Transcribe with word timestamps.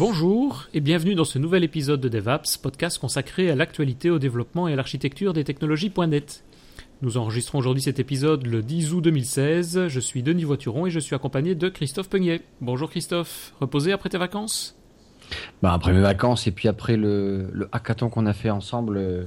Bonjour 0.00 0.66
et 0.72 0.80
bienvenue 0.80 1.14
dans 1.14 1.26
ce 1.26 1.38
nouvel 1.38 1.62
épisode 1.62 2.00
de 2.00 2.08
DevApps, 2.08 2.56
podcast 2.56 2.98
consacré 2.98 3.50
à 3.50 3.54
l'actualité, 3.54 4.08
au 4.08 4.18
développement 4.18 4.66
et 4.66 4.72
à 4.72 4.76
l'architecture 4.76 5.34
des 5.34 5.44
technologies.net. 5.44 6.42
Nous 7.02 7.18
enregistrons 7.18 7.58
aujourd'hui 7.58 7.82
cet 7.82 7.98
épisode 7.98 8.46
le 8.46 8.62
10 8.62 8.94
août 8.94 9.02
2016. 9.02 9.88
Je 9.88 10.00
suis 10.00 10.22
Denis 10.22 10.44
Voituron 10.44 10.86
et 10.86 10.90
je 10.90 11.00
suis 11.00 11.14
accompagné 11.14 11.54
de 11.54 11.68
Christophe 11.68 12.08
Peignet. 12.08 12.40
Bonjour 12.62 12.88
Christophe, 12.88 13.52
reposé 13.60 13.92
après 13.92 14.08
tes 14.08 14.16
vacances 14.16 14.74
bah 15.62 15.74
Après 15.74 15.92
mes 15.92 16.00
vacances 16.00 16.46
et 16.46 16.50
puis 16.50 16.68
après 16.68 16.96
le, 16.96 17.50
le 17.52 17.68
hackathon 17.70 18.08
qu'on 18.08 18.24
a 18.24 18.32
fait 18.32 18.48
ensemble. 18.48 18.96
Euh, 18.96 19.24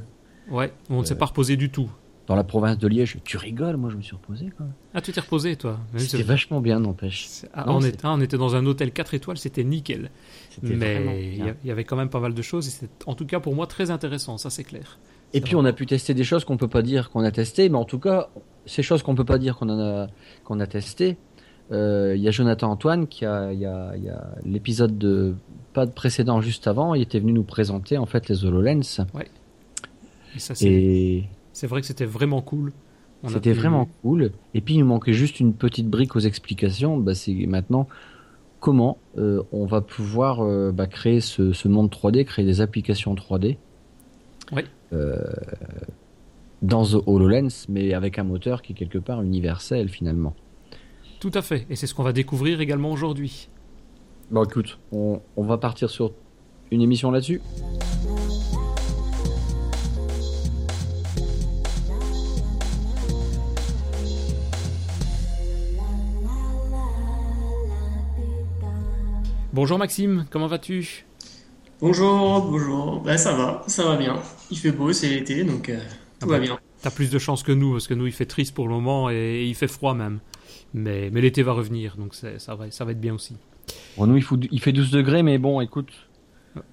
ouais, 0.50 0.74
on 0.90 1.02
ne 1.02 1.06
s'est 1.06 1.20
pas 1.20 1.28
reposé 1.28 1.56
du 1.56 1.70
tout 1.70 1.92
dans 2.28 2.36
la 2.36 2.44
province 2.44 2.78
de 2.78 2.88
Liège. 2.88 3.18
Tu 3.24 3.38
rigoles, 3.38 3.78
moi 3.78 3.90
je 3.90 3.98
me 3.98 4.02
suis 4.02 4.16
reposé 4.16 4.50
quand 4.58 4.64
même. 4.64 4.74
Ah, 4.94 5.02
tu 5.02 5.12
t'es 5.12 5.22
reposé 5.22 5.56
toi 5.56 5.80
C'était 5.98 6.24
vachement 6.24 6.62
bien, 6.62 6.80
n'empêche. 6.80 7.46
Ah, 7.54 7.66
on, 7.68 7.82
était... 7.82 8.06
on, 8.06 8.22
était 8.22 8.38
dans 8.38 8.56
un 8.56 8.66
hôtel 8.66 8.92
4 8.92 9.14
étoiles, 9.14 9.38
c'était 9.38 9.64
nickel. 9.64 10.10
Mais 10.62 11.36
il 11.38 11.68
y 11.68 11.72
avait 11.72 11.84
quand 11.84 11.96
même 11.98 12.10
pas 12.10 12.20
mal 12.20 12.34
de 12.34 12.42
choses 12.42 12.68
et 12.68 12.72
c'était 12.72 12.90
en 13.06 13.16
tout 13.16 13.26
cas 13.26 13.40
pour 13.40 13.56
moi 13.56 13.68
très 13.68 13.92
intéressant, 13.92 14.38
ça 14.38 14.50
c'est 14.50 14.64
clair. 14.64 15.00
Et 15.34 15.42
puis 15.42 15.56
on 15.56 15.66
a 15.66 15.74
pu 15.74 15.86
tester 15.86 16.14
des 16.14 16.24
choses 16.24 16.46
qu'on 16.46 16.58
peut 16.58 16.68
pas 16.68 16.84
dire 16.84 17.10
qu'on 17.10 17.24
a 17.24 17.32
testé, 17.32 17.68
mais 17.68 17.78
en 17.78 17.86
tout 17.86 18.00
cas, 18.00 18.30
ces 18.66 18.84
choses 18.84 19.02
qu'on 19.02 19.16
peut 19.16 19.26
pas 19.26 19.40
dire 19.40 19.58
qu'on 19.58 19.70
a, 19.70 20.08
qu'on 20.44 20.60
a 20.60 20.68
testé. 20.68 21.18
Euh, 21.72 22.14
il 22.16 22.22
y 22.22 22.28
a 22.28 22.32
Jonathan 22.32 22.70
Antoine 22.70 23.08
qui 23.08 23.26
a, 23.26 23.52
il 23.52 23.60
y 23.60 23.66
a, 23.66 23.96
y 23.96 24.10
a 24.10 24.36
l'épisode 24.46 24.98
de 24.98 25.34
pas 25.74 25.86
de 25.86 25.92
précédent 25.92 26.42
juste 26.42 26.68
avant, 26.68 26.94
il 26.94 27.02
était 27.02 27.20
venu 27.20 27.34
nous 27.34 27.44
présenter 27.44 27.98
en 27.98 28.06
fait 28.06 28.30
les 28.30 28.46
HoloLens. 28.46 29.06
Ouais. 29.14 29.28
Et 30.36 30.40
ça 30.40 30.54
c'est. 30.56 31.24
C'est 31.54 31.68
vrai 31.68 31.82
que 31.82 31.88
c'était 31.88 32.06
vraiment 32.06 32.42
cool. 32.42 32.74
C'était 33.30 33.54
vraiment 33.54 33.88
cool. 34.02 34.32
Et 34.54 34.60
puis 34.60 34.74
il 34.74 34.80
nous 34.80 34.86
manquait 34.86 35.14
juste 35.14 35.40
une 35.40 35.54
petite 35.54 35.88
brique 35.88 36.16
aux 36.16 36.20
explications. 36.20 36.98
Bah, 36.98 37.16
c'est 37.16 37.34
maintenant 37.46 37.88
comment 38.60 38.98
euh, 39.18 39.44
on 39.52 39.66
va 39.66 39.82
pouvoir 39.82 40.42
euh, 40.42 40.72
bah, 40.72 40.88
créer 40.88 41.22
ce, 41.22 41.68
monde 41.68 41.90
3D, 41.90 42.26
créer 42.26 42.46
des 42.46 42.60
applications 42.60 43.16
3D. 43.16 43.58
Oui. 44.52 44.64
Euh, 44.92 45.22
dans 46.62 46.86
The 46.86 46.96
HoloLens, 47.06 47.66
mais 47.70 47.94
avec 47.94 48.20
un 48.20 48.24
moteur 48.24 48.62
qui 48.62 48.74
est 48.74 48.76
quelque 48.76 48.98
part 48.98 49.22
universel 49.22 49.90
finalement. 49.90 50.34
Tout 51.20 51.32
à 51.34 51.42
fait. 51.42 51.66
Et 51.70 51.76
c'est 51.76 51.88
ce 51.88 51.94
qu'on 51.94 52.04
va 52.04 52.14
découvrir 52.14 52.60
également 52.62 52.92
aujourd'hui. 52.92 53.50
Bon, 54.32 54.44
écoute, 54.44 54.80
on 54.92 55.20
va 55.38 55.58
partir 55.58 55.90
sur 55.90 56.12
une 56.72 56.82
émission 56.82 57.12
là-dessus. 57.12 57.42
Bonjour 69.54 69.78
Maxime, 69.78 70.26
comment 70.32 70.48
vas-tu? 70.48 71.06
Bonjour, 71.80 72.42
bonjour. 72.42 73.02
Ben, 73.02 73.18
ça 73.18 73.36
va, 73.36 73.64
ça 73.68 73.84
va 73.84 73.98
bien. 73.98 74.20
Il 74.50 74.58
fait 74.58 74.72
beau, 74.72 74.92
c'est 74.94 75.08
l'été, 75.08 75.44
donc 75.44 75.70
euh, 75.70 75.80
tout 76.20 76.28
va 76.28 76.40
bien. 76.40 76.58
T'as 76.82 76.90
plus 76.90 77.12
de 77.12 77.20
chance 77.20 77.44
que 77.44 77.52
nous, 77.52 77.74
parce 77.74 77.88
que 77.88 77.94
nous, 77.94 78.08
il 78.08 78.14
fait 78.14 78.26
triste 78.26 78.56
pour 78.56 78.68
le 78.68 78.74
moment 78.74 79.12
et, 79.12 79.46
il 79.46 79.54
fait 79.54 79.68
froid 79.68 79.94
même. 79.94 80.22
Mais, 80.74 81.12
mais 81.12 81.22
l'été 81.22 81.44
va 81.44 81.52
revenir, 81.52 81.98
donc 81.98 82.16
ça 82.16 82.56
va, 82.56 82.72
ça 82.72 82.84
va 82.84 82.94
être 82.94 83.00
bien 83.00 83.14
aussi. 83.14 83.36
Bon, 83.96 84.08
nous, 84.08 84.18
il, 84.18 84.26
il 84.52 84.60
fait 84.60 84.72
12 84.72 84.90
degrés, 84.90 85.22
mais 85.22 85.38
bon, 85.38 85.62
écoute, 85.62 85.92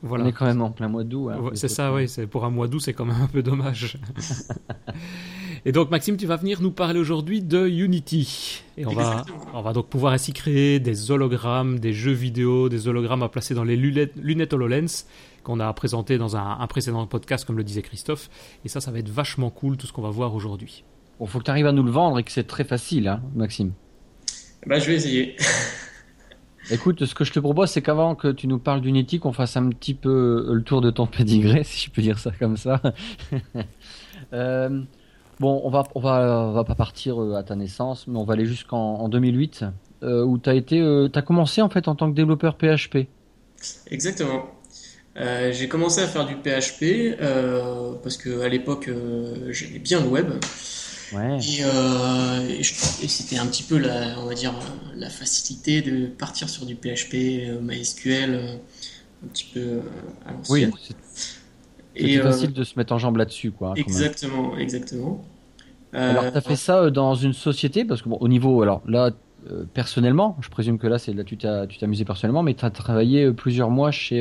voilà. 0.02 0.24
On 0.24 0.26
est 0.28 0.32
quand 0.32 0.46
même 0.46 0.62
en 0.62 0.70
plein 0.70 0.88
mois 0.88 1.04
d'août. 1.04 1.30
Hein, 1.30 1.50
c'est 1.54 1.68
ça, 1.68 1.92
oui. 1.92 2.06
Pour 2.30 2.44
un 2.44 2.50
mois 2.50 2.68
d'août, 2.68 2.80
c'est 2.80 2.92
quand 2.92 3.04
même 3.04 3.20
un 3.20 3.26
peu 3.26 3.42
dommage. 3.42 3.98
Et 5.66 5.72
donc, 5.72 5.90
Maxime, 5.90 6.16
tu 6.16 6.26
vas 6.26 6.36
venir 6.36 6.62
nous 6.62 6.70
parler 6.70 6.98
aujourd'hui 6.98 7.42
de 7.42 7.66
Unity. 7.66 8.62
Et 8.78 8.86
on 8.86 8.92
va, 8.92 9.26
on 9.52 9.60
va 9.60 9.74
donc 9.74 9.88
pouvoir 9.88 10.14
ainsi 10.14 10.32
créer 10.32 10.80
des 10.80 11.10
hologrammes, 11.10 11.78
des 11.78 11.92
jeux 11.92 12.12
vidéo, 12.12 12.70
des 12.70 12.88
hologrammes 12.88 13.22
à 13.22 13.28
placer 13.28 13.52
dans 13.52 13.64
les 13.64 13.76
lunettes, 13.76 14.14
lunettes 14.16 14.54
HoloLens 14.54 15.04
qu'on 15.42 15.60
a 15.60 15.72
présenté 15.72 16.18
dans 16.18 16.36
un, 16.36 16.66
précédent 16.66 17.06
podcast, 17.06 17.44
comme 17.44 17.56
le 17.56 17.64
disait 17.64 17.82
Christophe. 17.82 18.30
Et 18.64 18.68
ça, 18.68 18.80
ça 18.80 18.90
va 18.90 18.98
être 18.98 19.08
vachement 19.08 19.50
cool, 19.50 19.76
tout 19.76 19.86
ce 19.86 19.92
qu'on 19.92 20.02
va 20.02 20.10
voir 20.10 20.34
aujourd'hui. 20.34 20.84
Il 21.20 21.26
faut 21.26 21.38
que 21.38 21.44
tu 21.44 21.50
arrives 21.50 21.66
à 21.66 21.72
nous 21.72 21.82
le 21.82 21.90
vendre 21.90 22.18
et 22.18 22.22
que 22.22 22.32
c'est 22.32 22.46
très 22.46 22.64
facile, 22.64 23.08
hein, 23.08 23.22
Maxime. 23.34 23.72
Bah, 24.66 24.78
je 24.78 24.86
vais 24.86 24.94
essayer. 24.94 25.36
Écoute, 26.70 27.04
ce 27.04 27.14
que 27.14 27.24
je 27.24 27.32
te 27.32 27.40
propose, 27.40 27.70
c'est 27.70 27.82
qu'avant 27.82 28.14
que 28.14 28.28
tu 28.28 28.46
nous 28.46 28.58
parles 28.58 28.80
d'Unity, 28.80 29.18
qu'on 29.18 29.32
fasse 29.32 29.56
un 29.56 29.68
petit 29.70 29.94
peu 29.94 30.46
le 30.52 30.62
tour 30.62 30.80
de 30.80 30.90
ton 30.90 31.06
pédigré, 31.08 31.64
si 31.64 31.86
je 31.86 31.90
peux 31.90 32.02
dire 32.02 32.18
ça 32.18 32.30
comme 32.38 32.56
ça. 32.56 32.80
euh, 34.32 34.82
Bon, 35.40 35.62
on 35.64 35.70
va, 35.70 35.84
va, 35.94 36.64
pas 36.64 36.74
partir 36.74 37.20
euh, 37.20 37.34
à 37.34 37.42
ta 37.42 37.56
naissance, 37.56 38.06
mais 38.06 38.18
on 38.18 38.24
va 38.24 38.34
aller 38.34 38.44
jusqu'en 38.44 39.08
2008, 39.08 39.64
euh, 40.02 40.22
où 40.22 40.36
tu 40.36 40.50
as 40.50 40.62
euh, 40.72 41.08
commencé 41.24 41.62
en 41.62 41.70
fait 41.70 41.88
en 41.88 41.94
tant 41.94 42.10
que 42.10 42.14
développeur 42.14 42.56
PHP. 42.58 43.08
Exactement. 43.90 44.50
j'ai 45.16 45.66
commencé 45.68 46.02
à 46.02 46.06
faire 46.06 46.26
du 46.26 46.34
PHP 46.34 47.16
parce 48.02 48.18
que 48.18 48.42
à 48.42 48.48
l'époque 48.48 48.90
j'aimais 49.48 49.78
bien 49.78 50.00
le 50.00 50.08
web. 50.08 50.30
Ouais. 51.12 51.38
Et, 51.38 52.62
c'était 52.62 53.38
un 53.38 53.46
petit 53.46 53.62
peu 53.62 53.78
la, 53.78 54.18
on 54.20 54.26
va 54.26 54.34
dire, 54.34 54.54
la 54.94 55.10
facilité 55.10 55.82
de 55.82 56.06
partir 56.06 56.48
sur 56.48 56.66
du 56.66 56.76
PHP, 56.76 57.60
MySQL, 57.60 58.58
un 59.24 59.28
petit 59.28 59.50
peu 59.52 59.80
à 60.26 60.32
l'ancienne. 60.32 60.72
Oui, 60.72 60.94
c'est 61.96 62.22
facile 62.22 62.52
de 62.52 62.64
se 62.64 62.78
mettre 62.78 62.92
en 62.92 62.98
jambe 62.98 63.16
là-dessus, 63.16 63.50
quoi. 63.50 63.74
Exactement, 63.76 64.56
exactement. 64.56 65.24
Alors, 65.92 66.30
tu 66.30 66.38
as 66.38 66.40
fait 66.40 66.56
ça 66.56 66.78
euh, 66.78 66.90
dans 66.90 67.14
une 67.14 67.32
société? 67.32 67.84
Parce 67.84 68.02
que, 68.02 68.08
bon, 68.08 68.18
au 68.20 68.28
niveau. 68.28 68.62
Alors 68.62 68.82
là, 68.86 69.10
euh, 69.50 69.64
personnellement, 69.72 70.36
je 70.40 70.48
présume 70.48 70.78
que 70.78 70.86
là, 70.86 70.98
c'est 70.98 71.12
là 71.12 71.24
tu 71.24 71.36
t'es 71.36 71.48
amusé 71.82 72.04
personnellement, 72.04 72.42
mais 72.42 72.54
tu 72.54 72.64
as 72.64 72.70
travaillé 72.70 73.24
euh, 73.24 73.32
plusieurs 73.32 73.70
mois 73.70 73.90
chez 73.90 74.20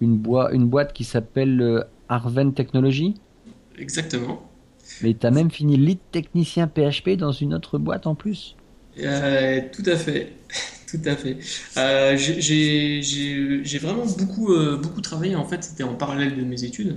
une, 0.00 0.22
une 0.52 0.68
boîte 0.68 0.92
qui 0.92 1.04
s'appelle 1.04 1.84
Arven 2.08 2.54
Technology? 2.54 3.14
Exactement. 3.76 4.42
Mais 5.02 5.14
tu 5.14 5.26
as 5.26 5.30
même 5.30 5.50
fini 5.50 5.76
lead 5.76 5.98
technicien 6.12 6.66
PHP 6.68 7.10
dans 7.10 7.32
une 7.32 7.54
autre 7.54 7.78
boîte 7.78 8.06
en 8.06 8.14
plus 8.14 8.56
Tout 8.96 9.02
à 9.86 9.96
fait. 9.96 10.32
Tout 10.90 11.00
à 11.04 11.16
fait. 11.16 11.36
j'ai 12.38 13.78
vraiment 13.78 14.06
beaucoup, 14.06 14.48
beaucoup 14.82 15.02
travaillé. 15.02 15.36
En 15.36 15.44
fait, 15.44 15.62
c'était 15.62 15.82
en 15.82 15.94
parallèle 15.94 16.34
de 16.34 16.42
mes 16.42 16.64
études 16.64 16.96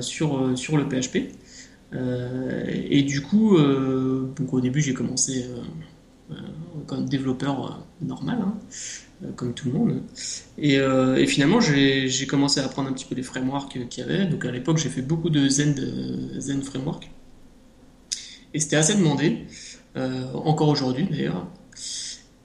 sur, 0.00 0.56
sur 0.56 0.76
le 0.76 0.88
PHP. 0.88 1.32
Euh, 1.94 2.64
et 2.68 3.02
du 3.02 3.22
coup, 3.22 3.56
euh, 3.56 4.30
donc 4.36 4.52
au 4.52 4.60
début, 4.60 4.80
j'ai 4.80 4.94
commencé 4.94 5.46
euh, 6.30 6.34
comme 6.86 7.08
développeur 7.08 7.82
normal. 8.00 8.38
Hein, 8.42 8.54
comme 9.36 9.54
tout 9.54 9.68
le 9.68 9.74
monde. 9.74 10.02
Et, 10.58 10.74
et 10.74 11.26
finalement, 11.26 11.60
j'ai 11.60 12.26
commencé 12.26 12.60
à 12.60 12.64
apprendre 12.64 12.88
un 12.88 12.92
petit 12.92 13.04
peu 13.04 13.14
les 13.14 13.22
frameworks 13.22 13.78
qu'il 13.88 14.04
y 14.04 14.06
avait. 14.06 14.26
Donc 14.26 14.44
à 14.44 14.50
l'époque, 14.50 14.78
j'ai 14.78 14.88
fait 14.88 15.02
beaucoup 15.02 15.30
de 15.30 15.48
Zen, 15.48 15.74
de 15.74 16.64
Framework. 16.64 17.10
Et 18.54 18.60
c'était 18.60 18.76
assez 18.76 18.94
demandé, 18.94 19.46
encore 20.34 20.68
aujourd'hui 20.68 21.06
d'ailleurs. 21.10 21.46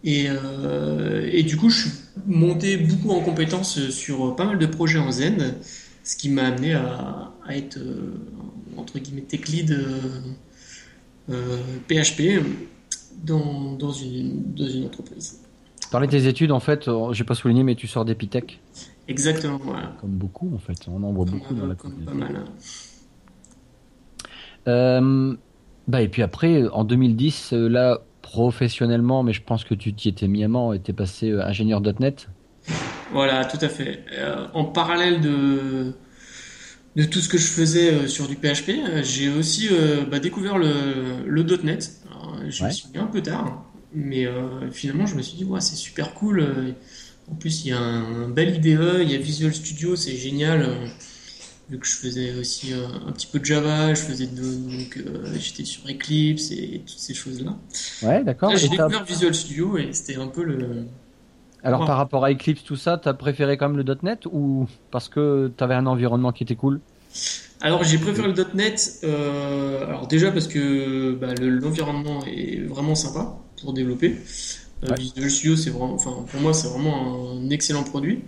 Et, 0.03 1.43
du 1.43 1.57
coup, 1.57 1.69
je 1.69 1.81
suis 1.81 1.91
monté 2.25 2.77
beaucoup 2.77 3.11
en 3.11 3.21
compétences 3.21 3.89
sur 3.89 4.35
pas 4.35 4.45
mal 4.45 4.59
de 4.59 4.65
projets 4.65 4.99
en 4.99 5.11
Zen, 5.11 5.55
ce 6.03 6.15
qui 6.15 6.29
m'a 6.29 6.43
amené 6.43 6.73
à, 6.73 7.33
être 7.49 7.79
entre 8.77 8.99
guillemets 8.99 9.21
tech 9.21 9.47
lead 9.47 9.77
PHP 11.87 12.19
euh, 12.21 12.41
euh, 12.41 12.43
dans 13.23 13.91
une 13.91 14.85
entreprise. 14.85 15.42
Parler 15.93 16.07
de 16.07 16.11
tes 16.11 16.27
études, 16.27 16.51
en 16.51 16.59
fait, 16.59 16.87
euh, 16.87 17.13
j'ai 17.13 17.23
pas 17.23 17.35
souligné, 17.35 17.63
mais 17.63 17.75
tu 17.75 17.87
sors 17.87 18.03
d'Epitech. 18.03 18.59
Exactement, 19.07 19.59
voilà. 19.63 19.93
Comme 20.01 20.09
beaucoup, 20.09 20.51
en 20.53 20.57
fait. 20.57 20.87
On 20.87 21.01
en 21.03 21.13
voit 21.13 21.25
beaucoup 21.25 21.53
dans 21.53 21.67
la 21.67 21.75
comme 21.75 21.93
Pas 22.03 22.13
mal. 22.13 22.43
Hein. 24.65 25.05
bah, 25.87 26.01
et 26.01 26.07
puis 26.09 26.21
après, 26.21 26.67
en 26.67 26.83
2010, 26.83 27.53
là, 27.53 28.01
professionnellement, 28.21 29.23
mais 29.23 29.33
je 29.33 29.43
pense 29.43 29.63
que 29.63 29.75
tu 29.75 29.93
t'y 29.93 30.09
étais 30.09 30.27
mis 30.27 30.43
à 30.43 30.47
et 30.73 30.93
passé 30.93 31.31
ingénieur.net. 31.31 32.27
Voilà, 33.11 33.45
tout 33.45 33.59
à 33.61 33.69
fait. 33.69 34.03
en 34.53 34.65
parallèle 34.65 35.21
de, 35.21 35.93
de 36.95 37.03
tout 37.03 37.19
ce 37.19 37.29
que 37.29 37.37
je 37.37 37.47
faisais 37.47 37.93
euh, 37.93 38.07
sur 38.07 38.27
du 38.27 38.35
PHP, 38.35 38.69
euh, 38.69 39.01
j'ai 39.03 39.29
aussi 39.29 39.69
euh, 39.71 40.05
bah, 40.09 40.19
découvert 40.19 40.57
le, 40.57 41.25
le 41.25 41.43
.NET. 41.63 41.91
je 42.49 42.63
me 42.65 42.69
suis 42.69 42.89
mis 42.93 42.99
un 42.99 43.07
peu 43.07 43.21
tard, 43.21 43.65
mais 43.93 44.27
finalement 44.71 45.05
je 45.05 45.15
me 45.15 45.21
suis 45.21 45.37
dit 45.37 45.45
ouais, 45.45 45.61
c'est 45.61 45.75
super 45.75 46.13
cool. 46.13 46.45
En 47.31 47.35
plus 47.35 47.65
il 47.65 47.69
y 47.69 47.71
a 47.71 47.79
un, 47.79 48.27
bel 48.29 48.55
IDE, 48.55 49.01
il 49.01 49.11
y 49.11 49.15
a 49.15 49.17
Visual 49.17 49.53
Studio, 49.53 49.95
c'est 49.95 50.15
génial. 50.15 50.69
vu 51.69 51.79
que 51.79 51.87
je 51.87 51.95
faisais 51.95 52.35
aussi 52.35 52.73
un 52.73 53.11
petit 53.11 53.27
peu 53.27 53.39
de 53.39 53.45
Java, 53.45 53.93
je 53.93 54.01
faisais 54.01 54.27
donc 54.27 55.01
j'étais 55.35 55.65
sur 55.65 55.83
Eclipse 55.89 56.51
et, 56.51 56.81
toutes 56.85 56.99
ces 56.99 57.13
choses 57.13 57.43
là. 57.43 57.55
Ouais, 58.01 58.23
d'accord. 58.23 58.55
J'ai 58.55 58.69
découvert 58.69 59.03
Visual 59.05 59.33
Studio 59.33 59.77
et 59.77 59.93
c'était 59.93 60.17
un 60.17 60.27
peu 60.27 60.43
le 60.43 60.85
alors 61.63 61.85
par 61.85 61.97
rapport 61.97 62.25
à 62.25 62.31
Eclipse, 62.31 62.63
tout 62.63 62.75
ça, 62.75 62.97
t'as 62.97 63.13
préféré 63.13 63.55
quand 63.55 63.69
même 63.69 63.77
le 63.77 63.95
.NET 64.03 64.25
ou 64.31 64.67
parce 64.91 65.07
que 65.07 65.51
t'avais 65.55 65.75
un 65.75 65.85
environnement 65.85 66.33
qui 66.33 66.43
était 66.43 66.55
cool? 66.55 66.81
Alors 67.61 67.83
j'ai 67.83 67.97
préféré 67.97 68.27
le 68.27 68.45
.NET. 68.53 68.99
Euh, 69.03 69.85
alors 69.87 70.07
déjà 70.07 70.31
parce 70.31 70.47
que 70.47 71.13
bah, 71.13 71.33
l'environnement 71.39 72.25
est 72.25 72.59
vraiment 72.67 72.95
sympa 72.95 73.37
pour 73.63 73.73
développer. 73.73 74.17
Visual 74.97 75.29
Studio, 75.29 75.55
c'est 75.55 75.69
vraiment, 75.69 75.93
enfin, 75.93 76.25
pour 76.29 76.41
moi, 76.41 76.53
c'est 76.53 76.67
vraiment 76.67 77.31
un 77.31 77.49
excellent 77.49 77.83
produit. 77.83 78.19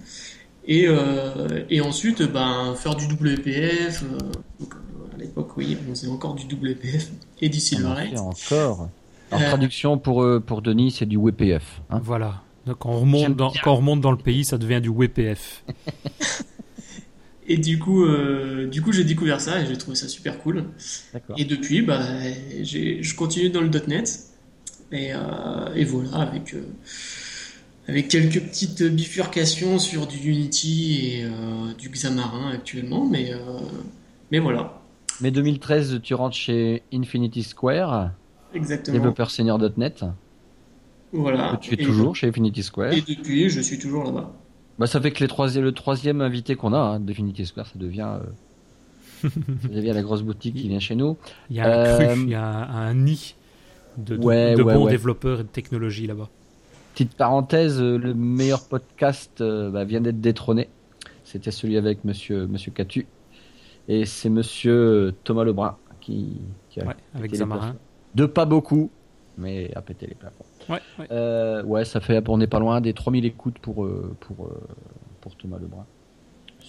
Et, 0.68 0.88
et 1.70 1.82
ensuite, 1.82 2.24
ben, 2.24 2.74
faire 2.76 2.96
du 2.96 3.06
WPF. 3.06 4.04
à 5.14 5.18
l'époque, 5.18 5.58
oui, 5.58 5.78
on 5.86 5.90
faisait 5.90 6.08
encore 6.08 6.34
du 6.34 6.46
WPF 6.46 7.12
et 7.42 7.50
du 7.50 7.60
Silverlight. 7.60 8.18
Encore. 8.18 8.90
En 9.32 9.40
traduction 9.40 9.98
pour, 9.98 10.26
pour 10.46 10.62
Denis, 10.62 10.92
c'est 10.92 11.06
du 11.06 11.18
WPF. 11.18 11.82
Hein. 11.90 12.00
Voilà. 12.02 12.42
Donc, 12.66 12.78
quand 12.80 12.92
on, 12.92 13.00
remonte 13.02 13.36
dans, 13.36 13.52
quand 13.64 13.74
on 13.74 13.78
remonte 13.78 14.02
dans 14.02 14.12
le 14.12 14.18
pays, 14.18 14.44
ça 14.44 14.58
devient 14.58 14.80
du 14.82 14.90
WPF. 14.90 15.64
Et 17.48 17.58
du 17.58 17.78
coup, 17.78 18.04
euh, 18.06 18.68
du 18.68 18.82
coup, 18.82 18.92
j'ai 18.92 19.04
découvert 19.04 19.40
ça 19.40 19.62
et 19.62 19.68
j'ai 19.68 19.78
trouvé 19.78 19.96
ça 19.96 20.08
super 20.08 20.40
cool. 20.40 20.66
Et 21.38 21.46
depuis, 21.46 21.82
bah, 21.84 22.02
je 22.64 23.16
continue 23.16 23.50
dans 23.50 23.62
le 23.62 23.70
.NET 23.88 24.20
et, 24.96 25.14
euh, 25.14 25.74
et 25.76 25.84
voilà 25.84 26.18
avec 26.18 26.54
euh, 26.54 26.64
avec 27.88 28.08
quelques 28.08 28.42
petites 28.42 28.84
bifurcations 28.84 29.78
sur 29.78 30.08
du 30.08 30.18
Unity 30.18 31.12
et 31.12 31.26
du 31.78 31.90
Xamarin 31.90 32.52
actuellement, 32.52 33.06
mais 33.06 33.32
mais 34.32 34.40
voilà. 34.40 34.82
Mais 35.22 35.30
2013, 35.30 36.00
tu 36.02 36.16
rentres 36.16 36.36
chez 36.36 36.82
Infinity 36.92 37.44
Square, 37.44 38.10
Exactement. 38.56 38.98
développeur 38.98 39.30
senior 39.30 39.60
.NET. 39.78 40.04
Voilà. 41.14 41.58
tu 41.62 41.74
es 41.76 41.78
toujours 41.78 42.16
chez 42.16 42.28
Infinity 42.28 42.64
Square. 42.64 42.94
Et 42.94 43.02
depuis, 43.02 43.50
je 43.50 43.62
suis 43.62 43.78
toujours 43.78 44.04
là-bas. 44.04 44.34
Bah, 44.78 44.88
ça 44.88 45.00
fait 45.00 45.12
que 45.12 45.24
les 45.24 45.62
le 45.62 45.72
troisième 45.72 46.22
invité 46.22 46.56
qu'on 46.56 46.74
a, 46.74 46.78
hein, 46.78 47.02
Square, 47.46 47.68
ça 47.68 47.74
devient, 47.76 48.18
euh, 49.24 49.30
ça 49.62 49.70
devient 49.70 49.94
la 49.94 50.02
grosse 50.02 50.22
boutique 50.22 50.56
qui 50.56 50.68
vient 50.68 50.80
chez 50.80 50.96
nous. 50.96 51.18
Il 51.50 51.56
y 51.56 51.62
a 51.62 51.66
un 51.66 51.96
cru, 51.96 52.06
euh, 52.06 52.16
il 52.24 52.30
y 52.30 52.36
a 52.36 52.46
un, 52.46 52.94
nid 52.94 53.36
de, 53.98 54.16
de, 54.16 54.64
bons 54.64 54.88
développeurs 54.88 55.40
et 55.40 55.44
de 55.44 55.48
technologie 55.48 56.08
là-bas. 56.08 56.30
Petite 56.94 57.16
parenthèse, 57.16 57.82
euh, 57.82 57.98
le 57.98 58.14
meilleur 58.14 58.64
podcast 58.64 59.42
bah, 59.42 59.84
vient 59.84 60.02
d'être 60.02 60.22
détrôné. 60.22 60.70
C'était 61.24 61.52
celui 61.52 61.78
avec 61.78 62.06
Monsieur 62.06 62.48
Monsieur 62.48 62.72
Catu, 62.72 63.08
et 63.88 64.06
c'est 64.06 64.30
Monsieur 64.30 65.14
Thomas 65.24 65.44
Lebrun 65.44 65.76
qui, 66.02 66.38
qui 66.70 66.80
a 66.80 66.96
avec 67.16 67.34
Zamarin. 67.36 67.76
De 68.14 68.26
pas 68.26 68.46
beaucoup, 68.46 68.90
mais 69.38 69.72
a 69.76 69.82
pété 69.82 70.08
les 70.08 70.16
plafonds. 70.16 70.46
Ouais, 70.70 70.80
ouais. 71.00 71.08
Euh, 71.12 71.64
ouais, 71.64 71.86
ça 71.86 72.00
fait, 72.00 72.28
on 72.30 72.38
n'est 72.38 72.48
pas 72.48 72.60
loin 72.60 72.82
des 72.82 72.94
3000 72.94 73.26
écoutes 73.26 73.60
pour, 73.60 73.84
euh, 73.84 74.16
pour, 74.22 74.46
euh, 74.46 74.62
pour 75.22 75.36
Thomas 75.36 75.58
Lebrun 75.60 75.86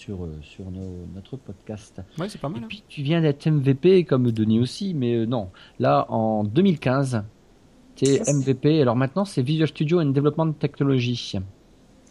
sur, 0.07 0.27
sur 0.41 0.65
notre 1.13 1.35
podcast. 1.35 2.01
Ouais, 2.17 2.29
c'est 2.29 2.39
pas 2.39 2.47
mal. 2.47 2.61
Et 2.61 2.63
hein. 2.63 2.67
puis 2.69 2.83
tu 2.87 3.01
viens 3.01 3.21
d'être 3.21 3.45
MVP 3.45 4.05
comme 4.05 4.31
Denis 4.31 4.59
aussi, 4.59 4.93
mais 4.93 5.25
non. 5.25 5.49
Là, 5.79 6.05
en 6.09 6.45
2015, 6.45 7.23
tu 7.95 8.05
es 8.05 8.21
MVP. 8.33 8.81
Alors 8.81 8.95
maintenant, 8.95 9.25
c'est 9.25 9.41
Visual 9.41 9.67
Studio 9.67 9.99
and 9.99 10.07
Development 10.07 10.53
Technology. 10.53 11.33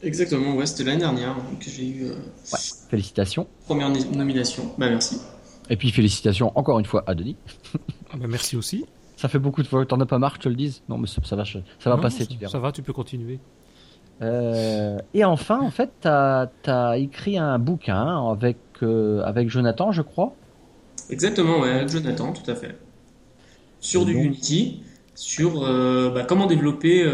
Exactement, 0.02 0.54
ouais, 0.54 0.66
c'était 0.66 0.84
l'année 0.84 1.00
dernière 1.00 1.36
que 1.58 1.70
j'ai 1.70 1.88
eu. 1.88 2.04
Ouais, 2.10 2.58
félicitations. 2.90 3.46
Première 3.64 3.90
nomination, 4.14 4.64
bah 4.76 4.90
merci. 4.90 5.18
Et 5.70 5.76
puis 5.76 5.90
félicitations 5.90 6.52
encore 6.54 6.78
une 6.78 6.84
fois 6.84 7.02
à 7.06 7.14
Denis. 7.14 7.36
Ah 8.12 8.16
bah 8.18 8.26
merci 8.28 8.56
aussi. 8.56 8.84
Ça 9.16 9.28
fait 9.28 9.38
beaucoup 9.38 9.62
de 9.62 9.66
fois. 9.66 9.84
T'en 9.86 9.98
as 10.00 10.06
pas 10.06 10.18
marre 10.18 10.34
que 10.34 10.38
je 10.38 10.42
te 10.42 10.48
le 10.48 10.54
dise? 10.54 10.82
Non, 10.88 10.98
mais 10.98 11.06
ça, 11.08 11.20
va, 11.34 11.44
ça 11.44 11.90
va 11.90 11.96
passer, 11.96 12.20
ça, 12.20 12.26
tu 12.26 12.36
verras. 12.36 12.52
Ça 12.52 12.58
va, 12.58 12.70
tu 12.70 12.82
peux 12.82 12.92
continuer. 12.92 13.40
Euh, 14.22 14.98
et 15.14 15.24
enfin, 15.24 15.60
en 15.60 15.70
fait, 15.70 15.90
tu 16.02 16.08
as, 16.08 16.94
écrit 16.96 17.38
un 17.38 17.58
bouquin 17.58 18.30
avec, 18.30 18.58
euh, 18.82 19.22
avec 19.24 19.48
Jonathan, 19.50 19.92
je 19.92 20.02
crois. 20.02 20.34
Exactement, 21.10 21.60
ouais, 21.60 21.70
avec 21.70 21.88
Jonathan, 21.88 22.32
tout 22.32 22.50
à 22.50 22.54
fait. 22.54 22.78
Sur 23.80 24.04
du 24.04 24.14
Unity, 24.14 24.82
sur 25.14 25.64
euh, 25.64 26.10
bah, 26.10 26.24
comment 26.26 26.46
développer 26.46 27.08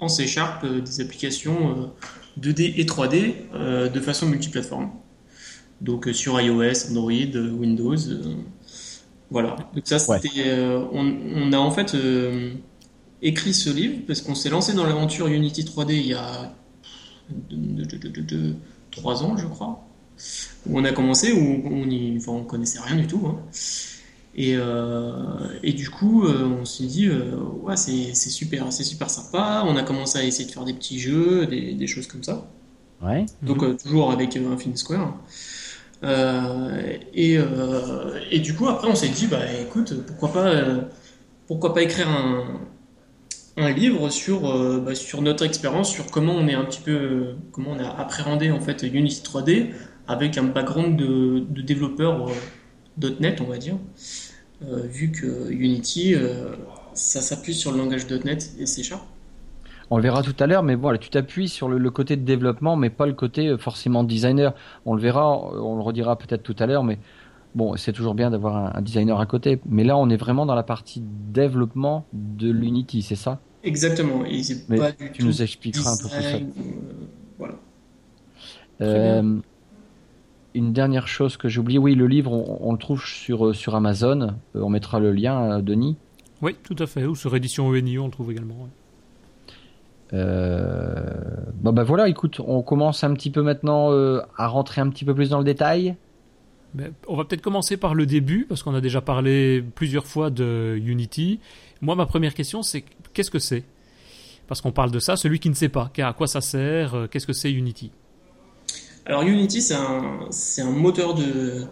en 0.00 0.08
C 0.08 0.26
Sharp 0.26 0.66
des 0.66 1.00
applications 1.00 1.92
2D 2.40 2.74
et 2.76 2.84
3D 2.84 3.90
de 3.90 4.00
façon 4.00 4.26
multiplateforme. 4.26 4.90
Donc 5.80 6.08
sur 6.12 6.40
iOS, 6.40 6.90
Android, 6.90 7.12
Windows. 7.12 7.96
Voilà. 9.30 9.56
Donc 9.74 9.84
ça, 9.86 9.98
c'était, 9.98 10.58
on, 10.92 11.52
a 11.52 11.58
en 11.58 11.70
fait 11.70 11.94
écrit 13.22 13.54
ce 13.54 13.70
livre 13.70 14.00
parce 14.06 14.20
qu'on 14.20 14.34
s'est 14.34 14.50
lancé 14.50 14.72
dans 14.72 14.84
l'aventure 14.84 15.26
Unity 15.28 15.62
3D 15.64 15.92
il 15.92 16.06
y 16.06 16.14
a 16.14 16.54
trois 18.90 19.22
ans, 19.22 19.36
je 19.36 19.46
crois, 19.46 19.86
où 20.66 20.78
on 20.78 20.84
a 20.84 20.92
commencé, 20.92 21.32
où 21.32 21.62
on 21.70 21.88
y, 21.88 22.16
enfin, 22.16 22.32
on 22.32 22.44
connaissait 22.44 22.80
rien 22.80 22.96
du 22.96 23.06
tout. 23.06 23.22
Hein. 23.26 23.40
Et, 24.34 24.54
euh, 24.56 25.58
et, 25.62 25.72
du 25.72 25.90
coup, 25.90 26.24
on 26.26 26.64
s'est 26.64 26.86
dit, 26.86 27.08
ouais, 27.62 27.76
c'est, 27.76 28.14
super, 28.14 28.72
c'est 28.72 28.84
super 28.84 29.10
sympa. 29.10 29.64
On 29.66 29.76
a 29.76 29.82
commencé 29.82 30.18
à 30.18 30.24
essayer 30.24 30.48
de 30.48 30.52
faire 30.52 30.64
des 30.64 30.74
petits 30.74 30.98
jeux, 30.98 31.46
des, 31.46 31.74
des 31.74 31.86
choses 31.86 32.06
comme 32.06 32.22
ça. 32.22 32.48
Ouais. 33.02 33.26
Donc 33.42 33.76
toujours 33.78 34.12
avec 34.12 34.36
Infinite 34.36 34.78
Square. 34.78 35.16
Euh, 36.02 36.96
et, 37.12 37.36
euh, 37.38 38.20
et, 38.30 38.38
du 38.38 38.54
coup, 38.54 38.68
après, 38.68 38.88
on 38.88 38.94
s'est 38.94 39.08
dit, 39.08 39.26
bah 39.26 39.52
écoute, 39.60 39.94
pourquoi 40.06 40.32
pas, 40.32 40.46
euh, 40.46 40.82
pourquoi 41.46 41.74
pas 41.74 41.82
écrire 41.82 42.08
un, 42.08 42.60
un 43.60 43.72
livre 43.72 44.10
sur, 44.10 44.40
bah, 44.80 44.94
sur 44.94 45.22
notre 45.22 45.44
expérience, 45.44 45.90
sur 45.90 46.10
comment 46.10 46.34
on 46.34 46.48
est 46.48 46.54
un 46.54 46.64
petit 46.64 46.80
peu, 46.80 47.34
comment 47.52 47.70
on 47.72 47.78
a 47.78 47.88
appréhendé 47.88 48.50
en 48.50 48.60
fait 48.60 48.82
Unity 48.82 49.22
3D 49.22 49.66
avec 50.08 50.38
un 50.38 50.44
background 50.44 50.96
de, 50.96 51.40
de 51.48 51.62
développeur 51.62 52.26
.NET, 52.98 53.40
on 53.40 53.44
va 53.44 53.58
dire, 53.58 53.76
vu 54.62 55.12
que 55.12 55.50
Unity, 55.50 56.14
ça 56.94 57.20
s'appuie 57.20 57.54
sur 57.54 57.72
le 57.72 57.78
langage 57.78 58.06
.NET 58.08 58.52
et 58.58 58.66
C 58.66 58.82
Sharp. 58.82 59.04
On 59.92 59.96
le 59.96 60.04
verra 60.04 60.22
tout 60.22 60.36
à 60.38 60.46
l'heure, 60.46 60.62
mais 60.62 60.76
voilà, 60.76 60.98
tu 60.98 61.10
t'appuies 61.10 61.48
sur 61.48 61.68
le, 61.68 61.90
côté 61.90 62.16
de 62.16 62.24
développement, 62.24 62.76
mais 62.76 62.90
pas 62.90 63.06
le 63.06 63.12
côté 63.12 63.48
euh, 63.48 63.58
forcément 63.58 64.04
designer. 64.04 64.54
On 64.86 64.94
le 64.94 65.02
verra, 65.02 65.32
euh, 65.32 65.58
on 65.60 65.74
le 65.74 65.82
redira 65.82 66.16
peut-être 66.16 66.44
tout 66.44 66.54
à 66.60 66.66
l'heure, 66.66 66.84
mais 66.84 66.98
bon, 67.56 67.76
c'est 67.76 67.92
toujours 67.92 68.14
bien 68.14 68.30
d'avoir 68.30 68.76
un, 68.76 68.80
designer 68.82 69.18
à 69.18 69.26
côté. 69.26 69.60
Mais 69.66 69.82
là, 69.82 69.96
on 69.96 70.08
est 70.08 70.16
vraiment 70.16 70.46
dans 70.46 70.54
la 70.54 70.62
partie 70.62 71.02
développement 71.04 72.06
de 72.12 72.50
l'Unity, 72.50 73.02
c'est 73.02 73.16
ça? 73.16 73.40
Exactement. 73.62 74.24
Et 74.24 74.42
mais 74.68 74.78
pas 74.78 74.92
du 74.92 75.12
tu 75.12 75.24
nous 75.24 75.42
expliqueras 75.42 75.92
un 75.92 75.96
peu 75.96 76.08
plus 76.08 76.22
ça. 76.22 76.38
voilà. 77.38 77.54
Euh, 78.80 79.38
une 80.54 80.72
dernière 80.72 81.06
chose 81.06 81.36
que 81.36 81.48
j'ai 81.48 81.60
oublié, 81.60 81.78
oui, 81.78 81.94
le 81.94 82.06
livre, 82.06 82.32
on, 82.32 82.72
le 82.72 82.78
trouve 82.78 83.04
sur, 83.04 83.54
sur 83.54 83.74
Amazon. 83.74 84.36
on 84.54 84.70
mettra 84.70 84.98
le 84.98 85.12
lien, 85.12 85.60
Denis. 85.60 85.96
Oui, 86.42 86.56
tout 86.62 86.76
à 86.78 86.86
fait. 86.86 87.04
Ou 87.04 87.14
sur 87.14 87.36
édition 87.36 87.68
ONI, 87.68 87.98
on 87.98 88.06
le 88.06 88.10
trouve 88.10 88.30
également. 88.32 88.68
Euh, 90.12 91.04
bon 91.54 91.72
bah 91.72 91.84
voilà, 91.84 92.08
écoute, 92.08 92.40
on 92.44 92.62
commence 92.62 93.04
un 93.04 93.14
petit 93.14 93.30
peu 93.30 93.42
maintenant 93.42 93.92
euh, 93.92 94.20
à 94.36 94.48
rentrer 94.48 94.80
un 94.80 94.88
petit 94.88 95.04
peu 95.04 95.14
plus 95.14 95.30
dans 95.30 95.38
le 95.38 95.44
détail. 95.44 95.94
Ben, 96.74 96.92
on 97.08 97.16
va 97.16 97.24
peut-être 97.24 97.42
commencer 97.42 97.76
par 97.76 97.94
le 97.94 98.06
début, 98.06 98.46
parce 98.48 98.62
qu'on 98.62 98.74
a 98.74 98.80
déjà 98.80 99.00
parlé 99.00 99.62
plusieurs 99.74 100.06
fois 100.06 100.30
de 100.30 100.80
Unity. 100.84 101.40
Moi, 101.80 101.94
ma 101.94 102.06
première 102.06 102.34
question, 102.34 102.62
c'est 102.62 102.84
qu'est-ce 103.12 103.30
que 103.30 103.38
c'est? 103.38 103.64
Parce 104.46 104.60
qu'on 104.60 104.72
parle 104.72 104.90
de 104.90 104.98
ça, 104.98 105.16
celui 105.16 105.38
qui 105.38 105.48
ne 105.48 105.54
sait 105.54 105.68
pas, 105.68 105.90
à 105.98 106.12
quoi 106.12 106.26
ça 106.26 106.40
sert, 106.40 106.94
euh, 106.94 107.06
qu'est-ce 107.06 107.26
que 107.26 107.32
c'est 107.32 107.52
Unity? 107.52 107.92
Alors 109.06 109.22
Unity, 109.22 109.62
c'est 109.62 109.74
un, 110.62 110.70
moteur 110.70 111.14
de, 111.14 111.64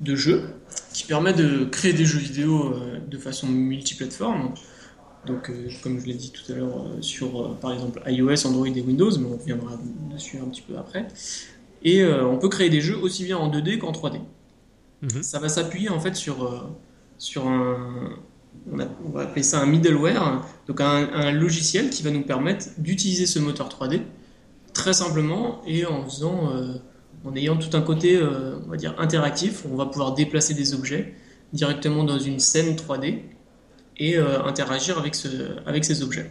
de 0.00 0.14
jeu 0.14 0.54
qui 0.92 1.04
permet 1.04 1.32
de 1.32 1.64
créer 1.64 1.92
des 1.92 2.04
jeux 2.04 2.18
vidéo 2.18 2.74
de 3.08 3.18
façon 3.18 3.48
multiplateforme. 3.48 4.54
Donc, 5.26 5.48
euh, 5.48 5.68
comme 5.82 5.98
je 5.98 6.06
l'ai 6.06 6.14
dit 6.14 6.30
tout 6.30 6.52
à 6.52 6.56
l'heure, 6.56 6.86
euh, 6.86 7.00
sur 7.00 7.40
euh, 7.40 7.54
par 7.54 7.72
exemple 7.72 8.02
iOS, 8.06 8.46
Android 8.46 8.66
et 8.66 8.80
Windows, 8.82 9.10
mais 9.18 9.26
on 9.26 9.36
reviendra 9.36 9.78
dessus 10.12 10.38
un 10.38 10.48
petit 10.48 10.62
peu 10.62 10.76
après. 10.76 11.06
Et 11.86 12.02
on 12.02 12.38
peut 12.38 12.48
créer 12.48 12.70
des 12.70 12.80
jeux 12.80 12.96
aussi 12.96 13.24
bien 13.24 13.36
en 13.36 13.50
2D 13.50 13.76
qu'en 13.76 13.92
3D. 13.92 14.18
Mhm. 15.02 15.22
Ça 15.22 15.38
va 15.38 15.50
s'appuyer 15.50 15.90
en 15.90 16.00
fait 16.00 16.16
sur, 16.16 16.66
sur 17.18 17.46
un, 17.46 18.08
on, 18.72 19.10
va 19.10 19.22
appeler 19.22 19.42
ça 19.42 19.60
un 19.60 19.66
middleware, 19.66 20.44
donc 20.66 20.80
un, 20.80 21.30
logiciel 21.32 21.90
qui 21.90 22.02
va 22.02 22.10
nous 22.10 22.22
permettre 22.22 22.66
d'utiliser 22.78 23.26
ce 23.26 23.38
moteur 23.38 23.68
3D 23.68 24.00
très 24.72 24.92
simplement 24.92 25.62
et 25.66 25.86
en 25.86 26.04
faisant, 26.04 26.50
en 27.24 27.36
ayant 27.36 27.56
tout 27.56 27.76
un 27.76 27.82
côté, 27.82 28.20
on 28.20 28.70
va 28.70 28.76
dire 28.76 28.94
interactif. 28.98 29.64
On 29.70 29.76
va 29.76 29.86
pouvoir 29.86 30.14
déplacer 30.14 30.54
des 30.54 30.74
objets 30.74 31.14
directement 31.52 32.04
dans 32.04 32.18
une 32.18 32.40
scène 32.40 32.74
3D 32.74 33.20
et 33.96 34.18
euh, 34.18 34.42
interagir 34.44 34.98
avec, 34.98 35.14
ce, 35.14 35.28
avec 35.66 35.84
ces 35.84 36.02
objets. 36.02 36.30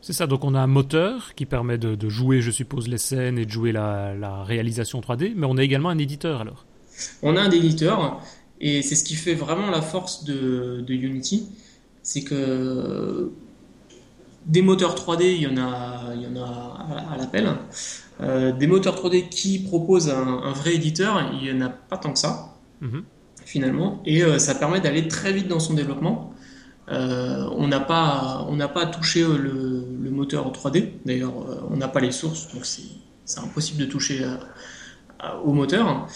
C'est 0.00 0.14
ça, 0.14 0.26
donc 0.26 0.44
on 0.44 0.54
a 0.54 0.60
un 0.60 0.66
moteur 0.66 1.34
qui 1.34 1.44
permet 1.44 1.76
de, 1.76 2.08
jouer, 2.08 2.40
je 2.40 2.50
suppose, 2.50 2.88
les 2.88 2.96
scènes 2.96 3.38
et 3.38 3.44
de 3.44 3.50
jouer 3.50 3.72
la, 3.72 4.14
la, 4.14 4.44
réalisation 4.44 5.00
3D, 5.00 5.34
mais 5.36 5.46
on 5.46 5.58
a 5.58 5.62
également 5.62 5.90
un 5.90 5.98
éditeur 5.98 6.40
alors 6.40 6.64
On 7.22 7.36
a 7.36 7.42
un 7.42 7.50
éditeur, 7.50 8.22
et 8.60 8.82
c'est 8.82 8.94
ce 8.94 9.04
qui 9.04 9.14
fait 9.14 9.34
vraiment 9.34 9.70
la 9.70 9.82
force 9.82 10.24
de, 10.24 10.84
de 10.86 10.94
Unity, 10.94 11.48
c'est 12.02 12.22
que 12.22 13.30
des 14.46 14.62
moteurs 14.62 14.94
3D, 14.94 15.34
il 15.34 15.42
y 15.42 15.46
en 15.46 15.56
a, 15.56 16.14
il 16.14 16.22
y 16.22 16.26
en 16.26 16.42
a 16.42 16.86
à, 17.12 17.16
l'appel. 17.16 17.48
Euh, 18.20 18.52
des 18.52 18.66
moteurs 18.66 18.96
3D 18.96 19.28
qui 19.28 19.60
proposent 19.60 20.10
un, 20.10 20.52
vrai 20.52 20.74
éditeur, 20.74 21.30
il 21.32 21.52
n'y 21.54 21.62
en 21.62 21.66
a 21.66 21.68
pas 21.70 21.96
tant 21.96 22.12
que 22.12 22.18
ça, 22.18 22.56
mhm. 22.80 23.04
finalement, 23.44 24.02
et 24.04 24.22
euh, 24.22 24.38
ça 24.38 24.54
permet 24.54 24.80
d'aller 24.80 25.08
très 25.08 25.32
vite 25.32 25.48
dans 25.48 25.60
son 25.60 25.74
développement. 25.74 26.32
Euh, 26.90 27.48
on 27.56 27.68
n'a 27.68 27.80
pas, 27.80 28.44
on 28.48 28.56
n'a 28.56 28.68
pas 28.68 28.86
touché 28.86 29.22
le, 29.22 29.86
moteur 30.10 30.50
3D. 30.52 30.88
D'ailleurs, 31.06 31.32
on 31.70 31.76
n'a 31.76 31.88
pas 31.88 32.00
les 32.00 32.10
sources, 32.10 32.52
donc 32.52 32.66
c'est 32.66 33.38
impossible 33.38 33.78
de 33.78 33.86
toucher 33.86 34.26
au 35.44 35.52
moteur. 35.52 36.08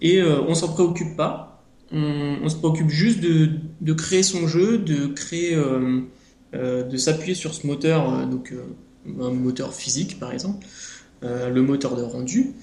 Et 0.00 0.22
on 0.22 0.54
s'en 0.54 0.68
préoccupe 0.68 1.16
pas. 1.16 1.57
On, 1.90 2.48
se 2.48 2.56
préoccupe 2.56 2.90
juste 2.90 3.20
de, 3.20 3.50
de, 3.80 3.92
créer 3.92 4.22
son 4.22 4.46
jeu, 4.46 4.78
de 4.78 5.06
créer, 5.06 5.56
de 6.52 6.96
s'appuyer 6.96 7.34
sur 7.34 7.54
ce 7.54 7.66
moteur, 7.66 8.26
donc 8.26 8.52
un 9.06 9.30
moteur 9.30 9.72
physique 9.72 10.20
par 10.20 10.32
exemple, 10.32 10.66
le 11.22 11.60
moteur 11.60 11.96
de 11.96 12.02
rendu, 12.02 12.54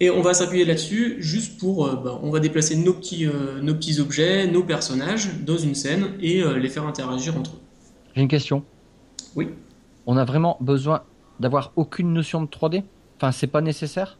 et 0.00 0.10
on 0.10 0.22
va 0.22 0.32
s'appuyer 0.32 0.64
là-dessus 0.64 1.16
juste 1.18 1.58
pour, 1.58 1.86
euh, 1.86 1.96
bah, 1.96 2.20
on 2.22 2.30
va 2.30 2.38
déplacer 2.38 2.76
nos 2.76 2.94
petits, 2.94 3.26
euh, 3.26 3.60
nos 3.60 3.74
petits 3.74 4.00
objets, 4.00 4.46
nos 4.46 4.62
personnages 4.62 5.28
dans 5.44 5.58
une 5.58 5.74
scène 5.74 6.12
et 6.20 6.40
euh, 6.40 6.56
les 6.56 6.68
faire 6.68 6.86
interagir 6.86 7.36
entre 7.36 7.54
eux. 7.56 7.60
J'ai 8.14 8.22
une 8.22 8.28
question. 8.28 8.62
Oui. 9.34 9.48
On 10.06 10.16
a 10.16 10.24
vraiment 10.24 10.56
besoin 10.60 11.02
d'avoir 11.40 11.72
aucune 11.76 12.12
notion 12.12 12.42
de 12.42 12.46
3D 12.46 12.84
Enfin, 13.16 13.32
c'est 13.32 13.48
pas 13.48 13.60
nécessaire? 13.60 14.16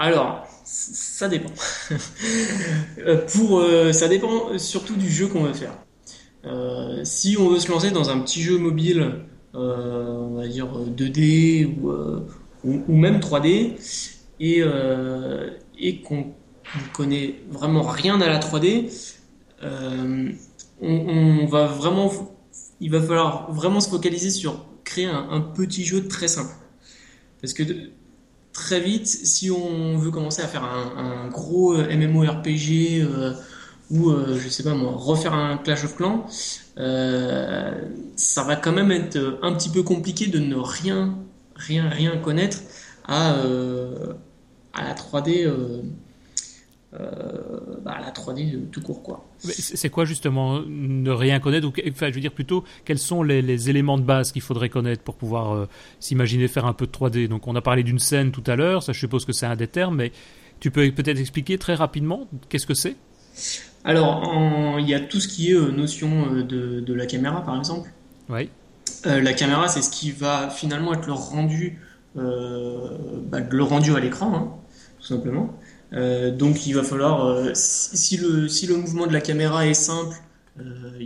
Alors, 0.00 0.44
ça 0.64 1.28
dépend. 1.28 1.50
pour, 3.32 3.64
ça 3.92 4.08
dépend 4.08 4.58
surtout 4.58 4.96
du 4.96 5.10
jeu 5.10 5.26
qu'on 5.26 5.44
veut 5.44 5.54
faire. 5.54 5.74
si 7.04 7.36
on 7.38 7.48
veut 7.48 7.60
se 7.60 7.70
lancer 7.70 7.90
dans 7.90 8.10
un 8.10 8.20
petit 8.20 8.42
jeu 8.42 8.58
mobile, 8.58 9.24
on 9.54 10.36
va 10.36 10.46
dire 10.46 10.68
2D 10.96 11.74
ou, 12.64 12.96
même 12.96 13.18
3D, 13.18 13.76
et, 14.40 14.62
euh, 14.62 15.50
qu'on 16.04 16.16
ne 16.16 16.92
connaît 16.92 17.36
vraiment 17.50 17.82
rien 17.82 18.20
à 18.20 18.28
la 18.28 18.38
3D, 18.38 18.90
euh, 19.62 20.32
on, 20.80 21.46
va 21.46 21.66
vraiment, 21.66 22.10
il 22.80 22.90
va 22.90 23.00
falloir 23.00 23.52
vraiment 23.52 23.80
se 23.80 23.88
focaliser 23.88 24.30
sur 24.30 24.66
créer 24.84 25.06
un, 25.06 25.40
petit 25.40 25.84
jeu 25.84 26.08
très 26.08 26.28
simple. 26.28 26.54
Parce 27.40 27.54
que 27.54 27.62
très 28.52 28.80
vite, 28.80 29.06
si 29.06 29.50
on 29.50 29.96
veut 29.96 30.10
commencer 30.10 30.42
à 30.42 30.48
faire 30.48 30.64
un, 30.64 31.28
gros 31.28 31.74
euh, 31.74 31.96
MMORPG 31.96 33.06
ou 33.90 34.10
je 34.10 34.48
sais 34.48 34.62
pas 34.62 34.74
moi, 34.74 34.92
refaire 34.96 35.34
un 35.34 35.58
Clash 35.58 35.84
of 35.84 35.96
Clans, 35.96 36.26
ça 36.76 38.42
va 38.44 38.56
quand 38.56 38.72
même 38.72 38.90
être 38.90 39.38
un 39.42 39.52
petit 39.52 39.68
peu 39.68 39.82
compliqué 39.82 40.28
de 40.28 40.38
ne 40.38 40.56
rien, 40.56 41.18
rien, 41.56 41.90
rien 41.90 42.16
connaître 42.16 42.58
à, 43.06 43.34
à 44.72 44.84
la 44.84 44.94
3D. 44.94 45.46
Euh, 46.94 46.98
euh, 46.98 47.80
bah, 47.82 47.96
la 48.02 48.10
3D 48.10 48.68
tout 48.70 48.82
court 48.82 49.02
quoi. 49.02 49.26
C'est 49.38 49.88
quoi 49.88 50.04
justement 50.04 50.60
ne 50.66 51.10
rien 51.10 51.40
connaître 51.40 51.66
ou 51.66 51.72
enfin 51.88 52.08
je 52.10 52.14
veux 52.14 52.20
dire 52.20 52.32
plutôt 52.32 52.64
quels 52.84 52.98
sont 52.98 53.22
les, 53.22 53.70
éléments 53.70 53.96
de 53.96 54.02
base 54.02 54.30
qu'il 54.30 54.42
faudrait 54.42 54.68
connaître 54.68 55.02
pour 55.02 55.14
pouvoir 55.14 55.52
euh, 55.52 55.68
s'imaginer 56.00 56.48
faire 56.48 56.66
un 56.66 56.74
peu 56.74 56.86
de 56.86 56.92
3D. 56.92 57.28
Donc 57.28 57.48
on 57.48 57.56
a 57.56 57.62
parlé 57.62 57.82
d'une 57.82 57.98
scène 57.98 58.30
tout 58.30 58.44
à 58.46 58.56
l'heure, 58.56 58.82
ça 58.82 58.92
je 58.92 58.98
suppose 58.98 59.24
que 59.24 59.32
c'est 59.32 59.46
un 59.46 59.56
des 59.56 59.68
termes, 59.68 59.96
mais 59.96 60.12
tu 60.60 60.70
peux 60.70 60.90
peut-être 60.90 61.18
expliquer 61.18 61.56
très 61.56 61.74
rapidement 61.74 62.28
qu'est-ce 62.50 62.66
que 62.66 62.74
c'est? 62.74 62.96
Alors 63.84 64.76
il 64.78 64.86
y 64.86 64.92
a 64.92 65.00
tout 65.00 65.18
ce 65.18 65.28
qui 65.28 65.50
est 65.50 65.58
notion 65.72 66.30
de, 66.30 66.42
de, 66.42 66.92
la 66.94 67.06
caméra 67.06 67.42
par 67.42 67.56
exemple. 67.56 67.90
Oui. 68.28 68.50
la 69.06 69.32
caméra 69.32 69.66
c'est 69.68 69.80
ce 69.80 69.90
qui 69.90 70.10
va 70.10 70.50
finalement 70.50 70.92
être 70.92 71.06
le 71.06 71.14
rendu 71.14 71.78
bah, 72.14 73.40
le 73.50 73.62
rendu 73.62 73.96
à 73.96 74.00
l'écran. 74.00 74.34
Hein 74.34 74.58
tout 75.02 75.08
simplement. 75.08 75.58
Euh, 75.94 76.30
donc 76.30 76.66
il 76.66 76.74
va 76.74 76.82
falloir, 76.82 77.26
euh, 77.26 77.50
si, 77.54 78.16
le, 78.16 78.48
si 78.48 78.66
le 78.66 78.76
mouvement 78.76 79.06
de 79.06 79.12
la 79.12 79.20
caméra 79.20 79.66
est 79.66 79.74
simple, 79.74 80.16
euh, 80.58 80.98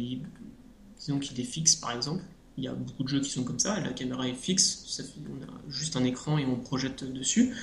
disons 0.99 1.19
qu'il 1.19 1.41
est 1.41 1.45
fixe 1.45 1.77
par 1.77 1.93
exemple, 1.93 2.23
il 2.57 2.65
y 2.65 2.69
a 2.69 2.73
beaucoup 2.73 3.03
de 3.03 3.09
jeux 3.09 3.21
qui 3.21 3.31
sont 3.31 3.45
comme 3.45 3.59
ça, 3.59 3.81
la 3.81 3.93
caméra 3.93 4.27
est 4.29 4.35
fixe, 4.35 5.01
on 5.29 5.43
a 5.43 5.71
juste 5.71 5.97
un 5.97 6.05
écran 6.05 6.39
et 6.39 6.47
on 6.47 6.57
projette 6.57 7.05
dessus. 7.13 7.55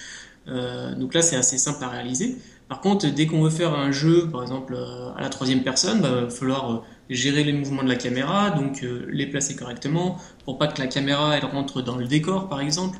donc 0.45 1.13
là 1.13 1.21
c'est 1.21 1.35
assez 1.35 1.57
simple 1.57 1.83
à 1.83 1.89
réaliser. 1.89 2.37
Par 2.69 2.79
contre, 2.79 3.07
dès 3.07 3.27
qu'on 3.27 3.41
veut 3.41 3.49
faire 3.49 3.73
un 3.73 3.91
jeu, 3.91 4.29
par 4.29 4.41
exemple 4.41 4.75
à 4.75 5.21
la 5.21 5.29
troisième 5.29 5.63
personne, 5.63 6.01
bah, 6.01 6.09
il 6.11 6.23
va 6.25 6.29
falloir 6.29 6.83
gérer 7.09 7.43
les 7.43 7.53
mouvements 7.53 7.83
de 7.83 7.89
la 7.89 7.95
caméra, 7.95 8.51
donc 8.51 8.85
les 9.09 9.25
placer 9.25 9.55
correctement, 9.55 10.17
pour 10.45 10.57
pas 10.57 10.67
que 10.67 10.79
la 10.79 10.87
caméra 10.87 11.37
elle 11.37 11.45
rentre 11.45 11.81
dans 11.81 11.95
le 11.95 12.05
décor 12.05 12.49
par 12.49 12.61
exemple. 12.61 12.99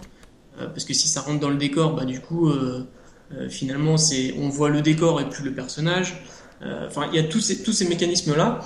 parce 0.57 0.85
que 0.85 0.93
si 0.93 1.07
ça 1.07 1.21
rentre 1.21 1.41
dans 1.41 1.49
le 1.49 1.57
décor, 1.57 1.95
bah, 1.95 2.05
du 2.05 2.21
coup 2.21 2.51
finalement, 3.49 3.97
c'est 3.97 4.33
on 4.37 4.49
voit 4.49 4.69
le 4.69 4.81
décor 4.81 5.21
et 5.21 5.29
plus 5.29 5.43
le 5.43 5.53
personnage. 5.53 6.15
Euh, 6.61 6.87
enfin, 6.87 7.09
il 7.11 7.15
y 7.15 7.19
a 7.19 7.27
tous 7.27 7.39
ces, 7.39 7.63
tous 7.63 7.73
ces 7.73 7.87
mécanismes-là. 7.87 8.59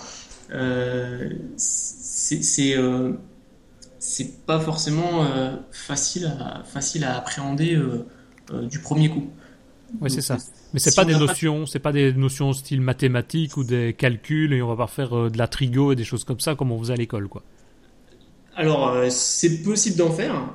Euh, 0.53 1.29
c'est 1.57 2.41
c'est 3.99 4.45
pas 4.45 4.59
forcément 4.59 5.25
facile, 5.71 6.33
à, 6.39 6.63
facile 6.63 7.03
à 7.03 7.17
appréhender 7.17 7.77
du 8.63 8.79
premier 8.79 9.09
coup. 9.09 9.27
Oui, 10.01 10.09
c'est 10.09 10.21
ça. 10.21 10.37
Mais 10.73 10.79
c'est 10.79 10.95
pas 10.95 11.03
des 11.03 11.15
notions, 11.17 11.65
c'est 11.65 11.79
pas 11.79 11.91
des 11.91 12.13
notions 12.13 12.53
style 12.53 12.81
mathématiques 12.81 13.57
ou 13.57 13.63
des 13.63 13.93
calculs 13.93 14.53
et 14.53 14.61
on 14.61 14.67
va 14.67 14.75
pas 14.75 14.87
faire 14.87 15.29
de 15.29 15.37
la 15.37 15.47
trigo 15.47 15.91
et 15.91 15.95
des 15.95 16.03
choses 16.03 16.23
comme 16.23 16.39
ça 16.39 16.55
comme 16.55 16.71
on 16.71 16.79
faisait 16.79 16.93
à 16.93 16.97
l'école, 16.97 17.27
quoi. 17.27 17.43
Alors, 18.55 18.95
c'est 19.09 19.61
possible 19.61 19.97
d'en 19.97 20.11
faire. 20.11 20.53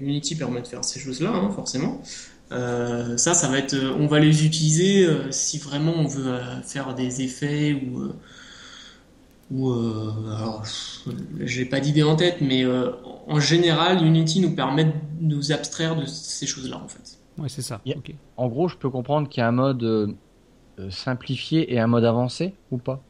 Unity 0.00 0.36
permet 0.36 0.62
de 0.62 0.66
faire 0.66 0.84
ces 0.84 1.00
choses-là, 1.00 1.30
hein, 1.30 1.50
forcément. 1.54 2.00
Euh, 2.52 3.16
ça, 3.16 3.34
ça 3.34 3.48
va 3.48 3.58
être, 3.58 3.74
euh, 3.74 3.94
on 3.98 4.06
va 4.06 4.20
les 4.20 4.44
utiliser 4.44 5.06
euh, 5.06 5.30
si 5.30 5.58
vraiment 5.58 5.94
on 5.96 6.06
veut 6.06 6.38
faire 6.62 6.94
des 6.94 7.22
effets 7.22 7.72
ou 7.72 8.12
ou 9.50 9.70
alors 9.70 10.64
j'ai 11.40 11.66
pas 11.66 11.78
d'idée 11.78 12.02
en 12.02 12.16
tête, 12.16 12.40
mais 12.40 12.64
en 12.66 13.38
général, 13.40 14.02
Unity 14.04 14.40
nous 14.40 14.54
permet 14.54 14.84
de 14.84 14.92
nous 15.20 15.52
abstraire 15.52 15.96
de 15.96 16.06
ces 16.06 16.46
choses-là 16.46 16.80
en 16.82 16.88
fait. 16.88 17.18
Ouais, 17.38 17.48
c'est 17.48 17.62
ça. 17.62 17.80
En 18.36 18.48
gros, 18.48 18.68
je 18.68 18.76
peux 18.76 18.90
comprendre 18.90 19.28
qu'il 19.28 19.42
y 19.42 19.44
a 19.44 19.48
un 19.48 19.52
mode 19.52 20.16
simplifié 20.90 21.72
et 21.72 21.78
un 21.78 21.86
mode 21.86 22.04
avancé 22.04 22.54
ou 22.70 22.78
pas? 22.78 23.00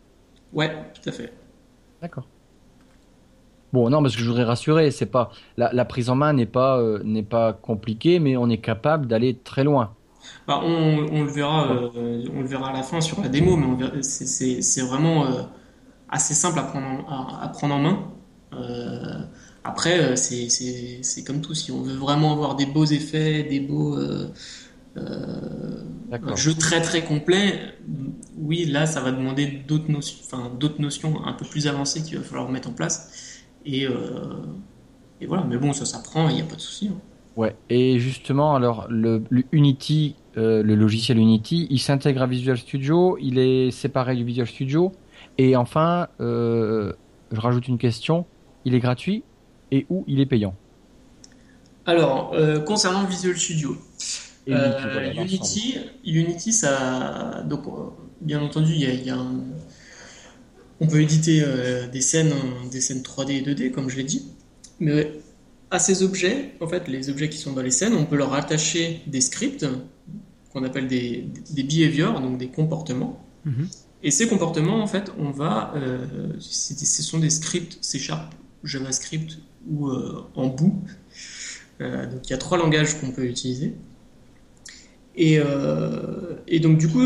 Ouais, 0.52 0.74
tout 0.94 1.08
à 1.08 1.12
fait. 1.12 1.32
D'accord. 2.02 2.33
Bon, 3.74 3.90
non, 3.90 4.02
parce 4.02 4.14
que 4.14 4.22
je 4.22 4.28
voudrais 4.28 4.44
rassurer, 4.44 4.92
c'est 4.92 5.06
pas 5.06 5.32
la, 5.56 5.84
prise 5.84 6.08
en 6.08 6.14
main 6.14 6.32
n'est 6.32 6.46
pas 6.46 6.78
euh, 6.78 7.00
n'est 7.02 7.24
pas 7.24 7.52
compliquée, 7.52 8.20
mais 8.20 8.36
on 8.36 8.48
est 8.48 8.58
capable 8.58 9.08
d'aller 9.08 9.36
très 9.36 9.64
loin. 9.64 9.96
Bah, 10.46 10.60
on, 10.62 11.24
le 11.24 11.28
verra, 11.28 11.72
euh, 11.72 12.24
on 12.36 12.42
le 12.42 12.46
verra 12.46 12.70
à 12.70 12.72
la 12.72 12.84
fin 12.84 13.00
sur 13.00 13.20
la 13.20 13.28
démo, 13.28 13.56
mais 13.56 13.66
c'est 14.02 14.80
vraiment 14.82 15.26
euh, 15.26 15.42
assez 16.08 16.34
simple 16.34 16.60
à 16.60 16.62
prendre 16.62 16.86
en, 16.86 17.36
à, 17.40 17.48
prendre 17.48 17.74
en 17.74 17.80
main. 17.80 17.98
après, 19.64 20.14
c'est 20.16 21.24
comme 21.26 21.40
tout, 21.40 21.54
si 21.54 21.72
on 21.72 21.82
veut 21.82 21.96
vraiment 21.96 22.30
avoir 22.32 22.54
des 22.54 22.66
beaux 22.66 22.86
effets, 22.86 23.42
des 23.42 23.58
beaux 23.58 23.98
jeux 26.36 26.54
très 26.54 26.80
très 26.80 27.02
complets, 27.02 27.58
oui, 28.38 28.66
là, 28.66 28.86
ça 28.86 29.00
va 29.00 29.10
demander 29.10 29.46
d'autres 29.66 29.90
notions, 29.90 30.18
enfin 30.24 30.52
d'autres 30.60 30.80
notions 30.80 31.26
un 31.26 31.32
peu 31.32 31.44
plus 31.44 31.66
avancées 31.66 32.02
qu'il 32.04 32.18
va 32.18 32.24
falloir 32.24 32.48
mettre 32.48 32.68
en 32.68 32.72
place. 32.72 33.10
Euh, 33.66 33.88
et, 35.20 35.26
voilà, 35.26 35.44
mais 35.44 35.56
bon, 35.56 35.72
ça 35.72 35.84
s'apprend, 35.84 36.28
il 36.28 36.36
n'y 36.36 36.42
a 36.42 36.44
pas 36.44 36.56
de 36.56 36.60
souci. 36.60 36.88
Hein. 36.88 36.98
Ouais, 37.36 37.56
et 37.68 37.98
justement, 37.98 38.54
alors, 38.54 38.86
le, 38.88 39.24
Unity, 39.50 40.14
euh, 40.36 40.62
le 40.62 40.74
logiciel 40.74 41.18
Unity, 41.18 41.66
il 41.70 41.80
s'intègre 41.80 42.22
à 42.22 42.26
Visual 42.26 42.56
Studio, 42.56 43.18
il 43.20 43.38
est 43.38 43.70
séparé 43.70 44.14
du 44.14 44.24
Visual 44.24 44.46
Studio, 44.46 44.92
et 45.38 45.56
enfin, 45.56 46.08
euh, 46.20 46.92
je 47.32 47.40
rajoute 47.40 47.66
une 47.66 47.78
question, 47.78 48.24
il 48.64 48.74
est 48.74 48.80
gratuit 48.80 49.24
et 49.72 49.86
où 49.90 50.04
il 50.06 50.20
est 50.20 50.26
payant? 50.26 50.54
Alors, 51.86 52.34
concernant 52.64 53.04
Visual 53.04 53.36
Studio, 53.36 53.76
Unity, 54.46 55.78
Unity, 56.04 56.52
ça, 56.52 57.42
donc, 57.42 57.64
bien 58.20 58.40
entendu, 58.40 58.72
il 58.74 59.04
y 59.04 59.10
a, 59.10 59.16
un, 59.16 59.40
on 60.84 60.86
peut 60.86 61.00
éditer 61.00 61.42
euh, 61.42 61.88
des 61.88 62.00
scènes, 62.00 62.32
des 62.70 62.80
scènes 62.80 63.00
3D 63.00 63.30
et 63.32 63.42
2D, 63.42 63.70
comme 63.70 63.88
je 63.88 63.96
l'ai 63.96 64.04
dit. 64.04 64.26
Mais 64.80 65.12
à 65.70 65.78
ces 65.78 66.02
objets, 66.02 66.52
en 66.60 66.68
fait, 66.68 66.88
les 66.88 67.08
objets 67.08 67.28
qui 67.28 67.38
sont 67.38 67.52
dans 67.52 67.62
les 67.62 67.70
scènes, 67.70 67.94
on 67.94 68.04
peut 68.04 68.16
leur 68.16 68.34
attacher 68.34 69.00
des 69.06 69.20
scripts 69.20 69.66
qu'on 70.52 70.62
appelle 70.62 70.86
des, 70.86 71.26
des 71.50 71.62
behaviors, 71.62 72.20
donc 72.20 72.38
des 72.38 72.48
comportements. 72.48 73.24
Mhm. 73.44 73.68
Et 74.02 74.10
ces 74.10 74.28
comportements, 74.28 74.82
en 74.82 74.86
fait, 74.86 75.10
on 75.18 75.30
va, 75.30 75.72
euh, 75.76 76.28
ce 76.38 77.02
sont 77.02 77.18
des 77.18 77.30
scripts 77.30 77.78
C 77.80 77.98
Sharp, 77.98 78.34
JavaScript 78.62 79.38
ou 79.66 79.88
euh, 79.88 80.26
en 80.34 80.48
bout. 80.48 80.82
donc 81.80 82.20
il 82.24 82.30
y 82.30 82.34
a 82.34 82.38
trois 82.38 82.58
langages 82.58 83.00
qu'on 83.00 83.10
peut 83.10 83.24
utiliser. 83.24 83.72
Et, 85.16 85.38
et 86.48 86.60
donc 86.60 86.78
du 86.78 86.88
coup, 86.88 87.02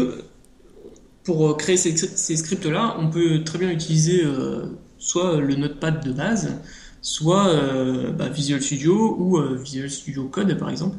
pour 1.29 1.47
euh, 1.47 1.55
créer 1.55 1.77
ces, 1.77 2.37
scripts-là, 2.37 2.97
on 2.99 3.11
peut 3.11 3.45
très 3.45 3.59
bien 3.59 3.71
utiliser 3.71 4.25
euh, 4.25 4.65
soit 4.97 5.37
le 5.37 5.57
Notepad 5.57 6.03
de 6.03 6.11
base, 6.11 6.59
soit 7.03 7.49
euh, 7.49 8.11
bah, 8.13 8.31
Visual 8.31 8.63
Studio 8.63 9.15
ou 9.19 9.39
Visual 9.63 9.91
Studio 9.91 10.25
Code 10.29 10.59
par 10.59 10.71
exemple, 10.71 10.97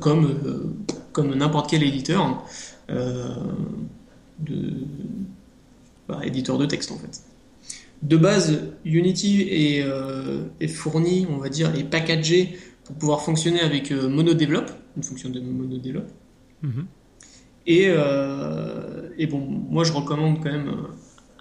comme, 0.00 1.34
n'importe 1.34 1.68
quel 1.68 1.82
éditeur 1.82 2.42
de 2.88 4.72
bah, 6.08 6.20
éditeur 6.22 6.56
de 6.56 6.64
texte 6.64 6.92
en 6.92 6.96
fait. 6.96 7.24
de 8.02 8.16
base, 8.16 8.58
Unity 8.86 9.42
est, 10.60 10.68
fourni, 10.68 11.26
on 11.28 11.36
va 11.36 11.50
dire, 11.50 11.74
est 11.74 11.84
packagé 11.84 12.58
pour 12.84 12.96
pouvoir 12.96 13.20
fonctionner 13.20 13.60
avec 13.60 13.90
MonoDevelop, 13.90 14.64
une 14.96 15.02
fonction 15.02 15.28
de 15.28 15.40
MonoDevelop. 15.40 16.04
Mm 16.62 16.84
et, 17.66 17.86
et, 19.18 19.26
bon, 19.26 19.40
moi 19.40 19.84
je 19.84 19.92
recommande 19.92 20.42
quand 20.42 20.52
même 20.52 20.72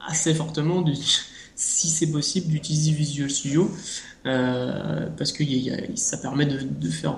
assez 0.07 0.33
fortement, 0.33 0.83
si 1.55 1.87
c'est 1.87 2.11
possible, 2.11 2.47
d'utiliser 2.47 2.91
Visual 2.91 3.29
Studio 3.29 3.71
parce 4.23 5.31
que 5.31 5.43
ça 5.95 6.17
permet 6.17 6.45
de, 6.45 6.89
faire 6.89 7.17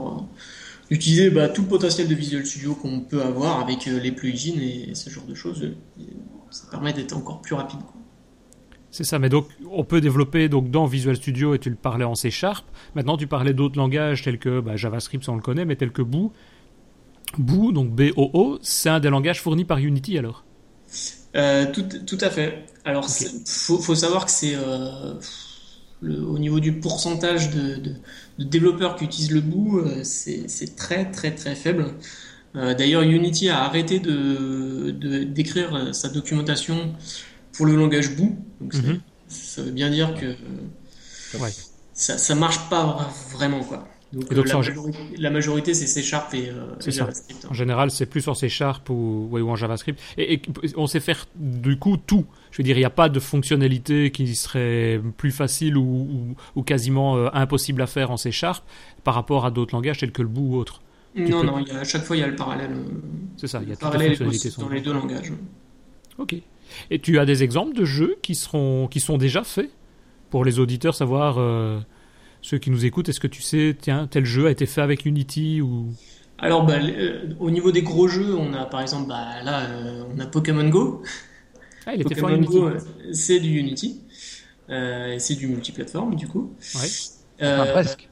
d'utiliser 0.90 1.30
bah, 1.30 1.50
tout 1.50 1.64
le 1.64 1.68
potentiel 1.68 2.08
de 2.08 2.16
Visual 2.16 2.46
Studio 2.46 2.76
qu'on 2.76 3.02
peut 3.02 3.22
avoir 3.22 3.60
avec 3.60 3.88
euh, 3.88 4.00
les 4.00 4.12
plugins 4.12 4.60
et 4.60 4.94
ce 4.94 5.10
genre 5.10 5.26
de 5.26 5.34
choses. 5.34 5.72
Ça 6.52 6.68
permet 6.70 6.94
d'être 6.94 7.16
encore 7.16 7.42
plus 7.42 7.56
rapide. 7.56 7.80
C'est 8.92 9.04
ça, 9.04 9.20
mais 9.20 9.28
donc 9.28 9.48
on 9.70 9.84
peut 9.84 10.00
développer 10.00 10.48
donc 10.48 10.72
dans 10.72 10.86
Visual 10.86 11.18
Studio 11.18 11.54
et 11.54 11.60
tu 11.60 11.70
le 11.70 11.76
parlais 11.76 12.06
en 12.06 12.16
C 12.16 12.32
Sharp. 12.32 12.66
Maintenant 12.96 13.18
tu 13.18 13.28
parlais 13.28 13.54
d'autres 13.54 13.78
langages 13.78 14.22
tels 14.22 14.40
que 14.40 14.62
bah, 14.62 14.78
JavaScript, 14.78 15.28
on 15.28 15.36
le 15.36 15.42
connaît, 15.42 15.66
mais 15.66 15.76
tels 15.76 15.92
que 15.92 16.02
Boo. 16.02 16.32
Boo, 17.42 17.72
donc 17.72 17.92
B-O-O, 17.92 18.60
c'est 18.62 18.90
un 18.90 19.00
des 19.00 19.10
langages 19.10 19.42
fournis 19.42 19.66
par 19.66 19.78
Unity 19.78 20.18
alors 20.18 20.44
euh, 21.36 21.66
tout, 21.70 21.84
tout, 22.06 22.18
à 22.22 22.30
fait. 22.30 22.66
Alors, 22.86 23.06
il 23.20 23.42
faut, 23.46 23.78
faut, 23.78 23.96
savoir 23.96 24.24
que 24.26 24.32
c'est 24.32 24.56
euh, 24.56 25.16
au 26.02 26.38
niveau 26.40 26.60
du 26.60 26.74
pourcentage 26.74 27.50
de, 27.52 27.96
développeurs 28.40 28.96
qui 28.96 29.06
utilisent 29.06 29.32
le 29.32 29.42
bout, 29.42 29.80
euh, 29.80 30.04
c'est 30.04 30.76
très 30.76 31.10
très 31.12 31.32
très 31.32 31.56
faible. 31.56 31.94
Euh, 32.56 32.74
d'ailleurs, 32.74 33.02
Unity 33.02 33.50
a 33.50 33.64
arrêté 33.64 34.00
de 34.00 34.92
d'écrire 35.24 35.94
sa 35.94 36.10
documentation 36.10 36.94
pour 37.54 37.66
le 37.66 37.76
langage 37.76 38.16
bout. 38.16 38.38
Donc 38.62 38.74
mhm. 38.74 39.02
ça 39.28 39.62
veut 39.62 39.72
bien 39.72 39.90
dire 39.90 40.14
que 40.14 40.36
ça, 41.94 42.18
ça 42.18 42.36
marche 42.36 42.70
pas 42.70 43.10
vraiment 43.32 43.64
quoi. 43.64 43.88
Donc, 44.16 44.32
euh, 44.32 44.44
la, 45.18 45.30
majorité, 45.30 45.74
c'est 45.74 45.88
C 45.88 46.02
Sharp 46.02 46.34
et, 46.34 46.50
JavaScript. 46.88 47.44
Hein. 47.44 47.50
En 47.52 47.54
général, 47.54 47.92
c'est 47.92 48.06
plus 48.06 48.26
en 48.30 48.34
C 48.34 48.48
Sharp 48.48 48.90
ou, 48.90 49.30
ou 49.30 49.50
en 49.50 49.58
JavaScript. 49.58 50.00
Et, 50.18 50.42
on 50.78 50.88
sait 50.88 51.02
faire 51.02 51.26
du 51.36 51.78
coup 51.78 51.98
tout. 51.98 52.26
Je 52.52 52.58
veux 52.58 52.64
dire, 52.64 52.78
il 52.78 52.80
n'y 52.80 52.86
a 52.86 52.90
pas 52.90 53.10
de 53.10 53.20
fonctionnalité 53.20 54.12
qui 54.12 54.34
serait 54.36 55.02
plus 55.18 55.32
facile 55.32 55.76
ou, 55.76 56.34
ou, 56.56 56.64
quasiment 56.64 57.18
euh, 57.18 57.28
impossible 57.34 57.82
à 57.82 57.88
faire 57.88 58.10
en 58.10 58.16
C 58.16 58.32
Sharp 58.32 58.64
par 59.04 59.16
rapport 59.16 59.46
à 59.46 59.52
d'autres 59.52 59.76
langages 59.76 59.98
tels 59.98 60.14
que 60.14 60.22
le 60.22 60.30
bout 60.30 60.54
ou 60.54 60.56
autre. 60.56 60.82
Non, 61.18 61.44
non, 61.44 61.58
à 61.58 61.84
chaque 61.84 62.04
fois, 62.04 62.16
il 62.16 62.22
y 62.22 62.24
a 62.24 62.28
le 62.28 62.36
parallèle. 62.36 62.72
Euh, 62.72 63.02
c'est 63.36 63.48
ça, 63.48 63.60
il 63.62 63.70
y 63.70 63.74
a 63.74 63.76
parallèle 63.76 64.12
les 64.12 64.16
fonctionnalités 64.16 64.62
dans 64.62 64.70
les 64.70 64.82
deux 64.82 64.94
langages. 64.94 65.34
Ok. 66.18 66.36
Et 66.90 67.00
tu 67.00 67.20
as 67.20 67.26
des 67.26 67.44
exemples 67.44 67.76
de 67.76 67.84
jeux 67.84 68.16
qui, 68.22 68.34
seront, 68.34 68.88
qui 68.88 69.02
sont 69.02 69.18
déjà 69.18 69.44
faits 69.44 69.72
pour 70.30 70.46
les 70.46 70.60
auditeurs 70.60 70.96
savoir 70.96 71.38
ceux 72.46 72.60
qui 72.60 72.70
nous 72.70 72.86
écoutent, 72.86 73.10
est-ce 73.10 73.20
que 73.20 73.28
tu 73.28 73.42
sais, 73.42 73.76
tiens, 73.80 74.08
tel 74.08 74.24
jeu 74.24 74.46
a 74.46 74.52
été 74.52 74.68
fait 74.68 74.82
avec 74.82 75.06
Unity 75.06 75.62
ou? 75.62 75.92
Alors, 76.38 76.64
bah, 76.64 76.76
euh, 76.76 77.34
au 77.40 77.50
niveau 77.50 77.72
des 77.72 77.82
gros 77.82 78.08
jeux, 78.08 78.36
on 78.36 78.54
a 78.54 78.66
par 78.66 78.82
exemple, 78.82 79.08
bah, 79.10 79.42
là, 79.44 79.64
euh, 79.64 80.04
on 80.14 80.20
a 80.20 80.28
Pokémon 80.28 80.68
Go. 80.70 81.02
Ah, 81.88 81.96
il 81.96 82.02
était 82.02 82.14
Pokémon 82.14 82.42
Go, 82.42 82.68
euh, 82.68 82.80
c'est 83.14 83.40
du 83.40 83.58
Unity. 83.58 84.00
c'est 84.68 85.36
du 85.36 85.48
multiplateforme, 85.48 86.16
du 86.16 86.28
coup. 86.28 86.54
Ouais. 86.76 87.72
presque. 87.72 88.10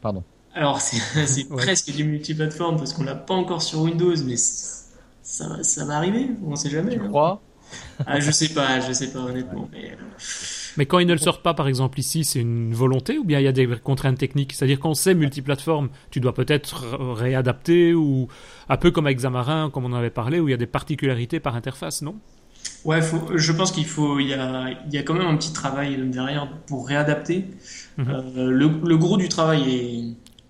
Pardon. 0.00 0.24
Alors, 0.54 0.80
c'est 0.80 1.48
presque 1.50 1.92
du 1.92 2.04
multiplateforme 2.04 2.78
parce 2.78 2.94
qu'on 2.94 3.04
l'a 3.04 3.16
pas 3.16 3.34
encore 3.34 3.60
sur 3.60 3.82
Windows, 3.82 4.16
mais 4.24 4.36
ça, 4.36 5.62
ça 5.62 5.84
va 5.84 5.96
arriver, 5.96 6.30
on 6.46 6.56
sait 6.56 6.70
jamais. 6.70 6.94
Tu 6.94 7.00
hein. 7.00 7.08
crois? 7.08 7.42
Ah, 8.06 8.18
Je 8.18 8.30
sais 8.30 8.48
pas, 8.48 8.80
je 8.80 8.92
sais 8.94 9.12
pas 9.12 9.18
honnêtement. 9.18 9.68
Mais, 9.72 9.94
mais 10.76 10.86
quand 10.86 10.98
ils 10.98 11.06
ne 11.06 11.12
le 11.12 11.18
sortent 11.18 11.42
pas, 11.42 11.54
par 11.54 11.68
exemple, 11.68 11.98
ici, 12.00 12.24
c'est 12.24 12.40
une 12.40 12.74
volonté 12.74 13.18
ou 13.18 13.24
bien 13.24 13.38
il 13.40 13.44
y 13.44 13.48
a 13.48 13.52
des 13.52 13.66
contraintes 13.82 14.18
techniques? 14.18 14.52
C'est-à-dire 14.52 14.80
qu'on 14.80 14.94
sait 14.94 15.14
multiplateforme, 15.14 15.88
tu 16.10 16.20
dois 16.20 16.34
peut-être 16.34 16.84
réadapter 17.14 17.94
ou 17.94 18.28
un 18.68 18.76
peu 18.76 18.90
comme 18.90 19.06
avec 19.06 19.18
Xamarin, 19.18 19.70
comme 19.70 19.84
on 19.84 19.92
en 19.92 19.96
avait 19.96 20.10
parlé, 20.10 20.40
où 20.40 20.48
il 20.48 20.50
y 20.50 20.54
a 20.54 20.58
des 20.58 20.66
particularités 20.66 21.40
par 21.40 21.54
interface, 21.56 22.02
non? 22.02 22.16
Ouais, 22.84 23.00
je 23.34 23.52
pense 23.52 23.72
qu'il 23.72 23.86
faut, 23.86 24.18
il 24.18 24.28
y, 24.28 24.34
a, 24.34 24.70
il 24.86 24.94
y 24.94 24.98
a 24.98 25.02
quand 25.02 25.14
même 25.14 25.26
un 25.26 25.36
petit 25.36 25.52
travail 25.52 25.96
derrière 26.08 26.50
pour 26.66 26.86
réadapter. 26.86 27.44
Mhm. 27.96 28.06
Euh, 28.08 28.50
le, 28.50 28.96
gros 28.96 29.16
du 29.16 29.28
travail 29.28 29.74
est, 29.74 30.04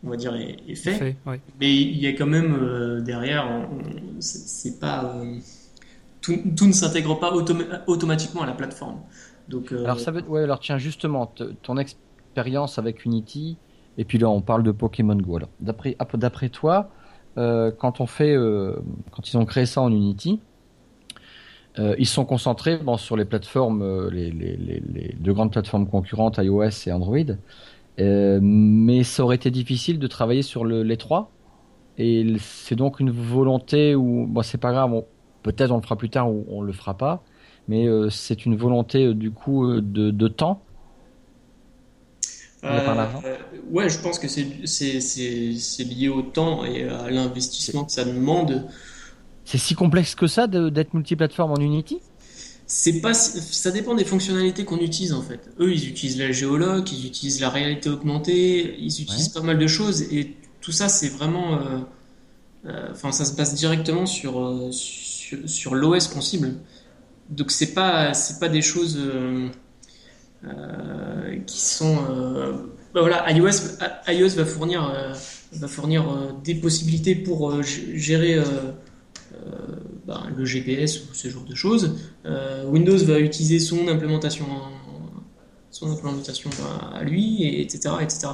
on 0.04 0.10
va 0.10 0.16
dire, 0.16 0.34
est, 0.34 0.74
fait, 0.74 1.16
mais 1.60 1.74
il 1.74 1.98
y 1.98 2.06
a 2.06 2.12
quand 2.12 2.26
même 2.26 2.56
euh, 2.60 3.00
derrière, 3.00 3.68
c'est 4.18 4.80
pas, 4.80 5.14
euh, 5.16 5.38
tout, 6.20 6.66
ne 6.66 6.72
s'intègre 6.72 7.18
pas 7.18 7.32
automatiquement 7.86 8.42
à 8.42 8.46
la 8.46 8.52
plateforme. 8.52 9.00
Euh, 9.52 9.84
alors 9.84 10.00
ça 10.00 10.10
veut, 10.10 10.22
ouais, 10.22 10.42
alors 10.42 10.60
tiens 10.60 10.78
justement 10.78 11.32
ton 11.62 11.76
expérience 11.76 12.78
avec 12.78 13.04
Unity 13.04 13.58
et 13.98 14.04
puis 14.04 14.18
là 14.18 14.28
on 14.28 14.40
parle 14.40 14.62
de 14.62 14.72
Pokémon 14.72 15.16
Go. 15.16 15.36
Alors 15.36 15.48
d'après 15.60 15.96
d'après 16.14 16.48
toi, 16.48 16.90
euh, 17.36 17.70
quand 17.70 18.00
on 18.00 18.06
fait, 18.06 18.34
euh, 18.34 18.76
quand 19.10 19.28
ils 19.28 19.36
ont 19.36 19.44
créé 19.44 19.66
ça 19.66 19.80
en 19.80 19.90
Unity, 19.90 20.40
ils 21.98 22.06
sont 22.06 22.24
concentrés 22.24 22.78
sur 22.98 23.16
les 23.16 23.24
plateformes, 23.24 24.08
les, 24.08 25.12
deux 25.18 25.32
grandes 25.32 25.50
plateformes 25.50 25.88
concurrentes 25.88 26.38
iOS 26.38 26.86
et 26.86 26.92
Android. 26.92 27.34
mais 27.98 29.02
ça 29.02 29.24
aurait 29.24 29.34
été 29.34 29.50
difficile 29.50 29.98
de 29.98 30.06
travailler 30.06 30.42
sur 30.42 30.64
le, 30.64 30.84
les 30.84 30.96
trois. 30.96 31.32
Et 31.98 32.36
c'est 32.38 32.76
donc 32.76 33.00
une 33.00 33.10
volonté 33.10 33.96
où, 33.96 34.24
bon, 34.28 34.42
c'est 34.42 34.58
pas 34.58 34.70
grave, 34.70 35.02
peut-être 35.42 35.72
on 35.72 35.76
le 35.76 35.82
fera 35.82 35.96
plus 35.96 36.10
tard 36.10 36.30
ou 36.30 36.44
on 36.48 36.62
le 36.62 36.72
fera 36.72 36.96
pas 36.96 37.24
mais 37.68 37.86
euh, 37.86 38.10
c'est 38.10 38.44
une 38.46 38.56
volonté 38.56 39.06
euh, 39.06 39.14
du 39.14 39.30
coup 39.30 39.64
euh, 39.64 39.80
de, 39.80 40.10
de 40.10 40.28
temps. 40.28 40.62
Ouais, 43.70 43.90
je 43.90 43.98
pense 43.98 44.18
que 44.18 44.26
c'est 44.26 45.84
lié 45.84 46.08
au 46.08 46.22
temps 46.22 46.64
et 46.64 46.84
à 46.88 47.10
l'investissement 47.10 47.84
que 47.84 47.92
ça 47.92 48.04
demande. 48.06 48.66
C'est 49.44 49.58
si 49.58 49.74
complexe 49.74 50.14
que 50.14 50.26
ça 50.26 50.46
d'être 50.46 50.94
multiplateforme 50.94 51.52
en 51.52 51.56
Unity? 51.56 52.00
C'est 52.66 53.02
pas 53.02 53.12
ça 53.12 53.70
dépend 53.70 53.94
des 53.94 54.06
fonctionnalités 54.06 54.64
qu'on 54.64 54.78
utilise 54.78 55.12
en 55.12 55.20
fait. 55.20 55.50
Eux, 55.60 55.74
ils 55.74 55.86
utilisent 55.90 56.18
la 56.18 56.32
géologue, 56.32 56.90
ils 56.90 57.06
utilisent 57.06 57.42
la 57.42 57.50
réalité 57.50 57.90
augmentée, 57.90 58.76
ils 58.78 59.02
utilisent 59.02 59.28
pas 59.28 59.42
mal 59.42 59.58
de 59.58 59.66
choses 59.66 60.00
et 60.10 60.34
tout 60.62 60.72
ça 60.72 60.88
c'est 60.88 61.10
vraiment 61.10 61.60
enfin 62.90 63.12
ça 63.12 63.26
se 63.26 63.36
base 63.36 63.54
directement 63.54 64.06
sur 64.06 64.68
sur, 64.72 65.38
sur 65.46 65.74
l'OS 65.74 66.08
qu'on 66.08 66.22
cible 66.22 66.54
donc 67.30 67.50
c'est 67.50 67.74
pas 67.74 68.14
c'est 68.14 68.38
pas 68.38 68.48
des 68.48 68.62
choses 68.62 68.98
euh, 68.98 69.48
euh, 70.44 71.38
qui 71.46 71.60
sont 71.60 71.98
euh, 72.10 72.52
bah 72.92 73.00
voilà 73.00 73.30
iOS 73.32 73.78
iOS 74.08 74.36
va 74.36 74.44
fournir 74.44 75.14
va 75.52 75.68
fournir 75.68 76.34
des 76.44 76.54
possibilités 76.54 77.14
pour 77.14 77.62
gérer 77.62 78.40
bah, 80.06 80.24
le 80.36 80.44
GPS 80.44 81.00
ou 81.00 81.14
ce 81.14 81.28
genre 81.28 81.44
de 81.44 81.54
choses. 81.54 81.96
Windows 82.66 82.98
va 83.04 83.18
utiliser 83.18 83.58
son 83.58 83.88
implémentation 83.88 84.46
son 85.70 85.90
implémentation 85.90 86.50
à 86.94 87.02
lui, 87.02 87.42
et 87.42 87.60
etc., 87.60 87.96
etc. 88.00 88.28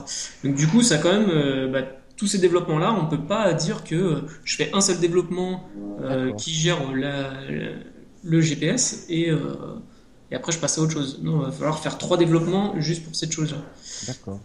Donc 0.44 0.56
du 0.56 0.66
coup, 0.66 0.82
ça 0.82 0.98
quand 0.98 1.10
même, 1.10 1.72
bah, 1.72 1.82
tous 2.18 2.26
ces 2.26 2.38
développements-là, 2.38 2.94
on 2.98 3.04
ne 3.04 3.10
peut 3.10 3.26
pas 3.26 3.54
dire 3.54 3.82
que 3.82 4.24
je 4.44 4.56
fais 4.56 4.70
un 4.74 4.82
seul 4.82 4.98
développement 4.98 5.68
qui 6.36 6.52
gère 6.52 6.94
la, 6.94 7.30
le 8.22 8.40
GPS 8.40 9.06
et, 9.08 9.30
euh, 9.30 9.38
et 10.30 10.36
après 10.36 10.52
je 10.52 10.58
passe 10.58 10.78
à 10.78 10.82
autre 10.82 10.92
chose. 10.92 11.20
Non, 11.22 11.40
il 11.40 11.46
va 11.46 11.52
falloir 11.52 11.78
faire 11.78 11.98
trois 11.98 12.16
développements 12.16 12.78
juste 12.78 13.04
pour 13.04 13.14
cette 13.14 13.32
chose-là. 13.32 13.58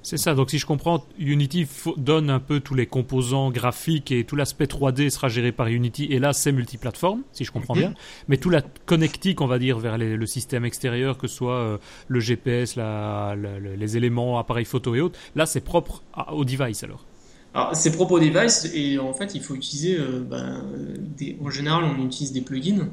C'est 0.01 0.17
ça, 0.17 0.33
donc 0.33 0.49
si 0.49 0.57
je 0.57 0.65
comprends, 0.65 1.05
Unity 1.19 1.67
donne 1.97 2.29
un 2.29 2.39
peu 2.39 2.59
tous 2.59 2.73
les 2.73 2.88
composants 2.88 3.51
graphiques 3.51 4.11
et 4.11 4.23
tout 4.23 4.35
l'aspect 4.35 4.65
3D 4.65 5.09
sera 5.09 5.29
géré 5.29 5.51
par 5.51 5.67
Unity 5.67 6.05
et 6.05 6.19
là 6.19 6.33
c'est 6.33 6.51
multiplateforme, 6.51 7.21
si 7.31 7.43
je 7.43 7.51
comprends 7.51 7.73
bien. 7.73 7.93
Mais 8.27 8.38
tout 8.38 8.49
la 8.49 8.61
connectique, 8.61 9.41
on 9.41 9.47
va 9.47 9.59
dire, 9.59 9.79
vers 9.79 9.97
le 9.97 10.25
système 10.25 10.65
extérieur, 10.65 11.17
que 11.17 11.27
ce 11.27 11.35
soit 11.35 11.55
euh, 11.55 11.77
le 12.07 12.19
GPS, 12.19 12.75
la, 12.75 13.35
les 13.35 13.97
éléments, 13.97 14.39
appareils 14.39 14.65
photo 14.65 14.95
et 14.95 15.01
autres, 15.01 15.19
là 15.35 15.45
c'est 15.45 15.61
propre 15.61 16.03
au 16.31 16.45
device 16.45 16.83
alors. 16.83 17.05
Alors, 17.53 17.73
c'est 17.73 17.91
propre 17.91 18.13
au 18.13 18.19
device 18.19 18.69
et 18.73 18.99
en 18.99 19.13
fait 19.13 19.33
il 19.33 19.41
faut 19.41 19.55
utiliser, 19.55 19.97
euh, 19.97 20.19
ben, 20.19 20.61
des, 20.99 21.38
en 21.41 21.49
général 21.49 21.85
on 21.85 22.05
utilise 22.05 22.33
des 22.33 22.41
plugins 22.41 22.89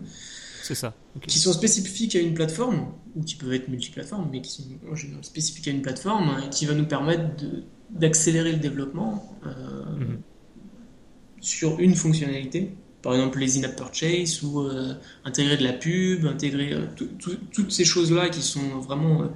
c'est 0.63 0.75
ça. 0.75 0.95
Qui 1.27 1.39
sont 1.39 1.53
spécifiques 1.53 2.17
à 2.17 2.21
une 2.21 2.35
plateforme, 2.35 2.93
ou 3.17 3.23
qui 3.23 3.35
peuvent 3.35 3.53
être 3.53 3.69
multiplateformes, 3.69 4.29
mais 4.31 4.41
qui 4.41 4.51
sont 4.51 4.63
en 4.91 4.95
général 4.95 5.25
spécifiques 5.25 5.69
à 5.69 5.71
une 5.71 5.83
plateforme, 5.83 6.41
et 6.45 6.51
qui 6.51 6.67
va 6.67 6.75
nous 6.75 6.87
permettre 6.87 7.25
d'accélérer 7.91 8.53
le 8.53 8.59
développement 8.59 9.37
euh, 9.47 9.85
mhm. 9.97 10.19
sur 11.41 11.79
une 11.81 11.95
fonctionnalité. 11.95 12.75
Par 13.03 13.15
exemple, 13.15 13.41
les 13.41 13.59
in-app 13.59 13.77
purchase, 13.77 14.43
ou 14.43 14.61
euh, 14.61 14.95
intégrer 15.25 15.57
de 15.57 15.65
la 15.65 15.73
pub, 15.73 16.27
intégrer 16.27 16.73
euh, 16.73 16.87
toutes 17.53 17.73
ces 17.73 17.85
choses-là 17.85 18.29
qui 18.29 18.43
sont 18.43 18.79
vraiment 18.79 19.29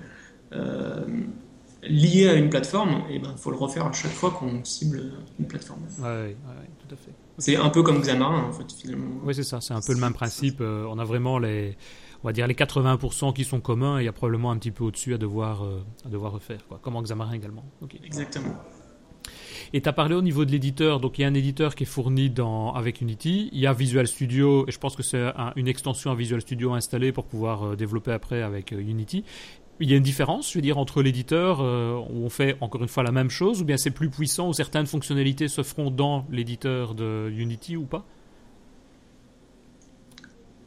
liées 1.82 2.28
à 2.28 2.34
une 2.34 2.50
plateforme, 2.50 3.02
et 3.10 3.18
ben 3.18 3.34
faut 3.36 3.50
le 3.50 3.56
refaire 3.56 3.86
à 3.86 3.92
chaque 3.92 4.12
fois 4.12 4.30
qu'on 4.30 4.64
cible 4.64 5.12
une 5.38 5.46
plateforme. 5.46 5.82
Oui, 5.98 6.34
tout 6.78 6.94
à 6.94 6.96
fait. 6.96 7.12
C'est 7.38 7.56
un 7.56 7.68
peu 7.68 7.82
comme 7.82 8.00
Xamarin, 8.00 8.44
en 8.44 8.52
fait, 8.52 8.70
finalement. 8.72 9.20
Oui, 9.24 9.34
c'est 9.34 9.42
ça. 9.42 9.60
C'est 9.60 9.74
un 9.74 9.80
peu 9.80 9.92
le 9.92 10.00
même 10.00 10.14
principe. 10.14 10.60
Euh, 10.60 10.86
on 10.88 10.98
a 10.98 11.04
vraiment 11.04 11.38
les. 11.38 11.76
on 12.22 12.28
va 12.28 12.32
dire 12.32 12.46
les 12.46 12.54
80% 12.54 13.34
qui 13.34 13.44
sont 13.44 13.60
communs 13.60 13.98
et 13.98 14.02
il 14.02 14.04
y 14.06 14.08
a 14.08 14.12
probablement 14.12 14.50
un 14.50 14.58
petit 14.58 14.70
peu 14.70 14.84
au-dessus 14.84 15.14
à 15.14 15.18
devoir, 15.18 15.62
à 16.04 16.08
devoir 16.08 16.32
refaire, 16.32 16.66
quoi, 16.66 16.78
comme 16.82 16.96
en 16.96 17.02
Xamarin 17.02 17.32
également. 17.32 17.64
Exactement. 18.04 18.54
Et 19.72 19.80
tu 19.80 19.88
as 19.88 19.92
parlé 19.92 20.14
au 20.14 20.22
niveau 20.22 20.44
de 20.44 20.52
l'éditeur, 20.52 21.00
donc 21.00 21.18
il 21.18 21.22
y 21.22 21.24
a 21.24 21.28
un 21.28 21.34
éditeur 21.34 21.74
qui 21.74 21.82
est 21.82 21.86
fourni 21.86 22.30
dans, 22.30 22.72
avec 22.72 23.00
Unity, 23.00 23.50
il 23.52 23.58
y 23.58 23.66
a 23.66 23.72
Visual 23.72 24.06
Studio, 24.06 24.64
et 24.68 24.70
je 24.70 24.78
pense 24.78 24.94
que 24.94 25.02
c'est 25.02 25.32
une 25.56 25.66
extension 25.66 26.12
à 26.12 26.14
Visual 26.14 26.40
Studio 26.40 26.72
installée 26.74 27.10
pour 27.10 27.24
pouvoir 27.26 27.76
développer 27.76 28.12
après 28.12 28.42
avec 28.42 28.70
Unity. 28.70 29.24
Il 29.78 29.90
y 29.90 29.94
a 29.94 29.96
une 29.96 30.02
différence, 30.02 30.50
je 30.50 30.58
veux 30.58 30.62
dire, 30.62 30.78
entre 30.78 31.02
l'éditeur 31.02 31.60
euh, 31.60 32.00
où 32.10 32.24
on 32.24 32.30
fait 32.30 32.56
encore 32.60 32.82
une 32.82 32.88
fois 32.88 33.02
la 33.02 33.12
même 33.12 33.28
chose, 33.28 33.60
ou 33.60 33.64
bien 33.64 33.76
c'est 33.76 33.90
plus 33.90 34.08
puissant, 34.08 34.48
ou 34.48 34.52
certaines 34.54 34.86
fonctionnalités 34.86 35.48
se 35.48 35.62
feront 35.62 35.90
dans 35.90 36.24
l'éditeur 36.30 36.94
de 36.94 37.30
Unity 37.36 37.76
ou 37.76 37.84
pas? 37.84 38.06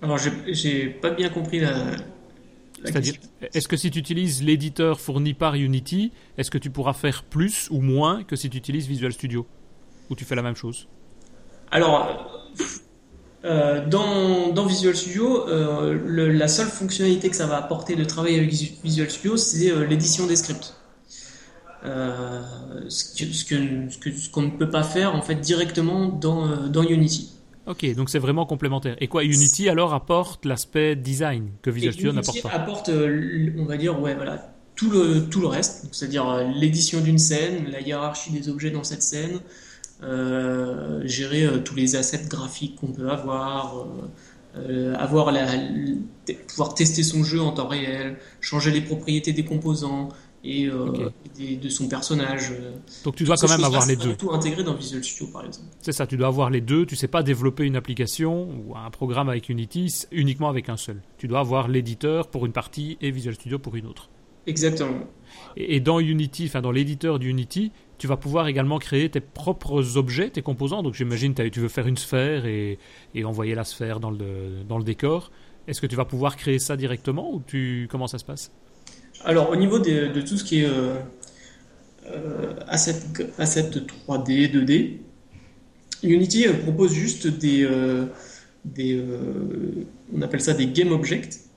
Alors, 0.01 0.17
j'ai 0.47 0.87
pas 0.87 1.09
bien 1.09 1.29
compris 1.29 1.59
la. 1.59 1.73
C'est-à-dire, 2.83 3.15
est-ce 3.53 3.67
que 3.67 3.75
si 3.75 3.91
tu 3.91 3.99
utilises 3.99 4.41
l'éditeur 4.43 5.01
fourni 5.01 5.33
par 5.33 5.55
Unity, 5.55 6.13
est-ce 6.37 6.49
que 6.49 6.57
tu 6.57 6.69
pourras 6.69 6.93
faire 6.93 7.23
plus 7.23 7.67
ou 7.71 7.81
moins 7.81 8.23
que 8.23 8.35
si 8.35 8.49
tu 8.49 8.57
utilises 8.57 8.87
Visual 8.87 9.11
Studio? 9.11 9.45
Ou 10.09 10.15
tu 10.15 10.23
fais 10.23 10.35
la 10.35 10.41
même 10.41 10.55
chose? 10.55 10.87
Alors, 11.71 12.38
euh, 13.45 13.87
dans, 13.87 14.51
dans, 14.51 14.65
Visual 14.65 14.95
Studio, 14.95 15.47
euh, 15.47 15.97
le, 16.05 16.31
la 16.31 16.49
seule 16.49 16.67
fonctionnalité 16.67 17.29
que 17.29 17.37
ça 17.37 17.47
va 17.47 17.57
apporter 17.57 17.95
de 17.95 18.03
travailler 18.03 18.37
avec 18.37 18.51
Visual 18.51 19.09
Studio, 19.09 19.37
c'est 19.37 19.71
euh, 19.71 19.85
l'édition 19.85 20.27
des 20.27 20.35
scripts. 20.35 20.75
Ce 21.83 23.49
qu'on 23.49 23.89
ce 23.89 23.97
que, 23.97 24.11
ce 24.11 24.29
qu'on 24.29 24.41
ne 24.41 24.49
peut 24.49 24.69
pas 24.69 24.83
faire 24.83 25.15
en 25.15 25.21
fait 25.21 25.35
directement 25.35 26.07
dans, 26.07 26.67
dans 26.67 26.83
Unity. 26.83 27.31
Ok, 27.67 27.85
donc 27.95 28.09
c'est 28.09 28.19
vraiment 28.19 28.45
complémentaire. 28.45 28.97
Et 28.99 29.07
quoi, 29.07 29.23
Unity 29.23 29.69
alors 29.69 29.93
apporte 29.93 30.43
l'aspect 30.43 30.97
design 30.97 31.51
que 31.61 31.69
Visual 31.69 31.93
Studio 31.93 32.11
n'apporte 32.11 32.41
pas 32.41 32.49
apporte, 32.49 32.89
on 32.89 33.63
va 33.63 33.77
dire, 33.77 34.01
ouais, 34.01 34.15
voilà, 34.15 34.53
tout 34.75 34.89
le, 34.89 35.29
tout 35.29 35.39
le 35.39 35.47
reste, 35.47 35.87
c'est-à-dire 35.93 36.45
l'édition 36.53 36.99
d'une 36.99 37.19
scène, 37.19 37.69
la 37.71 37.79
hiérarchie 37.79 38.31
des 38.31 38.49
objets 38.49 38.71
dans 38.71 38.83
cette 38.83 39.03
scène, 39.03 39.39
gérer 40.01 41.45
euh, 41.45 41.59
tous 41.59 41.75
les 41.75 41.95
assets 41.95 42.27
graphiques 42.27 42.75
qu'on 42.75 42.91
peut 42.91 43.09
avoir, 43.09 43.87
euh, 44.55 44.95
avoir 44.95 45.31
la, 45.31 45.45
pouvoir 46.47 46.73
tester 46.73 47.03
son 47.03 47.23
jeu 47.23 47.41
en 47.41 47.51
temps 47.51 47.67
réel, 47.67 48.17
changer 48.41 48.71
les 48.71 48.81
propriétés 48.81 49.33
des 49.33 49.45
composants 49.45 50.09
et 50.41 50.69
de 50.69 51.69
son 51.69 51.89
personnage. 51.89 52.53
Donc 53.03 53.15
tu 53.15 53.25
dois 53.25 53.35
quand 53.35 53.49
même 53.49 53.65
avoir 53.65 53.85
les 53.85 53.97
deux. 53.97 54.15
Tout 54.15 54.31
intégré 54.31 54.63
dans 54.63 54.73
Visual 54.73 55.03
Studio 55.03 55.33
par 55.33 55.45
exemple. 55.45 55.67
C'est 55.81 55.91
ça, 55.91 56.07
tu 56.07 56.15
dois 56.15 56.27
avoir 56.27 56.49
les 56.49 56.61
deux. 56.61 56.85
Tu 56.85 56.95
sais 56.95 57.09
pas 57.09 57.23
développer 57.23 57.65
une 57.65 57.75
application 57.75 58.47
ou 58.47 58.73
un 58.77 58.89
programme 58.89 59.27
avec 59.27 59.49
Unity 59.49 60.05
uniquement 60.13 60.47
avec 60.47 60.69
un 60.69 60.77
seul. 60.77 61.01
Tu 61.17 61.27
dois 61.27 61.39
avoir 61.39 61.67
l'éditeur 61.67 62.29
pour 62.29 62.45
une 62.45 62.53
partie 62.53 62.97
et 63.01 63.11
Visual 63.11 63.35
Studio 63.35 63.59
pour 63.59 63.75
une 63.75 63.85
autre. 63.85 64.09
Exactement. 64.47 64.99
Et, 65.55 65.79
dans 65.79 65.99
Unity, 65.99 66.45
enfin 66.47 66.61
dans 66.61 66.71
l'éditeur 66.71 67.19
d'Unity, 67.19 67.71
tu 67.99 68.07
vas 68.07 68.17
pouvoir 68.17 68.47
également 68.47 68.79
créer 68.79 69.09
tes 69.09 69.19
propres 69.19 69.97
objets, 69.97 70.29
tes 70.29 70.41
composants. 70.41 70.81
Donc 70.81 70.95
j'imagine 70.95 71.33
tu 71.35 71.59
veux 71.59 71.67
faire 71.67 71.85
une 71.85 71.97
sphère 71.97 72.45
et, 72.45 72.79
envoyer 73.23 73.53
la 73.53 73.65
sphère 73.65 73.99
dans 73.99 74.09
le, 74.09 74.83
décor. 74.83 75.31
Est-ce 75.67 75.81
que 75.81 75.87
tu 75.87 75.95
vas 75.95 76.05
pouvoir 76.05 76.35
créer 76.37 76.57
ça 76.57 76.75
directement 76.77 77.31
ou 77.31 77.43
tu, 77.45 77.87
comment 77.91 78.07
ça 78.07 78.17
se 78.17 78.25
passe? 78.25 78.51
Alors 79.23 79.49
au 79.51 79.55
niveau 79.55 79.79
de, 79.79 80.21
tout 80.21 80.37
ce 80.37 80.43
qui 80.43 80.61
est 80.61 80.65
euh, 80.65 80.95
euh 82.07 82.53
asset, 82.67 83.01
3D, 83.37 84.51
2D, 84.51 84.97
Unity 86.01 86.47
euh, 86.47 86.53
propose 86.53 86.93
juste 86.93 87.27
des, 87.27 87.63
euh, 87.63 88.05
des 88.63 89.03
on 90.15 90.21
appelle 90.21 90.41
ça 90.41 90.53
des 90.53 90.67
game 90.67 90.91
objects 90.91 91.49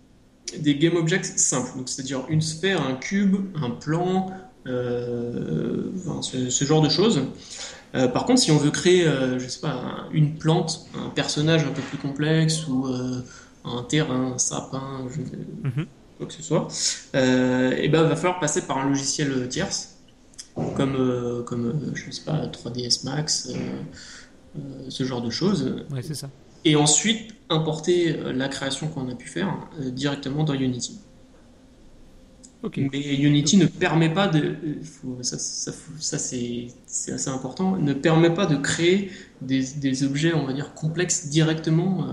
des 0.58 0.74
game 0.74 0.96
objects 0.96 1.24
simples, 1.24 1.70
c'est-à-dire 1.86 2.24
une 2.28 2.40
sphère, 2.40 2.84
un 2.86 2.94
cube, 2.94 3.36
un 3.54 3.70
plan, 3.70 4.30
euh, 4.66 5.90
ce, 6.22 6.64
genre 6.64 6.82
de 6.82 6.88
choses. 6.88 7.22
Euh, 7.94 8.08
par 8.08 8.24
contre, 8.24 8.40
si 8.40 8.50
on 8.50 8.56
veut 8.56 8.70
créer, 8.70 9.06
euh, 9.06 9.38
je 9.38 9.48
sais 9.48 9.60
pas, 9.60 10.06
une 10.12 10.36
plante, 10.36 10.86
un 10.94 11.10
personnage 11.10 11.64
un 11.64 11.72
peu 11.72 11.82
plus 11.82 11.98
complexe 11.98 12.66
ou 12.68 12.86
un 13.64 13.82
terrain, 13.82 14.32
un 14.34 14.38
sapin, 14.38 15.06
mhm. 15.62 15.86
quoi 16.18 16.26
que 16.26 16.32
ce 16.32 16.42
soit, 16.42 16.68
et 17.14 17.88
ben, 17.88 18.02
va 18.04 18.16
falloir 18.16 18.40
passer 18.40 18.66
par 18.66 18.78
un 18.78 18.88
logiciel 18.88 19.48
tierce, 19.48 19.96
comme, 20.76 21.44
comme 21.46 21.92
je 21.94 22.10
sais 22.10 22.24
pas, 22.24 22.46
3ds 22.46 23.04
Max, 23.04 23.52
ce 24.88 25.04
genre 25.04 25.22
de 25.22 25.30
choses. 25.30 25.76
Ouais, 25.90 26.02
c'est 26.02 26.14
ça 26.14 26.28
et 26.64 26.76
ensuite 26.76 27.34
importer 27.48 28.16
euh, 28.16 28.32
la 28.32 28.48
création 28.48 28.88
qu'on 28.88 29.08
a 29.08 29.14
pu 29.14 29.28
faire 29.28 29.54
euh, 29.80 29.90
directement 29.90 30.44
dans 30.44 30.54
Unity. 30.54 31.00
Mais 32.76 33.16
Unity 33.16 33.56
ne 33.56 33.66
permet 33.66 34.08
pas 34.08 34.28
de, 34.28 34.38
euh, 34.40 35.22
ça, 35.22 35.36
ça, 35.38 36.18
c'est 36.18 36.68
assez 36.86 37.28
important, 37.28 37.76
ne 37.76 37.92
permet 37.92 38.32
pas 38.32 38.46
de 38.46 38.56
créer 38.56 39.10
des, 39.40 40.04
objets, 40.04 40.32
on 40.32 40.46
va 40.46 40.52
dire, 40.52 40.74
complexes 40.74 41.28
directement 41.28 42.06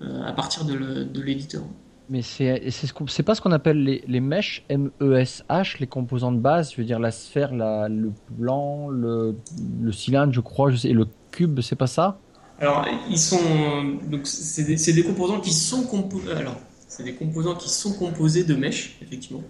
à 0.00 0.32
partir 0.32 0.64
de 0.64 1.20
l'éditeur. 1.20 1.64
Mais 2.10 2.22
c'est 2.22 2.70
c'est 2.70 3.22
pas 3.22 3.34
ce 3.34 3.42
qu'on 3.42 3.52
appelle 3.52 3.82
les, 3.82 4.02
les 4.06 4.20
meshes, 4.20 4.62
M-E-S-H, 4.70 5.76
les 5.78 5.86
composants 5.86 6.32
de 6.32 6.38
base, 6.38 6.72
je 6.72 6.78
veux 6.78 6.84
dire 6.84 6.98
la 6.98 7.10
sphère, 7.10 7.54
la, 7.54 7.88
le 7.88 8.12
blanc, 8.30 8.88
le, 8.88 9.36
le 9.82 9.92
cylindre, 9.92 10.32
je 10.32 10.40
crois, 10.40 10.70
je 10.70 10.76
sais, 10.76 10.88
et 10.88 10.94
le 10.94 11.06
cube, 11.30 11.60
c'est 11.60 11.76
pas 11.76 11.86
ça? 11.86 12.18
Alors, 12.60 12.86
ils 13.10 13.18
sont 13.18 13.98
donc 14.10 14.26
c'est 14.26 14.64
des, 14.64 14.92
des, 14.92 15.02
composants 15.04 15.40
qui 15.40 15.52
sont 15.52 15.82
composés. 15.82 16.32
Alors, 16.32 16.56
c'est 16.88 17.04
des 17.04 17.14
composants 17.14 17.54
qui 17.54 17.68
sont 17.68 17.92
composés 17.92 18.44
de 18.44 18.54
mèches, 18.54 18.98
effectivement. 19.02 19.42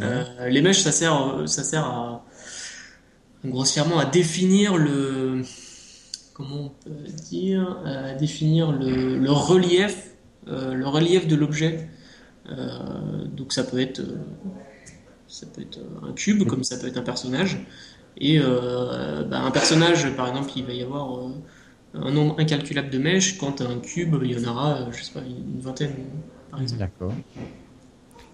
Euh, 0.00 0.24
les 0.48 0.60
mèches, 0.60 0.80
ça 0.80 0.92
sert, 0.92 1.42
ça 1.46 1.62
sert 1.62 1.84
à 1.84 2.24
grossièrement 3.44 3.98
à 3.98 4.04
définir 4.04 4.76
le 4.76 5.42
comment 6.32 6.64
on 6.64 6.68
peut 6.68 7.12
dire, 7.30 7.78
à 7.84 8.14
définir 8.14 8.72
le, 8.72 9.18
le 9.18 9.30
relief, 9.30 10.14
euh, 10.48 10.74
le 10.74 10.86
relief 10.88 11.28
de 11.28 11.36
l'objet. 11.36 11.88
Euh, 12.50 13.24
donc, 13.26 13.52
ça 13.52 13.62
peut 13.62 13.80
être 13.80 14.02
ça 15.28 15.46
peut 15.46 15.62
être 15.62 15.78
un 16.02 16.12
cube, 16.12 16.44
comme 16.44 16.64
ça 16.64 16.76
peut 16.76 16.88
être 16.88 16.98
un 16.98 17.02
personnage. 17.02 17.64
Et 18.16 18.38
bah, 18.38 19.40
un 19.40 19.50
personnage, 19.50 20.14
par 20.16 20.28
exemple, 20.28 20.50
il 20.56 20.64
va 20.64 20.72
y 20.72 20.82
avoir 20.82 21.30
un 21.94 22.10
nombre 22.10 22.38
incalculable 22.38 22.90
de 22.90 22.98
mèches. 22.98 23.38
Quant 23.38 23.54
à 23.60 23.64
un 23.64 23.78
cube, 23.78 24.16
il 24.22 24.32
y 24.32 24.44
en 24.44 24.50
aura, 24.50 24.76
euh, 24.76 24.92
je 24.92 25.02
sais 25.02 25.12
pas, 25.12 25.20
une 25.20 25.60
vingtaine, 25.60 25.94
par 26.54 26.62
exemple. 26.62 26.80
D'accord. 26.80 27.12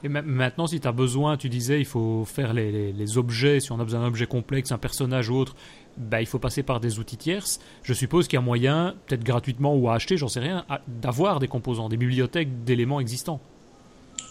Et 0.02 0.08
maintenant, 0.08 0.66
si 0.66 0.80
tu 0.80 0.88
as 0.88 0.92
besoin, 0.92 1.36
tu 1.36 1.50
disais, 1.50 1.78
il 1.78 1.84
faut 1.84 2.24
faire 2.24 2.54
les, 2.54 2.90
les, 2.90 3.18
objets, 3.18 3.60
si 3.60 3.70
on 3.70 3.78
a 3.80 3.84
besoin 3.84 4.00
d'un 4.00 4.06
objet 4.06 4.26
complexe, 4.26 4.72
un 4.72 4.78
personnage 4.78 5.28
ou 5.28 5.34
autre, 5.34 5.54
bah, 5.98 6.22
il 6.22 6.26
faut 6.26 6.38
passer 6.38 6.62
par 6.62 6.80
des 6.80 6.98
outils 6.98 7.18
tierces. 7.18 7.60
Je 7.82 7.92
suppose 7.92 8.26
qu'il 8.26 8.38
y 8.38 8.42
a 8.42 8.44
moyen, 8.44 8.94
peut-être 9.06 9.22
gratuitement 9.22 9.76
ou 9.76 9.90
à 9.90 9.94
acheter, 9.94 10.16
j'en 10.16 10.28
sais 10.28 10.40
rien, 10.40 10.64
d'avoir 10.88 11.38
des 11.38 11.48
composants, 11.48 11.90
des 11.90 11.98
bibliothèques 11.98 12.64
d'éléments 12.64 12.98
existants. 12.98 13.40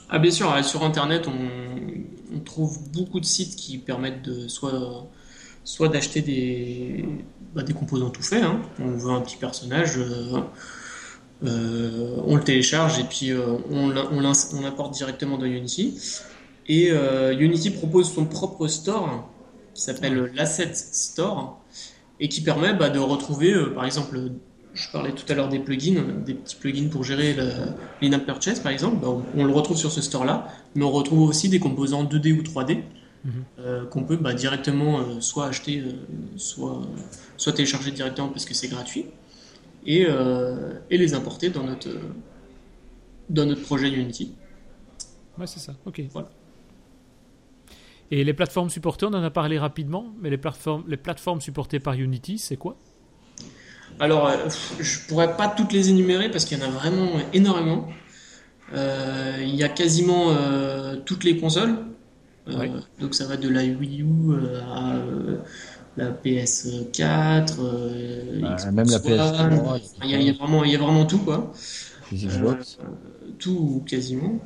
Ah 0.10 0.18
bien 0.18 0.32
sûr, 0.32 0.52
sur 0.66 0.84
Internet, 0.84 1.28
on, 1.28 2.36
on, 2.36 2.40
trouve 2.40 2.80
beaucoup 2.92 3.20
de 3.20 3.26
sites 3.26 3.56
qui 3.56 3.78
permettent 3.78 4.24
de 4.24 4.48
soit, 4.48 5.08
soit 5.64 5.88
d'acheter 5.88 6.22
des, 6.22 7.06
bah, 7.54 7.62
des 7.62 7.74
composants 7.74 8.10
tout 8.10 8.24
faits. 8.24 8.44
Hein. 8.44 8.60
On 8.80 8.90
veut 8.92 9.12
un 9.12 9.22
petit 9.22 9.38
personnage, 9.38 9.98
euh, 9.98 10.40
euh, 11.44 12.18
on 12.26 12.36
le 12.36 12.44
télécharge 12.44 13.00
et 13.00 13.04
puis 13.04 13.32
euh, 13.32 13.58
on, 13.72 13.96
on 13.96 14.62
l'importe 14.62 14.94
directement 14.94 15.38
dans 15.38 15.46
Unity. 15.46 15.98
Et 16.68 16.92
Unity 17.40 17.72
propose 17.72 18.14
son 18.14 18.26
propre 18.26 18.68
store 18.68 19.28
qui 19.74 19.82
s'appelle 19.82 20.32
l'Asset 20.36 20.76
Store 20.76 21.60
et 22.20 22.30
qui 22.30 22.42
permet 22.42 22.74
bah, 22.74 22.90
de 22.90 23.00
retrouver, 23.00 23.56
par 23.74 23.86
exemple, 23.86 24.20
je 24.76 24.92
parlais 24.92 25.12
tout 25.14 25.26
à 25.30 25.34
l'heure 25.34 25.50
des 25.50 25.58
plugins, 25.58 26.04
des 26.24 26.36
petits 26.36 26.56
plugins 26.56 26.90
pour 26.90 27.04
gérer 27.04 27.36
l'in-app 28.04 28.24
purchase 28.24 28.60
par 28.60 28.72
exemple, 28.72 28.98
bah, 29.02 29.08
on, 29.36 29.46
le 29.46 29.52
retrouve 29.52 29.78
sur 29.78 29.92
ce 29.92 30.02
store-là, 30.02 30.48
mais 30.76 30.84
on 30.84 30.92
retrouve 30.92 31.28
aussi 31.28 31.50
des 31.50 31.60
composants 31.60 32.04
2D 32.04 32.38
ou 32.38 32.44
3D 32.44 32.84
euh, 33.60 33.86
qu'on 33.86 34.04
peut 34.04 34.16
bah, 34.16 34.34
directement 34.34 35.00
euh, 35.00 35.20
soit 35.20 35.48
acheter, 35.48 35.82
euh, 35.82 35.92
soit, 36.38 36.82
soit 37.36 37.52
télécharger 37.52 37.92
directement 37.92 38.30
parce 38.30 38.46
que 38.46 38.54
c'est 38.54 38.70
gratuit, 38.70 39.08
et, 39.86 40.06
et, 40.90 40.98
les 40.98 41.14
importer 41.14 41.50
dans 41.50 41.64
notre, 41.64 41.90
dans 43.30 43.46
notre 43.46 43.62
projet 43.62 43.90
Unity. 43.90 44.36
Ouais, 45.38 45.48
c'est 45.48 45.60
ça, 45.60 45.74
ok. 45.86 46.02
Voilà. 46.12 46.30
Et 48.12 48.24
les 48.24 48.34
plateformes 48.34 48.70
supportées, 48.70 49.06
on 49.06 49.14
en 49.14 49.24
a 49.24 49.30
parlé 49.30 49.60
rapidement, 49.60 50.14
mais 50.20 50.30
les 50.30 50.38
plateformes, 50.38 50.84
les 50.88 50.98
plateformes 50.98 51.42
supportées 51.42 51.80
par 51.80 51.94
Unity, 51.94 52.38
c'est 52.38 52.58
quoi? 52.58 52.78
Alors, 54.00 54.32
je 54.80 55.08
pourrais 55.08 55.36
pas 55.36 55.48
toutes 55.48 55.74
les 55.74 55.90
énumérer 55.90 56.32
parce 56.32 56.46
qu'il 56.46 56.58
y 56.58 56.62
en 56.62 56.66
a 56.66 56.70
vraiment 56.70 57.10
énormément. 57.34 57.88
il 58.74 59.56
y 59.56 59.64
a 59.64 59.70
quasiment 59.70 60.36
toutes 61.06 61.24
les 61.24 61.38
consoles, 61.38 61.78
euh, 62.58 62.80
donc 63.00 63.16
ça 63.16 63.26
va 63.26 63.38
de 63.38 63.50
la 63.50 63.62
Wii 63.64 64.02
U 64.02 64.32
euh, 64.32 64.62
à 64.72 64.96
euh, 64.96 65.38
la 65.98 66.12
PS4, 66.12 67.56
bah, 68.42 68.72
même 68.72 68.90
la 68.90 69.00
PS3. 69.00 69.82
Il 70.04 70.10
y, 70.10 70.30
a, 70.30 70.34
vraiment, 70.34 70.64
il 70.64 70.72
y 70.72 70.76
a 70.76 70.80
vraiment 70.80 71.06
tout 71.06 71.20
quoi. 71.20 71.52
tout 73.38 73.52
ou 73.52 73.84
quasiment. 73.86 74.40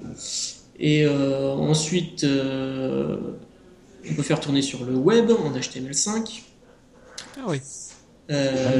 Et 0.80 1.08
ensuite, 1.08 2.26
on 2.26 4.14
peut 4.16 4.24
faire 4.24 4.40
tourner 4.40 4.62
sur 4.62 4.86
le 4.86 4.96
web 4.96 5.32
en 5.32 5.52
HTML5. 5.52 6.42
Ah 7.38 7.48
oui. 7.48 7.60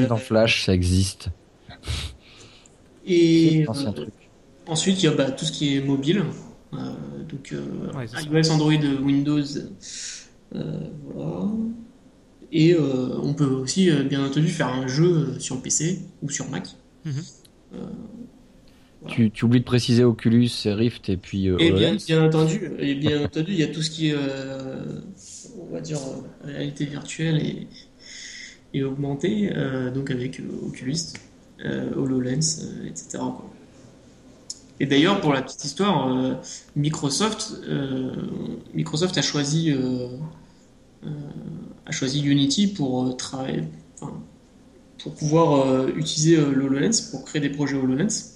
dans 0.08 0.16
Flash, 0.16 0.64
ça 0.66 0.74
existe. 0.74 1.28
Et 3.06 3.66
ensuite, 4.66 5.02
il 5.02 5.06
y 5.06 5.08
a 5.08 5.12
bah, 5.12 5.30
tout 5.30 5.44
ce 5.44 5.52
qui 5.52 5.76
est 5.76 5.80
mobile. 5.80 6.24
donc 6.72 7.52
iOS, 7.52 8.50
Android, 8.50 8.72
Windows. 9.02 9.44
voilà. 10.52 11.50
Et 12.52 12.74
euh, 12.74 13.18
on 13.22 13.34
peut 13.34 13.44
aussi, 13.44 13.90
euh, 13.90 14.02
bien 14.02 14.24
entendu, 14.24 14.48
faire 14.48 14.68
un 14.68 14.86
jeu 14.86 15.34
euh, 15.34 15.38
sur 15.38 15.60
PC 15.60 16.00
ou 16.22 16.30
sur 16.30 16.48
Mac. 16.50 16.68
Mhm. 17.04 17.22
tu, 19.34 19.44
oublies 19.44 19.60
de 19.60 19.64
préciser 19.64 20.04
Oculus, 20.04 20.50
Rift 20.64 21.10
et 21.10 21.18
puis 21.18 21.48
et 21.48 21.70
bien, 21.70 21.96
entendu, 22.24 22.72
et 22.78 22.94
bien 22.94 23.22
entendu, 23.22 23.52
il 23.52 23.58
y 23.58 23.62
a 23.62 23.66
tout 23.66 23.82
ce 23.82 23.90
qui 23.90 24.08
est, 24.08 24.16
on 25.60 25.74
va 25.74 25.82
dire, 25.82 25.98
réalité 26.42 26.86
virtuelle 26.86 27.44
et, 27.44 27.66
et 28.72 28.82
augmentée, 28.82 29.52
donc 29.94 30.10
avec 30.10 30.40
Oculus, 30.66 31.12
HoloLens, 31.62 32.62
etc. 32.86 33.18
Et 34.80 34.86
d'ailleurs, 34.86 35.20
pour 35.20 35.34
la 35.34 35.42
petite 35.42 35.64
histoire, 35.64 36.40
Microsoft, 36.74 37.60
Microsoft 38.72 39.18
a 39.18 39.22
choisi 39.22 39.74
a 41.86 41.92
choisi 41.92 42.22
Unity 42.22 42.68
pour 42.68 43.04
euh, 43.04 43.12
travailler, 43.12 43.64
pour 44.98 45.14
pouvoir 45.14 45.66
euh, 45.66 45.88
utiliser 45.96 46.36
euh, 46.36 46.52
l'HoloLens 46.52 47.10
pour 47.10 47.24
créer 47.24 47.40
des 47.40 47.50
projets 47.50 47.76
HoloLens. 47.76 48.32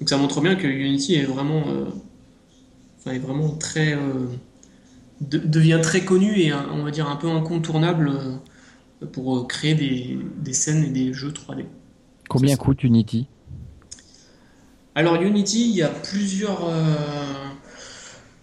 Donc 0.00 0.08
ça 0.08 0.16
montre 0.16 0.40
bien 0.40 0.56
que 0.56 0.66
Unity 0.66 1.14
est 1.14 1.24
vraiment, 1.24 1.62
est 3.06 3.18
vraiment 3.20 3.50
très, 3.50 3.96
devient 5.20 5.78
très 5.80 6.04
connu 6.04 6.40
et 6.40 6.52
on 6.52 6.82
va 6.82 6.90
dire 6.90 7.08
un 7.08 7.14
peu 7.14 7.28
incontournable 7.28 8.10
pour 9.12 9.46
créer 9.46 9.76
des, 9.76 10.18
des 10.38 10.52
scènes 10.54 10.82
et 10.82 10.88
des 10.88 11.12
jeux 11.12 11.30
3D. 11.30 11.66
Combien 12.28 12.56
coûte 12.56 12.82
Unity? 12.82 13.28
Alors 14.96 15.22
Unity, 15.22 15.68
il 15.68 15.76
y 15.76 15.82
a 15.82 15.88
plusieurs, 15.88 16.68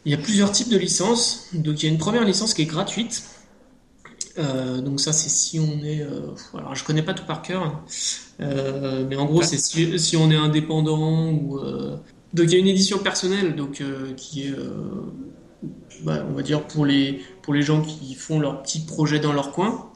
il 0.06 0.14
y 0.14 0.16
a 0.16 0.18
plusieurs 0.18 0.54
types 0.54 0.70
de 0.70 0.78
licences. 0.78 1.50
Donc 1.54 1.84
il 1.84 1.88
y 1.88 1.90
a 1.90 1.92
une 1.92 2.00
première 2.00 2.24
licence 2.24 2.54
qui 2.54 2.62
est 2.62 2.68
gratuite 2.68 3.22
euh, 4.40 4.80
donc 4.82 5.00
ça 5.00 5.12
c'est 5.12 5.30
si 5.30 5.60
on 5.60 5.84
est, 5.84 6.02
euh, 6.02 6.32
alors 6.58 6.74
je 6.74 6.84
connais 6.86 7.02
pas 7.02 7.14
tout 7.14 7.26
par 7.26 7.42
cœur, 7.42 7.64
hein. 7.64 7.84
euh, 8.40 9.06
mais 9.08 9.18
en 9.18 9.26
gros 9.26 9.42
c'est 9.42 9.58
si, 9.58 10.18
on 10.18 10.32
est 10.32 10.36
indépendant 10.36 11.30
ou 11.32 11.60
donc 12.34 12.46
il 12.46 12.52
y 12.52 12.56
a 12.56 12.60
une 12.60 12.68
édition 12.68 13.00
personnelle 13.00 13.56
donc 13.56 13.84
qui 14.16 14.44
est, 14.44 14.54
bah, 16.04 16.26
on 16.30 16.34
va 16.34 16.42
dire 16.42 16.64
pour 16.64 16.86
les 16.86 17.22
pour 17.42 17.54
les 17.54 17.62
gens 17.62 17.82
qui 17.82 18.14
font 18.16 18.40
leur 18.40 18.64
petit 18.64 18.80
projet 18.80 19.20
dans 19.20 19.34
leur 19.34 19.52
coin, 19.52 19.92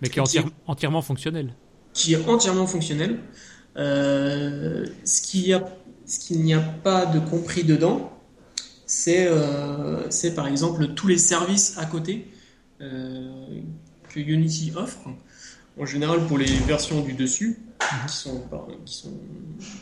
mais 0.00 0.08
qui 0.08 0.18
est, 0.18 0.44
entièrement 0.66 1.02
fonctionnel, 1.02 1.54
qui 1.92 2.14
est 2.14 2.28
entièrement 2.28 2.66
fonctionnel. 2.66 3.18
ce 3.76 5.22
qu'il 5.22 5.46
y 5.46 5.52
a, 5.52 5.62
ce 6.06 6.20
qu'il 6.20 6.42
n'y 6.42 6.54
a 6.54 6.60
pas 6.60 7.04
de 7.04 7.18
compris 7.18 7.64
dedans, 7.64 8.12
c'est 8.86 9.28
par 10.34 10.46
exemple 10.46 10.86
tous 10.94 11.06
les 11.06 11.18
services 11.18 11.76
à 11.76 11.84
côté 11.84 12.28
que 12.80 14.20
Unity 14.20 14.72
offre, 14.76 15.08
en 15.78 15.86
général 15.86 16.26
pour 16.26 16.38
les 16.38 16.46
versions 16.46 17.02
du 17.02 17.12
dessus, 17.12 17.58
qui 18.06 18.12
sont, 18.12 18.42
sont 18.84 19.12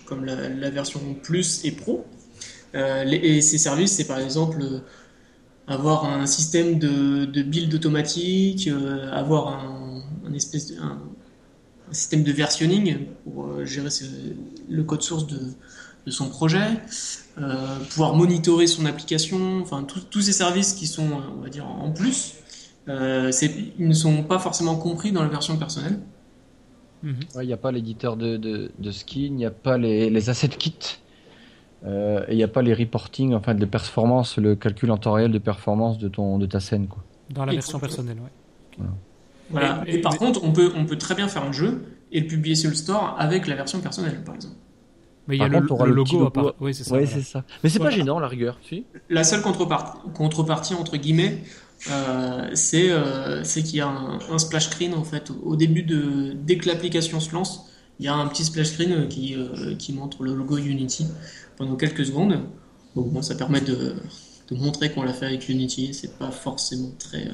comme 0.05 0.25
la, 0.25 0.71
version 0.71 1.01
Plus 1.23 1.65
et 1.65 1.73
Pro. 1.73 2.05
Euh, 2.75 3.05
et 3.07 3.41
ces 3.41 3.59
services, 3.59 3.93
c'est 3.93 4.07
par 4.07 4.19
exemple 4.19 4.61
euh, 4.61 4.81
avoir 5.67 6.05
un 6.05 6.27
système 6.27 6.79
de, 6.79 7.43
build 7.43 7.73
automatique, 7.75 8.69
avoir 9.13 9.49
un, 9.49 10.33
espèce 10.35 10.69
de, 10.69 10.77
système 11.91 12.23
de 12.23 12.33
versionning 12.33 13.07
pour 13.25 13.65
gérer 13.65 13.89
le 14.69 14.85
code 14.85 15.03
source 15.03 15.27
de, 15.27 15.41
de 16.05 16.11
son 16.11 16.29
projet, 16.29 16.83
pouvoir 17.91 18.15
monitorer 18.15 18.67
son 18.67 18.87
application, 18.87 19.61
enfin 19.61 19.85
tous 19.85 20.21
ces 20.21 20.33
services 20.33 20.73
qui 20.75 20.87
sont, 20.87 21.09
on 21.37 21.41
va 21.41 21.49
dire, 21.49 21.67
en 21.67 21.91
plus, 21.91 22.35
euh, 22.89 23.31
ils 23.79 23.89
ne 23.89 23.93
sont 23.95 24.23
pas 24.23 24.39
forcément 24.39 24.77
compris 24.77 25.13
dans 25.13 25.23
la 25.23 25.29
version 25.29 25.57
personnelle. 25.57 25.99
Mhm. 27.03 27.21
Il 27.43 27.47
n'y 27.47 27.53
a 27.53 27.57
pas 27.57 27.73
l'éditeur 27.73 28.17
de, 28.17 28.37
de, 28.37 28.91
skin, 28.91 29.21
il 29.21 29.35
n'y 29.35 29.47
a 29.47 29.51
pas 29.51 29.79
les, 29.79 30.11
les 30.11 30.31
assets 30.31 30.49
kits, 30.49 30.99
euh, 31.85 32.25
et 32.29 32.33
il 32.33 32.37
n'y 32.37 32.43
a 32.43 32.49
pas 32.49 32.63
les 32.63 32.75
reporting, 32.75 33.35
enfin 33.35 33.55
de 33.55 33.65
performance, 33.67 34.39
le 34.39 34.57
calcul 34.57 34.91
en 34.91 34.97
temps 34.97 35.13
réel 35.13 35.31
de 35.31 35.39
performance 35.39 35.99
de, 35.99 36.09
ton, 36.09 36.39
de 36.39 36.47
ta 36.47 36.61
scène. 36.61 36.87
Quoi. 36.87 37.05
Dans 37.31 37.45
la 37.45 37.53
version 37.53 37.79
personnelle, 37.79 38.19
oui. 38.23 38.85
Voilà. 39.51 39.83
Et, 39.87 40.01
par 40.01 40.19
contre, 40.19 40.43
on 40.43 40.53
peut, 40.53 40.73
on 40.77 40.87
peut 40.87 40.99
très 40.99 41.15
bien 41.15 41.29
faire 41.29 41.45
un 41.45 41.53
jeu 41.53 41.85
et 42.11 42.21
le 42.21 42.27
publier 42.27 42.57
sur 42.57 42.71
le 42.71 42.77
store 42.77 43.15
avec 43.19 43.47
la 43.47 43.55
version 43.55 43.81
personnelle, 43.81 44.23
par 44.25 44.35
exemple. 44.35 44.57
Mais 45.29 45.37
il 45.37 45.41
y 45.41 45.43
a 45.43 45.49
le, 45.49 45.61
logo, 45.61 46.33
Oui, 46.61 46.73
c'est 46.73 46.85
ça. 46.85 47.23
ça. 47.23 47.45
Mais 47.63 47.69
c'est 47.69 47.81
pas 47.81 47.91
gênant, 47.91 48.19
la 48.19 48.29
rigueur. 48.29 48.59
Si 48.63 48.85
la 49.09 49.25
seule 49.25 49.43
contrepartie, 49.43 49.99
contrepartie, 50.15 50.75
entre 50.75 50.97
guillemets, 50.97 51.43
euh, 51.91 52.51
euh, 52.75 53.41
c'est 53.45 53.63
qu'il 53.63 53.77
y 53.77 53.81
a 53.81 53.89
un, 53.89 54.39
splash 54.39 54.71
screen 54.71 54.95
en 54.95 55.05
fait 55.05 55.31
au 55.31 55.57
début 55.57 55.83
de 55.83 56.33
dès 56.35 56.59
que 56.59 56.69
l'application 56.69 57.21
se 57.21 57.33
lance, 57.33 57.71
il 57.99 58.07
y 58.07 58.09
a 58.09 58.15
un 58.15 58.27
petit 58.29 58.45
splash 58.45 58.69
screen 58.69 59.09
qui, 59.09 59.35
euh, 59.35 59.75
qui 59.77 59.93
montre 59.93 60.23
le 60.23 60.35
logo 60.35 60.57
Unity 60.57 61.07
pendant 61.57 61.77
quelques 61.77 62.07
secondes. 62.07 62.41
Donc 62.95 63.13
bon, 63.13 63.23
ça 63.23 63.35
permet 63.35 63.61
de, 63.61 63.95
de 64.49 64.57
montrer 64.57 64.93
qu'on 64.93 65.03
l'a 65.03 65.13
fait 65.13 65.27
avec 65.27 65.49
Unity. 65.49 65.95
C'est 65.95 66.19
pas 66.19 66.31
forcément 66.31 66.93
très 66.99 67.29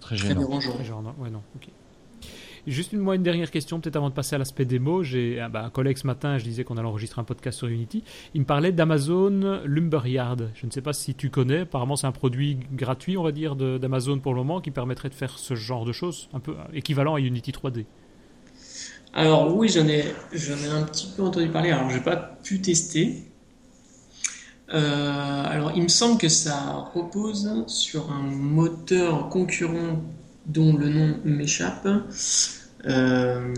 très, 0.00 0.16
très 0.16 0.34
dérangeant. 0.34 0.76
Ouais, 1.18 1.30
non, 1.30 1.42
ok. 1.56 1.68
Juste 2.70 2.92
une, 2.92 3.04
dernière 3.20 3.50
question, 3.50 3.80
peut-être 3.80 3.96
avant 3.96 4.10
de 4.10 4.14
passer 4.14 4.36
à 4.36 4.38
l'aspect 4.38 4.64
démo. 4.64 5.02
J'ai 5.02 5.44
bah, 5.52 5.64
un 5.64 5.70
collègue 5.70 5.98
ce 5.98 6.06
matin, 6.06 6.38
je 6.38 6.44
disais 6.44 6.62
qu'on 6.62 6.76
allait 6.76 6.86
enregistrer 6.86 7.20
un 7.20 7.24
podcast 7.24 7.58
sur 7.58 7.66
Unity. 7.66 8.04
Il 8.32 8.42
me 8.42 8.46
parlait 8.46 8.70
d'Amazon 8.70 9.62
Lumberyard. 9.64 10.36
Je 10.54 10.66
ne 10.66 10.70
sais 10.70 10.80
pas 10.80 10.92
si 10.92 11.16
tu 11.16 11.30
connais. 11.30 11.62
Apparemment, 11.62 11.96
c'est 11.96 12.06
un 12.06 12.12
produit 12.12 12.58
gratuit, 12.72 13.16
on 13.16 13.24
va 13.24 13.32
dire, 13.32 13.56
d'Amazon 13.56 14.20
pour 14.20 14.34
le 14.34 14.38
moment, 14.38 14.60
qui 14.60 14.70
permettrait 14.70 15.08
de 15.08 15.14
faire 15.14 15.36
ce 15.36 15.56
genre 15.56 15.84
de 15.84 15.90
choses, 15.90 16.28
un 16.32 16.38
peu 16.38 16.54
équivalent 16.72 17.16
à 17.16 17.20
Unity 17.20 17.50
3D. 17.50 17.86
Alors 19.14 19.52
oui, 19.56 19.68
j'en 19.68 19.88
ai, 19.88 20.04
ai 20.32 20.68
un 20.68 20.84
petit 20.84 21.12
peu 21.16 21.24
entendu 21.24 21.48
parler. 21.48 21.72
Alors, 21.72 21.90
j'ai 21.90 21.98
pas 21.98 22.14
pu 22.16 22.60
tester. 22.60 23.24
Euh, 24.72 25.44
alors, 25.44 25.72
il 25.74 25.82
me 25.82 25.88
semble 25.88 26.18
que 26.18 26.28
ça 26.28 26.88
repose 26.94 27.64
sur 27.66 28.12
un 28.12 28.22
moteur 28.22 29.28
concurrent 29.28 30.00
dont 30.46 30.76
le 30.76 30.88
nom 30.88 31.16
m'échappe. 31.24 31.88
Euh... 32.86 33.54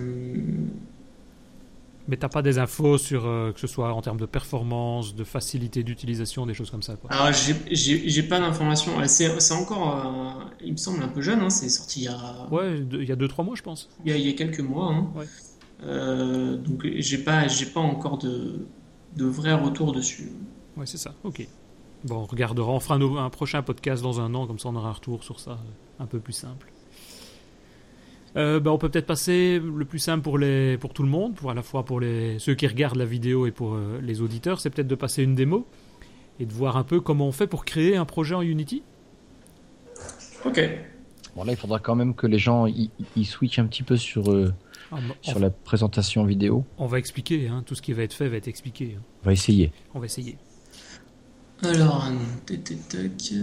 Mais 2.08 2.16
t'as 2.16 2.28
pas 2.28 2.42
des 2.42 2.58
infos 2.58 2.98
sur 2.98 3.26
euh, 3.26 3.52
que 3.52 3.60
ce 3.60 3.68
soit 3.68 3.92
en 3.94 4.02
termes 4.02 4.18
de 4.18 4.26
performance, 4.26 5.14
de 5.14 5.22
facilité 5.22 5.84
d'utilisation, 5.84 6.46
des 6.46 6.54
choses 6.54 6.70
comme 6.70 6.82
ça 6.82 6.96
quoi. 6.96 7.10
Alors 7.12 7.32
j'ai 7.32 8.22
pas 8.24 8.40
d'informations. 8.40 8.92
C'est 9.06 9.54
encore, 9.54 9.96
euh, 9.96 10.44
il 10.64 10.72
me 10.72 10.76
semble 10.76 11.02
un 11.02 11.08
peu 11.08 11.20
jeune. 11.20 11.40
Hein. 11.40 11.50
C'est 11.50 11.68
sorti 11.68 12.00
il 12.00 12.04
y 12.04 12.08
a. 12.08 12.48
Ouais, 12.50 12.80
il 12.80 13.04
y 13.04 13.12
a 13.12 13.16
2-3 13.16 13.44
mois 13.44 13.54
je 13.54 13.62
pense. 13.62 13.88
Il 14.04 14.16
y 14.16 14.28
a, 14.28 14.32
quelques 14.32 14.60
mois. 14.60 14.92
Hein. 14.92 15.10
Euh, 15.84 16.56
donc 16.56 16.86
j'ai 16.98 17.18
pas 17.18 17.46
j'ai 17.46 17.66
pas 17.66 17.80
encore 17.80 18.18
de 18.18 18.66
de 19.16 19.24
vrai 19.24 19.52
retour 19.52 19.92
dessus. 19.92 20.32
Ouais 20.76 20.86
c'est 20.86 20.98
ça. 20.98 21.14
Ok. 21.22 21.46
Bon, 22.04 22.16
on 22.16 22.24
regardera. 22.24 22.72
On 22.72 22.80
fera 22.80 22.96
un, 22.96 23.16
un 23.24 23.30
prochain 23.30 23.62
podcast 23.62 24.02
dans 24.02 24.20
un 24.20 24.34
an, 24.34 24.48
comme 24.48 24.58
ça 24.58 24.68
on 24.70 24.74
aura 24.74 24.88
un 24.88 24.92
retour 24.92 25.22
sur 25.22 25.38
ça, 25.38 25.58
un 26.00 26.06
peu 26.06 26.18
plus 26.18 26.32
simple. 26.32 26.71
Euh, 28.36 28.60
bah, 28.60 28.72
on 28.72 28.78
peut 28.78 28.88
peut-être 28.88 29.06
passer 29.06 29.58
le 29.58 29.84
plus 29.84 29.98
simple 29.98 30.22
pour, 30.22 30.38
les, 30.38 30.78
pour 30.78 30.94
tout 30.94 31.02
le 31.02 31.08
monde, 31.08 31.34
pour 31.34 31.50
à 31.50 31.54
la 31.54 31.62
fois 31.62 31.84
pour 31.84 32.00
les, 32.00 32.38
ceux 32.38 32.54
qui 32.54 32.66
regardent 32.66 32.96
la 32.96 33.04
vidéo 33.04 33.46
et 33.46 33.50
pour 33.50 33.74
euh, 33.74 34.00
les 34.02 34.22
auditeurs, 34.22 34.60
c'est 34.60 34.70
peut-être 34.70 34.88
de 34.88 34.94
passer 34.94 35.22
une 35.22 35.34
démo 35.34 35.66
et 36.40 36.46
de 36.46 36.52
voir 36.52 36.76
un 36.76 36.84
peu 36.84 37.00
comment 37.00 37.28
on 37.28 37.32
fait 37.32 37.46
pour 37.46 37.64
créer 37.64 37.96
un 37.96 38.06
projet 38.06 38.34
en 38.34 38.40
Unity. 38.40 38.82
Ok. 40.44 40.60
Bon 41.36 41.44
là, 41.44 41.52
il 41.52 41.56
faudra 41.56 41.78
quand 41.78 41.94
même 41.94 42.14
que 42.14 42.26
les 42.26 42.38
gens 42.38 42.66
y, 42.66 42.90
switchent 43.24 43.58
un 43.58 43.66
petit 43.66 43.82
peu 43.82 43.96
sur, 43.96 44.30
euh, 44.30 44.52
ah, 44.90 44.96
sur 45.20 45.38
la 45.38 45.50
présentation 45.50 46.24
vidéo. 46.24 46.64
On 46.78 46.86
va 46.86 46.98
expliquer, 46.98 47.48
hein, 47.48 47.62
tout 47.64 47.74
ce 47.74 47.82
qui 47.82 47.92
va 47.92 48.02
être 48.02 48.14
fait 48.14 48.28
va 48.28 48.36
être 48.36 48.48
expliqué. 48.48 48.96
Hein. 48.98 49.02
On 49.22 49.26
va 49.26 49.32
essayer. 49.32 49.72
On 49.94 49.98
va 50.00 50.06
essayer. 50.06 50.38
Alors, 51.62 52.10
tac, 52.46 52.64
tac, 52.64 52.88
tac. 52.88 53.34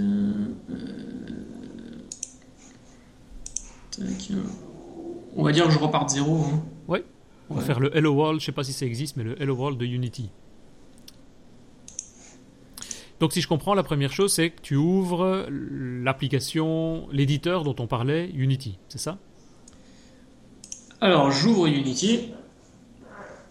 On 5.35 5.43
va 5.43 5.51
dire 5.51 5.65
que 5.65 5.71
je 5.71 5.79
repars 5.79 6.05
de 6.05 6.11
zéro. 6.11 6.37
Hein. 6.37 6.63
Ouais. 6.87 7.03
On 7.49 7.55
va 7.55 7.61
faire 7.61 7.79
le 7.79 7.95
Hello 7.95 8.13
World, 8.13 8.39
je 8.39 8.45
sais 8.45 8.51
pas 8.51 8.63
si 8.63 8.73
ça 8.73 8.85
existe, 8.85 9.17
mais 9.17 9.23
le 9.23 9.41
Hello 9.41 9.55
World 9.55 9.79
de 9.79 9.85
Unity. 9.85 10.29
Donc 13.19 13.33
si 13.33 13.41
je 13.41 13.47
comprends, 13.47 13.73
la 13.73 13.83
première 13.83 14.13
chose, 14.13 14.33
c'est 14.33 14.51
que 14.51 14.61
tu 14.61 14.75
ouvres 14.75 15.47
l'application, 15.49 17.07
l'éditeur 17.11 17.63
dont 17.63 17.75
on 17.79 17.87
parlait, 17.87 18.29
Unity, 18.33 18.77
c'est 18.87 18.99
ça? 18.99 19.17
Alors 21.01 21.31
j'ouvre 21.31 21.67
Unity. 21.67 22.31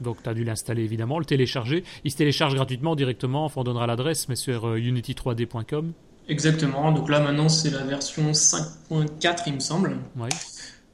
Donc 0.00 0.22
tu 0.22 0.28
as 0.28 0.34
dû 0.34 0.44
l'installer 0.44 0.84
évidemment, 0.84 1.18
le 1.18 1.24
télécharger. 1.24 1.84
Il 2.04 2.10
se 2.10 2.16
télécharge 2.16 2.54
gratuitement 2.54 2.94
directement, 2.94 3.44
enfin 3.44 3.62
on 3.62 3.64
donnera 3.64 3.86
l'adresse, 3.86 4.28
mais 4.28 4.36
sur 4.36 4.66
euh, 4.66 4.78
unity3d.com. 4.78 5.92
Exactement, 6.28 6.92
donc 6.92 7.08
là 7.08 7.20
maintenant 7.20 7.48
c'est 7.48 7.70
la 7.70 7.82
version 7.84 8.30
5.4 8.30 9.42
il 9.46 9.54
me 9.54 9.60
semble. 9.60 9.96
Ouais. 10.16 10.28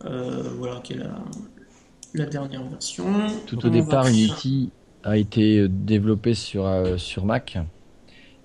Euh, 0.05 0.43
voilà, 0.59 0.81
qui 0.81 0.95
est 0.95 0.99
la, 0.99 1.25
la 2.14 2.27
dernière 2.27 2.64
version. 2.69 3.07
Tout 3.47 3.57
Donc, 3.57 3.64
au 3.67 3.69
on 3.69 3.71
départ, 3.71 4.07
va- 4.07 4.11
Unity 4.11 4.73
a 5.03 5.17
été 5.17 5.69
développé 5.69 6.35
sur, 6.35 6.67
euh, 6.67 6.97
sur 6.97 7.25
Mac. 7.27 7.59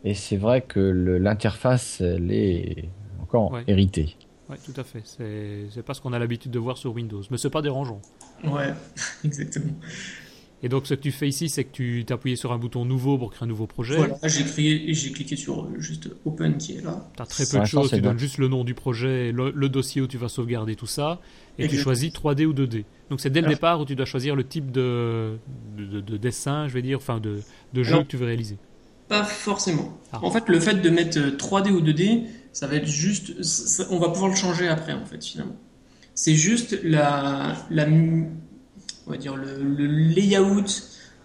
Et 0.03 0.13
c'est 0.13 0.37
vrai 0.37 0.61
que 0.63 0.79
l'interface, 0.79 2.01
elle 2.01 2.31
est 2.31 2.89
encore 3.21 3.51
Ouais. 3.53 3.65
héritée. 3.67 4.17
Ouais, 4.49 4.57
tout 4.63 4.73
à 4.77 4.83
fait. 4.83 5.01
C'est 5.05 5.67
c'est 5.71 5.83
pas 5.83 5.93
ce 5.93 6.01
qu'on 6.01 6.13
a 6.13 6.19
l'habitude 6.19 6.51
de 6.51 6.59
voir 6.59 6.77
sur 6.77 6.93
Windows, 6.93 7.21
mais 7.29 7.37
c'est 7.37 7.49
pas 7.51 7.61
dérangeant. 7.61 8.01
Ouais, 8.43 8.73
exactement. 9.23 9.73
Et 10.61 10.67
donc 10.69 10.87
ce 10.87 10.93
que 10.93 10.99
tu 10.99 11.11
fais 11.11 11.27
ici, 11.29 11.47
c'est 11.47 11.63
que 11.63 11.71
tu 11.71 12.05
appuyé 12.09 12.35
sur 12.35 12.51
un 12.51 12.57
bouton 12.57 12.83
nouveau 12.83 13.17
pour 13.17 13.31
créer 13.31 13.45
un 13.45 13.47
nouveau 13.47 13.65
projet. 13.65 13.95
Voilà, 13.95 14.17
j'ai 14.25 14.43
créé, 14.43 14.93
j'ai 14.93 15.11
cliqué 15.11 15.35
sur 15.37 15.63
euh, 15.63 15.75
juste 15.79 16.09
Open 16.25 16.57
qui 16.57 16.73
est 16.73 16.81
là. 16.83 17.09
Tu 17.15 17.21
as 17.21 17.25
très 17.25 17.45
peu 17.45 17.59
de 17.59 17.65
choses, 17.65 17.89
tu 17.91 18.01
donnes 18.01 18.19
juste 18.19 18.37
le 18.39 18.47
nom 18.49 18.63
du 18.65 18.73
projet, 18.73 19.31
le, 19.31 19.51
le 19.55 19.69
dossier 19.69 20.01
où 20.01 20.07
tu 20.07 20.17
vas 20.17 20.27
sauvegarder 20.27 20.75
tout 20.75 20.85
ça, 20.87 21.21
et 21.57 21.67
tu 21.69 21.77
choisis 21.77 22.11
3D 22.11 22.45
ou 22.45 22.53
2D. 22.53 22.83
Donc 23.09 23.21
c'est 23.21 23.29
dès 23.29 23.39
le 23.41 23.47
Alors- 23.47 23.55
départ 23.57 23.79
où 23.81 23.85
tu 23.85 23.95
dois 23.95 24.05
choisir 24.05 24.35
le 24.35 24.43
type 24.45 24.71
de, 24.71 25.37
de, 25.77 25.85
de- 25.85 26.01
de 26.01 26.17
dessin, 26.17 26.67
je 26.67 26.73
vais 26.73 26.81
dire, 26.81 26.97
enfin 26.97 27.19
de, 27.19 27.39
de 27.73 27.83
jeu 27.83 27.93
Alors- 27.93 28.03
que 28.03 28.09
tu 28.09 28.17
veux 28.17 28.25
réaliser. 28.25 28.57
Pas 29.07 29.23
forcément. 29.23 29.97
Ah. 30.11 30.19
En 30.23 30.29
fait, 30.29 30.47
le 30.49 30.59
fait 30.59 30.75
de 30.75 30.89
mettre 30.89 31.17
euh, 31.17 31.31
3D 31.35 31.71
ou 31.71 31.81
2D, 31.81 32.25
ça 32.51 32.67
va 32.67 32.75
être 32.75 32.85
juste. 32.85 33.41
ça- 33.43 33.87
on 33.91 33.97
va 33.97 34.09
pouvoir 34.09 34.29
le 34.29 34.35
changer 34.35 34.67
après, 34.67 34.93
en 34.93 35.05
fait, 35.05 35.23
finalement. 35.23 35.55
C'est 36.13 36.35
juste 36.35 36.77
la, 36.83 37.55
la, 37.71 37.87
on 39.09 39.11
va 39.11 39.17
dire 39.17 39.35
le, 39.35 39.61
le 39.63 39.85
layout 39.87 40.63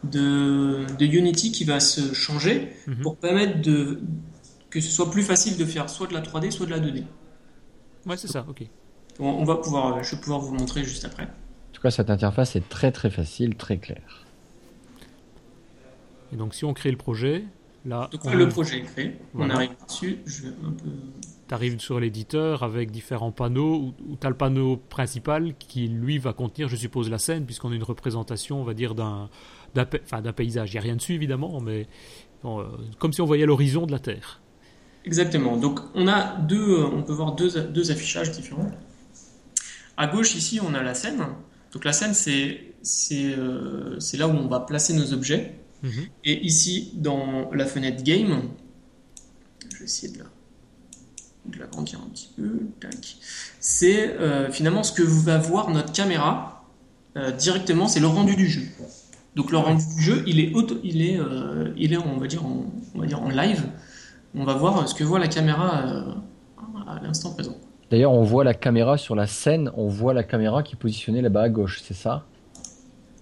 de, 0.05 0.87
de 0.99 1.05
Unity 1.05 1.53
qui 1.53 1.65
va 1.65 1.81
se 1.81 2.15
changer 2.15 2.73
Mhm. 2.87 3.03
pour 3.03 3.17
permettre 3.17 3.61
de, 3.61 4.01
que 4.71 4.81
ce 4.81 4.91
soit 4.91 5.11
plus 5.11 5.23
facile 5.23 5.57
de 5.59 5.65
faire 5.67 5.89
soit 5.91 6.07
de 6.07 6.15
la 6.15 6.21
3D, 6.23 6.51
soit 6.51 6.67
de 6.67 6.71
la 6.71 6.81
2D. 6.81 7.05
Ouais, 8.07 8.17
c'est 8.17 8.29
ça, 8.29 8.45
ok. 8.49 8.65
On, 9.21 9.27
on 9.27 9.45
va 9.45 9.57
pouvoir, 9.57 10.03
je 10.03 10.15
vais 10.17 10.21
pouvoir 10.21 10.41
vous 10.41 10.55
montrer 10.55 10.83
juste 10.83 11.05
après. 11.05 11.25
En 11.25 11.73
tout 11.73 11.83
cas, 11.83 11.91
cette 11.91 12.11
interface 12.11 12.57
est 12.57 12.69
très 12.69 12.91
très 12.91 13.11
facile, 13.11 13.55
très 13.55 13.79
claire. 13.79 14.25
Et 16.33 16.37
donc 16.37 16.55
si 16.55 16.65
on 16.65 16.73
crée 16.75 16.91
le 16.91 16.97
projet, 16.97 17.45
là, 17.85 18.09
Donc 18.11 18.25
on 18.25 18.31
là, 18.31 18.37
le 18.37 18.49
projet 18.49 18.79
est 18.79 18.83
créé. 18.83 19.17
Voilà. 19.35 19.55
On 19.55 19.57
arrive 19.59 19.71
dessus. 19.87 20.19
Je 20.27 20.43
vais 20.43 20.49
un 20.67 20.73
peu. 20.73 20.89
Arrives 21.53 21.81
sur 21.81 22.01
l'éditeur 22.01 22.63
avec 22.63 22.91
différents 22.91 23.33
panneaux, 23.33 23.95
où, 24.09 24.17
tu 24.17 24.27
as 24.27 24.31
le 24.31 24.37
panneau 24.37 24.77
principal 24.77 25.55
qui, 25.59 25.89
lui, 25.89 26.19
va 26.19 26.33
contenir, 26.33 26.69
je 26.69 26.77
suppose, 26.77 27.11
la 27.11 27.19
scène, 27.19 27.45
puisqu'on 27.45 27.73
a 27.73 27.75
une 27.75 27.83
représentation, 27.83 28.61
on 28.61 28.65
va 28.65 28.75
dire, 28.75 28.95
d'un 28.95 29.29
enfin, 29.77 30.23
paysage. 30.33 30.71
Il 30.71 30.75
n'y 30.75 30.79
a 30.79 30.83
rien 30.83 30.97
dessus, 30.97 31.15
évidemment, 31.15 31.61
mais 31.61 31.87
bon, 32.43 32.61
euh, 32.61 32.65
comme 32.99 33.13
si 33.13 33.21
on 33.21 33.27
voyait 33.27 33.47
l'horizon 33.47 33.87
de 33.87 33.93
la 33.93 33.99
Terre. 33.99 34.41
Exactement. 35.05 35.57
Donc 35.57 35.81
on 35.95 36.09
a 36.09 36.37
deux, 36.39 36.79
euh, 36.79 36.87
on 36.87 37.03
peut 37.03 37.13
voir 37.13 37.35
deux, 37.35 37.61
deux 37.61 37.91
affichages 37.91 38.31
différents. 38.31 38.71
À 39.97 40.07
gauche 40.07 40.35
ici, 40.35 40.61
on 40.65 40.75
a 40.75 40.83
la 40.83 40.95
scène. 40.95 41.23
Donc 41.73 41.85
la 41.85 41.93
scène, 41.93 42.15
c'est 42.15 42.75
c'est 42.83 43.35
euh, 43.37 43.99
là 44.15 44.29
où 44.29 44.33
on 44.33 44.47
va 44.49 44.61
placer 44.61 44.95
nos 44.95 45.13
objets. 45.13 45.55
Mhm. 45.83 46.07
Et 46.25 46.45
ici, 46.45 46.93
dans 46.95 47.51
la 47.53 47.67
fenêtre 47.67 48.03
game, 48.03 48.49
je 49.73 49.79
vais 49.79 49.85
essayer 49.85 50.13
de 50.13 50.19
la 50.19 50.25
de 51.47 51.59
l'agrandir 51.59 52.01
un 52.05 52.09
petit 52.09 52.31
peu. 52.37 52.61
Tac. 52.81 53.17
C'est 53.61 54.17
euh, 54.19 54.51
finalement 54.51 54.83
ce 54.83 54.93
que 54.93 55.03
va 55.03 55.39
voir 55.39 55.71
notre 55.71 55.93
caméra 55.93 56.65
euh, 57.17 57.31
directement. 57.33 57.89
C'est 57.89 58.01
le 58.01 58.07
rendu 58.07 58.37
du 58.37 58.49
jeu. 58.49 58.63
Donc 59.37 59.51
le 59.51 59.59
rendu 59.59 59.85
du 59.97 60.03
jeu, 60.03 60.25
il 60.27 60.41
est 60.41 60.53
auto, 60.55 60.77
il 60.85 61.03
est 61.03 61.19
euh, 61.19 61.73
il 61.77 61.93
est 61.93 61.97
on 61.97 62.19
va 62.19 62.27
dire 62.27 62.45
en, 62.47 62.67
on 62.95 62.99
va 62.99 63.07
dire 63.07 63.23
en 63.23 63.29
live. 63.29 63.65
On 64.35 64.45
va 64.45 64.55
voir 64.55 64.89
ce 64.89 64.95
que 64.95 65.05
voit 65.05 65.19
la 65.19 65.29
caméra 65.29 65.85
euh, 65.87 66.13
à 66.89 67.01
l'instant 67.03 67.33
présent. 67.33 67.57
D'ailleurs, 67.91 68.13
on 68.13 68.23
voit 68.25 68.43
la 68.45 68.55
caméra 68.55 68.97
sur 68.97 69.15
la 69.15 69.27
scène, 69.27 69.71
on 69.77 69.87
voit 69.89 70.15
la 70.15 70.25
caméra 70.25 70.63
qui 70.63 70.75
est 70.75 70.79
positionnée 70.79 71.21
là-bas 71.23 71.43
à 71.43 71.49
gauche, 71.49 71.83
c'est 71.85 71.95
ça? 71.95 72.27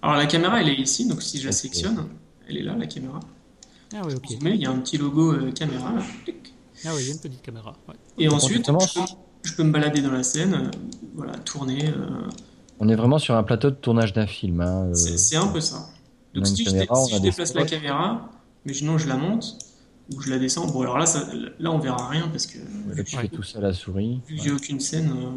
Alors 0.01 0.15
la 0.17 0.25
caméra, 0.25 0.59
elle 0.61 0.69
est 0.69 0.75
ici, 0.75 1.07
donc 1.07 1.21
si 1.21 1.39
je 1.39 1.45
la 1.45 1.51
sélectionne, 1.51 2.07
elle 2.47 2.57
est 2.57 2.63
là, 2.63 2.75
la 2.75 2.87
caméra. 2.87 3.19
Ah 3.95 4.01
oui, 4.05 4.13
ok. 4.15 4.37
Mais 4.41 4.51
il 4.55 4.61
y 4.61 4.65
a 4.65 4.71
un 4.71 4.79
petit 4.79 4.97
logo 4.97 5.33
euh, 5.33 5.51
caméra. 5.51 5.93
là. 5.93 6.01
Ah 6.85 6.93
oui, 6.95 7.01
il 7.03 7.07
y 7.07 7.09
a 7.09 7.13
une 7.13 7.19
petite 7.19 7.41
caméra. 7.41 7.73
ouais. 7.87 7.95
Et 8.17 8.27
Donc, 8.27 8.35
ensuite, 8.35 8.69
on 8.69 8.79
je 8.79 8.93
peux, 8.93 9.05
je 9.43 9.53
peux 9.53 9.63
me 9.63 9.71
balader 9.71 10.01
dans 10.01 10.11
la 10.11 10.23
scène, 10.23 10.53
euh, 10.53 10.71
voilà, 11.15 11.33
tourner. 11.39 11.87
euh, 11.89 12.27
On 12.79 12.89
est 12.89 12.95
vraiment 12.95 13.19
sur 13.19 13.35
un 13.35 13.43
plateau 13.43 13.69
de 13.69 13.75
tournage 13.75 14.13
d'un 14.13 14.27
film. 14.27 14.61
hein, 14.61 14.87
euh, 14.89 14.93
c'est 14.95 15.35
un 15.37 15.47
peu 15.47 15.61
ça. 15.61 15.87
on 16.35 16.39
Donc 16.39 16.47
si, 16.47 16.63
je, 16.65 16.69
caméra, 16.71 16.95
si 17.05 17.19
déplace 17.21 17.53
la 17.53 17.65
caméra, 17.65 18.29
mais 18.65 18.73
sinon 18.73 18.97
je 18.97 19.07
la 19.07 19.15
monte 19.17 19.57
ou 20.13 20.19
je 20.21 20.29
la 20.29 20.39
descends. 20.39 20.67
Bon 20.67 20.81
alors 20.81 20.97
là, 20.97 21.05
ça, 21.05 21.27
là 21.59 21.71
on 21.71 21.79
verra 21.79 22.07
rien 22.09 22.27
parce 22.29 22.45
que 22.47 22.57
Là, 22.57 23.03
tu 23.03 23.15
Ouais. 23.15 23.21
fais 23.23 23.27
tout 23.29 23.43
ça 23.43 23.59
à 23.59 23.61
la 23.61 23.73
souris. 23.73 24.21
vu 24.27 24.35
que 24.35 24.41
j'ai 24.43 24.51
aucune 24.51 24.79
scène, 24.79 25.09
euh, 25.15 25.29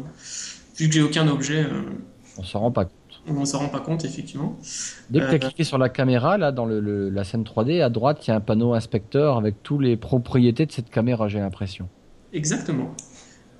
vu 0.77 0.87
que 0.89 0.93
j'ai 0.93 1.01
aucun 1.01 1.27
objet, 1.27 1.63
euh, 1.63 1.83
On 2.37 2.43
s'en 2.43 2.59
rend 2.59 2.71
pas 2.71 2.85
compte. 2.85 2.93
On 3.35 3.45
s'en 3.45 3.59
rend 3.59 3.69
pas 3.69 3.79
compte 3.79 4.05
effectivement. 4.05 4.57
Dès 5.09 5.19
que 5.19 5.25
tu 5.25 5.31
as 5.31 5.33
Euh, 5.35 5.37
cliqué 5.39 5.63
sur 5.63 5.77
la 5.77 5.89
caméra, 5.89 6.37
là, 6.37 6.51
dans 6.51 6.65
le, 6.65 6.79
le- 6.79 7.09
la 7.09 7.23
scène 7.23 7.43
3D, 7.43 7.81
à 7.81 7.89
droite, 7.89 8.25
il 8.25 8.29
y 8.29 8.33
a 8.33 8.35
un 8.37 8.41
panneau 8.41 8.73
inspecteur 8.73 9.37
avec 9.37 9.61
toutes 9.63 9.81
les 9.81 9.97
propriétés 9.97 10.65
de 10.65 10.71
cette 10.71 10.89
caméra, 10.89 11.27
j'ai 11.27 11.39
l'impression. 11.39 11.89
Exactement. 12.33 12.93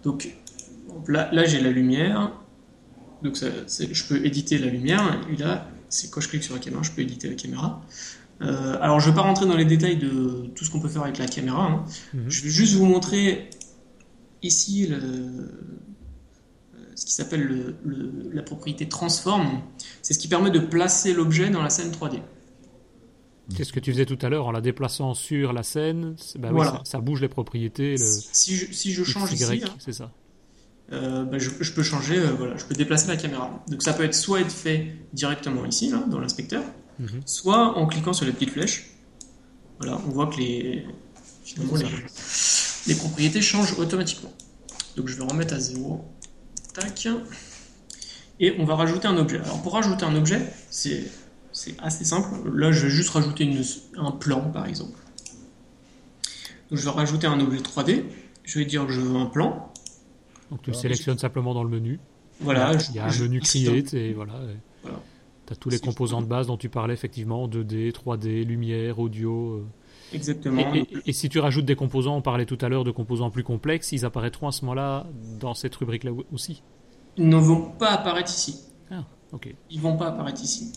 Donc 0.03 0.29
là, 1.07 1.29
là 1.31 1.45
j'ai 1.45 1.59
la 1.61 1.71
lumière. 1.71 2.31
Donc 3.23 3.35
ça, 3.37 3.47
c'est- 3.67 3.93
je 3.93 4.07
peux 4.07 4.25
éditer 4.25 4.57
la 4.57 4.67
lumière. 4.67 5.19
Et 5.31 5.35
là, 5.37 5.67
c'est 5.89 6.09
quand 6.11 6.21
je 6.21 6.29
clique 6.29 6.43
sur 6.43 6.53
la 6.53 6.59
caméra, 6.59 6.83
je 6.83 6.91
peux 6.91 7.01
éditer 7.01 7.27
la 7.29 7.35
caméra. 7.35 7.81
Euh, 8.41 8.77
alors 8.81 8.99
je 8.99 9.09
vais 9.09 9.15
pas 9.15 9.21
rentrer 9.23 9.47
dans 9.47 9.55
les 9.57 9.65
détails 9.65 9.97
de 9.97 10.45
tout 10.53 10.63
ce 10.63 10.69
qu'on 10.69 10.79
peut 10.79 10.89
faire 10.89 11.01
avec 11.03 11.17
la 11.17 11.25
caméra. 11.27 11.65
hein. 11.65 11.83
Mhm. 12.13 12.25
Je 12.29 12.43
vais 12.43 12.49
juste 12.49 12.75
vous 12.75 12.85
montrer 12.85 13.49
ici 14.43 14.85
le- 14.87 15.49
ce 16.97 17.05
qui 17.05 17.13
s'appelle 17.13 17.41
le- 17.43 17.75
le- 17.85 18.29
la 18.33 18.41
propriété 18.41 18.89
transform. 18.89 19.61
C'est 20.01 20.13
ce 20.13 20.19
qui 20.19 20.27
permet 20.27 20.49
de 20.51 20.59
placer 20.59 21.13
l'objet 21.13 21.49
dans 21.49 21.61
la 21.61 21.69
scène 21.69 21.91
3D. 21.91 22.21
C'est 23.55 23.63
ce 23.63 23.71
que 23.71 23.79
tu 23.79 23.91
faisais 23.93 24.05
tout 24.05 24.17
à 24.21 24.29
l'heure 24.29 24.47
en 24.47 24.51
la 24.51 24.59
déplaçant 24.61 25.13
sur 25.13 25.53
la 25.53 25.63
scène. 25.63 26.15
bah 26.37 26.49
oui, 26.49 26.55
Voilà. 26.55 26.71
ça, 26.83 26.91
ça 26.93 26.99
bouge 26.99 27.21
les 27.21 27.29
propriétés. 27.29 27.91
Le 27.91 27.97
Si, 27.97 28.55
je, 28.55 28.73
si 28.73 28.91
je 28.91 29.03
change 29.05 29.31
X, 29.31 29.41
Y, 29.41 29.53
ici, 29.55 29.63
hein, 29.65 29.75
c'est 29.79 29.93
ça. 29.93 30.11
euh, 30.91 31.23
bah, 31.23 31.37
je, 31.39 31.49
je 31.61 31.71
peux 31.71 31.83
changer, 31.83 32.17
euh, 32.19 32.31
voilà, 32.31 32.57
je 32.57 32.65
peux 32.65 32.75
déplacer 32.75 33.07
la 33.07 33.15
caméra. 33.15 33.63
Donc 33.69 33.83
ça 33.83 33.93
peut 33.93 34.03
être 34.03 34.15
soit 34.15 34.41
être 34.41 34.51
fait 34.51 34.95
directement 35.13 35.65
ici, 35.65 35.89
là, 35.91 36.03
dans 36.09 36.19
l'inspecteur, 36.19 36.63
Mhm. 36.99 37.21
soit 37.25 37.77
en 37.77 37.85
cliquant 37.85 38.11
sur 38.13 38.25
les 38.25 38.33
petites 38.33 38.49
flèches. 38.51 38.89
Voilà, 39.79 39.97
on 40.07 40.09
voit 40.11 40.27
que 40.27 40.37
les, 40.37 40.83
les 42.87 42.95
propriétés 42.95 43.41
changent 43.41 43.77
automatiquement. 43.79 44.33
Donc 44.95 45.07
je 45.07 45.15
vais 45.15 45.23
remettre 45.23 45.53
à 45.53 45.59
zéro. 45.59 46.03
Tac. 46.79 47.07
Et 48.39 48.55
on 48.59 48.65
va 48.65 48.75
rajouter 48.75 49.07
un 49.07 49.17
objet. 49.17 49.39
Alors 49.39 49.61
pour 49.63 49.73
rajouter 49.73 50.05
un 50.05 50.15
objet, 50.15 50.41
c'est 50.69 51.05
assez 51.79 52.05
simple. 52.05 52.27
Là, 52.53 52.71
je 52.71 52.85
vais 52.85 52.91
juste 52.91 53.09
rajouter 53.09 53.45
une- 53.45 53.63
un 53.97 54.11
plan, 54.11 54.41
par 54.51 54.67
exemple. 54.67 54.97
Donc 56.69 56.77
je 56.79 56.83
vais 56.83 56.91
rajouter 56.91 57.25
un 57.27 57.39
objet 57.39 57.59
3D. 57.61 58.05
Je 58.43 58.59
vais 58.59 58.65
dire 58.65 58.85
que 58.85 58.91
je 58.93 59.01
veux 59.01 59.15
un 59.15 59.25
plan. 59.25 59.71
Donc 60.51 60.61
tu 60.61 60.69
Alors, 60.69 60.81
sélectionnes 60.81 61.17
simplement 61.17 61.53
dans 61.53 61.63
le 61.63 61.69
menu. 61.69 61.99
Voilà. 62.39 62.71
il 62.89 62.95
y 62.95 62.99
a 62.99 63.05
un 63.05 63.09
je- 63.09 63.23
menu 63.23 63.39
ici, 63.41 63.65
create 63.65 63.93
et 63.95 64.13
voilà. 64.13 64.33
Voilà. 64.83 64.99
Tu 65.47 65.53
as 65.53 65.55
tous 65.55 65.69
les 65.69 65.79
composants 65.79 66.21
de 66.21 66.27
base 66.27 66.47
dont 66.47 66.57
tu 66.57 66.69
parlais 66.69 66.93
effectivement 66.93 67.47
2D, 67.47 67.91
3D, 67.91 68.43
lumière, 68.43 68.99
audio. 68.99 69.53
euh. 69.55 69.65
Exactement. 70.13 70.73
Et, 70.73 70.79
et- 70.79 70.87
et 71.07 71.13
si 71.13 71.29
tu 71.29 71.39
rajoutes 71.39 71.65
des 71.65 71.75
composants, 71.75 72.15
on 72.17 72.21
parlait 72.21 72.45
tout 72.45 72.57
à 72.61 72.69
l'heure 72.69 72.83
de 72.83 72.91
composants 72.91 73.29
plus 73.29 73.43
complexes, 73.43 73.91
ils 73.91 74.05
apparaîtront 74.05 74.47
à 74.47 74.51
ce 74.51 74.61
moment-là 74.65 75.05
dans 75.39 75.53
cette 75.53 75.75
rubrique-là 75.75 76.11
aussi. 76.33 76.61
Ils 77.17 77.27
ne 77.27 77.37
vont 77.37 77.71
pas 77.71 77.89
apparaître 77.91 78.29
ici. 78.31 78.59
Ah, 78.91 79.03
ok. 79.33 79.53
Ils 79.71 79.81
vont 79.81 79.97
pas 79.97 80.07
apparaître 80.07 80.41
ici. 80.43 80.71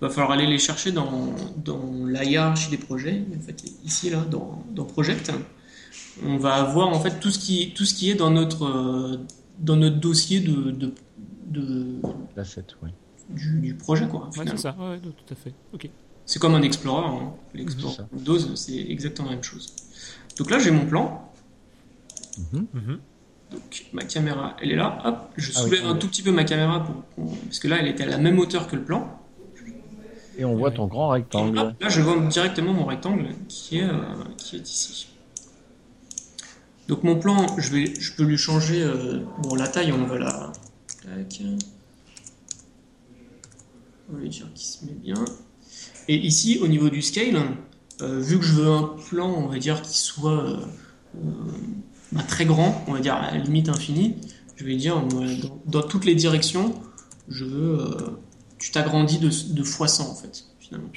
va 0.00 0.10
falloir 0.10 0.32
aller 0.32 0.46
les 0.46 0.58
chercher 0.58 0.90
dans, 0.90 1.34
dans 1.64 2.06
la 2.06 2.24
hiérarchie 2.24 2.70
des 2.70 2.76
projets. 2.78 3.22
En 3.36 3.40
fait, 3.40 3.62
ici, 3.84 4.10
là, 4.10 4.20
dans, 4.28 4.64
dans 4.74 4.84
Project, 4.84 5.30
on 6.26 6.36
va 6.38 6.54
avoir 6.54 6.88
en 6.88 6.98
fait 6.98 7.20
tout 7.20 7.30
ce 7.30 7.38
qui, 7.38 7.72
tout 7.74 7.84
ce 7.84 7.94
qui 7.94 8.10
est 8.10 8.14
dans 8.14 8.30
notre, 8.30 8.64
euh, 8.64 9.18
dans 9.60 9.76
notre 9.76 10.00
dossier 10.00 10.40
de, 10.40 10.70
de, 10.72 10.92
de- 11.46 12.00
L'asset, 12.36 12.64
oui. 12.82 12.90
du, 13.30 13.60
du 13.60 13.74
projet. 13.74 14.08
Quoi, 14.08 14.28
Ouais, 14.36 14.44
c'est 14.48 14.58
ça, 14.58 14.74
ouais, 14.80 14.98
tout 14.98 15.32
à 15.32 15.36
fait. 15.36 15.54
Ok. 15.72 15.88
C'est 16.26 16.38
comme 16.38 16.54
un 16.54 16.62
Explorer. 16.62 17.06
hein. 17.06 17.32
L'Explorer. 17.54 18.04
Windows, 18.12 18.56
c'est 18.56 18.76
exactement 18.78 19.28
la 19.28 19.34
même 19.34 19.44
chose. 19.44 19.74
Donc 20.38 20.50
là, 20.50 20.58
j'ai 20.58 20.70
mon 20.70 20.86
plan. 20.86 21.30
Mhm. 22.52 22.66
Mhm. 22.72 22.98
Donc 23.50 23.86
ma 23.92 24.04
caméra, 24.04 24.56
elle 24.62 24.72
est 24.72 24.76
là. 24.76 24.98
Hop, 25.04 25.30
je 25.36 25.52
Ah 25.54 25.58
oui, 25.58 25.68
soulève 25.68 25.86
un 25.86 25.92
oui. 25.92 25.98
tout 25.98 26.08
petit 26.08 26.22
peu 26.22 26.32
ma 26.32 26.44
caméra 26.44 26.82
pour, 26.84 26.94
pour- 27.02 27.36
parce 27.38 27.58
que 27.58 27.68
là, 27.68 27.76
elle 27.80 27.88
était 27.88 28.04
à 28.04 28.06
la 28.06 28.18
même 28.18 28.38
hauteur 28.38 28.66
que 28.68 28.76
le 28.76 28.82
plan. 28.84 29.18
Et 30.38 30.46
on 30.46 30.56
voit 30.56 30.70
ton 30.70 30.86
grand 30.86 31.08
rectangle. 31.10 31.58
hop, 31.58 31.74
là, 31.78 31.88
je 31.90 32.00
vois 32.00 32.18
directement 32.26 32.72
mon 32.72 32.86
rectangle 32.86 33.28
qui 33.48 33.78
est, 33.78 33.84
euh, 33.84 33.92
qui 34.38 34.56
est 34.56 34.66
ici. 34.70 35.08
Donc 36.88 37.02
mon 37.04 37.18
plan, 37.18 37.46
je, 37.58 37.70
vais, 37.70 37.94
je 38.00 38.14
peux 38.14 38.22
lui 38.24 38.38
changer. 38.38 38.82
euh, 38.82 39.20
bon, 39.42 39.54
la 39.54 39.68
taille, 39.68 39.92
on 39.92 40.06
va 40.06 40.18
la. 40.18 40.52
Tac. 41.02 41.42
On 44.10 44.14
va 44.14 44.20
lui 44.20 44.28
dire 44.30 44.46
qu'il 44.54 44.66
se 44.66 44.84
met 44.86 44.92
bien. 44.92 45.22
Et 46.08 46.16
ici, 46.16 46.58
au 46.62 46.68
niveau 46.68 46.90
du 46.90 47.02
scale, 47.02 47.40
vu 48.00 48.38
que 48.38 48.44
je 48.44 48.54
veux 48.54 48.68
un 48.68 48.96
plan, 49.08 49.28
on 49.28 49.46
va 49.46 49.58
dire, 49.58 49.82
qui 49.82 49.98
soit 49.98 50.58
bah, 52.12 52.22
très 52.26 52.44
grand, 52.44 52.84
on 52.88 52.92
va 52.92 53.00
dire 53.00 53.14
à 53.14 53.30
la 53.30 53.38
limite 53.38 53.68
infinie, 53.68 54.16
je 54.56 54.64
vais 54.64 54.76
dire 54.76 55.00
dans, 55.66 55.82
toutes 55.82 56.04
les 56.04 56.14
directions, 56.14 56.74
je 57.28 57.44
veux, 57.44 57.96
tu 58.58 58.72
t'agrandis 58.72 59.18
de, 59.18 59.28
de 59.28 59.62
x100 59.62 60.02
en 60.02 60.14
fait, 60.14 60.46
finalement. 60.58 60.88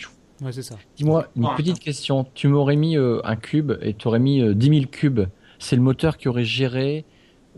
Ouais, 0.41 0.51
c'est 0.51 0.63
ça. 0.63 0.75
Dis-moi, 0.97 1.27
une 1.35 1.47
petite 1.55 1.79
question. 1.79 2.25
Tu 2.33 2.47
m'aurais 2.47 2.75
mis 2.75 2.97
un 2.97 3.35
cube 3.35 3.73
et 3.81 3.93
tu 3.93 4.07
aurais 4.07 4.19
mis 4.19 4.55
10 4.55 4.67
000 4.67 4.85
cubes. 4.91 5.21
C'est 5.59 5.75
le 5.75 5.81
moteur 5.81 6.17
qui 6.17 6.27
aurait 6.27 6.43
géré 6.43 7.05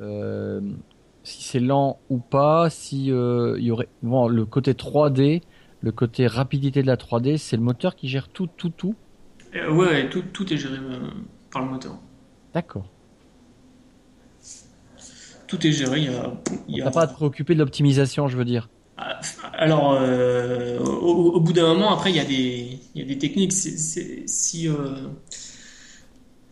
euh, 0.02 0.62
si 1.24 1.44
c'est 1.44 1.60
lent 1.60 2.00
ou 2.10 2.20
pas, 2.20 2.70
si 2.70 3.12
euh, 3.12 3.58
il 3.60 3.66
y 3.66 3.72
aurait 3.72 3.90
bon, 4.02 4.28
le 4.28 4.46
côté 4.46 4.74
3D, 4.74 5.42
le 5.82 5.92
côté 5.92 6.28
rapidité 6.28 6.82
de 6.82 6.88
la 6.88 6.96
3D, 6.96 7.38
c'est 7.38 7.56
le 7.56 7.62
moteur 7.62 7.96
qui 7.96 8.08
gère 8.08 8.30
tout, 8.30 8.48
tout, 8.58 8.70
tout. 8.70 8.96
Euh, 9.56 9.72
ouais, 9.72 10.10
tout, 10.10 10.24
tout, 10.34 10.52
est 10.54 10.58
géré 10.58 10.78
par 11.52 11.64
le 11.64 11.70
moteur. 11.70 11.98
D'accord. 12.54 12.90
Tout 15.48 15.66
est 15.66 15.72
géré. 15.72 16.08
Il 16.68 16.76
y 16.76 16.82
a, 16.82 16.92
pas 16.92 17.04
à 17.04 17.08
te 17.08 17.14
préoccuper 17.14 17.54
de 17.54 17.60
l'optimisation, 17.60 18.28
je 18.28 18.38
veux 18.38 18.46
dire. 18.46 18.70
Ah, 18.98 19.20
alors, 19.54 20.02
au, 20.82 21.40
bout 21.40 21.54
d'un 21.54 21.74
moment, 21.74 21.94
après, 21.94 22.10
il 22.12 22.16
y 22.18 22.20
a 22.20 22.26
des, 22.26 22.80
il 22.96 23.02
y 23.02 23.06
a 23.06 23.08
des 23.08 23.18
techniques. 23.18 23.54
si, 23.54 24.70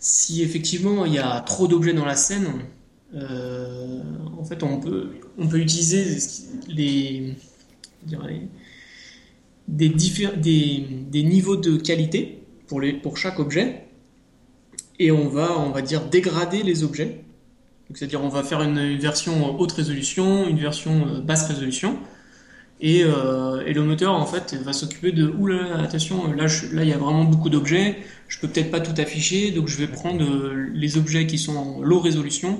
si 0.05 0.43
effectivement 0.43 1.05
il 1.05 1.13
y 1.13 1.17
a 1.17 1.41
trop 1.41 1.67
d'objets 1.67 1.93
dans 1.93 2.05
la 2.05 2.15
scène, 2.15 2.47
euh, 3.15 4.01
en 4.37 4.43
fait, 4.43 4.61
on 4.61 4.79
peut, 4.79 5.09
on 5.37 5.47
peut 5.47 5.57
utiliser 5.57 6.17
les, 6.67 7.35
des, 9.67 11.23
niveaux 11.23 11.55
de 11.55 11.77
qualité 11.77 12.43
pour, 12.67 13.17
chaque 13.17 13.39
objet 13.39 13.85
et 14.99 15.11
on 15.11 15.27
va, 15.27 15.59
on 15.59 15.71
va 15.71 15.81
dire, 15.81 16.05
dégrader 16.05 16.63
les 16.63 16.83
objets. 16.83 17.21
C'est-à-dire, 17.93 18.23
on 18.23 18.29
va 18.29 18.43
faire 18.43 18.61
une, 18.61 18.97
version 18.97 19.59
haute 19.59 19.71
résolution, 19.73 20.47
une 20.47 20.57
version 20.57 21.07
euh, 21.07 21.21
basse 21.21 21.47
résolution. 21.47 21.99
Et, 22.81 23.03
euh, 23.03 23.63
et, 23.65 23.73
le 23.73 23.83
moteur 23.83 24.13
en 24.13 24.25
fait 24.25 24.53
va 24.55 24.73
s'occuper 24.73 25.13
de 25.13 25.27
oula 25.27 25.77
attention 25.79 26.29
là 26.33 26.47
là 26.73 26.83
il 26.83 26.89
y 26.89 26.91
a 26.91 26.97
vraiment 26.97 27.23
beaucoup 27.23 27.49
d'objets 27.49 27.99
je 28.27 28.37
peux 28.37 28.49
peut-être 28.49 28.69
pas 28.69 28.81
tout 28.81 28.99
afficher 28.99 29.51
donc 29.51 29.69
je 29.69 29.77
vais 29.77 29.87
prendre 29.87 30.21
les 30.73 30.97
objets 30.97 31.25
qui 31.25 31.37
sont 31.37 31.55
en 31.55 31.81
low 31.81 32.01
résolution 32.01 32.59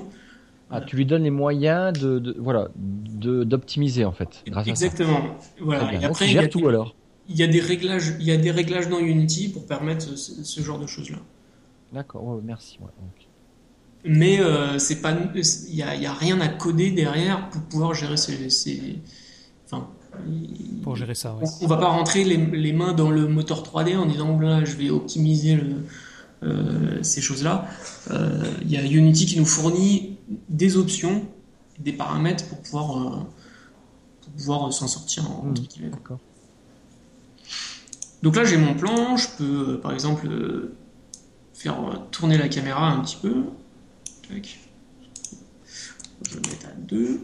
ah, 0.70 0.80
tu 0.80 0.96
lui 0.96 1.06
donnes 1.06 1.22
les 1.22 1.30
moyens 1.30 1.92
de, 1.92 2.36
voilà 2.38 2.68
d'optimiser 2.74 4.04
en 4.04 4.12
fait. 4.12 4.42
Exactement. 4.66 5.20
Voilà. 5.60 5.92
Et 5.92 6.04
après, 6.04 6.26
il 6.26 6.34
y 6.34 6.38
a 6.38 6.48
tout 6.48 6.66
alors. 6.68 6.94
Il 7.28 7.36
y 7.36 7.42
a 7.42 7.46
des 7.46 7.60
réglages, 7.60 8.14
il 8.20 8.26
y 8.26 8.32
a 8.32 8.36
des 8.36 8.50
réglages 8.50 8.88
dans 8.88 8.98
Unity 8.98 9.48
pour 9.48 9.66
permettre 9.66 10.16
ce, 10.16 10.60
genre 10.60 10.78
de 10.78 10.86
choses 10.86 11.10
là. 11.10 11.18
D'accord. 11.92 12.40
merci. 12.44 12.78
Mais 14.04 14.38
euh, 14.40 14.78
c'est 14.78 15.00
pas, 15.00 15.16
il 15.34 15.74
y 15.74 15.82
a, 15.82 16.12
rien 16.12 16.40
à 16.40 16.48
coder 16.48 16.92
derrière 16.92 17.48
pour 17.50 17.62
pouvoir 17.62 17.94
gérer 17.94 18.16
ces, 18.16 18.98
enfin. 19.64 19.88
Pour 20.82 20.96
gérer 20.96 21.14
ça, 21.14 21.36
on, 21.60 21.66
va 21.66 21.76
pas 21.76 21.88
rentrer 21.88 22.24
les, 22.24 22.38
les, 22.38 22.72
mains 22.72 22.94
dans 22.94 23.10
le 23.10 23.28
moteur 23.28 23.62
3D 23.62 23.98
en 23.98 24.06
disant 24.06 24.38
là 24.40 24.64
je 24.64 24.74
vais 24.76 24.88
optimiser 24.88 25.56
le, 25.56 25.84
ces 27.02 27.20
choses-là. 27.20 27.66
Euh, 28.10 28.42
il 28.62 28.70
y 28.70 28.76
a 28.76 28.84
Unity 28.84 29.26
qui 29.26 29.38
nous 29.38 29.46
fournit 29.46 30.18
des 30.48 30.76
options, 30.76 31.24
des 31.78 31.92
paramètres 31.92 32.46
pour 32.48 32.60
pouvoir, 32.60 32.90
euh, 32.90 33.20
pour 34.22 34.32
pouvoir 34.32 34.72
s'en 34.72 34.88
sortir. 34.88 35.30
En, 35.30 35.44
mmh, 35.44 35.54
Donc 38.22 38.36
là, 38.36 38.44
j'ai 38.44 38.56
mon 38.56 38.74
plan. 38.74 39.16
Je 39.16 39.28
peux, 39.38 39.80
par 39.80 39.92
exemple, 39.92 40.28
faire 41.54 41.76
tourner 42.10 42.38
la 42.38 42.48
caméra 42.48 42.90
un 42.90 43.00
petit 43.00 43.16
peu. 43.20 43.44
Je 44.28 44.34
vais 44.34 44.42
le 46.34 46.40
mettre 46.50 46.66
à 46.66 46.72
2. 46.72 47.20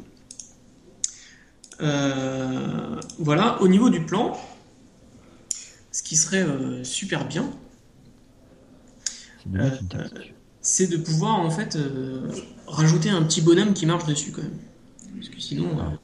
voilà, 3.19 3.61
au 3.61 3.69
niveau 3.69 3.91
du 3.91 4.05
plan, 4.05 4.39
ce 5.91 6.03
qui 6.03 6.17
serait 6.17 6.47
super 6.85 7.27
bien, 7.27 7.45
euh, 7.45 7.62
c'est 10.61 10.87
de 10.87 10.97
pouvoir 10.97 11.41
en 11.41 11.51
fait 11.51 11.77
euh, 11.77 12.29
rajouter 12.67 13.11
un 13.11 13.23
petit 13.23 13.41
bonhomme 13.41 13.75
qui 13.75 13.85
marche 13.85 14.07
dessus 14.07 14.31
quand 14.31 14.43
même. 14.43 14.59
Parce 15.17 15.29
que 15.29 15.41
sinon. 15.41 15.67
Euh, 15.79 15.97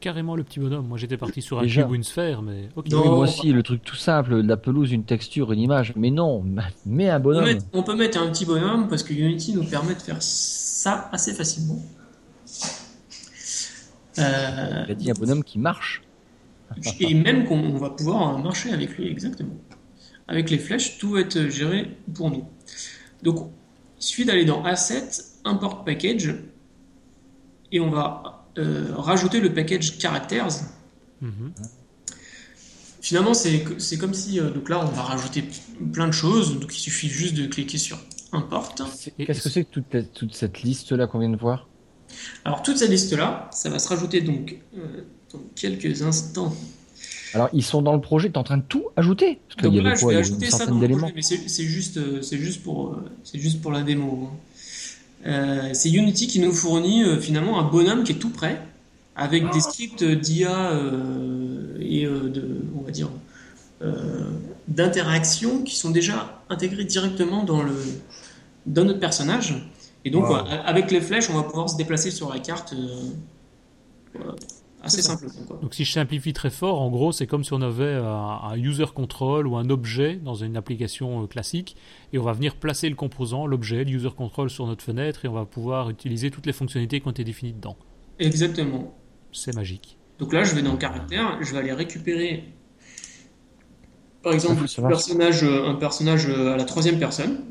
Carrément 0.00 0.36
le 0.36 0.44
petit 0.44 0.60
bonhomme. 0.60 0.86
Moi 0.86 0.96
j'étais 0.96 1.16
parti 1.16 1.42
sur 1.42 1.58
un 1.58 1.66
cube 1.66 1.90
ou 1.90 1.94
une 1.94 2.04
sphère, 2.04 2.40
mais. 2.42 2.68
moi 2.90 3.18
aussi, 3.18 3.52
le 3.52 3.62
truc 3.62 3.82
tout 3.82 3.96
simple, 3.96 4.40
la 4.40 4.56
pelouse, 4.56 4.92
une 4.92 5.04
texture, 5.04 5.52
une 5.52 5.60
image. 5.60 5.92
Mais 5.96 6.10
non, 6.10 6.44
mets 6.86 7.10
un 7.10 7.20
bonhomme. 7.20 7.58
On, 7.72 7.82
peut 7.82 7.96
mettre 7.96 8.20
un 8.20 8.30
petit 8.30 8.46
bonhomme 8.46 8.88
parce 8.88 9.02
que 9.02 9.12
Unity 9.12 9.54
nous 9.54 9.64
permet 9.64 9.94
de 9.94 10.02
faire 10.02 10.22
ça 10.22 11.08
assez 11.12 11.34
facilement. 11.34 11.82
Euh... 14.18 14.84
Il 14.86 14.92
a 14.92 14.94
dit 14.94 15.10
un 15.10 15.14
bonhomme 15.14 15.44
qui 15.44 15.58
marche. 15.58 16.02
Et 17.00 17.14
même 17.14 17.46
qu'on 17.46 17.76
va 17.78 17.90
pouvoir 17.90 18.38
marcher 18.38 18.72
avec 18.72 18.96
lui, 18.96 19.08
exactement. 19.08 19.56
Avec 20.28 20.50
les 20.50 20.58
flèches, 20.58 20.98
tout 20.98 21.12
va 21.12 21.20
être 21.20 21.48
géré 21.48 21.96
pour 22.14 22.30
nous. 22.30 22.44
Donc, 23.22 23.50
il 23.98 24.02
suffit 24.02 24.24
d'aller 24.24 24.44
dans 24.44 24.62
Asset, 24.64 25.08
Import 25.44 25.84
Package, 25.84 26.34
et 27.72 27.80
on 27.80 27.90
va 27.90 28.46
euh, 28.58 28.86
rajouter 28.94 29.40
le 29.40 29.52
package 29.52 29.98
Characters. 29.98 30.62
Mhm. 31.20 31.52
Finalement, 33.00 33.32
c'est 33.32 33.98
comme 33.98 34.14
si, 34.14 34.38
euh, 34.38 34.50
donc 34.50 34.68
là, 34.68 34.80
on 34.84 34.90
va 34.90 35.02
rajouter 35.02 35.44
plein 35.92 36.06
de 36.06 36.12
choses, 36.12 36.58
donc 36.58 36.76
il 36.76 36.80
suffit 36.80 37.08
juste 37.08 37.34
de 37.34 37.46
cliquer 37.46 37.78
sur 37.78 37.98
Import. 38.32 38.74
Qu'est-ce 38.74 39.42
que 39.42 39.48
c'est 39.48 39.64
que 39.64 39.70
toute, 39.70 40.12
toute 40.12 40.34
cette 40.34 40.62
liste-là 40.62 41.06
qu'on 41.06 41.18
vient 41.18 41.30
de 41.30 41.36
voir? 41.36 41.68
Alors, 42.44 42.62
toute 42.62 42.76
cette 42.76 42.90
liste-là, 42.90 43.48
ça 43.52 43.70
va 43.70 43.78
se 43.78 43.88
rajouter 43.88 44.20
donc 44.20 44.58
euh, 44.76 45.04
dans 45.32 45.40
quelques 45.54 46.02
instants 46.02 46.54
alors, 47.34 47.48
ils 47.52 47.62
sont 47.62 47.82
dans 47.82 47.94
le 47.94 48.00
projet, 48.00 48.28
tu 48.28 48.34
es 48.34 48.38
en 48.38 48.44
train 48.44 48.56
de 48.56 48.62
tout 48.62 48.84
ajouter 48.96 49.40
Parce 49.48 49.60
qu'il 49.60 49.74
y 49.74 49.86
avait 49.86 49.98
quoi, 49.98 50.14
il 50.14 50.20
y 50.20 50.50
ça 50.50 50.66
dans 50.66 50.78
le 50.78 50.88
projet, 50.88 51.12
mais 51.14 51.22
c'est 51.22 51.64
juste, 51.64 51.98
euh, 51.98 52.22
c'est 52.22 52.38
juste 52.38 52.62
pour, 52.62 52.92
euh, 52.92 53.04
c'est 53.24 53.38
juste 53.38 53.60
pour 53.60 53.72
la 53.72 53.82
démo. 53.82 54.30
Hein. 54.30 54.36
Euh, 55.26 55.70
c'est 55.74 55.90
Unity 55.90 56.26
qui 56.26 56.40
nous 56.40 56.52
fournit 56.52 57.04
finalement 57.20 57.58
un 57.60 57.64
bonhomme 57.64 58.04
qui 58.04 58.12
est 58.12 58.16
tout 58.16 58.30
prêt, 58.30 58.62
avec 59.16 59.50
des 59.52 59.60
scripts 59.60 60.04
d'IA 60.04 60.72
et 61.80 62.04
de, 62.04 62.64
on 62.78 62.82
va 62.82 62.92
dire, 62.92 63.10
d'interaction 64.68 65.62
qui 65.64 65.76
sont 65.76 65.90
déjà 65.90 66.40
intégrés 66.48 66.84
directement 66.84 67.42
dans 67.42 67.62
le, 67.62 67.74
dans 68.66 68.84
notre 68.84 69.00
personnage. 69.00 69.68
Et 70.04 70.10
donc, 70.10 70.26
avec 70.64 70.92
les 70.92 71.00
flèches, 71.00 71.28
on 71.30 71.34
va 71.34 71.42
pouvoir 71.42 71.68
se 71.68 71.76
déplacer 71.76 72.12
sur 72.12 72.32
la 72.32 72.38
carte 72.38 72.74
assez 74.82 75.02
simple. 75.02 75.26
Donc 75.60 75.74
si 75.74 75.84
je 75.84 75.92
simplifie 75.92 76.32
très 76.32 76.50
fort, 76.50 76.80
en 76.80 76.90
gros, 76.90 77.12
c'est 77.12 77.26
comme 77.26 77.44
si 77.44 77.52
on 77.52 77.62
avait 77.62 77.94
un, 77.94 78.56
user 78.56 78.86
control 78.94 79.46
ou 79.46 79.56
un 79.56 79.70
objet 79.70 80.16
dans 80.16 80.34
une 80.34 80.56
application 80.56 81.22
euh, 81.22 81.26
classique, 81.26 81.76
et 82.12 82.18
on 82.18 82.22
va 82.22 82.32
venir 82.32 82.56
placer 82.56 82.88
le 82.88 82.94
composant, 82.94 83.46
l'objet, 83.46 83.84
le 83.84 83.90
user 83.90 84.10
control 84.10 84.50
sur 84.50 84.66
notre 84.66 84.82
fenêtre, 84.82 85.24
et 85.24 85.28
on 85.28 85.32
va 85.32 85.44
pouvoir 85.44 85.90
utiliser 85.90 86.30
toutes 86.30 86.46
les 86.46 86.52
fonctionnalités 86.52 87.00
qui 87.00 87.08
ont 87.08 87.12
été 87.12 87.24
définies 87.24 87.52
dedans. 87.52 87.76
Exactement. 88.18 88.94
C'est 89.32 89.54
magique. 89.54 89.98
Donc 90.18 90.32
là, 90.32 90.42
je 90.44 90.54
vais 90.54 90.62
dans 90.62 90.72
le 90.72 90.78
caractère, 90.78 91.38
je 91.40 91.52
vais 91.52 91.58
aller 91.58 91.72
récupérer, 91.72 92.44
par 94.22 94.32
exemple, 94.32 94.64
un 94.78 94.88
personnage, 94.88 95.44
un 95.44 95.74
personnage 95.74 96.28
à 96.28 96.56
la 96.56 96.64
troisième 96.64 96.98
personne. 96.98 97.44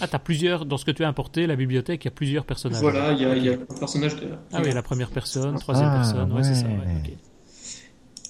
Ah, 0.00 0.06
t'as 0.06 0.18
plusieurs, 0.18 0.66
dans 0.66 0.76
ce 0.76 0.84
que 0.84 0.90
tu 0.90 1.04
as 1.04 1.08
importé, 1.08 1.46
la 1.46 1.56
bibliothèque, 1.56 2.04
il 2.04 2.06
y 2.06 2.08
a 2.08 2.12
plusieurs 2.12 2.44
personnages. 2.44 2.80
Voilà, 2.80 3.12
il 3.12 3.22
y 3.22 3.24
a, 3.24 3.36
y 3.36 3.48
a 3.48 3.52
le 3.52 3.64
personnage 3.64 4.16
de. 4.16 4.28
Ah 4.52 4.60
oui, 4.62 4.72
la 4.72 4.82
première 4.82 5.10
personne, 5.10 5.58
troisième 5.58 5.88
ah, 5.90 5.96
personne, 5.96 6.32
ouais, 6.32 6.42
c'est 6.42 6.54
ça, 6.54 6.66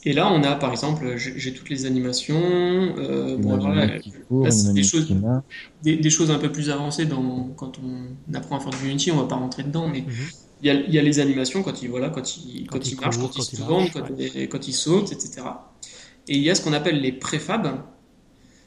Et 0.05 0.13
là, 0.13 0.31
on 0.31 0.43
a 0.45 0.55
par 0.55 0.71
exemple, 0.71 1.17
j'ai 1.17 1.53
toutes 1.53 1.71
les 1.71 1.87
animations. 1.87 2.41
Euh, 2.41 3.37
bon, 3.37 3.57
là, 3.57 4.51
c'est 4.51 4.73
des 4.73 4.85
choses, 4.85 5.13
des, 5.83 5.97
des, 5.97 6.11
choses 6.11 6.31
un 6.31 6.39
peu 6.39 6.53
plus 6.53 6.71
avancées 6.71 7.07
dans, 7.07 7.49
quand 7.57 7.79
on 7.79 8.35
apprend 8.35 8.59
à 8.59 8.61
faire 8.61 8.71
du 8.71 8.89
Unity, 8.89 9.11
on 9.11 9.17
va 9.17 9.29
pas 9.29 9.37
rentrer 9.37 9.65
dedans, 9.65 9.89
mais 9.89 10.03
mhm. 10.03 10.13
il, 10.63 10.67
y 10.67 10.71
a, 10.71 10.75
il, 10.75 10.95
y 10.95 10.99
a, 10.99 11.03
les 11.03 11.19
animations 11.19 11.63
quand 11.63 11.83
il, 11.83 11.91
voilà, 11.91 12.11
quand 12.11 12.37
il, 12.37 12.69
quand, 12.69 12.87
il, 12.87 13.01
marche, 13.01 13.19
quand, 13.19 13.37
il 13.37 13.43
se 13.43 13.57
tourne, 13.57 13.89
quand, 13.93 14.05
il, 14.19 14.49
quand 14.49 14.69
il 14.69 14.73
saute, 14.73 15.11
etc. 15.13 15.43
Et 16.29 16.37
il 16.37 16.43
y 16.43 16.51
a 16.51 16.55
ce 16.55 16.63
qu'on 16.63 16.73
appelle 16.73 17.01
les 17.01 17.13
préfabs. 17.13 17.81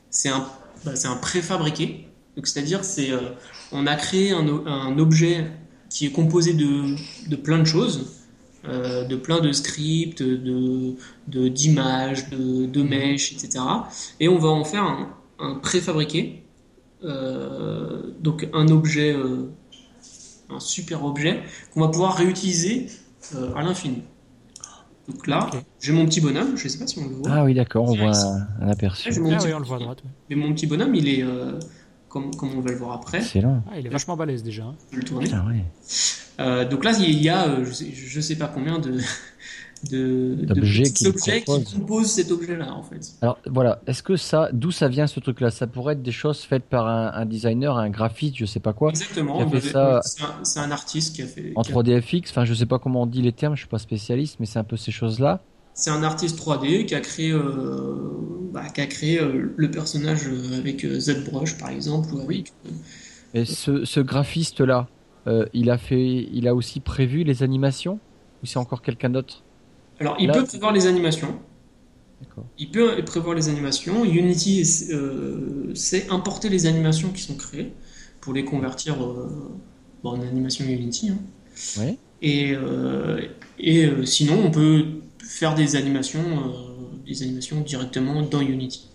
C'est 0.10 0.30
un, 0.30 0.47
bah, 0.86 0.93
un 1.04 1.16
préfabriqué 1.18 2.09
c'est-à-dire, 2.48 2.84
c'est, 2.84 3.12
euh, 3.12 3.32
on 3.72 3.88
a 3.88 3.96
créé 3.96 4.32
un, 4.32 4.98
objet 4.98 5.48
qui 5.90 6.06
est 6.06 6.12
composé 6.12 6.54
de, 6.54 7.36
plein 7.36 7.60
de 7.60 7.66
choses, 7.66 8.28
euh, 8.66 9.06
de 9.06 9.16
plein 9.16 9.40
de 9.40 9.52
scripts, 9.52 10.22
de, 10.22 10.96
d'images, 11.28 12.30
de, 12.30 12.66
de, 12.66 12.84
mèches, 12.84 13.34
etc. 13.34 13.64
Et 14.20 14.28
on 14.28 14.38
va 14.38 14.50
en 14.50 14.64
faire 14.64 14.84
un, 15.40 15.56
préfabriqué, 15.56 16.44
euh, 17.04 18.12
donc 18.20 18.48
un 18.54 18.68
objet, 18.68 19.16
un 20.50 20.60
super 20.60 21.06
objet 21.06 21.42
qu'on 21.74 21.82
va 21.82 21.88
pouvoir 21.88 22.16
réutiliser 22.16 22.88
à 23.56 23.64
l'infini. 23.64 24.04
Donc 25.10 25.26
là, 25.26 25.50
j'ai 25.80 25.92
mon 25.92 26.06
petit 26.06 26.22
bonhomme, 26.22 26.56
je 26.56 26.68
sais 26.68 26.78
pas 26.78 26.86
si 26.86 27.00
on 27.00 27.08
le 27.08 27.16
voit. 27.16 27.32
Ah 27.32 27.44
oui, 27.44 27.54
d'accord, 27.56 27.90
on 27.90 27.96
voit 27.96 28.16
un, 28.16 28.70
aperçu. 28.70 29.10
Ah, 29.10 29.20
oui, 29.20 29.54
on 29.54 29.60
le 29.60 29.66
voit 29.66 29.78
à 29.78 29.80
droite. 29.80 30.04
Mais 30.30 30.36
mon 30.36 30.54
petit 30.54 30.68
bonhomme, 30.68 30.94
il 30.94 31.08
est, 31.08 31.24
euh, 31.24 31.60
comme, 32.10 32.36
comme, 32.36 32.49
on 32.57 32.62
va 32.62 32.72
le 32.72 32.78
voir 32.78 32.93
après. 32.93 33.20
Excellent. 33.20 33.64
Ah, 33.72 33.80
il 33.80 33.86
est 33.86 33.89
vachement 33.89 34.18
balèze 34.18 34.43
déjà. 34.43 34.64
Hein. 34.64 34.76
Je 34.91 34.95
vais 34.95 35.01
le 35.01 35.07
tourner. 35.07 35.30
Ah, 35.34 35.45
ouais. 35.47 35.64
euh, 36.39 36.68
donc 36.68 36.84
là, 36.84 36.91
il 36.99 37.22
y 37.22 37.30
a, 37.30 37.47
euh, 37.47 37.66
je, 37.66 37.72
sais, 37.72 37.91
je 37.93 38.20
sais 38.20 38.36
pas 38.36 38.47
combien 38.47 38.80
de, 38.80 38.97
de, 39.91 40.36
d'objets 40.41 40.91
qui, 40.91 41.07
objets 41.07 41.43
qui 41.43 41.76
composent 41.76 42.12
cet 42.12 42.32
objet-là, 42.32 42.74
en 42.74 42.84
fait. 42.84 43.14
Alors 43.22 43.39
voilà, 43.45 43.82
est-ce 43.88 44.03
que 44.03 44.16
ça, 44.16 44.49
d'où 44.51 44.72
ça 44.72 44.88
vient 44.88 45.07
ce 45.07 45.20
truc-là? 45.20 45.51
Ça 45.51 45.68
pourrait 45.68 45.93
être 45.93 46.03
des 46.03 46.12
choses 46.12 46.41
faites 46.41 46.66
par 46.66 46.88
un, 46.88 47.12
un, 47.14 47.26
designer, 47.26 47.78
un 47.78 47.89
graphiste, 47.89 48.36
je 48.38 48.45
sais 48.45 48.60
pas 48.60 48.74
quoi. 48.74 48.89
Exactement. 48.89 49.38
Qui 49.38 49.55
a 49.55 49.60
fait 49.62 49.70
ça 49.70 50.01
c'est, 50.43 50.60
un, 50.60 50.64
un, 50.64 50.72
artiste 50.72 51.16
qui 51.16 51.22
a 51.22 51.28
fait. 51.28 51.53
En 51.55 51.62
3DFX, 51.62 52.30
enfin 52.30 52.45
je 52.45 52.53
sais 52.53 52.66
pas 52.66 52.80
comment 52.80 53.03
on 53.03 53.07
dit 53.07 53.22
les 53.22 53.34
termes, 53.34 53.55
je 53.55 53.62
suis 53.62 53.70
pas 53.70 53.80
spécialiste, 53.80 54.38
mais 54.39 54.45
c'est 54.45 54.60
un 54.60 54.64
peu 54.64 54.78
ces 54.78 54.91
choses-là. 54.91 55.41
C'est 55.80 55.92
un 55.92 56.04
artiste 56.04 56.38
3D 56.38 56.86
qui 56.86 56.94
a 56.94 57.00
créé, 57.00 57.32
euh, 57.32 57.96
bah, 58.52 58.68
qui 58.70 58.82
a 58.82 58.86
créé 58.88 59.20
euh, 59.22 59.54
le 59.56 59.72
personnage 59.72 60.28
avec 60.58 60.84
euh, 60.84 61.00
ZBrush 61.00 61.58
par 61.58 61.70
exemple. 61.70 62.10
Ou 62.14 62.20
avec, 62.20 62.52
Et 63.34 63.46
ce, 63.46 63.86
ce 63.86 64.00
graphiste-là, 64.02 64.88
euh, 65.28 65.46
il 65.54 65.70
a 65.70 65.78
fait, 65.78 66.28
il 66.34 66.48
a 66.50 66.56
aussi 66.56 66.82
prévu 66.82 67.24
les 67.24 67.44
animations 67.44 68.00
ou 68.44 68.46
c'est 68.46 68.60
encore 68.60 68.82
quelqu'un 68.82 69.10
d'autre? 69.10 69.46
Alors, 70.00 70.18
il 70.20 70.28
Là, 70.28 70.34
peut 70.34 70.46
prévoir 70.46 70.74
les 70.74 70.86
animations. 70.88 71.40
Il 72.58 72.72
peut 72.72 73.04
prévoir 73.06 73.36
les 73.36 73.50
animations. 73.50 74.04
Unity 74.04 74.64
euh, 74.92 75.74
sait 75.76 76.08
importer 76.10 76.50
les 76.50 76.66
animations 76.66 77.10
qui 77.12 77.22
sont 77.22 77.36
créées 77.36 77.72
pour 78.22 78.34
les 78.34 78.44
convertir 78.44 79.02
euh, 79.04 79.58
en 80.04 80.22
animation 80.22 80.66
Unity. 80.66 81.10
Hein. 81.10 81.18
Oui. 81.78 81.98
Et, 82.22 82.54
euh, 82.54 83.22
et 83.58 83.86
euh, 83.86 84.06
sinon, 84.06 84.42
on 84.46 84.52
peut 84.52 84.86
faire 85.30 85.54
des 85.54 85.76
animations, 85.76 86.20
euh, 86.20 87.06
des 87.06 87.22
animations 87.24 87.62
directement 87.62 88.22
dans 88.24 88.42
Unity. 88.42 88.90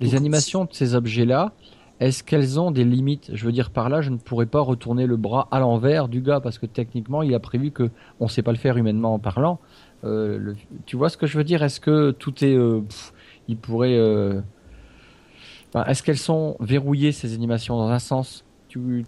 Les 0.00 0.08
Donc, 0.08 0.16
animations 0.16 0.64
de 0.64 0.72
ces 0.72 0.94
objets-là, 0.94 1.52
est-ce 2.00 2.24
qu'elles 2.24 2.58
ont 2.58 2.70
des 2.70 2.84
limites? 2.84 3.30
Je 3.32 3.44
veux 3.44 3.52
dire 3.52 3.70
par 3.70 3.88
là, 3.88 4.00
je 4.00 4.10
ne 4.10 4.16
pourrais 4.16 4.46
pas 4.46 4.60
retourner 4.60 5.06
le 5.06 5.16
bras 5.16 5.46
à 5.50 5.60
l'envers 5.60 6.08
du 6.08 6.22
gars 6.22 6.40
parce 6.40 6.58
que 6.58 6.66
techniquement, 6.66 7.22
il 7.22 7.34
a 7.34 7.38
prévu 7.38 7.70
que 7.70 7.90
on 8.18 8.24
ne 8.24 8.30
sait 8.30 8.42
pas 8.42 8.50
le 8.50 8.58
faire 8.58 8.76
humainement 8.76 9.14
en 9.14 9.18
parlant. 9.18 9.60
Euh, 10.04 10.38
le, 10.38 10.56
tu 10.86 10.96
vois 10.96 11.10
ce 11.10 11.16
que 11.16 11.26
je 11.26 11.36
veux 11.36 11.44
dire? 11.44 11.62
Est-ce 11.62 11.80
que 11.80 12.10
tout 12.10 12.44
est, 12.44 12.54
euh, 12.54 12.80
pff, 12.80 13.12
il 13.46 13.56
pourrait, 13.56 13.96
euh, 13.96 14.40
enfin, 15.68 15.84
est-ce 15.84 16.02
qu'elles 16.02 16.18
sont 16.18 16.56
verrouillées 16.60 17.12
ces 17.12 17.34
animations 17.34 17.76
dans 17.76 17.88
un 17.88 18.00
sens? 18.00 18.44
Tu, 18.68 19.04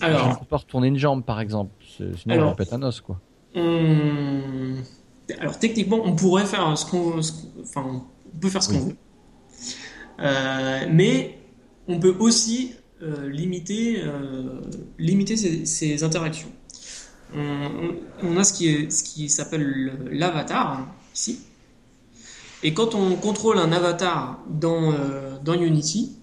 alors, 0.00 0.24
je 0.24 0.30
ne 0.30 0.34
peux 0.36 0.46
pas 0.46 0.56
retourner 0.56 0.88
une 0.88 0.96
jambe 0.96 1.22
par 1.24 1.40
exemple, 1.40 1.72
sinon 1.88 2.34
alors, 2.34 2.52
on 2.52 2.54
pète 2.54 2.72
un 2.72 2.82
os 2.82 3.00
quoi. 3.00 3.20
On... 3.54 4.74
Alors 5.38 5.58
techniquement, 5.58 6.00
on 6.04 6.14
pourrait 6.16 6.46
faire 6.46 6.76
ce 6.76 6.84
qu'on, 6.86 7.20
ce 7.22 7.32
enfin, 7.62 8.02
on 8.34 8.38
peut 8.38 8.48
faire 8.48 8.62
ce 8.62 8.70
qu'on 8.70 8.80
veut, 8.80 8.96
Euh, 10.20 10.86
mais 10.90 11.38
on 11.88 11.98
peut 11.98 12.14
aussi 12.18 12.72
euh, 13.02 13.28
limiter, 13.30 14.00
euh, 14.02 14.60
limiter 14.98 15.36
ces, 15.36 15.64
ces 15.64 16.04
interactions. 16.04 16.50
On, 17.34 17.40
on- 17.40 17.96
on 18.28 18.36
a 18.36 18.44
ce 18.44 18.52
qui, 18.52 18.68
est- 18.68 18.90
ce 18.90 19.02
qui 19.02 19.28
s'appelle 19.30 19.62
le- 19.62 20.10
l'avatar 20.10 20.86
ici. 21.14 21.40
Et 22.62 22.74
quand 22.74 22.94
on 22.94 23.14
contrôle 23.16 23.56
un 23.58 23.72
avatar 23.72 24.38
dans, 24.48 24.92
dans 25.42 25.54
Unity, 25.54 26.16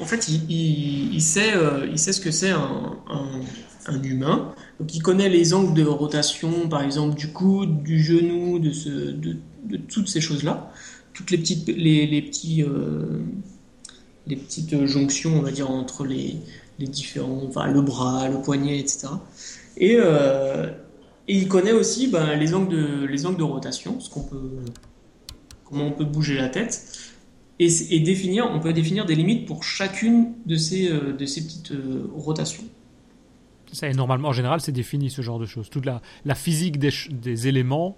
en 0.00 0.04
fait, 0.06 0.28
il, 0.28 0.50
il- 0.50 1.14
il 1.14 1.22
sait, 1.22 1.52
il 1.90 1.98
sait 1.98 2.12
ce 2.14 2.20
que 2.22 2.30
c'est 2.30 2.50
un, 2.50 2.96
un- 3.08 3.40
un 3.88 4.02
humain. 4.02 4.54
Donc, 4.80 4.94
il 4.94 5.02
connaît 5.02 5.28
les 5.28 5.54
angles 5.54 5.74
de 5.74 5.84
rotation, 5.84 6.68
par 6.68 6.82
exemple, 6.82 7.16
du 7.16 7.28
coude, 7.28 7.82
du 7.82 8.02
genou, 8.02 8.58
de, 8.58 8.72
toutes 9.88 10.08
ces 10.08 10.20
choses-là. 10.20 10.72
Toutes 11.14 11.32
euh, 11.32 11.36
les 14.26 14.36
petites 14.36 14.86
jonctions, 14.86 15.38
on 15.38 15.42
va 15.42 15.50
dire, 15.50 15.70
entre 15.70 16.04
les, 16.04 16.36
différents, 16.78 17.42
enfin, 17.48 17.66
le 17.66 17.80
bras, 17.80 18.28
le 18.28 18.40
poignet, 18.42 18.78
etc. 18.78 19.08
Et, 19.76 19.96
euh, 19.98 20.70
et 21.28 21.36
il 21.36 21.48
connaît 21.48 21.72
aussi 21.72 22.08
ben, 22.08 22.36
les, 22.36 22.54
angles 22.54 22.68
de, 22.68 23.42
rotation, 23.42 23.98
ce 24.00 24.10
qu'on 24.10 24.22
peut, 24.22 24.50
comment 25.64 25.86
on 25.86 25.92
peut 25.92 26.04
bouger 26.04 26.36
la 26.36 26.48
tête. 26.48 26.86
Et, 27.58 28.00
définir, 28.00 28.50
on 28.52 28.60
peut 28.60 28.74
définir 28.74 29.06
des 29.06 29.14
limites 29.14 29.46
pour 29.46 29.64
chacune 29.64 30.34
de 30.44 30.56
ces, 30.56 30.90
euh, 30.90 31.14
petites 31.14 31.72
rotations. 32.14 32.64
Ça, 33.72 33.88
et 33.88 33.94
normalement, 33.94 34.28
en 34.28 34.32
général, 34.32 34.60
c'est 34.60 34.72
défini 34.72 35.10
ce 35.10 35.22
genre 35.22 35.38
de 35.38 35.46
choses. 35.46 35.70
Toute 35.70 35.86
la, 35.86 36.00
la 36.24 36.34
physique 36.34 36.78
des, 36.78 36.90
des 37.10 37.48
éléments, 37.48 37.96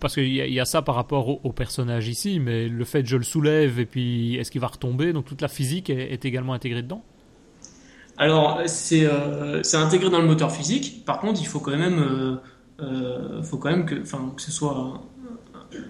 parce 0.00 0.14
qu'il 0.14 0.28
y, 0.28 0.60
a 0.60 0.64
ça 0.64 0.82
par 0.82 0.94
rapport 0.94 1.44
au, 1.44 1.52
personnage 1.52 2.08
ici, 2.08 2.40
mais 2.40 2.68
le 2.68 2.84
fait 2.84 3.02
que 3.02 3.08
je 3.08 3.16
le 3.16 3.24
soulève 3.24 3.80
et 3.80 3.86
puis 3.86 4.36
est-ce 4.36 4.50
qu'il 4.50 4.60
va 4.60 4.68
retomber, 4.68 5.12
donc 5.12 5.24
toute 5.24 5.42
la 5.42 5.48
physique 5.48 5.90
est, 5.90 6.12
est 6.12 6.24
également 6.24 6.52
intégrée 6.52 6.82
dedans 6.82 7.02
Alors, 8.16 8.62
c'est 8.66 9.04
euh, 9.04 9.62
intégré 9.74 10.10
dans 10.10 10.20
le 10.20 10.26
moteur 10.26 10.52
physique. 10.52 11.04
Par 11.04 11.18
contre, 11.18 11.40
il 11.40 11.46
faut 11.46 11.60
quand 11.60 11.76
même, 11.76 11.98
euh, 11.98 12.36
euh, 12.80 13.42
faut 13.42 13.58
quand 13.58 13.70
même 13.70 13.86
que, 13.86 13.96
que 13.96 14.42
ce 14.42 14.52
soit 14.52 15.02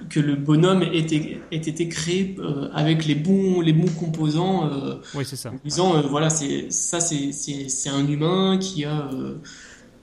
que 0.09 0.21
le 0.21 0.35
bonhomme 0.35 0.83
ait 0.83 0.99
été, 0.99 1.41
ait 1.53 1.57
été 1.57 1.89
créé 1.89 2.37
euh, 2.39 2.69
avec 2.73 3.07
les 3.07 3.15
bons, 3.15 3.61
les 3.61 3.73
bons 3.73 3.91
composants. 3.93 4.67
Euh, 4.67 4.97
oui, 5.15 5.25
c'est 5.25 5.37
ça. 5.37 5.51
En 5.51 5.59
disant, 5.65 5.97
euh, 5.97 6.03
voilà, 6.03 6.31
c'est 6.31 6.71
ça, 6.71 7.01
c'est 7.01 7.89
un 7.89 8.07
humain 8.07 8.59
qui 8.59 8.85
a, 8.85 9.09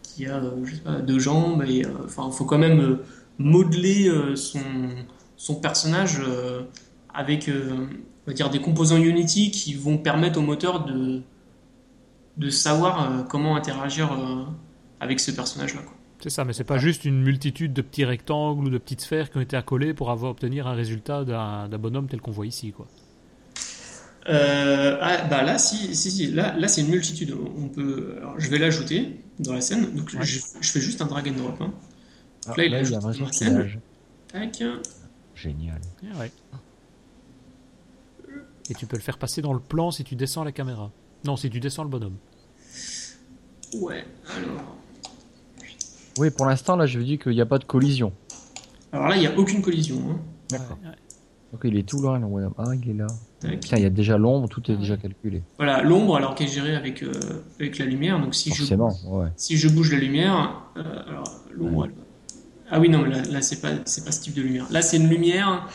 qui 0.03 0.25
a, 0.25 0.41
je 0.63 0.75
sais 0.75 0.81
pas, 0.81 1.01
deux 1.01 1.19
jambes. 1.19 1.63
Et 1.67 1.83
enfin, 2.05 2.29
faut 2.31 2.45
quand 2.45 2.57
même 2.57 2.99
modeler 3.37 4.09
son, 4.35 4.59
son 5.35 5.55
personnage 5.55 6.21
avec, 7.13 7.49
on 7.49 8.27
va 8.27 8.33
dire, 8.33 8.49
des 8.49 8.61
composants 8.61 8.97
Unity 8.97 9.51
qui 9.51 9.73
vont 9.73 9.97
permettre 9.97 10.39
au 10.39 10.43
moteur 10.43 10.85
de, 10.85 11.21
de 12.37 12.49
savoir 12.49 13.25
comment 13.27 13.57
interagir 13.57 14.17
avec 15.01 15.19
ce 15.19 15.31
personnage-là. 15.31 15.81
C'est 16.21 16.29
ça, 16.29 16.45
mais 16.45 16.53
c'est 16.53 16.63
pas 16.63 16.77
juste 16.77 17.05
une 17.05 17.21
multitude 17.21 17.73
de 17.73 17.81
petits 17.81 18.05
rectangles 18.05 18.65
ou 18.65 18.69
de 18.69 18.77
petites 18.77 19.01
sphères 19.01 19.29
qui 19.29 19.37
ont 19.37 19.41
été 19.41 19.55
accolées 19.55 19.93
pour 19.93 20.11
avoir 20.11 20.31
obtenir 20.31 20.67
un 20.67 20.73
résultat 20.73 21.23
d'un 21.23 21.77
bonhomme 21.77 22.07
tel 22.07 22.21
qu'on 22.21 22.31
voit 22.31 22.47
ici, 22.47 22.71
quoi. 22.71 22.87
Euh, 24.27 24.97
ah, 25.01 25.23
bah 25.25 25.43
là, 25.43 25.59
si, 25.59 25.95
si, 25.95 26.09
si. 26.09 26.31
là, 26.31 26.55
là 26.57 26.67
c'est 26.67 26.81
une 26.81 26.89
multitude. 26.89 27.35
On 27.57 27.67
peut, 27.67 28.15
alors, 28.17 28.39
je 28.39 28.49
vais 28.49 28.57
l'ajouter 28.57 29.19
dans 29.37 29.53
la 29.53 29.61
scène. 29.61 29.93
Donc, 29.93 30.09
ouais. 30.13 30.25
je, 30.25 30.39
je, 30.61 30.71
fais 30.71 30.81
juste 30.81 30.99
un 31.01 31.05
drag 31.05 31.27
and 31.27 31.33
drop. 31.33 31.61
Hein. 31.61 31.71
Donc, 32.47 32.57
là, 32.57 32.65
il, 32.65 32.71
là, 32.71 32.81
il 32.81 32.89
y 32.89 32.95
a 32.95 32.97
un 32.97 33.11
la 33.11 33.31
scène. 33.31 33.79
Tac. 34.27 34.63
Génial. 35.35 35.79
Ah 36.11 36.17
ouais. 36.17 36.31
Et 38.69 38.73
tu 38.73 38.87
peux 38.87 38.95
le 38.95 39.01
faire 39.01 39.19
passer 39.19 39.43
dans 39.43 39.53
le 39.53 39.59
plan 39.59 39.91
si 39.91 40.03
tu 40.03 40.15
descends 40.15 40.43
la 40.43 40.51
caméra. 40.51 40.91
Non, 41.23 41.35
si 41.35 41.49
tu 41.51 41.59
descends 41.59 41.83
le 41.83 41.89
bonhomme. 41.89 42.17
Ouais, 43.75 44.05
alors. 44.35 44.77
Oui, 46.17 46.29
pour 46.29 46.45
l'instant, 46.45 46.75
là, 46.75 46.85
je 46.85 46.99
dis 46.99 47.17
qu'il 47.17 47.33
n'y 47.33 47.41
a 47.41 47.45
pas 47.45 47.57
de 47.57 47.65
collision. 47.65 48.13
Alors 48.91 49.07
là, 49.07 49.15
il 49.15 49.19
n'y 49.19 49.27
a 49.27 49.37
aucune 49.37 49.61
collision. 49.61 49.97
Hein. 50.09 50.19
D'accord. 50.49 50.77
Ouais, 50.83 50.89
ouais. 50.89 50.95
Donc 51.51 51.61
il 51.63 51.77
est 51.77 51.87
tout 51.87 52.01
loin. 52.01 52.19
Ah, 52.57 52.63
il 52.81 52.89
est 52.89 52.93
là. 52.93 53.07
Tiens, 53.61 53.77
il 53.77 53.83
y 53.83 53.85
a 53.85 53.89
déjà 53.89 54.17
l'ombre, 54.17 54.49
tout 54.49 54.69
est 54.71 54.75
déjà 54.75 54.97
calculé. 54.97 55.43
Voilà, 55.57 55.83
l'ombre, 55.83 56.17
alors 56.17 56.35
qu'elle 56.35 56.47
est 56.47 56.51
gérée 56.51 56.75
avec, 56.75 57.03
euh, 57.03 57.11
avec 57.59 57.77
la 57.77 57.85
lumière. 57.85 58.19
Donc 58.19 58.35
si 58.35 58.49
Forcément, 58.49 58.89
je, 58.89 59.07
ouais. 59.07 59.27
si 59.37 59.55
je 59.55 59.69
bouge 59.69 59.91
la 59.91 59.99
lumière, 59.99 60.63
euh, 60.75 60.83
alors 61.07 61.41
l'ombre, 61.53 61.77
ouais. 61.83 61.89
Ah 62.69 62.79
oui, 62.79 62.89
non, 62.89 63.03
mais 63.03 63.09
là, 63.09 63.21
là 63.21 63.41
c'est 63.41 63.61
pas, 63.61 63.69
c'est 63.85 64.03
pas 64.03 64.11
ce 64.11 64.21
type 64.21 64.33
de 64.33 64.41
lumière. 64.41 64.65
Là, 64.71 64.81
c'est 64.81 64.97
une 64.97 65.07
lumière 65.07 65.67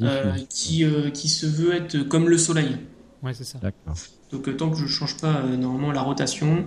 euh, 0.00 0.34
qui, 0.48 0.84
qui 1.12 1.28
se 1.28 1.46
veut 1.46 1.74
être 1.74 1.98
comme 2.04 2.28
le 2.28 2.38
soleil. 2.38 2.78
Ouais, 3.22 3.34
c'est 3.34 3.44
ça. 3.44 3.58
D'accord. 3.58 3.94
Donc 4.32 4.56
tant 4.56 4.70
que 4.70 4.78
je 4.78 4.86
change 4.86 5.18
pas 5.18 5.36
euh, 5.36 5.56
normalement 5.56 5.92
la 5.92 6.00
rotation, 6.00 6.64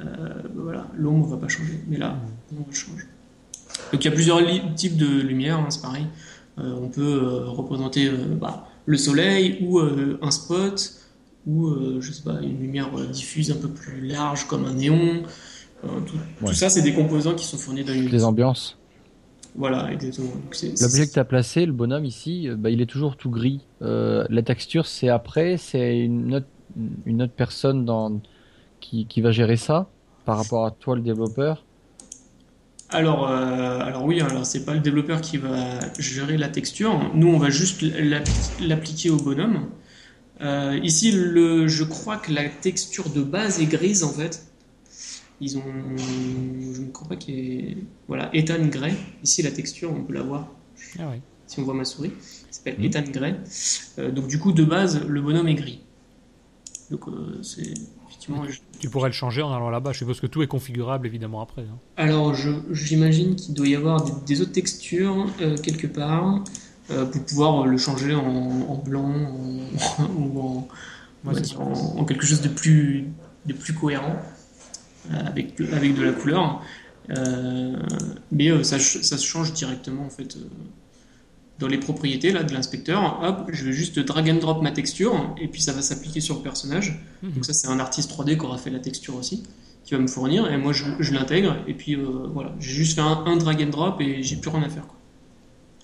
euh, 0.00 0.42
voilà, 0.54 0.86
l'ombre 0.96 1.28
va 1.28 1.36
pas 1.36 1.48
changer. 1.48 1.80
Mais 1.88 1.98
là, 1.98 2.16
l'ombre 2.52 2.72
change. 2.72 3.06
Donc 3.92 4.04
il 4.04 4.08
y 4.08 4.08
a 4.08 4.14
plusieurs 4.14 4.40
types 4.74 4.96
de 4.96 5.20
lumière, 5.20 5.58
hein, 5.58 5.66
c'est 5.70 5.82
pareil. 5.82 6.06
Euh, 6.58 6.74
on 6.82 6.88
peut 6.88 7.22
euh, 7.22 7.48
représenter 7.48 8.10
bah, 8.40 8.68
le 8.84 8.96
soleil 8.96 9.58
ou 9.62 9.78
euh, 9.78 10.18
un 10.20 10.30
spot 10.30 10.98
ou 11.46 11.74
je 11.98 12.12
sais 12.12 12.22
pas 12.22 12.40
une 12.40 12.60
lumière 12.60 12.88
diffuse 13.10 13.50
un 13.50 13.56
peu 13.56 13.68
plus 13.68 14.06
large 14.06 14.46
comme 14.46 14.64
un 14.64 14.74
néon. 14.74 15.24
Tout, 15.82 15.88
ouais. 15.88 16.46
tout, 16.46 16.52
ça, 16.52 16.68
c'est 16.68 16.82
des 16.82 16.94
composants 16.94 17.34
qui 17.34 17.44
sont 17.44 17.56
fournis 17.56 17.82
dans 17.82 17.92
une. 17.92 18.08
Les 18.08 18.22
ambiances. 18.22 18.78
Voilà. 19.56 19.90
L'objet 19.90 21.06
que 21.08 21.12
tu 21.12 21.18
as 21.18 21.24
placé, 21.24 21.66
le 21.66 21.72
bonhomme 21.72 22.04
ici, 22.04 22.48
bah, 22.56 22.70
il 22.70 22.80
est 22.80 22.86
toujours 22.86 23.16
tout 23.16 23.30
gris. 23.30 23.60
Euh, 23.82 24.24
la 24.30 24.42
texture, 24.42 24.86
c'est 24.86 25.08
après, 25.08 25.56
c'est 25.56 25.98
une 25.98 26.36
autre, 26.36 26.46
une 27.06 27.22
autre 27.22 27.34
personne 27.36 27.84
dans, 27.84 28.20
qui, 28.82 29.06
qui, 29.06 29.22
va 29.22 29.32
gérer 29.32 29.56
ça 29.56 29.88
par 30.26 30.36
rapport 30.36 30.66
à 30.66 30.70
toi, 30.70 30.94
le 30.96 31.02
développeur? 31.02 31.64
Alors, 32.90 33.28
euh, 33.30 33.80
alors 33.80 34.04
oui, 34.04 34.20
alors 34.20 34.44
c'est 34.44 34.66
pas 34.66 34.74
le 34.74 34.80
développeur 34.80 35.22
qui 35.22 35.38
va 35.38 35.78
gérer 35.98 36.36
la 36.36 36.48
texture. 36.48 37.10
Nous, 37.14 37.28
on 37.28 37.38
va 37.38 37.48
juste 37.48 37.82
l'appliquer 38.60 39.08
au 39.08 39.16
bonhomme. 39.16 39.68
Euh, 40.42 40.78
ici, 40.82 41.12
le, 41.12 41.68
je 41.68 41.84
crois 41.84 42.16
que 42.16 42.32
la 42.32 42.48
texture 42.48 43.08
de 43.10 43.22
base 43.22 43.60
est 43.60 43.66
grise 43.66 44.04
en 44.04 44.12
fait. 44.12 44.46
Ils 45.40 45.56
ont, 45.58 45.62
je 45.96 46.80
ne 46.82 46.90
crois 46.90 47.08
pas 47.08 47.16
qu'il 47.16 47.34
y 47.34 47.58
ait, 47.58 47.76
voilà, 48.08 48.30
Ethan 48.34 48.66
Gray. 48.66 48.94
Ici, 49.24 49.42
la 49.42 49.50
texture, 49.50 49.92
on 49.92 50.02
peut 50.02 50.12
la 50.12 50.22
voir. 50.22 50.48
Ah 50.98 51.08
ouais. 51.08 51.20
Si 51.46 51.60
on 51.60 51.64
voit 51.64 51.74
ma 51.74 51.84
souris, 51.84 52.12
il 52.18 52.54
s'appelle 52.54 52.84
Ethan 52.84 53.02
Gray. 53.10 53.36
Euh, 53.98 54.10
donc 54.10 54.26
du 54.26 54.38
coup, 54.38 54.52
de 54.52 54.64
base, 54.64 55.04
le 55.06 55.20
bonhomme 55.20 55.48
est 55.48 55.54
gris. 55.54 55.80
Donc 56.90 57.08
euh, 57.08 57.42
c'est 57.42 57.74
effectivement. 58.22 58.44
Tu 58.80 58.88
pourrais 58.90 59.08
le 59.08 59.14
changer 59.14 59.42
en 59.42 59.52
allant 59.52 59.70
là-bas. 59.70 59.92
Je 59.92 59.98
suppose 59.98 60.20
que 60.20 60.26
tout 60.26 60.42
est 60.42 60.46
configurable 60.46 61.06
évidemment 61.06 61.40
après. 61.42 61.62
hein. 61.62 61.78
Alors, 61.96 62.34
j'imagine 62.70 63.36
qu'il 63.36 63.54
doit 63.54 63.68
y 63.68 63.74
avoir 63.76 64.04
des, 64.04 64.12
des 64.26 64.40
autres 64.40 64.52
textures 64.52 65.26
euh, 65.40 65.56
quelque 65.56 65.86
part 65.86 66.42
euh, 66.90 67.04
pour 67.06 67.24
pouvoir 67.24 67.66
le 67.66 67.78
changer 67.78 68.14
en, 68.14 68.22
en 68.68 68.76
blanc 68.76 69.10
en- 69.10 70.04
ou 70.16 70.40
en, 70.40 70.68
Ouais, 71.24 71.40
dire 71.40 71.56
quelque 72.08 72.26
chose 72.26 72.40
de 72.40 72.48
plus, 72.48 73.06
de 73.46 73.52
plus 73.52 73.72
cohérent 73.74 74.16
euh, 75.12 75.14
avec, 75.26 75.60
avec 75.72 75.94
de 75.94 76.02
la 76.02 76.12
couleur. 76.12 76.60
Mais 78.30 78.64
ça, 78.64 78.78
ça 78.78 79.18
se 79.18 79.24
change 79.24 79.52
directement 79.52 80.04
en 80.06 80.10
fait. 80.10 80.36
Dans 81.58 81.68
les 81.68 81.78
propriétés 81.78 82.32
là, 82.32 82.42
de 82.42 82.52
l'inspecteur, 82.52 83.20
hop, 83.22 83.48
je 83.52 83.64
vais 83.64 83.72
juste 83.72 83.98
drag 83.98 84.28
and 84.30 84.36
drop 84.40 84.62
ma 84.62 84.72
texture 84.72 85.34
et 85.40 85.46
puis 85.48 85.60
ça 85.62 85.72
va 85.72 85.82
s'appliquer 85.82 86.20
sur 86.20 86.36
le 86.36 86.42
personnage. 86.42 87.00
Mhm. 87.22 87.32
Donc 87.32 87.44
ça 87.44 87.52
c'est 87.52 87.68
un 87.68 87.78
artiste 87.78 88.10
3D 88.10 88.36
qui 88.36 88.44
aura 88.44 88.58
fait 88.58 88.70
la 88.70 88.80
texture 88.80 89.14
aussi, 89.16 89.44
qui 89.84 89.94
va 89.94 90.00
me 90.00 90.06
fournir 90.08 90.50
et 90.50 90.56
moi 90.58 90.72
je, 90.72 90.84
je 90.98 91.12
l'intègre 91.14 91.56
et 91.68 91.74
puis 91.74 91.94
euh, 91.94 92.04
voilà, 92.32 92.52
j'ai 92.58 92.72
juste 92.72 92.94
fait 92.94 93.00
un, 93.00 93.24
un 93.26 93.36
drag 93.36 93.62
and 93.62 93.68
drop 93.70 94.00
et 94.00 94.22
j'ai 94.22 94.36
plus 94.36 94.50
rien 94.50 94.62
à 94.62 94.68
faire. 94.68 94.86
Quoi. 94.86 94.96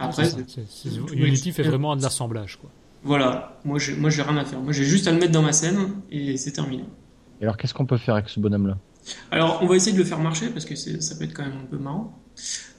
Après, 0.01 0.25
C'est 0.25 0.31
ça, 0.31 0.37
c'est- 0.49 0.67
c'est- 0.91 0.97
tout 1.07 1.15
Unity 1.15 1.49
est- 1.49 1.53
fait 1.53 1.63
vraiment 1.63 1.95
de 1.97 2.03
l'assemblage. 2.03 2.57
quoi. 2.61 2.71
voilà, 3.05 3.59
moi 3.65 3.79
j'ai 3.79 3.95
moi 3.95 4.11
j'ai 4.11 4.23
rien 4.23 4.37
à 4.37 4.45
faire. 4.45 4.61
Moi 4.61 4.73
j'ai 4.73 4.85
juste 4.85 5.07
à 5.07 5.13
le 5.13 5.19
mettre 5.19 5.33
dans 5.33 5.43
ma 5.43 5.53
scène 5.53 5.79
et 6.11 6.37
c'est 6.37 6.53
terminé. 6.53 6.85
Et 7.41 7.45
alors, 7.45 7.57
qu'est-ce 7.57 7.73
qu'on 7.75 7.87
peut 7.87 7.99
faire 7.99 8.15
avec 8.15 8.29
ce 8.29 8.41
bonhomme-là? 8.41 8.79
Alors 9.31 9.61
on 9.63 9.67
va 9.67 9.77
essayer 9.77 9.93
de 9.93 9.99
le 9.99 10.05
faire 10.05 10.19
marcher 10.19 10.49
parce 10.49 10.65
que 10.65 10.75
ça 10.75 11.15
peut 11.17 11.25
être 11.25 11.35
quand 11.35 11.45
même 11.45 11.59
un 11.63 11.67
peu 11.71 11.79
marrant. 11.79 12.19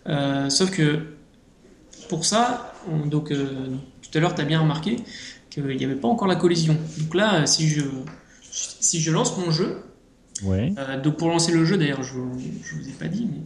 Euh, 0.07 0.49
sauf 0.49 0.69
que 0.71 0.99
pour 2.09 2.25
ça, 2.25 2.73
on- 2.91 3.05
donc 3.07 3.31
euh, 3.31 3.47
tout 4.01 4.17
à 4.17 4.19
l'heure 4.19 4.35
tu 4.35 4.41
as 4.41 4.45
bien 4.45 4.59
remarqué 4.59 4.97
qu'il 5.49 5.65
n'y 5.65 5.85
avait 5.85 5.95
pas 5.95 6.07
encore 6.09 6.27
la 6.27 6.35
collision. 6.35 6.75
Donc 6.99 7.15
là, 7.15 7.45
si 7.45 7.67
je 7.69 7.81
si 8.51 8.99
je 8.99 9.11
lance 9.11 9.37
mon 9.37 9.51
jeu, 9.51 9.77
Ouais. 10.41 10.71
Euh, 10.77 11.01
donc 11.01 11.17
pour 11.17 11.27
lancer 11.27 11.51
le 11.51 11.65
jeu, 11.65 11.75
d'ailleurs, 11.77 12.01
je, 12.01 12.13
je 12.13 12.75
vous 12.75 12.87
ai 12.87 12.93
pas 12.93 13.09
dit, 13.09 13.27
mais 13.29 13.41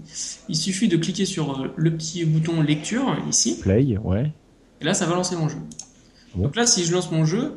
il 0.48 0.56
suffit 0.56 0.88
de 0.88 0.96
cliquer 0.96 1.26
sur 1.26 1.60
euh, 1.64 1.74
le 1.76 1.90
petit 1.98 2.24
bouton 2.24 2.62
lecture 2.62 3.18
ici, 3.28 3.58
Play, 3.60 3.98
ouais. 3.98 4.32
et 4.80 4.86
là 4.86 4.94
ça 4.94 5.08
va 5.08 5.16
lancer 5.16 5.36
mon 5.36 5.50
jeu. 5.50 5.58
Bon. 6.36 6.44
Donc 6.44 6.56
là, 6.56 6.68
si 6.68 6.84
je 6.86 6.92
lance 6.94 7.10
mon 7.12 7.26
jeu, 7.26 7.54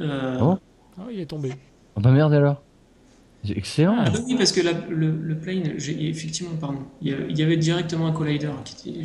euh, 0.00 0.36
Oh. 0.42 0.58
Ah, 0.98 1.02
il 1.12 1.20
est 1.20 1.26
tombé. 1.26 1.52
Oh 1.94 2.00
bah 2.00 2.10
merde 2.10 2.32
alors. 2.34 2.60
C'est 3.44 3.56
Excellent. 3.56 3.98
ah, 4.00 4.10
oui, 4.26 4.34
parce 4.36 4.50
que 4.50 4.60
la- 4.60 4.72
le, 4.90 5.12
le 5.12 5.38
plane, 5.38 5.74
j'ai 5.76 6.08
effectivement, 6.08 6.56
pardon, 6.60 6.80
il 7.02 7.08
y, 7.12 7.14
a- 7.14 7.18
il 7.28 7.38
y 7.38 7.42
avait 7.44 7.56
directement 7.56 8.08
un 8.08 8.12
collider 8.12 8.50
qui 8.64 8.90
était, 8.90 9.04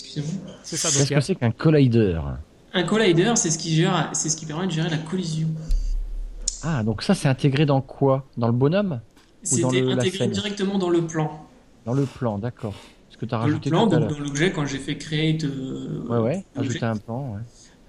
excusez-moi, 0.00 0.54
C'est 0.62 0.76
ça. 0.76 0.88
Donc, 0.88 0.98
Qu'est-ce 0.98 1.14
que 1.14 1.20
c'est 1.20 1.34
qu'un 1.34 1.50
collider 1.50 2.18
un 2.74 2.82
collider, 2.82 3.32
c'est 3.36 3.50
ce 3.50 3.56
qui 3.58 3.74
gère, 3.74 4.10
c'est 4.12 4.28
ce 4.28 4.36
qui 4.36 4.44
permet 4.44 4.66
de 4.66 4.72
gérer 4.72 4.90
la 4.90 4.98
collision. 4.98 5.48
Ah, 6.62 6.82
donc 6.82 7.02
ça, 7.02 7.14
c'est 7.14 7.28
intégré 7.28 7.64
dans 7.64 7.80
quoi? 7.80 8.26
Dans 8.36 8.48
le 8.48 8.52
bonhomme? 8.52 9.00
C'était 9.42 9.80
le- 9.80 9.94
la 9.94 10.02
intégré 10.02 10.26
directement 10.28 10.76
dans 10.78 10.90
le 10.90 11.00
plan. 11.06 11.46
Dans 11.86 11.94
le 11.94 12.04
plan, 12.04 12.38
d'accord. 12.38 12.74
Ce 13.08 13.16
que 13.16 13.24
tu 13.24 13.34
as 13.34 13.38
Dans 13.38 13.46
le 13.46 13.52
rajouté 13.52 13.70
plan, 13.70 13.86
tout 13.88 13.94
à 13.94 13.98
donc 14.00 14.10
dans 14.10 14.18
l'objet, 14.18 14.52
quand 14.52 14.66
j'ai 14.66 14.78
fait 14.78 14.98
create. 14.98 15.44
euh, 15.44 16.04
Ouais, 16.08 16.18
ouais. 16.18 16.44
Ajouter 16.54 16.84
un 16.84 16.96
plan, 16.96 17.34
ouais. 17.34 17.40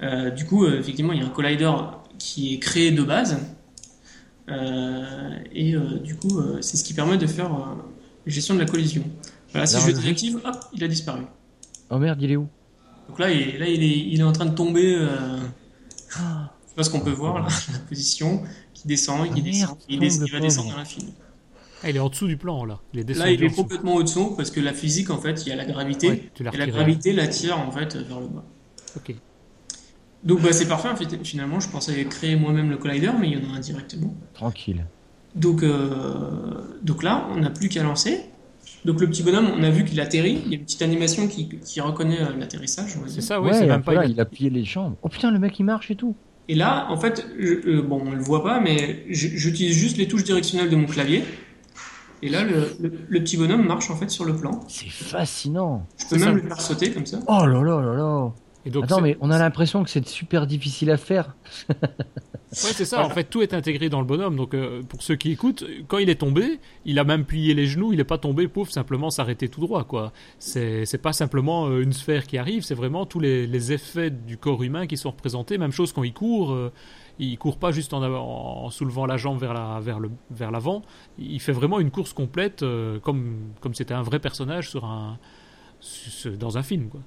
Euh, 0.08 0.30
du 0.30 0.45
coup, 0.45 0.64
euh, 0.66 0.80
effectivement, 0.80 1.12
il 1.12 1.20
y 1.20 1.24
a 1.24 1.26
un 1.26 1.30
collider 1.32 1.72
qui 2.20 2.53
est 2.53 2.60
créé 2.60 2.91
de 2.91 3.03
base. 3.03 3.38
Euh, 4.49 5.38
et 5.51 5.76
euh, 5.76 5.99
du 5.99 6.16
coup, 6.16 6.39
euh, 6.39 6.60
c'est 6.62 6.78
ce 6.78 6.84
qui 6.84 6.93
permet 6.93 7.18
de 7.18 7.28
faire 7.28 7.53
euh, 7.53 7.76
la 8.26 8.32
gestion 8.32 8.53
de 8.53 8.60
la 8.60 8.66
collision. 8.66 9.03
Voilà, 9.51 9.66
si 9.68 9.80
je 9.82 9.88
le 9.88 9.91
le- 9.93 9.97
désactive, 9.99 10.39
hop, 10.45 10.55
il 10.74 10.84
a 10.84 10.88
disparu. 10.88 11.24
Oh 11.90 11.98
merde, 11.98 12.22
il 12.22 12.32
est 12.32 12.36
où 12.36 12.48
Donc 13.10 13.20
là, 13.20 13.32
il, 13.32 13.58
là, 13.60 13.68
il, 13.68 13.82
est, 13.84 13.98
il 14.10 14.20
est 14.20 14.24
en 14.24 14.32
train 14.34 14.46
de 14.46 14.56
tomber. 14.56 14.96
Euh, 14.96 15.38
Ah, 16.18 16.52
je 16.64 16.70
sais 16.70 16.76
pas 16.76 16.84
ce 16.84 16.90
qu'on 16.90 17.00
peut 17.02 17.12
voir 17.12 17.40
là, 17.40 17.48
la 17.74 17.80
position 17.80 18.44
qui 18.74 18.88
descend, 18.88 19.22
Ah, 19.24 19.28
qui 19.34 19.42
merde, 19.42 19.46
descend, 19.46 19.78
il, 19.90 20.00
tombe, 20.00 20.10
des- 20.10 20.20
le 20.20 20.26
il 20.28 20.32
va 20.32 20.40
descendre 20.40 20.74
à 20.76 20.78
l'infini. 20.78 21.14
Ah, 21.84 21.90
il 21.92 21.96
est 21.96 22.00
en 22.00 22.10
dessous 22.10 22.28
du 22.28 22.38
plan 22.38 22.66
là. 22.66 22.80
Il 22.94 23.00
est 23.02 23.14
Là, 23.14 23.30
il 23.32 23.44
est 23.44 23.50
complètement 23.56 23.94
au-dessous 23.96 24.34
parce 24.36 24.50
que 24.52 24.60
la 24.60 24.74
physique, 24.74 25.10
en 25.12 25.20
fait, 25.20 25.44
il 25.46 25.50
y 25.50 25.52
a 25.52 25.56
la 25.56 25.66
gravité 25.66 26.10
Ouais, 26.10 26.30
tu 26.34 26.44
l'as 26.44 26.52
et 26.54 26.58
la 26.58 26.66
gravité 26.68 27.14
l'attire 27.14 27.60
en 27.60 27.72
fait 27.72 27.96
vers 27.96 28.20
le 28.20 28.28
bas. 28.28 28.44
Ok. 28.96 29.14
Donc 30.24 30.42
bah, 30.42 30.52
c'est 30.52 30.68
parfait. 30.68 30.90
en 30.90 30.96
fait, 30.96 31.24
Finalement, 31.24 31.60
je 31.60 31.70
pensais 31.70 32.04
créer 32.06 32.36
moi-même 32.36 32.70
le 32.72 32.78
collider, 32.78 33.12
mais 33.20 33.30
il 33.30 33.40
y 33.40 33.46
en 33.46 33.54
a 33.54 33.58
un 33.58 33.60
directement. 33.60 34.14
tranquille. 34.34 34.86
Donc, 35.36 35.62
euh, 35.62 36.80
donc 36.82 37.04
là, 37.04 37.28
on 37.32 37.38
n'a 37.42 37.52
plus 37.52 37.70
qu'à 37.70 37.84
lancer. 37.84 38.22
Donc 38.88 39.00
le 39.02 39.08
petit 39.08 39.22
bonhomme, 39.22 39.50
on 39.56 39.62
a 39.64 39.70
vu 39.70 39.84
qu'il 39.86 40.00
atterrit. 40.02 40.42
Il 40.46 40.52
y 40.52 40.56
a 40.56 40.58
une 40.58 40.64
petite 40.64 40.82
animation 40.82 41.28
qui, 41.28 41.50
qui 41.50 41.80
reconnaît 41.82 42.22
euh, 42.22 42.36
l'atterrissage. 42.40 42.96
C'est 43.08 43.22
ça, 43.22 43.40
oui. 43.40 43.50
ouais, 43.50 43.54
c'est 43.54 43.68
même 43.68 43.84
pas. 43.84 43.94
là, 43.94 44.06
il 44.06 44.20
a 44.20 44.26
plié 44.26 44.50
les 44.50 44.64
jambes. 44.64 44.96
Oh 45.04 45.10
putain, 45.10 45.30
le 45.30 45.38
mec 45.40 45.60
il 45.60 45.64
marche 45.66 45.92
et 45.92 45.96
tout. 45.96 46.16
Et 46.50 46.56
là, 46.56 46.88
en 46.90 46.98
fait, 46.98 47.28
je- 47.38 47.70
euh, 47.70 47.82
bon, 47.82 48.02
on 48.06 48.12
le 48.12 48.22
voit 48.22 48.42
pas, 48.44 48.60
mais 48.62 49.04
j'utilise 49.10 49.76
juste 49.76 49.98
les 49.98 50.08
touches 50.08 50.24
directionnelles 50.24 50.70
de 50.70 50.76
mon 50.78 50.86
clavier. 50.88 51.24
Et 52.24 52.30
là, 52.30 52.44
le, 52.44 52.72
le- 52.80 52.94
le 53.08 53.20
petit 53.20 53.38
bonhomme 53.38 53.68
marche 53.68 53.92
en 53.92 53.96
fait 53.96 54.10
sur 54.10 54.26
le 54.26 54.36
plan. 54.36 54.62
C'est 54.70 54.90
fascinant. 54.90 55.86
Je 55.98 56.06
peux 56.08 56.16
même 56.16 56.24
ça. 56.38 56.42
le 56.44 56.48
faire 56.48 56.62
sauter 56.62 56.92
comme 56.92 57.06
ça. 57.06 57.20
Oh 57.28 57.46
là 57.46 57.62
là 57.62 57.82
là 57.82 57.94
là. 57.94 58.32
Et 58.68 58.70
donc, 58.70 58.84
Attends, 58.84 58.99
mais 59.01 59.18
on 59.22 59.32
a 59.32 59.39
l'impression 59.39 59.82
que 59.84 59.89
c'est 59.89 60.05
super 60.05 60.45
difficile 60.45 60.91
à 60.91 60.97
faire. 60.97 61.36
Ouais, 62.49 62.72
c'est 62.74 62.86
ça. 62.86 63.05
En 63.05 63.09
fait, 63.09 63.26
tout 63.26 63.41
est 63.41 63.53
intégré 63.53 63.89
dans 63.89 63.99
le 63.99 64.05
bonhomme. 64.05 64.38
Donc, 64.38 64.53
euh, 64.53 64.82
pour 64.82 65.03
ceux 65.03 65.18
qui 65.18 65.32
écoutent, 65.32 65.65
quand 65.89 65.97
il 65.97 66.09
est 66.09 66.15
tombé, 66.22 66.61
il 66.86 66.97
a 66.97 67.03
même 67.03 67.26
plié 67.26 67.53
les 67.53 67.68
genoux. 67.68 67.91
Il 67.91 67.97
n'est 67.97 68.05
pas 68.05 68.18
tombé, 68.18 68.47
pauvre, 68.47 68.72
simplement 68.72 69.09
s'arrêter 69.09 69.49
tout 69.49 69.59
droit, 69.59 69.84
quoi. 69.84 70.13
C'est, 70.39 71.01
pas 71.01 71.11
simplement 71.11 71.68
euh, 71.68 71.82
une 71.82 71.91
sphère 71.91 72.26
qui 72.26 72.38
arrive. 72.38 72.63
C'est 72.63 72.74
vraiment 72.74 73.05
tous 73.05 73.20
les, 73.20 73.47
les 73.47 73.74
effets 73.74 74.09
du 74.11 74.38
corps 74.38 74.63
humain 74.63 74.88
qui 74.88 74.95
sont 74.95 75.11
représentés. 75.11 75.57
Même 75.57 75.74
chose 75.74 75.91
quand 75.91 76.03
il 76.03 76.13
court. 76.13 76.53
euh, 76.53 76.72
il 77.20 77.38
court 77.38 77.57
pas 77.57 77.72
juste 77.74 77.93
en, 77.93 78.01
en 78.01 78.70
soulevant 78.70 79.05
la 79.05 79.18
jambe 79.18 79.39
vers 79.39 79.53
la, 79.53 79.82
vers 79.82 79.99
le, 79.99 80.09
vers 80.32 80.49
l'avant. 80.49 80.84
Il 81.20 81.41
fait 81.41 81.51
vraiment 81.51 81.82
une 81.82 81.91
course 81.91 82.13
complète, 82.13 82.63
euh, 82.63 82.97
comme, 83.01 83.39
comme 83.59 83.74
c'était 83.76 83.93
un 83.93 84.03
vrai 84.03 84.20
personnage 84.20 84.70
sur 84.70 84.86
un, 84.86 85.20
sur- 85.82 86.38
dans 86.38 86.57
un 86.57 86.63
film, 86.63 86.88
quoi. 86.88 87.01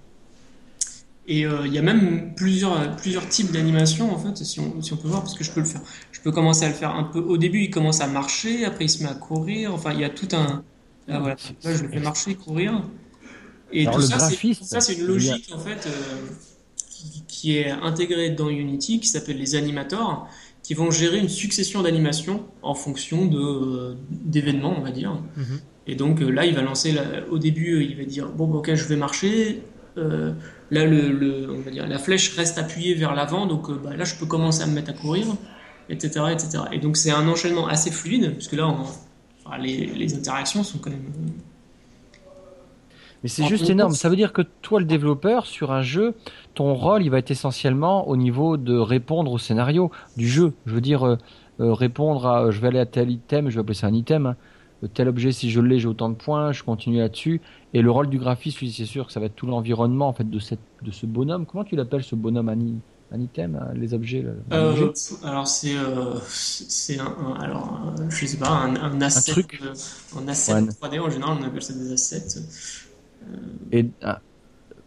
Et 1.33 1.47
euh, 1.47 1.65
il 1.65 1.73
y 1.73 1.79
a 1.79 1.83
même 1.83 2.35
plusieurs, 2.35 2.97
plusieurs 2.97 3.29
types 3.29 3.53
d'animation 3.53 4.13
en 4.13 4.19
fait, 4.19 4.37
si 4.45 4.59
on, 4.59 4.83
si 4.83 4.93
on 4.93 4.97
peut 4.97 5.07
voir, 5.07 5.23
parce 5.23 5.35
que 5.39 5.45
je 5.45 5.53
peux 5.53 5.61
le 5.61 5.67
faire. 5.67 5.81
Je 6.11 6.21
peux 6.21 6.33
commencer 6.33 6.65
à 6.65 6.69
le 6.69 6.75
faire 6.75 6.91
un 6.97 7.05
peu. 7.05 7.21
Au 7.21 7.37
début, 7.37 7.61
il 7.61 7.71
commence 7.71 8.01
à 8.01 8.09
marcher, 8.09 8.65
après 8.65 8.87
il 8.87 8.89
se 8.91 9.03
met 9.05 9.09
à 9.09 9.15
courir. 9.15 9.73
Enfin, 9.73 9.93
il 9.93 10.01
y 10.01 10.05
a 10.05 10.11
tout 10.11 10.29
un. 10.33 10.65
Là, 11.07 11.21
voilà. 11.21 11.37
Là, 11.63 11.75
je 11.77 11.83
le 11.85 11.89
fais 11.89 12.01
marcher, 12.01 12.35
courir. 12.35 12.83
Et 13.73 13.83
Alors, 13.87 13.95
tout 13.97 14.03
ça, 14.03 14.19
c'est, 14.19 14.19
graphiste, 14.19 14.61
tout 14.63 14.67
ça, 14.67 14.81
c'est 14.81 14.95
une 14.95 15.07
logique 15.07 15.51
en 15.55 15.59
fait 15.59 15.87
euh, 15.87 15.91
qui, 16.89 17.25
qui 17.29 17.57
est 17.59 17.71
intégrée 17.71 18.31
dans 18.31 18.49
Unity, 18.49 19.01
qui 19.01 19.09
s'appelle 19.09 19.39
les 19.39 19.55
animators, 19.55 20.29
qui 20.63 20.75
vont 20.75 20.91
gérer 20.91 21.19
une 21.19 21.29
succession 21.29 21.83
d'animations 21.83 22.47
en 22.63 22.75
fonction 22.75 23.27
de 23.27 23.39
euh, 23.39 23.95
d'événements, 24.11 24.75
on 24.77 24.83
va 24.83 24.91
dire. 24.91 25.23
Mhm. 25.37 25.61
Et 25.87 25.95
donc 25.95 26.21
là, 26.21 26.45
il 26.47 26.55
va 26.55 26.63
lancer, 26.63 26.93
la- 26.93 27.27
au 27.31 27.39
début, 27.39 27.85
il 27.85 27.97
va 27.97 28.05
dire 28.05 28.31
bon, 28.31 28.49
bah, 28.49 28.59
ok, 28.59 28.75
je 28.75 28.85
vais 28.87 28.97
marcher. 28.97 29.63
Euh, 29.99 30.33
là, 30.71 30.87
le, 30.87 31.11
le- 31.13 31.51
on 31.51 31.61
va 31.61 31.71
dire, 31.71 31.87
la 31.89 31.99
flèche 31.99 32.37
reste 32.37 32.59
appuyée 32.59 32.95
vers 32.95 33.15
l'avant, 33.15 33.47
donc 33.47 33.69
euh, 33.71 33.75
bah, 33.83 33.97
là, 33.97 34.05
je 34.05 34.15
peux 34.17 34.27
commencer 34.27 34.63
à 34.63 34.67
me 34.67 34.75
mettre 34.75 34.91
à 34.91 34.95
courir, 34.95 35.27
etc., 35.89 36.33
etc. 36.33 36.65
Et 36.73 36.79
donc 36.79 36.97
c'est 36.97 37.11
un 37.11 37.27
enchaînement 37.29 37.67
assez 37.69 37.91
fluide, 37.91 38.35
puisque 38.35 38.53
là, 38.53 38.69
on- 38.69 38.81
enfin, 39.45 39.59
les, 39.59 39.87
les 39.87 40.15
interactions 40.15 40.63
sont 40.63 40.79
quand 40.79 40.91
même. 40.91 41.13
Mais 43.23 43.29
c'est 43.29 43.45
juste 43.45 43.69
énorme. 43.69 43.95
Ça 43.95 44.09
veut 44.09 44.17
dire 44.17 44.33
que 44.33 44.43
toi, 44.63 44.81
le 44.81 44.87
développeur, 44.87 45.45
sur 45.47 45.73
un 45.73 45.83
jeu, 45.83 46.15
ton 46.55 46.75
rôle, 46.75 47.03
il 47.03 47.11
va 47.11 47.19
être 47.19 47.31
essentiellement 47.31 48.09
au 48.09 48.17
niveau 48.17 48.57
de 48.57 48.77
répondre 48.77 49.31
au 49.33 49.39
scénario 49.39 49.91
du 50.17 50.27
jeu. 50.29 50.55
Je 50.65 50.75
veux 50.75 50.81
dire, 50.81 51.07
euh, 51.07 51.17
euh, 51.61 51.75
répondre 51.75 52.27
à, 52.27 52.45
euh, 52.45 52.51
je 52.51 52.61
vais 52.61 52.69
aller 52.69 52.79
à 52.79 52.87
tel 52.87 53.11
item, 53.11 53.51
je 53.51 53.57
vais 53.57 53.61
appeler 53.61 53.75
ça 53.75 53.89
un 53.89 53.93
item. 53.95 54.27
hein. 54.27 54.37
Euh, 54.85 54.89
Tel 54.89 55.09
objet, 55.09 55.33
si 55.33 55.51
je 55.51 55.61
l'ai, 55.61 55.79
j'ai 55.79 55.89
autant 55.89 56.09
de 56.11 56.15
points, 56.17 56.53
je 56.53 56.63
continue 56.63 56.99
là-dessus. 56.99 57.43
Et 57.73 57.83
le 57.83 57.91
rôle 57.91 58.09
du 58.11 58.19
graphiste, 58.19 58.59
c'est 58.61 58.87
sûr 58.87 59.07
que 59.07 59.13
ça 59.13 59.21
va 59.21 59.27
être 59.27 59.37
tout 59.37 59.47
l'environnement, 59.47 60.09
en 60.09 60.15
fait, 60.15 60.29
de 60.29 60.39
cette, 60.39 60.65
de 60.83 60.91
ce 60.91 61.07
bonhomme. 61.07 61.47
Comment 61.47 61.65
tu 61.65 61.77
l'appelles, 61.77 62.05
ce 62.05 62.15
bonhomme, 62.17 62.49
i- 62.61 62.83
un 63.11 63.21
item, 63.21 63.57
hein, 63.57 63.73
les 63.75 63.95
objets, 63.95 64.23
là, 64.23 64.33
Euh, 64.53 64.53
objet? 64.61 64.97
alors 65.23 65.47
c'est 65.47 65.77
euh, 65.77 66.19
c'est 66.29 66.99
un, 66.99 67.07
un- 67.07 67.35
alors 67.41 67.69
un- 67.73 68.11
je 68.11 68.27
sais 68.27 68.37
pas 68.37 68.49
un, 68.51 68.75
un 68.75 69.01
asset 69.01 69.23
truc? 69.23 69.63
euh, 69.63 69.73
un 70.17 70.27
asset 70.27 70.57
Ouais. 70.57 70.63
3D 70.81 70.99
en 70.99 71.09
général 71.09 71.39
on 71.41 71.45
appelle 71.45 71.63
ça 71.63 71.73
des 71.73 71.93
assets 71.93 72.27
Et, 73.73 73.93
ah, 74.03 74.23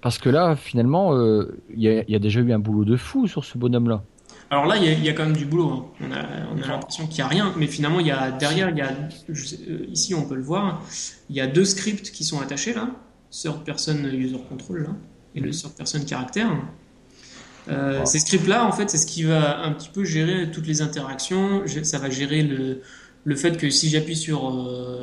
parce 0.01 0.17
que 0.19 0.29
là, 0.29 0.55
finalement, 0.55 1.15
euh, 1.15 1.63
il 1.69 1.81
y, 1.81 1.89
a, 1.89 2.03
y 2.09 2.15
a 2.15 2.19
déjà 2.19 2.41
eu 2.41 2.53
un 2.53 2.59
boulot 2.59 2.85
de 2.85 2.97
fou 2.97 3.27
sur 3.27 3.45
ce 3.45 3.57
bonhomme-là. 3.57 4.05
Alors 4.53 4.65
là 4.65 4.77
il 4.77 4.83
y, 4.85 4.87
a- 4.87 4.93
il 4.93 5.03
y 5.03 5.09
a 5.09 5.13
quand 5.13 5.23
même 5.25 5.35
du 5.35 5.45
boulot 5.45 5.69
hein. 5.69 5.85
on 6.01 6.11
a 6.11 6.21
on 6.55 6.61
a 6.63 6.67
l'impression 6.67 7.07
qu'il 7.07 7.19
y 7.19 7.21
a 7.21 7.27
rien 7.27 7.53
mais 7.57 7.67
finalement 7.67 7.99
il 7.99 8.07
y 8.07 8.11
a 8.11 8.31
derrière 8.31 8.69
il 8.69 8.77
y 8.77 8.81
a 8.81 8.91
sais- 9.33 9.59
euh, 9.69 9.85
ici 9.91 10.13
on 10.15 10.23
peut 10.23 10.35
le 10.35 10.41
voir 10.43 10.81
il 11.29 11.35
y 11.35 11.41
a 11.41 11.47
deux 11.47 11.65
scripts 11.65 12.11
qui 12.11 12.23
sont 12.23 12.39
attachés 12.39 12.73
là 12.73 12.89
third 13.31 13.63
person 13.63 13.95
user 14.11 14.37
control 14.49 14.83
là 14.83 14.89
et 15.35 15.39
le 15.39 15.51
third 15.51 15.73
person 15.75 15.99
caractère 16.05 16.49
Euh, 17.69 17.99
Wow. 17.99 18.05
Ces 18.05 18.19
scripts-là, 18.19 18.65
en 18.65 18.73
fait, 18.73 18.89
c'est 18.89 18.97
ce 18.97 19.07
qui 19.07 19.23
va 19.23 19.61
un 19.67 19.71
petit 19.71 19.87
peu 19.95 20.03
gérer 20.03 20.51
toutes 20.51 20.67
les 20.67 20.81
interactions. 20.81 21.63
Ça 21.83 21.97
va 21.97 22.09
gérer 22.09 22.41
le, 22.43 22.81
le 23.23 23.35
fait 23.37 23.55
que 23.57 23.69
si 23.69 23.87
j'appuie 23.89 24.17
sur, 24.17 24.39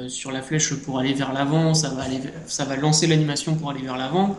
sur 0.09 0.31
la 0.31 0.43
flèche 0.43 0.75
pour 0.85 0.99
aller 0.99 1.15
vers 1.15 1.33
l'avant, 1.33 1.73
ça 1.73 1.89
va, 1.89 2.03
aller, 2.03 2.21
ça 2.47 2.67
va 2.67 2.77
lancer 2.77 3.07
l'animation 3.07 3.55
pour 3.55 3.71
aller 3.71 3.81
vers 3.83 3.97
l'avant. 3.97 4.37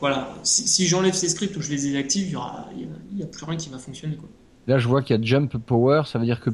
Voilà, 0.00 0.34
si, 0.42 0.86
j'enlève 0.86 1.12
ces 1.12 1.28
scripts 1.28 1.56
ou 1.56 1.60
je 1.60 1.70
les 1.70 1.76
désactive, 1.76 2.36
il 2.76 3.16
n'y 3.16 3.22
a, 3.22 3.26
plus 3.26 3.44
rien 3.44 3.56
qui 3.56 3.68
va 3.68 3.78
fonctionner. 3.78 4.16
Quoi. 4.16 4.28
Là, 4.66 4.78
je 4.78 4.88
vois 4.88 5.02
qu'il 5.02 5.16
y 5.16 5.18
a 5.18 5.22
jump 5.22 5.56
power, 5.58 6.02
ça 6.06 6.18
veut 6.18 6.24
dire 6.24 6.40
que 6.40 6.50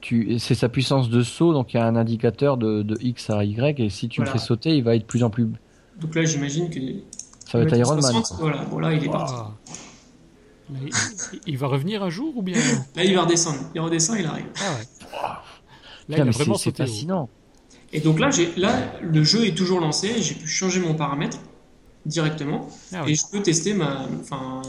tu, 0.00 0.38
c'est 0.38 0.54
sa 0.54 0.68
puissance 0.68 1.08
de 1.08 1.22
saut, 1.22 1.52
donc 1.52 1.72
il 1.72 1.78
y 1.78 1.80
a 1.80 1.86
un 1.86 1.96
indicateur 1.96 2.58
de, 2.58 2.84
X 3.00 3.30
à 3.30 3.44
Y, 3.44 3.80
et 3.80 3.88
si 3.90 4.08
tu 4.08 4.20
le 4.20 4.26
fais 4.26 4.38
sauter, 4.38 4.76
il 4.76 4.84
va 4.84 4.96
être 4.96 5.02
de 5.02 5.06
plus 5.06 5.24
en 5.24 5.30
plus. 5.30 5.48
Donc 6.00 6.14
là, 6.14 6.24
j'imagine 6.24 6.68
que. 6.68 6.78
Ça 7.46 7.58
va 7.58 7.64
être 7.64 7.76
Iron 7.76 7.96
Man. 7.96 8.22
Voilà, 8.38 8.64
voilà, 8.70 8.92
il 8.92 9.04
est 9.04 9.10
parti. 9.10 9.34
Il, 11.46 11.56
va 11.56 11.66
revenir 11.66 12.02
un 12.02 12.10
jour 12.10 12.36
ou 12.36 12.42
bien 12.42 12.58
Là, 12.94 13.04
il 13.04 13.14
va 13.14 13.22
redescendre. 13.22 13.60
Il 13.74 13.80
redescend, 13.80 14.18
il 14.18 14.26
arrive. 14.26 14.46
Ah 14.60 14.74
ouais. 14.74 16.16
Là, 16.16 16.24
il 16.24 16.30
vraiment 16.30 16.56
c'est 16.56 16.76
fascinant. 16.76 17.30
Et 17.92 18.00
donc 18.00 18.20
là, 18.20 18.28
là, 18.58 18.92
le 19.00 19.22
jeu 19.24 19.46
est 19.46 19.56
toujours 19.56 19.80
lancé. 19.80 20.20
J'ai 20.20 20.34
pu 20.34 20.46
changer 20.46 20.80
mon 20.80 20.94
paramètre 20.94 21.38
directement 22.08 22.68
ah 22.92 23.04
et 23.06 23.14
je 23.14 23.22
peux 23.30 23.42
tester 23.42 23.74
ma, 23.74 24.06
enfin, 24.20 24.62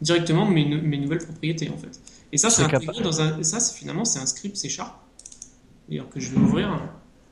directement 0.00 0.46
mes, 0.46 0.64
mes, 0.64 0.98
nouvelles 0.98 1.24
propriétés 1.24 1.70
en 1.70 1.76
fait. 1.76 2.00
Et 2.32 2.38
ça, 2.38 2.50
c'est 2.50 2.66
dans 3.02 3.20
un, 3.20 3.42
ça, 3.42 3.60
finalement, 3.60 4.04
c'est 4.04 4.18
un 4.18 4.26
script 4.26 4.56
C 4.56 4.68
Sharp. 4.68 4.94
D'ailleurs, 5.88 6.08
que 6.08 6.18
je 6.18 6.30
vais 6.30 6.38
ouvrir. 6.38 6.80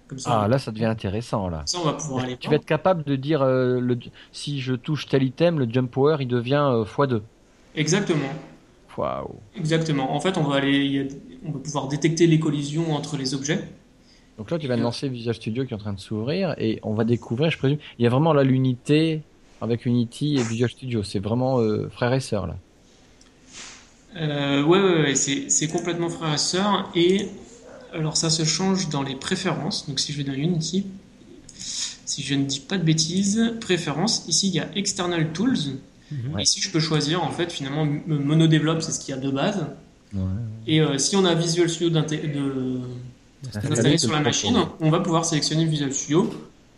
Comme 0.09 0.18
ça, 0.18 0.43
ah, 0.43 0.49
là, 0.49 0.59
ça 0.59 0.72
devient 0.72 0.86
intéressant 0.86 1.49
là. 1.49 1.62
Ça, 1.66 1.78
on 1.80 1.84
va 1.84 1.95
pouvoir 1.95 2.24
aller. 2.24 2.36
Tu 2.36 2.51
vas 2.51 2.57
être 2.57 2.66
capable 2.66 3.05
de 3.05 3.16
dire 3.16 3.43
euh, 3.43 3.80
le, 3.80 3.99
si 4.32 4.61
je 4.61 4.74
touche 4.74 5.07
tel 5.07 5.22
item, 5.22 5.59
le 5.59 5.68
jump 5.70 5.91
power, 5.91 6.16
il 6.20 6.28
devient 6.28 6.68
euh, 6.70 6.84
x2. 6.84 7.22
Exactement. 7.76 8.28
Waouh. 8.97 9.36
Exactement. 9.57 10.14
En 10.14 10.20
fait, 10.20 10.36
on 10.36 10.43
va 10.43 10.57
aller, 10.57 11.09
on 11.47 11.53
va 11.53 11.59
pouvoir 11.61 11.88
détecter 11.88 12.26
les 12.26 12.38
collisions 12.38 12.93
entre 12.93 13.16
les 13.16 13.34
objets. 13.34 13.64
Donc 14.36 14.51
là, 14.51 14.59
tu 14.59 14.66
vas 14.68 14.76
lancer 14.76 15.09
Visual 15.09 15.34
Studio 15.34 15.64
qui 15.64 15.72
est 15.72 15.76
en 15.76 15.78
train 15.78 15.93
de 15.93 16.01
s'ouvrir 16.01 16.55
et 16.57 16.80
on 16.82 16.95
va 16.95 17.05
découvrir, 17.05 17.51
je 17.51 17.59
présume, 17.59 17.78
il 17.99 18.05
y 18.05 18.07
a 18.07 18.11
vraiment 18.11 18.32
là 18.32 18.43
l'unité 18.43 19.22
avec 19.61 19.87
Unity 19.87 20.37
et 20.37 20.43
Visual 20.43 20.71
Studio. 20.71 21.03
C'est 21.03 21.19
vraiment 21.19 21.61
euh, 21.61 21.89
frère 21.89 22.13
et 22.13 22.21
sœur 22.21 22.47
là. 22.47 22.57
Euh, 24.17 24.65
ouais, 24.65 24.81
ouais, 24.81 25.03
ouais 25.03 25.15
c'est 25.15 25.69
complètement 25.69 26.09
frère 26.09 26.35
et 26.35 26.39
sœur. 26.39 26.91
Et 26.95 27.29
alors 27.93 28.17
ça 28.17 28.31
se 28.31 28.45
change 28.45 28.89
dans 28.89 29.03
les 29.03 29.15
préférences. 29.15 29.89
Donc 29.89 30.01
si 30.01 30.13
je 30.13 30.19
vais 30.19 30.25
dans 30.25 30.33
Unity, 30.33 30.87
si 31.57 32.23
je 32.23 32.35
ne 32.35 32.45
dis 32.45 32.61
pas 32.61 32.79
de 32.79 32.85
bêtises, 32.85 33.55
préférences, 33.61 34.25
ici 34.29 34.49
il 34.49 34.55
y 34.55 34.61
a 34.61 34.69
External 34.75 35.33
Tools. 35.33 35.59
Mhm. 36.11 36.41
Ici 36.41 36.61
je 36.61 36.71
peux 36.71 36.81
choisir 36.81 37.23
en 37.23 37.31
fait 37.31 37.53
finalement 37.53 37.87
monodéveloppe, 38.07 38.83
c'est 38.83 38.93
ce 38.93 39.01
qu'il 39.01 39.15
y 39.15 39.19
a 39.19 39.21
de 39.21 39.31
base. 39.31 39.67
Et 40.67 40.81
euh, 40.81 40.99
si 40.99 41.15
on 41.15 41.25
a 41.25 41.35
Visual 41.35 41.69
Studio 41.69 41.91
d'installer 41.91 43.97
sur 43.97 44.13
la 44.13 44.21
machine, 44.21 44.57
on 44.81 44.91
va 44.91 45.01
pouvoir 45.01 45.25
sélectionner 45.25 45.65
Visual 45.67 45.95
Studio 45.95 46.29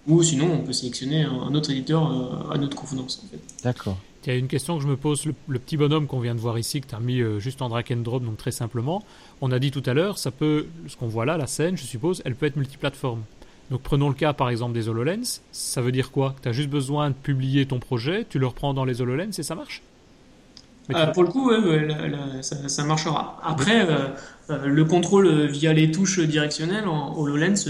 ou 0.07 0.23
sinon, 0.23 0.53
on 0.53 0.65
peut 0.65 0.73
sélectionner 0.73 1.23
un 1.23 1.55
autre 1.55 1.71
éditeur 1.71 2.11
euh, 2.11 2.53
à 2.53 2.59
notre 2.59 2.77
convenance. 2.77 3.23
En 3.25 3.29
fait. 3.29 3.41
D'accord. 3.63 3.99
Il 4.25 4.33
y 4.33 4.37
a 4.37 4.39
une 4.39 4.49
question 4.49 4.77
que 4.77 4.83
je 4.83 4.89
me 4.89 4.97
pose, 4.97 5.27
le, 5.27 5.59
petit 5.59 5.77
bonhomme 5.77 6.07
qu'on 6.07 6.21
vient 6.21 6.35
de 6.35 6.41
voir 6.41 6.59
ici, 6.59 6.81
que 6.81 6.87
tu 6.89 6.95
as 6.95 7.01
mis 7.01 7.21
euh, 7.21 7.39
juste 7.39 7.63
en 7.63 7.69
drag 7.69 7.87
and 7.93 8.03
drop, 8.03 8.25
donc 8.25 8.37
très 8.37 8.51
simplement, 8.51 9.05
on 9.41 9.51
a 9.53 9.59
dit 9.59 9.71
tout 9.71 9.83
à 9.87 9.95
l'heure, 9.95 10.19
ça 10.19 10.31
peut, 10.31 10.67
ce 10.89 10.97
qu'on 10.97 11.09
voit 11.09 11.25
là, 11.25 11.37
la 11.37 11.47
scène, 11.47 11.77
je 11.77 11.85
suppose, 11.85 12.23
elle 12.25 12.35
peut 12.35 12.47
être 12.47 12.57
multiplateforme. 12.57 13.23
Donc 13.71 13.83
prenons 13.83 14.09
le 14.09 14.15
cas 14.15 14.33
par 14.33 14.51
exemple 14.51 14.75
des 14.75 14.89
HoloLens, 14.89 15.41
ça 15.51 15.81
veut 15.81 15.93
dire 15.93 16.11
quoi? 16.11 16.35
Tu 16.43 16.49
as 16.49 16.53
juste 16.53 16.69
besoin 16.69 17.11
de 17.11 17.15
publier 17.15 17.65
ton 17.67 17.79
projet, 17.79 18.27
tu 18.29 18.39
le 18.39 18.47
reprends 18.47 18.75
dans 18.75 18.85
les 18.85 19.01
HoloLens 19.01 19.31
et 19.39 19.43
ça 19.43 19.55
marche? 19.55 19.83
Euh, 20.91 21.07
Pour 21.13 21.23
le 21.23 21.29
coup, 21.31 21.51
ça, 22.43 22.85
marchera. 22.85 23.41
Après, 23.43 23.87
le 24.49 24.85
contrôle 24.85 25.47
via 25.47 25.73
les 25.73 25.91
touches 25.91 26.19
directionnelles 26.19 26.87
en 26.89 27.17
HoloLens 27.17 27.65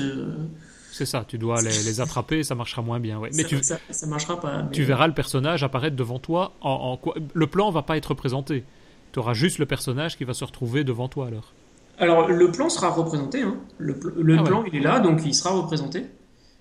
c'est 0.92 1.06
ça, 1.06 1.24
tu 1.26 1.38
dois 1.38 1.62
les, 1.62 2.00
attraper, 2.00 2.42
ça 2.44 2.54
marchera 2.54 2.82
moins 2.82 3.00
bien. 3.00 3.18
Ouais. 3.18 3.30
Mais 3.34 3.44
ça, 3.44 3.48
tu, 3.48 3.62
ça, 3.90 4.06
marchera 4.06 4.38
pas. 4.38 4.68
Tu 4.72 4.82
verras 4.82 5.06
le 5.06 5.14
personnage 5.14 5.64
apparaître 5.64 5.96
devant 5.96 6.18
toi. 6.18 6.52
En, 6.60 6.98
quoi 6.98 7.14
Le 7.32 7.46
plan 7.46 7.70
va 7.70 7.82
pas 7.82 7.96
être 7.96 8.12
présenté. 8.12 8.64
Tu 9.12 9.18
auras 9.18 9.32
juste 9.32 9.58
le 9.58 9.66
personnage 9.66 10.18
qui 10.18 10.24
va 10.24 10.34
se 10.34 10.44
retrouver 10.44 10.84
devant 10.84 11.08
toi 11.08 11.26
alors. 11.26 11.52
Alors 11.98 12.28
le 12.28 12.50
plan 12.50 12.68
sera 12.68 12.90
représenté. 12.90 13.42
Hein. 13.42 13.56
Le, 13.78 13.94
ah 14.38 14.42
plan 14.42 14.64
il 14.64 14.76
est 14.76 14.80
là, 14.80 15.00
donc 15.00 15.22
il 15.24 15.34
sera 15.34 15.50
représenté. 15.50 16.06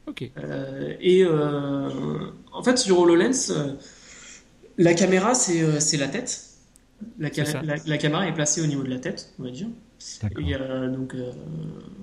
Ok. 0.07 0.29
Euh, 0.38 0.93
et 0.99 1.23
euh, 1.23 1.89
en 2.51 2.63
fait 2.63 2.77
sur 2.77 2.99
HoloLens, 2.99 3.51
euh, 3.51 3.73
la 4.77 4.93
caméra 4.93 5.34
c'est 5.34 5.97
la 5.97 6.07
tête. 6.07 6.47
La, 7.19 7.29
la, 7.86 7.97
caméra 7.97 8.27
est 8.27 8.34
placée 8.34 8.61
au 8.61 8.67
niveau 8.67 8.84
de 8.84 8.89
la 8.89 8.99
tête, 8.99 9.34
on 9.39 9.43
va 9.43 9.49
dire. 9.49 9.67
Et, 10.39 10.56
euh, 10.56 10.89
donc, 10.89 11.14
euh, 11.16 11.32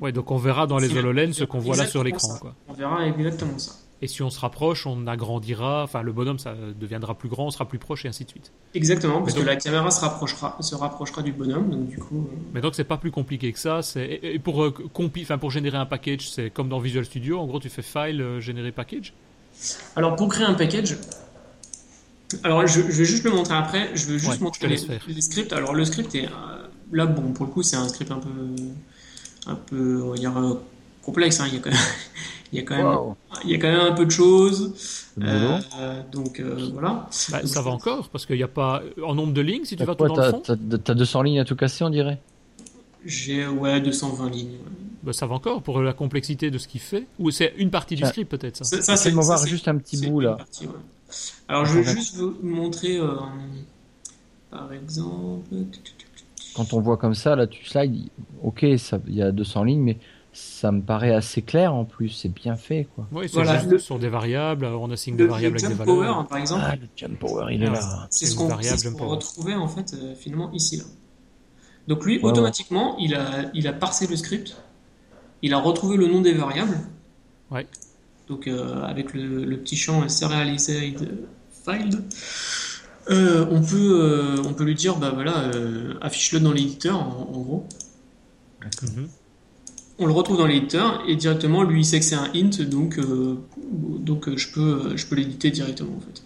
ouais, 0.00 0.12
donc 0.12 0.30
on 0.30 0.36
verra 0.36 0.66
dans 0.66 0.78
les 0.78 0.96
HoloLens 0.96 1.32
ce 1.32 1.44
qu'on 1.44 1.58
voit 1.58 1.76
là 1.76 1.86
sur 1.86 2.04
l'écran. 2.04 2.38
On 2.68 2.72
verra 2.72 3.06
exactement 3.06 3.58
ça. 3.58 3.72
Et 4.00 4.06
si 4.06 4.22
on 4.22 4.30
se 4.30 4.38
rapproche, 4.38 4.86
on 4.86 5.08
agrandira, 5.08 5.82
enfin 5.82 6.02
le 6.02 6.12
bonhomme 6.12 6.38
ça 6.38 6.54
deviendra 6.78 7.16
plus 7.16 7.28
grand, 7.28 7.46
on 7.46 7.50
sera 7.50 7.66
plus 7.66 7.80
proche 7.80 8.04
et 8.04 8.08
ainsi 8.08 8.24
de 8.24 8.30
suite. 8.30 8.52
Exactement, 8.74 9.22
parce 9.22 9.34
que 9.34 9.40
la 9.40 9.56
caméra 9.56 9.90
se 9.90 10.00
rapprochera, 10.00 10.56
se 10.60 10.76
rapprochera 10.76 11.22
du 11.22 11.32
bonhomme, 11.32 11.68
donc 11.70 11.88
du 11.88 11.98
coup. 11.98 12.28
Euh, 12.30 12.36
Mais 12.54 12.60
donc 12.60 12.76
c'est 12.76 12.84
pas 12.84 12.96
plus 12.96 13.10
compliqué 13.10 13.52
que 13.52 13.58
ça. 13.58 13.82
C'est 13.82 14.20
et 14.22 14.38
pour 14.38 14.72
compi... 14.92 15.22
enfin 15.22 15.38
pour 15.38 15.50
générer 15.50 15.78
un 15.78 15.86
package, 15.86 16.30
c'est 16.30 16.50
comme 16.50 16.68
dans 16.68 16.78
Visual 16.78 17.04
Studio. 17.04 17.40
En 17.40 17.46
gros, 17.46 17.58
tu 17.58 17.68
fais 17.68 17.82
file 17.82 18.38
générer 18.38 18.70
package. 18.70 19.14
Alors 19.96 20.14
pour 20.14 20.28
créer 20.28 20.46
un 20.46 20.54
package, 20.54 20.96
alors 22.44 22.64
je, 22.68 22.80
vais 22.80 23.04
juste 23.04 23.24
le 23.24 23.32
montrer 23.32 23.56
après. 23.56 23.90
Je 23.94 24.06
veux 24.06 24.18
juste 24.18 24.40
montrer 24.40 24.68
les, 24.68 24.78
les, 25.08 25.20
scripts. 25.20 25.52
Alors 25.52 25.74
le 25.74 25.84
script 25.84 26.14
est 26.14 26.28
là, 26.92 27.06
bon, 27.06 27.32
pour 27.32 27.46
le 27.46 27.52
coup, 27.52 27.62
c'est 27.62 27.76
un 27.76 27.88
script 27.88 28.10
un 28.10 28.18
peu, 28.18 28.30
un 29.46 29.54
peu, 29.54 30.02
on 30.02 30.10
va 30.10 30.16
dire, 30.16 30.36
euh, 30.36 30.60
complexe. 31.02 31.40
Hein. 31.40 31.46
Il, 31.48 31.54
y 31.54 31.58
a 31.58 31.60
quand 31.60 31.70
même, 31.70 31.78
il, 32.52 32.58
y 32.58 32.60
a 32.60 32.64
quand 32.64 32.76
même, 32.76 33.14
il 33.44 33.50
y 33.50 33.54
a 33.54 33.58
quand 33.58 33.70
même 33.70 33.92
un 33.92 33.94
peu 33.94 34.06
de 34.06 34.10
choses. 34.10 35.12
Euh, 35.20 35.58
donc 36.12 36.40
euh, 36.40 36.70
voilà. 36.72 37.08
Bah, 37.30 37.46
ça 37.46 37.62
va 37.62 37.70
encore, 37.70 38.08
parce 38.08 38.26
qu'il 38.26 38.36
n'y 38.36 38.42
a 38.42 38.48
pas. 38.48 38.82
En 39.04 39.14
nombre 39.14 39.32
de 39.32 39.40
lignes, 39.40 39.64
si 39.64 39.76
tu 39.76 39.84
vas 39.84 39.94
tout 39.94 40.06
dans 40.06 40.16
le 40.16 40.30
fond. 40.30 40.42
T'as 40.42 40.94
200 40.94 41.22
lignes 41.22 41.40
à 41.40 41.44
tout 41.44 41.56
casser, 41.56 41.84
on 41.84 41.90
dirait 41.90 42.18
J'ai, 43.04 43.46
ouais, 43.46 43.80
220 43.80 44.30
lignes. 44.30 44.58
Bah, 45.02 45.12
ça 45.12 45.26
va 45.26 45.34
encore 45.34 45.62
pour 45.62 45.80
la 45.80 45.92
complexité 45.92 46.50
de 46.50 46.58
ce 46.58 46.66
qu'il 46.66 46.80
fait 46.80 47.06
Ou 47.20 47.30
c'est 47.30 47.54
une 47.56 47.70
partie 47.70 47.94
du 47.94 48.04
script, 48.04 48.30
peut-être 48.30 48.64
Ça, 48.64 48.82
ça, 48.82 48.96
c'est 48.96 49.10
voir 49.10 49.46
juste 49.46 49.68
un 49.68 49.76
petit 49.76 50.08
bout 50.08 50.20
là. 50.20 50.38
Alors, 51.48 51.64
je 51.64 51.78
vais 51.78 51.84
juste 51.84 52.16
vous 52.16 52.34
montrer, 52.42 53.00
par 54.50 54.72
exemple 54.72 55.54
quand 56.58 56.72
on 56.72 56.80
voit 56.80 56.96
comme 56.96 57.14
ça, 57.14 57.36
là, 57.36 57.46
tu 57.46 57.64
slides, 57.64 58.10
ok, 58.42 58.62
il 58.62 59.14
y 59.14 59.22
a 59.22 59.30
200 59.30 59.62
lignes, 59.62 59.82
mais 59.82 59.98
ça 60.32 60.72
me 60.72 60.82
paraît 60.82 61.14
assez 61.14 61.40
clair 61.40 61.72
en 61.72 61.84
plus, 61.84 62.08
c'est 62.08 62.28
bien 62.28 62.56
fait 62.56 62.88
quoi. 62.94 63.06
Oui, 63.12 63.28
c'est 63.28 63.44
juste 63.70 63.78
sur 63.78 63.98
des 63.98 64.08
variables, 64.08 64.66
on 64.66 64.90
assigne 64.90 65.16
des 65.16 65.26
variables 65.26 65.56
avec 65.56 65.68
des 65.68 65.74
valeurs. 65.74 66.16
Power, 66.16 66.28
par 66.28 66.38
exemple. 66.38 66.62
Ah, 66.64 66.74
le 66.74 66.88
jump 66.96 67.18
power, 67.18 67.46
il 67.54 67.62
est 67.62 67.70
là. 67.70 68.08
C'est 68.10 68.26
ce 68.26 68.34
qu'on 68.34 68.48
qu 68.48 69.04
retrouvait 69.04 69.54
en 69.54 69.68
fait 69.68 69.94
euh, 69.94 70.14
finalement 70.16 70.50
ici 70.52 70.78
là. 70.78 70.84
Donc 71.86 72.04
lui, 72.04 72.18
automatiquement, 72.22 72.96
il 72.98 73.14
a 73.14 73.50
il 73.54 73.66
a 73.68 73.72
parsé 73.72 74.06
le 74.06 74.16
script, 74.16 74.56
il 75.42 75.54
a 75.54 75.58
retrouvé 75.58 75.96
le 75.96 76.08
nom 76.08 76.20
des 76.20 76.34
variables. 76.34 76.78
Ouais. 77.50 77.66
Donc 78.26 78.46
euh, 78.48 78.82
avec 78.82 79.14
le, 79.14 79.44
le, 79.44 79.56
petit 79.56 79.76
champ 79.76 80.06
serialized 80.08 81.08
filed. 81.64 82.04
Euh, 83.10 83.46
on, 83.50 83.62
peut, 83.62 84.00
euh, 84.02 84.42
on 84.44 84.52
peut 84.52 84.64
lui 84.64 84.74
dire, 84.74 84.96
bah 84.96 85.10
voilà, 85.14 85.44
euh, 85.54 85.94
affiche-le 86.00 86.40
dans 86.40 86.52
l'éditeur, 86.52 87.00
en, 87.00 87.40
gros. 87.40 87.66
Mhm. 88.82 89.08
On 89.98 90.06
le 90.06 90.12
retrouve 90.12 90.36
dans 90.36 90.46
l'éditeur 90.46 91.02
et 91.08 91.16
directement, 91.16 91.62
lui, 91.62 91.80
il 91.80 91.84
sait 91.84 91.98
que 91.98 92.04
c'est 92.04 92.14
un 92.14 92.30
int, 92.34 92.64
donc, 92.64 93.00
donc 93.00 94.34
je 94.36 94.52
peux, 94.52 94.96
je 94.96 95.06
peux 95.06 95.16
l'éditer 95.16 95.50
directement, 95.50 95.96
en 95.96 96.00
fait. 96.00 96.22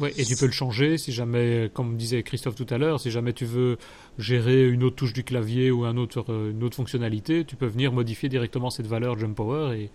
Ouais, 0.00 0.12
et 0.18 0.24
tu 0.24 0.36
peux 0.36 0.46
le 0.46 0.52
changer 0.52 0.98
si 0.98 1.12
jamais, 1.12 1.70
comme 1.72 1.96
disait 1.96 2.22
Christophe 2.22 2.54
tout 2.54 2.66
à 2.68 2.76
l'heure, 2.76 3.00
si 3.00 3.10
jamais 3.10 3.32
tu 3.32 3.46
veux 3.46 3.78
gérer 4.18 4.68
une 4.68 4.82
autre 4.82 4.96
touche 4.96 5.12
du 5.12 5.24
clavier 5.24 5.70
ou 5.70 5.84
un 5.84 5.96
autre, 5.96 6.24
une 6.28 6.62
autre 6.64 6.76
fonctionnalité, 6.76 7.44
tu 7.44 7.56
peux 7.56 7.66
venir 7.66 7.92
modifier 7.92 8.28
directement 8.28 8.68
cette 8.68 8.86
valeur 8.86 9.18
jump 9.18 9.36
power 9.36 9.78
et, 9.78 9.90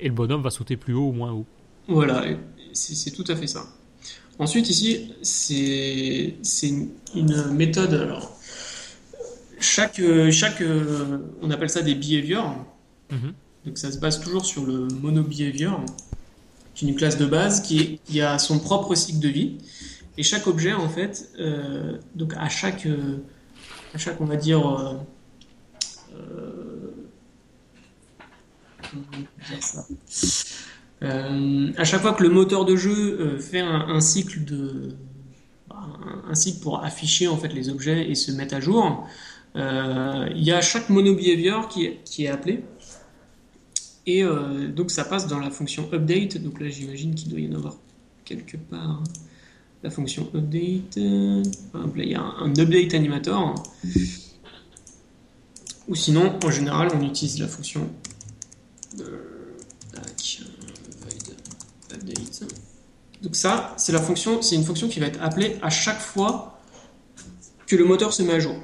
et 0.00 0.08
le 0.08 0.14
bonhomme 0.14 0.42
va 0.42 0.50
sauter 0.50 0.76
plus 0.76 0.94
haut 0.94 1.08
ou 1.08 1.12
moins 1.12 1.32
haut. 1.32 1.46
Voilà, 1.88 2.24
c'est 2.72 3.10
tout 3.10 3.24
à 3.28 3.36
fait 3.36 3.46
ça. 3.46 3.66
Ensuite, 4.38 4.70
ici, 4.70 5.12
c'est 5.22 6.74
une 7.14 7.52
méthode. 7.52 7.94
Alors, 7.94 8.36
chaque, 9.60 10.00
chaque, 10.30 10.62
on 11.42 11.50
appelle 11.50 11.70
ça 11.70 11.82
des 11.82 11.94
behaviors. 11.94 12.56
Mhm. 13.10 13.34
Donc, 13.64 13.78
ça 13.78 13.92
se 13.92 13.98
base 13.98 14.20
toujours 14.20 14.44
sur 14.44 14.66
le 14.66 14.88
mono-behavior, 14.88 15.84
qui 16.74 16.86
est 16.86 16.88
une 16.88 16.96
classe 16.96 17.18
de 17.18 17.26
base 17.26 17.62
qui, 17.62 18.00
a 18.20 18.38
son 18.38 18.58
propre 18.58 18.94
cycle 18.94 19.20
de 19.20 19.28
vie. 19.28 19.58
Et 20.18 20.22
chaque 20.22 20.46
objet, 20.46 20.72
en 20.72 20.88
fait, 20.88 21.30
euh, 21.38 21.98
donc 22.14 22.34
à 22.36 22.48
chaque, 22.48 22.86
à 23.94 23.98
chaque, 23.98 24.20
on 24.20 24.26
va 24.26 24.36
dire, 24.36 24.66
euh, 24.68 24.94
euh, 26.14 26.92
ça? 29.60 29.86
Euh, 31.02 31.72
à 31.76 31.84
chaque 31.84 32.02
fois 32.02 32.12
que 32.12 32.22
le 32.22 32.28
moteur 32.28 32.64
de 32.64 32.76
jeu 32.76 33.18
euh, 33.20 33.38
fait 33.38 33.60
un, 33.60 34.00
cycle 34.00 34.40
pour 36.60 36.84
afficher 36.84 37.28
les 37.52 37.68
objets 37.68 38.08
et 38.08 38.14
se 38.14 38.30
mettre 38.32 38.54
à 38.54 38.60
jour, 38.60 39.06
il 39.54 40.42
y 40.42 40.52
a 40.52 40.60
chaque 40.60 40.88
monobehavior 40.88 41.68
qui 41.68 41.86
est, 41.86 42.00
qui 42.04 42.24
est 42.24 42.28
appelé. 42.28 42.62
Et 44.06 44.24
donc 44.74 44.90
ça 44.90 45.04
passe 45.04 45.26
dans 45.26 45.38
la 45.38 45.50
fonction 45.50 45.88
update. 45.92 46.38
Donc 46.38 46.60
là, 46.60 46.68
j'imagine 46.68 47.14
qu'il 47.14 47.30
doit 47.30 47.40
y 47.40 47.48
en 47.48 47.54
avoir 47.54 47.76
quelque 48.24 48.56
part 48.56 49.02
la 49.82 49.90
fonction 49.90 50.28
update. 50.34 50.96
il 50.96 52.08
y 52.08 52.14
a 52.14 52.22
un, 52.22 52.50
update 52.50 52.94
animator. 52.94 53.54
Ou 55.88 55.94
sinon, 55.94 56.38
en 56.42 56.50
général, 56.50 56.88
on 56.94 57.02
utilise 57.04 57.40
la 57.40 57.48
fonction 57.48 57.88
update. 62.02 62.44
Donc 63.22 63.36
ça, 63.36 63.74
c'est 63.76 63.92
la 63.92 64.00
fonction, 64.00 64.42
c'est 64.42 64.56
une 64.56 64.64
fonction 64.64 64.88
qui 64.88 65.00
va 65.00 65.06
être 65.06 65.22
appelée 65.22 65.58
à 65.62 65.70
chaque 65.70 66.00
fois 66.00 66.58
que 67.66 67.76
le 67.76 67.84
moteur 67.84 68.12
se 68.12 68.22
met 68.22 68.34
à 68.34 68.40
jour. 68.40 68.56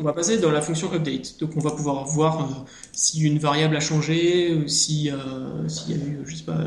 On 0.00 0.02
va 0.02 0.12
passer 0.12 0.38
dans 0.38 0.50
la 0.50 0.62
fonction 0.62 0.92
update. 0.92 1.38
Donc 1.40 1.56
on 1.56 1.60
va 1.60 1.70
pouvoir 1.70 2.04
voir 2.06 2.40
euh, 2.40 2.54
si 2.92 3.20
une 3.20 3.38
variable 3.38 3.76
a 3.76 3.80
changé, 3.80 4.50
euh, 4.50 4.66
si 4.66 5.10
euh, 5.10 5.68
s'il 5.68 5.96
y 5.96 6.00
a 6.00 6.04
eu, 6.04 6.20
je 6.24 6.36
sais 6.36 6.44
pas, 6.44 6.58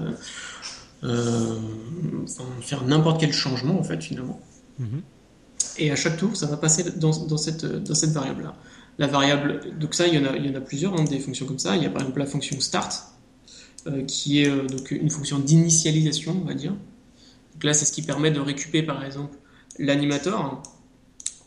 faire 2.61 2.83
n'importe 2.85 3.19
quel 3.19 3.33
changement 3.33 3.79
en 3.79 3.83
fait 3.83 4.01
finalement. 4.01 4.39
Mhm. 4.77 5.01
Et 5.77 5.91
à 5.91 5.95
chaque 5.95 6.17
tour, 6.17 6.35
ça 6.35 6.45
va 6.45 6.57
passer 6.57 6.83
dans, 6.95 7.37
cette, 7.37 7.65
dans 7.65 7.95
cette 7.95 8.11
variable-là. 8.11 8.55
La 8.99 9.07
variable, 9.07 9.61
donc 9.79 9.95
ça, 9.95 10.05
il 10.05 10.13
y 10.13 10.19
en 10.19 10.25
a, 10.25 10.35
il 10.35 10.45
y 10.45 10.49
en 10.49 10.55
a 10.55 10.61
plusieurs, 10.61 10.99
hein, 10.99 11.05
des 11.05 11.19
fonctions 11.19 11.45
comme 11.45 11.59
ça. 11.59 11.75
Il 11.75 11.83
y 11.83 11.85
a 11.85 11.89
par 11.89 12.01
exemple 12.01 12.19
la 12.19 12.25
fonction 12.25 12.59
start, 12.59 13.10
qui 14.07 14.41
est 14.41 14.49
donc 14.49 14.91
une 14.91 15.09
fonction 15.09 15.39
d'initialisation, 15.39 16.37
on 16.41 16.45
va 16.45 16.53
dire. 16.53 16.71
Donc 17.53 17.63
là, 17.63 17.73
c'est 17.73 17.85
ce 17.85 17.91
qui 17.91 18.01
permet 18.01 18.31
de 18.31 18.39
récupérer 18.39 18.85
par 18.85 19.03
exemple 19.03 19.35
l'animateur 19.79 20.61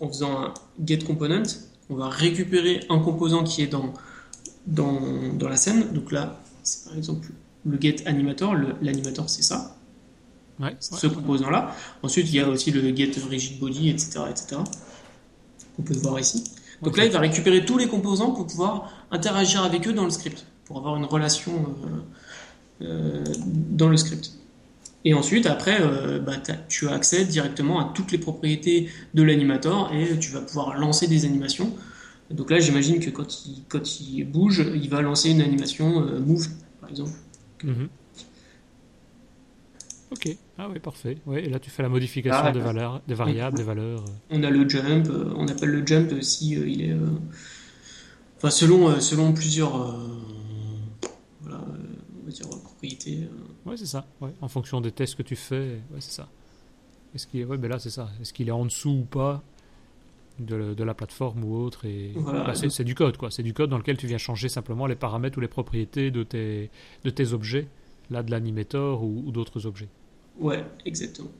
en 0.00 0.08
faisant 0.08 0.38
un 0.38 0.54
get 0.84 0.98
component, 0.98 1.44
on 1.90 1.96
va 1.96 2.08
récupérer 2.08 2.80
un 2.88 2.98
composant 2.98 3.44
qui 3.44 3.62
est 3.62 3.66
dans, 3.66 3.92
dans, 4.66 5.00
dans 5.34 5.48
la 5.48 5.56
scène. 5.56 5.92
Donc 5.92 6.12
là, 6.12 6.40
c'est 6.62 6.88
par 6.88 6.96
exemple 6.96 7.28
le 7.64 7.80
get 7.80 8.06
animator. 8.06 8.54
L'animator, 8.82 9.28
c'est 9.28 9.42
ça. 9.42 9.76
ce 10.80 11.06
composant-là. 11.06 11.74
Ensuite, 12.02 12.28
il 12.28 12.36
y 12.36 12.40
a 12.40 12.48
aussi 12.48 12.70
le 12.70 12.94
get 12.94 13.12
rigid 13.28 13.58
body, 13.58 13.90
etc. 13.90 14.20
etc. 14.30 14.56
On 15.78 15.82
peut 15.82 15.94
voir 15.94 16.20
ici. 16.20 16.44
Donc 16.82 16.96
là, 16.96 17.04
il 17.04 17.12
va 17.12 17.20
récupérer 17.20 17.64
tous 17.64 17.78
les 17.78 17.88
composants 17.88 18.32
pour 18.32 18.46
pouvoir 18.46 18.90
interagir 19.10 19.62
avec 19.62 19.86
eux 19.86 19.92
dans 19.92 20.04
le 20.04 20.10
script, 20.10 20.46
pour 20.64 20.78
avoir 20.78 20.96
une 20.96 21.04
relation 21.04 21.52
euh, 21.52 21.86
euh, 21.86 22.00
dans 22.80 23.88
le 23.88 23.96
script. 23.96 24.32
Et 25.04 25.12
ensuite, 25.12 25.46
après, 25.46 25.80
euh, 25.80 26.18
bah, 26.18 26.32
tu 26.68 26.88
as 26.88 26.92
accès 26.92 27.24
directement 27.24 27.78
à 27.78 27.92
toutes 27.94 28.10
les 28.10 28.18
propriétés 28.18 28.88
de 29.12 29.22
l'animator 29.22 29.92
et 29.92 30.18
tu 30.18 30.30
vas 30.30 30.40
pouvoir 30.40 30.78
lancer 30.78 31.06
des 31.06 31.26
animations. 31.26 31.74
Donc 32.30 32.50
là, 32.50 32.58
j'imagine 32.58 33.00
que 33.00 33.10
quand 33.10 33.46
il, 33.46 33.64
quand 33.68 34.00
il 34.00 34.24
bouge, 34.24 34.64
il 34.74 34.88
va 34.88 35.02
lancer 35.02 35.30
une 35.30 35.42
animation 35.42 36.02
euh, 36.02 36.20
move, 36.20 36.48
par 36.80 36.88
exemple. 36.88 37.12
Mhm. 37.62 37.88
Ok, 40.10 40.36
ah 40.58 40.68
oui, 40.72 40.78
parfait. 40.78 41.18
Ouais, 41.26 41.44
et 41.44 41.50
là, 41.50 41.58
tu 41.58 41.70
fais 41.70 41.82
la 41.82 41.88
modification 41.88 42.40
ah, 42.42 42.52
des, 42.52 42.60
valeurs, 42.60 43.02
des 43.06 43.14
variables, 43.14 43.56
des 43.56 43.62
valeurs. 43.62 44.04
On 44.30 44.42
a 44.42 44.50
le 44.50 44.68
jump, 44.68 45.08
euh, 45.10 45.34
on 45.36 45.48
appelle 45.48 45.70
le 45.70 45.86
jump 45.86 46.22
si 46.22 46.52
il 46.52 46.82
est. 46.82 46.96
enfin, 48.36 48.50
selon, 48.50 49.00
selon 49.00 49.32
plusieurs. 49.32 49.76
voilà, 51.42 51.62
on 52.22 52.24
va 52.24 52.30
dire 52.30 52.46
propriétés. 52.86 53.28
Ouais, 53.66 53.76
c'est 53.76 53.86
ça. 53.86 54.06
Ouais. 54.20 54.30
En 54.40 54.48
fonction 54.48 54.80
des 54.80 54.92
tests 54.92 55.16
que 55.16 55.22
tu 55.22 55.36
fais, 55.36 55.80
ouais, 55.92 56.00
c'est 56.00 56.12
ça. 56.12 56.28
Est-ce 57.14 57.26
qu'il 57.26 57.40
est... 57.40 57.44
Ouais, 57.44 57.58
ben 57.58 57.68
là, 57.68 57.78
c'est 57.78 57.90
ça. 57.90 58.10
Est-ce 58.20 58.32
qu'il 58.32 58.48
est 58.48 58.52
en 58.52 58.64
dessous 58.64 58.90
ou 58.90 59.04
pas 59.04 59.42
de, 60.38 60.74
de 60.74 60.84
la 60.84 60.94
plateforme 60.94 61.44
ou 61.44 61.56
autre 61.56 61.84
et 61.84 62.12
bah, 62.16 62.54
c'est, 62.54 62.84
du 62.84 62.94
code, 62.94 63.16
quoi. 63.16 63.30
C'est 63.30 63.42
du 63.42 63.54
code 63.54 63.70
dans 63.70 63.78
lequel 63.78 63.96
tu 63.96 64.06
viens 64.06 64.18
changer 64.18 64.48
simplement 64.48 64.86
les 64.86 64.96
paramètres 64.96 65.38
ou 65.38 65.40
les 65.40 65.48
propriétés 65.48 66.10
de 66.10 66.22
tes, 66.22 66.70
de 67.04 67.10
tes 67.10 67.32
objets, 67.32 67.68
là, 68.10 68.22
de 68.22 68.30
l'animator 68.30 69.04
ou, 69.04 69.30
d'autres 69.30 69.66
objets. 69.66 69.88
Ouais, 70.38 70.64
exactement. 70.84 71.30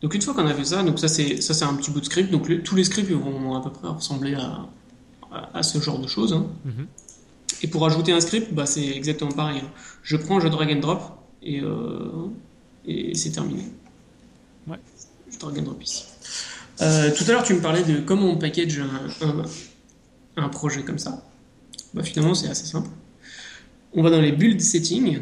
Donc 0.00 0.14
une 0.14 0.22
fois 0.22 0.32
qu'on 0.32 0.46
a 0.46 0.54
fait 0.54 0.64
ça, 0.64 0.84
donc 0.84 1.00
ça 1.00 1.08
c'est 1.08 1.40
ça 1.40 1.54
c'est 1.54 1.64
un 1.64 1.74
petit 1.74 1.90
bout 1.90 1.98
de 1.98 2.04
script. 2.04 2.30
Donc 2.30 2.62
tous 2.62 2.76
les 2.76 2.84
scripts 2.84 3.10
vont 3.10 3.56
à 3.56 3.60
peu 3.60 3.72
près 3.72 3.88
ressembler 3.88 4.34
à, 4.34 4.68
à, 5.52 5.64
ce 5.64 5.80
genre 5.80 5.98
de 5.98 6.06
choses. 6.06 6.32
Hein. 6.32 6.46
Mm-hmm. 6.64 6.86
Et 7.62 7.68
pour 7.68 7.84
ajouter 7.86 8.12
un 8.12 8.20
script, 8.20 8.52
bah, 8.52 8.66
c'est 8.66 8.86
exactement 8.86 9.32
pareil. 9.32 9.62
Je 10.02 10.16
prends, 10.16 10.40
je 10.40 10.48
drag 10.48 10.72
and 10.72 10.80
drop 10.80 11.02
et, 11.42 11.60
euh, 11.60 12.28
et 12.86 13.14
c'est 13.14 13.30
terminé. 13.30 13.64
Ouais. 14.66 14.78
Je 15.30 15.38
drag 15.38 15.58
and 15.58 15.62
drop 15.62 15.82
ici. 15.82 16.04
Euh, 16.80 17.10
tout 17.16 17.24
à 17.28 17.32
l'heure, 17.32 17.42
tu 17.42 17.54
me 17.54 17.60
parlais 17.60 17.82
de 17.82 18.00
comment 18.00 18.26
on 18.26 18.36
package 18.36 18.80
un, 18.80 19.46
un, 20.36 20.48
projet 20.48 20.82
comme 20.82 20.98
ça. 20.98 21.24
Bah, 21.94 22.02
finalement, 22.02 22.34
c'est 22.34 22.48
assez 22.48 22.66
simple. 22.66 22.90
On 23.92 24.02
va 24.02 24.10
dans 24.10 24.20
les 24.20 24.32
build 24.32 24.60
settings. 24.60 25.20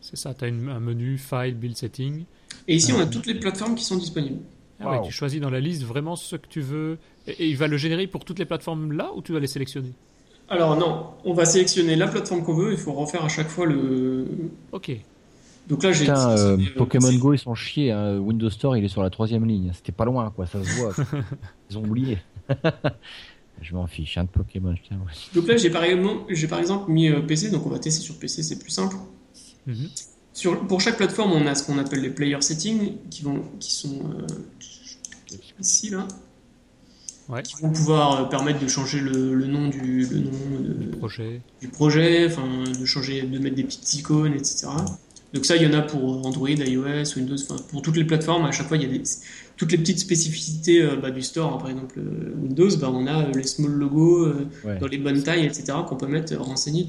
C'est 0.00 0.16
ça, 0.16 0.32
tu 0.34 0.44
as 0.44 0.48
un 0.48 0.80
menu 0.80 1.18
file 1.18 1.54
build 1.54 1.76
setting. 1.76 2.24
Et 2.68 2.76
ici, 2.76 2.92
on 2.92 2.98
a 2.98 3.02
euh, 3.02 3.06
toutes 3.06 3.26
les 3.26 3.34
plateformes 3.34 3.74
qui 3.74 3.84
sont 3.84 3.96
disponibles. 3.96 4.40
Ah 4.80 4.90
ouais, 4.90 5.06
tu 5.06 5.12
choisis 5.12 5.40
dans 5.40 5.50
la 5.50 5.60
liste 5.60 5.82
vraiment 5.82 6.16
ce 6.16 6.36
que 6.36 6.46
tu 6.46 6.60
veux. 6.60 6.98
Et, 7.26 7.48
il 7.48 7.56
va 7.56 7.66
le 7.66 7.76
générer 7.76 8.06
pour 8.06 8.24
toutes 8.24 8.38
les 8.38 8.44
plateformes 8.44 8.92
là 8.92 9.10
ou 9.14 9.22
tu 9.22 9.32
vas 9.32 9.40
les 9.40 9.46
sélectionner? 9.46 9.92
Alors 10.48 10.76
non, 10.76 11.06
on 11.24 11.34
va 11.34 11.44
sélectionner 11.44 11.96
la 11.96 12.06
plateforme 12.06 12.44
qu'on 12.44 12.54
veut, 12.54 12.72
il 12.72 12.78
faut 12.78 12.92
refaire 12.92 13.24
à 13.24 13.28
chaque 13.28 13.48
fois 13.48 13.66
le... 13.66 14.26
Ok. 14.72 14.92
Donc 15.68 15.82
là, 15.82 15.92
j'ai. 15.92 16.08
Euh, 16.08 16.56
Pokémon 16.76 17.12
Go, 17.14 17.32
ils 17.32 17.38
sont 17.38 17.54
chiés. 17.54 17.90
Hein. 17.90 18.18
Windows 18.18 18.50
Store, 18.50 18.76
il 18.76 18.84
est 18.84 18.88
sur 18.88 19.02
la 19.02 19.10
troisième 19.10 19.44
ligne. 19.46 19.72
C'était 19.74 19.92
pas 19.92 20.04
loin, 20.04 20.30
quoi. 20.30 20.46
Ça 20.46 20.62
se 20.62 20.70
voit. 20.78 20.92
ils 21.70 21.76
ont 21.76 21.82
oublié. 21.82 22.18
je 23.62 23.74
m'en 23.74 23.86
fiche, 23.86 24.16
un 24.18 24.24
de 24.24 24.28
Pokémon. 24.28 24.74
Donc 25.34 25.48
là, 25.48 25.56
j'ai 25.56 25.70
par, 25.70 25.82
exemple, 25.82 26.32
par 26.48 26.60
exemple 26.60 26.90
mis 26.90 27.08
euh, 27.08 27.20
PC. 27.20 27.50
Donc 27.50 27.66
on 27.66 27.70
va 27.70 27.78
tester 27.78 28.02
sur 28.02 28.16
PC, 28.16 28.42
c'est 28.42 28.58
plus 28.58 28.70
simple. 28.70 28.96
Mhm. 29.66 29.88
sur, 30.32 30.64
pour 30.68 30.80
chaque 30.80 30.96
plateforme, 30.96 31.32
on 31.32 31.44
a 31.46 31.56
ce 31.56 31.66
qu'on 31.66 31.78
appelle 31.78 32.00
les 32.00 32.10
player 32.10 32.40
settings 32.40 32.92
qui, 33.10 33.24
vont, 33.24 33.42
qui 33.58 33.74
sont 33.74 33.98
euh, 33.98 35.36
ici, 35.58 35.90
là 35.90 36.06
qui 37.42 37.54
vont 37.60 37.70
pouvoir 37.70 38.20
euh, 38.20 38.24
permettre 38.24 38.60
de 38.60 38.68
changer 38.68 39.00
le, 39.00 39.46
nom 39.46 39.68
du, 39.68 40.06
nom 40.06 40.98
projet, 40.98 41.40
du 41.60 41.68
projet, 41.68 42.26
enfin 42.26 42.64
de 42.78 42.84
changer, 42.84 43.22
de 43.22 43.38
mettre 43.38 43.56
des 43.56 43.64
petites 43.64 43.94
icônes, 43.94 44.34
etc. 44.34 44.68
Donc 45.34 45.44
ça, 45.44 45.56
il 45.56 45.62
y 45.62 45.66
en 45.66 45.76
a 45.76 45.82
pour 45.82 46.24
Android, 46.24 46.48
iOS, 46.48 47.16
Windows, 47.16 47.36
enfin 47.42 47.56
pour 47.68 47.82
toutes 47.82 47.96
les 47.96 48.04
plateformes. 48.04 48.44
À 48.44 48.52
chaque 48.52 48.68
fois, 48.68 48.76
il 48.76 48.84
y 48.84 48.86
a 48.86 48.98
des, 48.98 49.02
toutes 49.56 49.72
les 49.72 49.78
petites 49.78 49.98
spécificités 49.98 50.82
euh, 50.82 50.96
bah, 50.96 51.10
du 51.10 51.22
store. 51.22 51.54
Hein. 51.54 51.58
par 51.58 51.70
exemple, 51.70 51.98
euh, 51.98 52.34
Windows, 52.40 52.70
bah, 52.78 52.90
on 52.92 53.06
a 53.06 53.26
les 53.28 53.42
small 53.44 53.72
logos 53.72 54.32
dans 54.64 54.86
les 54.86 54.98
bonnes 54.98 55.22
tailles, 55.22 55.44
etc. 55.44 55.78
qu'on 55.88 55.96
peut 55.96 56.06
mettre 56.06 56.36
renseigner 56.36 56.88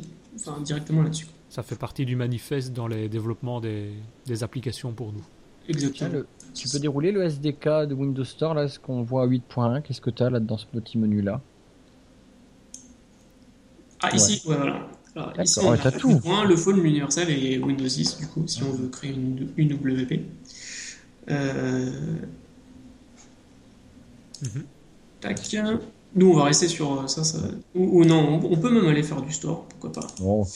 directement 0.64 1.02
là-dessus. 1.02 1.28
Ça 1.50 1.64
fait 1.64 1.76
partie 1.76 2.06
du 2.06 2.16
manifeste 2.16 2.74
dans 2.74 2.88
les 2.88 3.10
développements 3.10 3.60
des, 3.60 3.90
des 4.28 4.44
applications 4.44 4.92
pour 4.92 5.12
nous. 5.14 5.24
Exactement. 5.68 6.22
Tu 6.54 6.68
peux 6.70 6.80
dérouler 6.80 7.12
le 7.12 7.24
SDK 7.24 7.88
de 7.88 7.94
Windows 7.94 8.24
Store, 8.24 8.54
là, 8.54 8.68
ce 8.68 8.80
qu'on 8.80 9.04
voit 9.04 9.24
à 9.24 9.28
8.1. 9.28 9.82
Qu'est-ce 9.82 10.02
que 10.02 10.10
tu 10.10 10.24
as 10.24 10.30
là 10.30 10.40
dans 10.40 10.58
ce 10.58 10.66
petit 10.66 10.98
menu-là 10.98 11.42
Ah, 14.02 14.16
ici, 14.16 14.42
ouais, 14.48 14.56
voilà. 14.56 15.44
ici, 15.44 15.60
on 15.62 15.72
a 15.72 15.92
tout. 15.92 16.20
le 16.48 16.56
phone, 16.56 16.82
l'universel 16.82 17.30
et 17.30 17.60
Windows 17.60 17.86
10, 17.86 18.18
du 18.18 18.28
coup, 18.28 18.44
si 18.48 18.64
on 18.64 18.72
veut 18.72 18.90
créer 18.90 19.12
une, 19.12 19.50
une 19.58 19.74
WP. 19.74 20.22
Euh... 21.30 21.92
Mhm. 24.42 24.64
Tac. 25.20 25.56
Nous, 26.16 26.32
on 26.32 26.36
va 26.36 26.46
rester 26.46 26.68
sur 26.68 27.08
ça. 27.10 27.24
ça... 27.24 27.40
Ou, 27.76 28.04
non, 28.06 28.40
on, 28.44 28.58
peut 28.58 28.72
même 28.72 28.88
aller 28.88 29.04
faire 29.04 29.22
du 29.22 29.32
store, 29.32 29.66
pourquoi 29.66 29.92
pas. 29.92 30.08
Oh, 30.22 30.48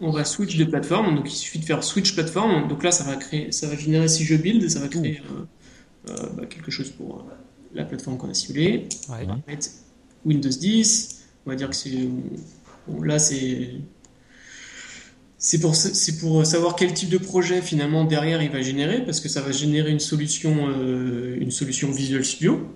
on 0.00 0.10
va 0.10 0.24
switch 0.24 0.56
de 0.56 0.64
plateforme. 0.64 1.14
Donc 1.14 1.30
il 1.32 1.36
suffit 1.36 1.58
de 1.58 1.64
faire 1.64 1.82
switch 1.82 2.14
plateforme. 2.14 2.68
Donc 2.68 2.82
là, 2.82 2.92
ça 2.92 3.04
va 3.04 3.16
créer, 3.16 3.52
ça 3.52 3.68
va 3.68 3.76
générer 3.76 4.08
si 4.08 4.24
je 4.24 4.34
build, 4.34 4.68
ça 4.68 4.80
va 4.80 4.88
créer 4.88 5.20
euh, 5.30 6.10
euh, 6.10 6.28
bah, 6.36 6.46
quelque 6.46 6.70
chose 6.70 6.90
pour 6.90 7.18
euh, 7.18 7.34
la 7.74 7.84
plateforme 7.84 8.18
qu'on 8.18 8.30
a 8.30 8.34
ciblée. 8.34 8.88
On 9.08 9.12
va 9.12 9.38
mettre 9.46 9.68
Windows 10.24 10.48
10. 10.48 11.24
On 11.46 11.50
va 11.50 11.56
dire 11.56 11.70
que 11.70 11.76
c'est 11.76 12.08
là 13.02 13.18
c'est 13.18 13.70
c'est 15.36 15.60
pour, 15.60 15.76
c'est 15.76 16.18
pour 16.20 16.46
savoir 16.46 16.74
quel 16.74 16.94
type 16.94 17.10
de 17.10 17.18
projet 17.18 17.60
finalement 17.60 18.04
derrière 18.04 18.42
il 18.42 18.50
va 18.50 18.62
générer, 18.62 19.04
parce 19.04 19.20
que 19.20 19.28
ça 19.28 19.42
va 19.42 19.52
générer 19.52 19.90
une 19.90 20.00
solution, 20.00 20.70
une 20.70 21.50
solution 21.50 21.90
Visual 21.90 22.24
Studio. 22.24 22.66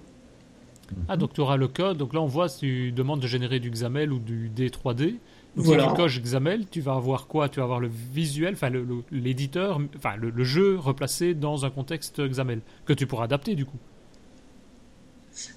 Ah, 1.08 1.16
donc 1.16 1.32
tu 1.32 1.40
auras 1.40 1.56
le 1.56 1.68
code. 1.68 1.96
Donc 1.96 2.12
là, 2.12 2.20
on 2.20 2.26
voit 2.26 2.48
si 2.48 2.58
tu 2.60 2.92
demandes 2.92 3.20
de 3.20 3.26
générer 3.26 3.58
du 3.60 3.70
XAML 3.70 4.12
ou 4.12 4.18
du 4.18 4.50
D3D. 4.54 5.14
Voilà. 5.58 5.84
Si 5.84 5.88
tu 5.88 5.94
coches 5.96 6.22
XAML, 6.22 6.66
tu 6.70 6.80
vas 6.80 6.94
avoir 6.94 7.26
quoi? 7.26 7.48
Tu 7.48 7.58
vas 7.58 7.64
avoir 7.64 7.80
le 7.80 7.90
visuel, 8.12 8.54
enfin 8.54 8.70
l'éditeur, 9.10 9.80
enfin 9.96 10.14
le, 10.16 10.44
jeu 10.44 10.76
replacé 10.78 11.34
dans 11.34 11.64
un 11.64 11.70
contexte 11.70 12.20
XAML 12.20 12.60
que 12.86 12.92
tu 12.92 13.06
pourras 13.06 13.24
adapter 13.24 13.54
du 13.54 13.64
coup. 13.64 13.78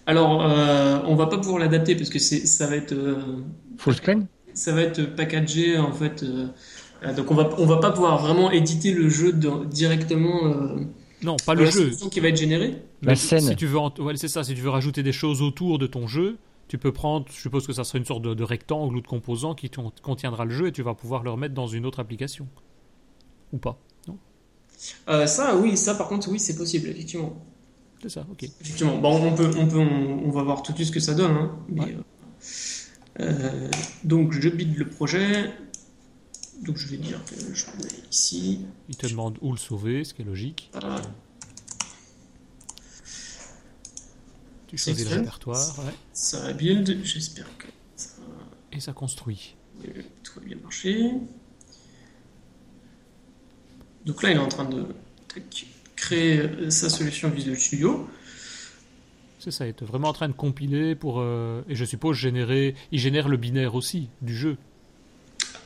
Alors, 0.06 0.44
euh, 0.44 1.00
on 1.06 1.16
va 1.16 1.28
pas 1.28 1.38
pouvoir 1.38 1.60
l'adapter 1.60 1.96
parce 1.96 2.10
que 2.10 2.20
ça 2.20 2.68
va 2.68 2.76
être 2.76 2.94
euh, 2.94 3.20
full 3.78 3.96
screen? 3.96 4.26
Ça 4.54 4.74
va 4.74 4.82
être 4.82 5.16
packagé 5.16 5.78
en 5.78 5.92
fait. 5.92 6.24
Euh, 6.24 7.14
donc 7.16 7.32
on 7.32 7.36
va 7.36 7.50
on 7.58 7.66
va 7.66 7.78
pas 7.78 7.92
pouvoir 7.92 8.20
vraiment 8.20 8.52
éditer 8.52 8.92
le 8.92 9.10
jeu 9.10 9.34
directement 9.34 10.54
Non, 11.24 11.36
pas 11.46 11.56
le 11.56 11.64
la 11.64 11.70
jeu. 11.70 11.92
qui 12.12 12.20
va 12.20 12.28
être 12.28 12.38
générée 12.38 12.76
La 13.02 13.12
Mais 13.12 13.16
scène. 13.16 13.42
Si 13.42 13.56
tu 13.56 13.66
veux, 13.66 13.80
ouais, 13.80 14.18
c'est 14.18 14.28
ça. 14.28 14.44
Si 14.44 14.54
tu 14.54 14.62
veux 14.62 14.70
rajouter 14.70 15.04
des 15.04 15.14
choses 15.14 15.42
autour 15.42 15.80
de 15.80 15.88
ton 15.88 16.08
jeu, 16.08 16.38
tu 16.72 16.78
peux 16.78 16.94
prendre. 16.94 17.26
Je 17.30 17.34
suppose 17.42 17.68
que 17.68 17.74
ça 17.74 17.84
sera 17.84 17.98
une 17.98 18.06
sorte 18.06 18.22
de, 18.22 18.34
de 18.34 18.44
rectangle 18.46 18.96
ou 18.96 19.02
de 19.02 19.08
composant 19.08 19.56
qui 19.56 19.70
contiendra 20.02 20.46
le 20.46 20.52
jeu 20.52 20.68
et 20.68 20.72
tu 20.72 20.84
vas 20.84 20.94
pouvoir 20.94 21.22
le 21.22 21.30
remettre 21.30 21.54
dans 21.54 21.68
une 21.68 21.86
autre 21.86 22.00
application. 22.00 22.48
Ou 23.52 23.58
pas. 23.58 23.78
Non? 24.08 24.18
Euh, 25.10 25.28
Ça, 25.28 25.58
oui, 25.58 25.76
ça 25.76 25.96
par 25.96 26.08
contre, 26.08 26.30
oui, 26.30 26.40
c'est 26.40 26.56
possible, 26.56 26.88
effectivement. 26.88 27.34
C'est 28.02 28.08
ça. 28.08 28.26
Ok. 28.32 28.44
Effectivement. 28.44 28.98
Bon, 29.00 29.22
on 29.22 29.36
peut, 29.36 29.52
on 29.60 29.68
peut, 29.68 29.80
on, 29.80 30.22
on 30.26 30.32
va 30.32 30.44
voir 30.44 30.64
tout 30.64 30.72
de 30.72 30.78
suite 30.78 30.88
ce 30.88 30.94
que 30.94 31.02
ça 31.02 31.14
donne. 31.14 31.32
hein, 31.36 31.60
mais, 31.68 31.82
Ouais. 31.82 31.98
euh, 33.20 33.32
euh, 33.34 33.70
donc, 34.06 34.32
je 34.32 34.48
bide 34.48 34.78
le 34.78 34.88
projet. 34.88 35.52
Donc, 36.62 36.78
je 36.78 36.88
vais 36.88 36.96
dire 36.98 37.20
que 37.26 37.36
je 37.54 37.66
mets 37.66 37.92
ici. 38.10 38.62
Il 38.88 38.96
te 38.96 39.08
demande 39.08 39.38
où 39.42 39.52
le 39.52 39.58
sauver, 39.58 40.06
ce 40.06 40.14
qui 40.14 40.22
est 40.22 40.26
logique. 40.26 40.70
Voilà. 40.72 41.02
Tu 44.72 44.78
choisis 44.78 45.10
le 45.10 45.18
répertoire 45.18 45.80
ouais, 45.80 45.92
Ça 46.14 46.54
build. 46.54 47.00
J'espère 47.04 47.46
que 47.58 47.68
ça, 47.96 48.10
et 48.72 48.80
ça 48.80 48.94
construit. 48.94 49.56
tout 50.24 50.40
va 50.40 50.46
bien 50.46 50.58
marcher. 50.64 51.12
Donc 54.06 54.24
là, 54.24 54.32
il 54.32 54.38
est 54.38 54.40
en 54.40 54.48
train 54.48 54.66
de 54.66 54.86
créer 55.96 56.40
euh, 56.40 56.70
sa 56.70 56.90
solution 56.90 57.30
Visual 57.30 57.58
Studio. 57.58 58.08
C'est 59.40 59.52
ça. 59.52 59.66
Il 59.66 59.70
est 59.70 59.84
vraiment 59.84 60.08
en 60.10 60.14
train 60.14 60.28
de 60.30 60.34
compiler 60.34 60.96
pour. 60.96 61.20
euh, 61.20 61.62
et 61.70 61.76
je 61.76 61.86
suppose 61.86 62.18
générer. 62.18 62.76
Il 62.92 63.00
génère 63.00 63.28
le 63.28 63.38
binaire 63.38 63.76
aussi 63.76 64.10
du 64.22 64.36
jeu. 64.36 64.58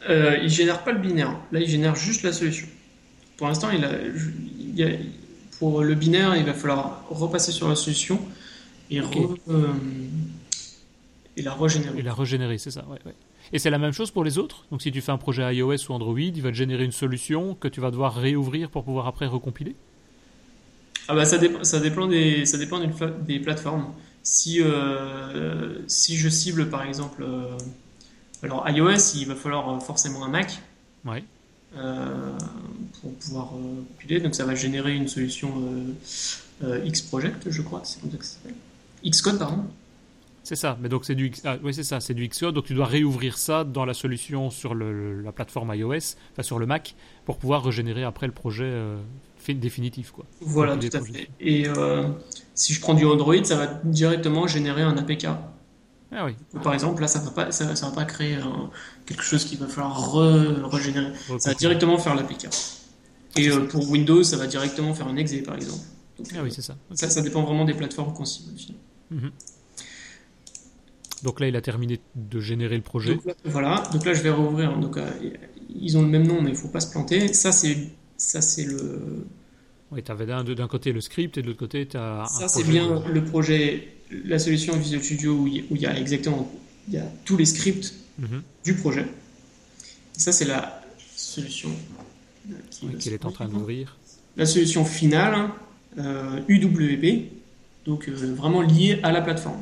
Euh, 0.10 0.38
il 0.42 0.50
génère 0.50 0.84
pas 0.84 0.92
le 0.92 1.00
binaire. 1.00 1.40
Là, 1.52 1.60
il 1.60 1.68
génère 1.68 1.96
juste 1.96 2.24
la 2.24 2.34
solution. 2.34 2.68
Pour 3.38 3.48
l'instant, 3.48 3.70
il 3.72 3.84
a, 3.86 3.92
il 4.02 4.76
y 4.80 4.84
a- 4.84 4.98
pour 5.60 5.82
le 5.84 5.96
binaire, 5.96 6.36
il 6.36 6.44
va 6.46 6.54
falloir 6.54 7.06
repasser 7.10 7.52
sur 7.54 7.70
la 7.70 7.76
solution 7.76 8.20
et, 8.90 9.00
re- 9.00 9.38
euh, 9.50 9.68
et 11.38 11.42
la 11.42 11.54
régénérer. 11.54 12.00
Il 12.00 12.08
a 12.08 12.14
régénéré, 12.14 12.58
c'est 12.58 12.72
ça. 12.72 12.86
Ouais, 12.88 13.00
ouais. 13.06 13.16
Et 13.54 13.60
c'est 13.60 13.70
la 13.70 13.78
même 13.78 13.92
chose 13.94 14.12
pour 14.12 14.24
les 14.24 14.38
autres? 14.38 14.66
Donc 14.72 14.82
si 14.82 14.92
tu 14.92 15.02
fais 15.02 15.12
un 15.12 15.18
projet 15.18 15.56
iOS 15.56 15.90
ou 15.90 15.94
Android, 15.94 16.20
il 16.20 16.42
va 16.42 16.50
te 16.50 16.56
générer 16.56 16.84
une 16.84 16.92
solution 16.92 17.56
que 17.56 17.68
tu 17.68 17.80
vas 17.82 17.92
devoir 17.92 18.16
réouvrir 18.16 18.70
pour 18.70 18.84
pouvoir 18.84 19.08
après 19.08 19.28
recompiler? 19.28 19.76
Ah 21.08 21.14
bah 21.14 21.26
ça 21.26 21.38
dépend, 21.38 21.64
ça 21.64 21.80
dépend 21.80 22.08
des, 22.08 22.46
ça 22.46 22.58
dépend 22.58 22.80
des 23.28 23.40
plateformes. 23.40 23.94
Si 24.24 24.62
euh, 24.62 25.78
si 25.88 26.18
je 26.18 26.30
cible 26.30 26.70
par 26.70 26.84
exemple, 26.84 27.24
euh, 27.24 27.56
alors 28.42 28.68
iOS, 28.70 29.14
il 29.16 29.28
va 29.28 29.36
falloir 29.36 29.82
forcément 29.84 30.26
un 30.26 30.30
Mac 30.30 30.60
Ouais. 31.06 31.24
euh, 31.78 32.38
pour 33.02 33.14
pouvoir 33.16 33.50
compiler. 33.50 34.20
Donc 34.20 34.36
ça 34.36 34.46
va 34.46 34.56
générer 34.56 34.96
une 34.96 35.08
solution 35.08 35.52
euh, 36.64 36.90
Xproject, 36.90 37.50
je 37.52 37.62
crois, 37.62 37.82
c'est 37.84 38.02
comme 38.02 38.12
ça 38.12 38.18
que 38.18 38.26
ça 38.26 38.38
s'appelle. 38.38 38.56
Xcode, 39.10 39.40
pardon. 39.40 39.64
C'est 40.44 40.56
ça. 40.56 40.78
Mais 40.80 40.90
donc 40.90 41.06
c'est 41.06 41.16
du 41.16 41.32
ah, 41.44 41.58
ouais, 41.64 41.74
c'est 41.74 41.84
ça, 41.84 42.00
c'est 42.00 42.14
du 42.14 42.28
Xcode. 42.28 42.54
Donc 42.56 42.66
tu 42.66 42.74
dois 42.76 42.86
réouvrir 42.86 43.38
ça 43.38 43.64
dans 43.64 43.84
la 43.86 43.94
solution 43.96 44.50
sur 44.52 44.76
le- 44.76 45.22
la 45.22 45.32
plateforme 45.32 45.74
iOS, 45.74 46.16
enfin 46.34 46.44
sur 46.44 46.60
le 46.60 46.66
Mac, 46.68 46.96
pour 47.26 47.38
pouvoir 47.38 47.64
régénérer 47.64 48.04
après 48.04 48.28
le 48.28 48.34
projet 48.34 48.66
euh, 48.66 48.98
fi- 49.40 49.56
définitif, 49.56 50.12
quoi. 50.12 50.26
Voilà, 50.42 50.78
tout 50.78 50.90
à 50.94 51.02
fait. 51.02 51.30
Et 51.40 51.68
euh, 51.68 52.04
si 52.54 52.74
je 52.74 52.82
prends 52.82 52.94
du 52.94 53.06
Android, 53.06 53.44
ça 53.44 53.56
va 53.56 53.68
directement 53.86 54.46
générer 54.46 54.84
un 54.84 54.96
APK. 54.98 55.28
Ah 56.12 56.26
oui. 56.26 56.36
Par 56.62 56.74
exemple, 56.76 57.02
là, 57.02 57.08
ça 57.08 57.20
va 57.20 57.32
pas, 57.32 57.52
ça, 57.52 57.76
ça 57.76 57.90
va 57.90 57.96
pas 57.96 58.06
créer 58.06 58.36
un- 58.36 58.70
quelque 59.08 59.24
chose 59.24 59.44
qu'il 59.46 59.58
va 59.58 59.68
falloir 59.68 60.00
re- 60.00 60.62
régénérer. 60.64 61.12
Ça 61.40 61.50
va 61.50 61.56
directement 61.56 61.98
faire 61.98 62.14
l'APK. 62.16 62.48
Et 63.38 63.50
euh, 63.50 63.68
pour 63.68 63.90
Windows, 63.90 64.24
ça 64.24 64.38
va 64.38 64.46
directement 64.48 64.94
faire 64.94 65.08
un 65.08 65.16
exe, 65.18 65.34
par 65.44 65.56
exemple. 65.56 65.82
Donc, 66.20 66.28
Ah 66.38 66.44
oui, 66.44 66.52
c'est 66.52 66.62
ça. 66.62 66.78
Ça, 66.94 67.10
ça 67.10 67.22
dépend 67.22 67.42
vraiment 67.44 67.66
des 67.66 67.74
plateformes 67.74 68.14
qu'on 68.14 68.24
cible. 68.26 68.52
Mhm. 69.12 69.32
Donc 71.24 71.40
là, 71.40 71.48
il 71.48 71.56
a 71.56 71.62
terminé 71.62 72.00
de 72.16 72.40
générer 72.40 72.76
le 72.76 72.84
projet. 72.84 73.16
Donc 73.16 73.26
là, 73.26 73.34
voilà, 73.46 73.84
donc 73.92 74.06
là 74.06 74.14
je 74.14 74.22
vais 74.22 74.30
rouvrir. 74.30 74.78
Donc 74.78 74.98
euh, 74.98 75.10
ils 75.74 75.98
ont 75.98 76.02
le 76.02 76.08
même 76.08 76.28
nom, 76.28 76.42
mais 76.42 76.52
il 76.52 76.56
faut 76.56 76.68
pas 76.68 76.80
se 76.82 76.92
planter. 76.92 77.34
Ça 77.34 77.52
c'est 77.52 77.78
ça 78.18 78.42
c'est 78.42 78.66
le 78.66 79.26
Oui, 79.92 80.04
tu 80.04 80.12
avais 80.12 80.26
d'un 80.26 80.44
d'un 80.44 80.68
côté 80.68 80.92
le 80.92 81.02
script 81.02 81.38
et 81.38 81.42
de 81.42 81.48
l'autre 81.48 81.60
côté, 81.60 81.88
tu 81.88 81.98
as 81.98 82.26
ça 82.28 82.48
c'est 82.48 82.64
bien 82.64 83.04
le 83.08 83.24
projet, 83.24 83.96
la 84.26 84.40
solution 84.40 84.76
Visual 84.78 85.02
Studio 85.04 85.34
où 85.36 85.48
il 85.48 85.56
y 85.56 85.60
a- 85.60 85.64
où 85.72 85.76
il 85.76 85.82
y 85.82 85.86
a 85.88 85.98
exactement 85.98 86.52
il 86.88 86.94
y 86.94 86.98
a 86.98 87.06
tous 87.24 87.38
les 87.38 87.46
scripts 87.46 87.94
Mhm. 88.20 88.42
du 88.64 88.76
projet. 88.76 89.06
Et 90.16 90.20
ça 90.20 90.32
c'est 90.32 90.46
la 90.46 90.82
solution 91.16 91.70
euh, 92.50 92.54
qui 93.00 93.10
est 93.10 93.26
en 93.26 93.32
train 93.32 93.48
d'ouvrir. 93.48 93.98
La 94.38 94.46
solution 94.46 94.86
finale 94.86 95.50
euh, 95.98 96.42
UWP, 96.50 97.30
donc 97.86 98.08
euh, 98.10 98.34
vraiment 98.36 98.62
liée 98.62 99.00
à 99.04 99.12
la 99.12 99.22
plateforme. 99.22 99.62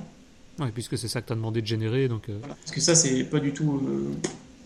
Oui, 0.59 0.67
puisque 0.73 0.97
c'est 0.97 1.07
ça 1.07 1.21
que 1.21 1.27
tu 1.27 1.33
as 1.33 1.35
demandé 1.35 1.61
de 1.61 1.67
générer. 1.67 2.07
Donc, 2.07 2.29
euh, 2.29 2.37
Voilà. 2.39 2.55
Parce 2.55 2.71
que 2.71 2.81
ça, 2.81 2.95
c'est 2.95 3.23
pas 3.23 3.39
du 3.39 3.51
tout, 3.53 3.81
euh, 3.87 4.11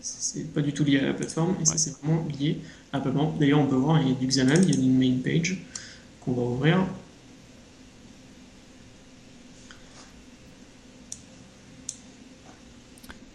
c'est 0.00 0.52
pas 0.52 0.60
du 0.60 0.72
tout 0.72 0.84
lié 0.84 0.98
à 0.98 1.06
la 1.06 1.14
plateforme, 1.14 1.56
et 1.60 1.64
ça, 1.64 1.78
c'est 1.78 1.96
vraiment 2.02 2.26
lié 2.38 2.58
à 2.92 3.00
plateforme. 3.00 3.38
D'ailleurs, 3.38 3.60
on 3.60 3.66
peut 3.66 3.76
voir, 3.76 4.00
il 4.02 4.08
y 4.08 4.12
a 4.12 4.14
du 4.14 4.26
XAML, 4.26 4.60
il 4.64 4.74
y 4.74 4.78
a 4.78 4.80
une 4.80 4.98
main 4.98 5.18
page 5.22 5.58
qu'on 6.20 6.32
va 6.32 6.42
ouvrir. 6.42 6.86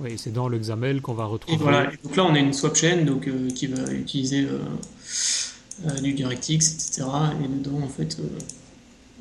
oui, 0.03 0.15
c'est 0.17 0.33
dans 0.33 0.47
le 0.49 0.57
XAML 0.59 1.01
qu'on 1.01 1.13
va 1.13 1.23
Et 1.23 1.27
retrouver. 1.27 1.57
voilà. 1.57 1.93
Et 1.93 1.97
donc 2.03 2.15
là, 2.15 2.25
on 2.25 2.33
a 2.35 2.39
une 2.39 2.53
swap 2.53 2.75
chain, 2.75 3.03
donc 3.05 3.27
euh, 3.27 3.49
qui 3.49 3.67
va 3.67 3.91
utiliser 3.93 4.45
euh, 4.45 4.59
euh, 5.87 6.01
du 6.01 6.13
DirectX, 6.13 6.51
etc. 6.51 7.03
Et 7.43 7.47
dedans, 7.47 7.79
en 7.81 7.87
fait, 7.87 8.17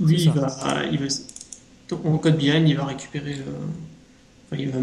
euh, 0.03 0.07
lui, 0.09 0.19
C'est 0.19 0.25
il 0.27 0.33
va, 0.33 0.85
il 0.91 0.99
va, 0.99 1.07
donc, 1.89 2.05
en 2.07 2.19
code 2.19 2.37
behind, 2.37 2.69
il 2.69 2.77
va 2.77 2.87
récupérer, 2.87 3.35
le- 3.35 3.45
enfin, 4.47 4.63
il 4.63 4.71
va 4.71 4.79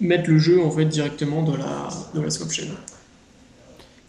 mettre 0.00 0.30
le 0.30 0.38
jeu 0.38 0.62
en 0.62 0.70
fait 0.70 0.84
directement 0.86 1.42
dans 1.42 1.56
la, 1.56 1.88
dans 2.14 2.22
la 2.22 2.30
swap 2.30 2.50
chain. 2.50 2.64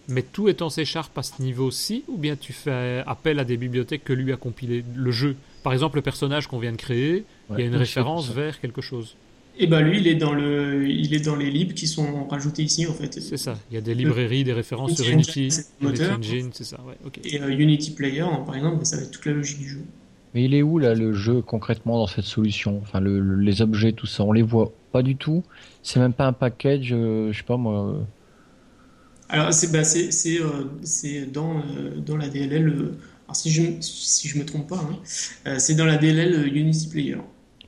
Mais 0.09 0.21
tout 0.21 0.47
est 0.47 0.61
en 0.61 0.69
C 0.69 0.85
Sharp 0.85 1.17
à 1.17 1.23
ce 1.23 1.41
niveau-ci, 1.41 2.03
ou 2.07 2.17
bien 2.17 2.37
tu 2.37 2.53
fais 2.53 3.03
appel 3.05 3.39
à 3.39 3.43
des 3.43 3.57
bibliothèques 3.57 4.05
que 4.05 4.13
lui 4.13 4.31
a 4.31 4.37
compilé 4.37 4.83
le 4.95 5.11
jeu? 5.11 5.35
Par 5.63 5.73
exemple, 5.73 5.97
le 5.97 6.01
personnage 6.01 6.47
qu'on 6.47 6.59
vient 6.59 6.71
de 6.71 6.77
créer, 6.77 7.25
il 7.51 7.59
y 7.59 7.63
a 7.63 7.65
une 7.65 7.75
référence 7.75 8.29
vers 8.29 8.61
quelque 8.61 8.81
chose. 8.81 9.15
Et 9.59 9.67
ben 9.67 9.81
lui, 9.81 9.99
il 9.99 10.07
est 10.07 10.15
dans 10.15 10.33
le, 10.33 10.87
il 10.87 11.13
est 11.15 11.25
dans 11.25 11.35
les 11.35 11.49
libs 11.49 11.73
qui 11.73 11.87
sont 11.87 12.27
rajoutés 12.27 12.63
ici 12.63 12.85
en 12.85 12.93
fait. 12.93 13.19
C'est 13.19 13.37
ça. 13.37 13.57
Il 13.71 13.73
y 13.73 13.77
a 13.77 13.81
des 13.81 13.95
librairies, 13.95 14.43
des 14.43 14.53
références 14.53 14.95
sur 14.95 15.09
Unity 15.09 15.49
Unity, 15.81 16.03
Engine, 16.03 16.51
c'est 16.53 16.63
ça. 16.63 16.79
Ouais. 16.87 16.95
Et 17.25 17.41
euh, 17.41 17.49
Unity 17.49 17.91
Player, 17.91 18.25
par 18.45 18.55
exemple, 18.55 18.85
ça 18.85 18.97
va 18.97 19.03
être 19.03 19.11
toute 19.11 19.25
la 19.25 19.33
logique 19.33 19.59
du 19.59 19.67
jeu. 19.67 19.81
Mais 20.37 20.45
il 20.45 20.53
est 20.55 20.61
où 20.63 20.79
là 20.79 20.93
le 20.95 21.11
jeu 21.11 21.41
concrètement 21.41 21.97
dans 21.97 22.07
cette 22.07 22.23
solution? 22.23 22.79
Enfin, 22.81 23.01
le- 23.01 23.19
le- 23.19 23.35
les 23.41 23.61
objets, 23.61 23.91
tout 23.91 24.07
ça, 24.07 24.23
on 24.23 24.31
les 24.31 24.41
voit 24.41 24.71
pas 24.93 25.01
du 25.03 25.17
tout. 25.17 25.43
C'est 25.83 25.99
même 25.99 26.13
pas 26.13 26.25
un 26.27 26.33
package, 26.33 26.93
euh, 26.93 27.33
je 27.33 27.39
sais 27.39 27.43
pas 27.43 27.57
moi. 27.57 27.89
euh, 27.89 28.03
Alors 29.29 29.53
c'est 29.53 29.71
bah, 29.71 29.79
euh, 30.41 31.25
dans 31.31 31.59
euh, 31.59 31.99
dans 31.99 32.17
la 32.17 32.29
DLL. 32.29 32.93
alors 33.25 33.35
si 33.35 33.51
je 33.51 33.61
me- 33.61 33.81
si 33.81 34.27
je 34.27 34.37
me 34.39 34.45
trompe 34.45 34.67
pas, 34.69 34.77
hein, 35.45 35.57
c'est 35.59 35.75
dans 35.75 35.85
la 35.85 35.97
DLL 35.97 36.55
Unity 36.55 36.87
Player 36.87 37.17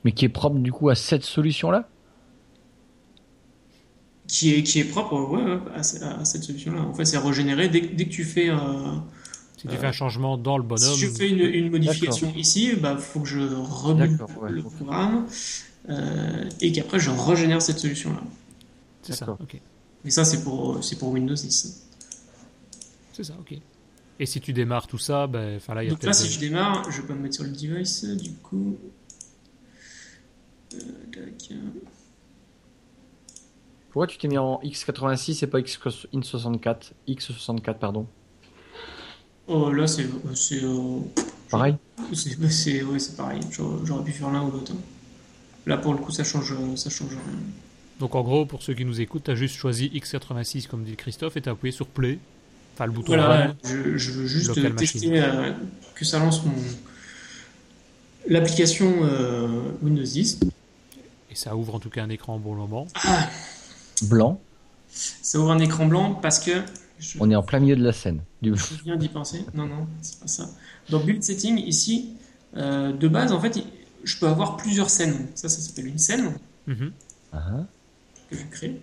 mais 0.04 0.12
qui 0.12 0.26
est 0.26 0.28
propre 0.28 0.58
du 0.58 0.72
coup 0.72 0.90
à 0.90 0.94
cette 0.94 1.22
solution 1.24 1.70
là 1.70 1.88
qui 4.28 4.54
est 4.54 4.62
qui 4.62 4.78
est 4.80 4.84
propre 4.84 5.14
ouais, 5.30 5.42
ouais, 5.42 5.58
à, 5.74 5.82
ce- 5.82 6.02
à 6.02 6.24
cette 6.24 6.44
solution-là. 6.44 6.82
En 6.82 6.94
fait, 6.94 7.04
c'est 7.04 7.18
régénéré 7.18 7.68
dès, 7.68 7.80
dès 7.80 8.04
que 8.04 8.10
tu 8.10 8.24
fais 8.24 8.48
Si 9.60 9.68
tu 9.68 9.76
fais 9.76 9.86
un 9.86 9.92
changement 9.92 10.38
dans 10.38 10.56
le 10.56 10.62
bonhomme, 10.62 10.94
si 10.94 11.00
je 11.00 11.08
fais 11.08 11.28
une, 11.28 11.40
une 11.40 11.70
modification 11.70 12.32
ici, 12.34 12.72
bah 12.76 12.96
faut 12.96 13.20
que 13.20 13.28
je 13.28 13.40
D'accord, 13.40 14.30
ouais, 14.42 14.50
le 14.50 14.62
programme 14.62 15.26
euh, 15.90 16.48
et 16.62 16.72
qu'après 16.72 16.98
je 16.98 17.10
régénère 17.10 17.60
cette 17.60 17.78
solution-là. 17.78 18.22
c'est 19.02 19.12
ça. 19.12 19.26
D'accord. 19.26 19.38
Ok. 19.42 19.60
Mais 20.02 20.10
ça 20.10 20.24
c'est 20.24 20.42
pour 20.44 20.82
c'est 20.82 20.98
pour 20.98 21.10
Windows 21.10 21.34
10. 21.34 21.86
C'est 23.12 23.24
ça. 23.24 23.34
Ok. 23.38 23.58
Et 24.18 24.24
si 24.24 24.40
tu 24.40 24.54
démarres 24.54 24.86
tout 24.86 24.96
ça, 24.96 25.26
ben, 25.26 25.56
enfin 25.56 25.74
là, 25.74 25.82
il 25.82 25.86
y 25.86 25.88
a 25.88 25.92
Donc 25.92 26.04
là, 26.04 26.14
si 26.14 26.30
je 26.30 26.38
démarre, 26.40 26.90
je 26.90 27.02
peux 27.02 27.12
me 27.14 27.20
mettre 27.20 27.34
sur 27.34 27.44
le 27.44 27.50
device, 27.50 28.04
du 28.04 28.32
coup. 28.32 28.78
Euh, 30.74 30.78
tac. 31.12 31.52
Pourquoi 33.90 34.06
tu 34.06 34.16
t'es 34.16 34.28
mis 34.28 34.38
en 34.38 34.60
x86 34.62 35.44
et 35.44 35.46
pas 35.46 35.60
x64 35.60 36.92
x64 37.08 37.78
pardon. 37.78 38.06
Oh, 39.52 39.72
là, 39.72 39.86
c'est. 39.86 40.06
C'est 40.34 40.62
euh, 40.62 41.00
Pareil. 41.50 41.74
c'est- 42.14 42.48
c'est- 42.50 42.82
ouais, 42.82 42.98
c'est 42.98 43.16
pareil. 43.16 43.40
J'aurais 43.84 44.04
pu 44.04 44.12
faire 44.12 44.30
l'un 44.30 44.42
ou 44.42 44.50
l'autre. 44.52 44.72
hein. 44.72 44.80
Là, 45.66 45.76
pour 45.76 45.92
le 45.92 45.98
coup, 45.98 46.12
ça 46.12 46.24
change, 46.24 46.54
ça 46.76 46.88
change 46.88 47.10
rien. 47.10 47.18
Donc 47.98 48.14
en 48.14 48.22
gros, 48.22 48.46
pour 48.46 48.62
ceux 48.62 48.72
qui 48.74 48.84
nous 48.86 49.00
écoutent, 49.00 49.24
tu 49.24 49.30
as 49.30 49.34
juste 49.34 49.56
choisi 49.56 49.88
x86 49.94 50.66
comme 50.68 50.84
dit 50.84 50.96
Christophe 50.96 51.36
et 51.36 51.42
tu 51.42 51.48
as 51.50 51.52
appuyé 51.52 51.70
sur 51.70 51.86
play, 51.86 52.18
enfin 52.74 52.86
le 52.86 52.92
bouton 52.92 53.08
Voilà, 53.08 53.48
run. 53.48 53.56
je, 53.64 53.98
je 53.98 54.12
veux 54.12 54.26
juste 54.26 54.48
Local 54.56 54.74
tester 54.76 55.20
euh, 55.20 55.52
que 55.94 56.04
ça 56.06 56.18
lance 56.18 56.42
mon. 56.46 56.52
L'application 58.26 58.90
euh, 59.02 59.48
Windows 59.82 60.02
10. 60.02 60.38
et 61.30 61.34
ça 61.34 61.56
ouvre 61.56 61.74
en 61.74 61.78
tout 61.78 61.90
cas 61.90 62.02
un 62.02 62.08
écran 62.10 62.36
au 62.36 62.38
bon 62.38 62.54
moment. 62.54 62.86
Ah, 63.04 63.28
Blanc. 64.02 64.40
ça 64.90 65.38
ouvre 65.38 65.50
un 65.50 65.58
écran 65.58 65.86
blanc 65.86 66.14
parce 66.14 66.38
que 66.38 66.52
On 67.18 67.30
est 67.30 67.36
en 67.36 67.42
plein 67.42 67.60
milieu 67.60 67.76
de 67.76 67.84
la 67.84 67.92
scène. 67.92 68.20
Du... 68.42 68.54
Je 68.54 68.84
viens 68.84 68.96
d'y 68.96 69.08
penser. 69.08 69.44
Non, 69.54 69.66
non, 69.66 69.86
c'est 70.02 70.18
pas 70.18 70.26
ça. 70.26 70.50
Dans 70.88 71.00
Build 71.00 71.22
Setting, 71.22 71.58
ici, 71.58 72.10
euh, 72.56 72.92
de 72.92 73.08
base, 73.08 73.32
en 73.32 73.40
fait, 73.40 73.58
je 74.04 74.18
peux 74.18 74.26
avoir 74.26 74.56
plusieurs 74.56 74.90
scènes. 74.90 75.26
Ça, 75.34 75.48
ça 75.48 75.60
s'appelle 75.60 75.86
une 75.86 75.98
scène 75.98 76.32
mm-hmm. 76.68 76.90
ah. 77.32 77.64
que 78.30 78.36
je 78.36 78.42
crée. 78.50 78.80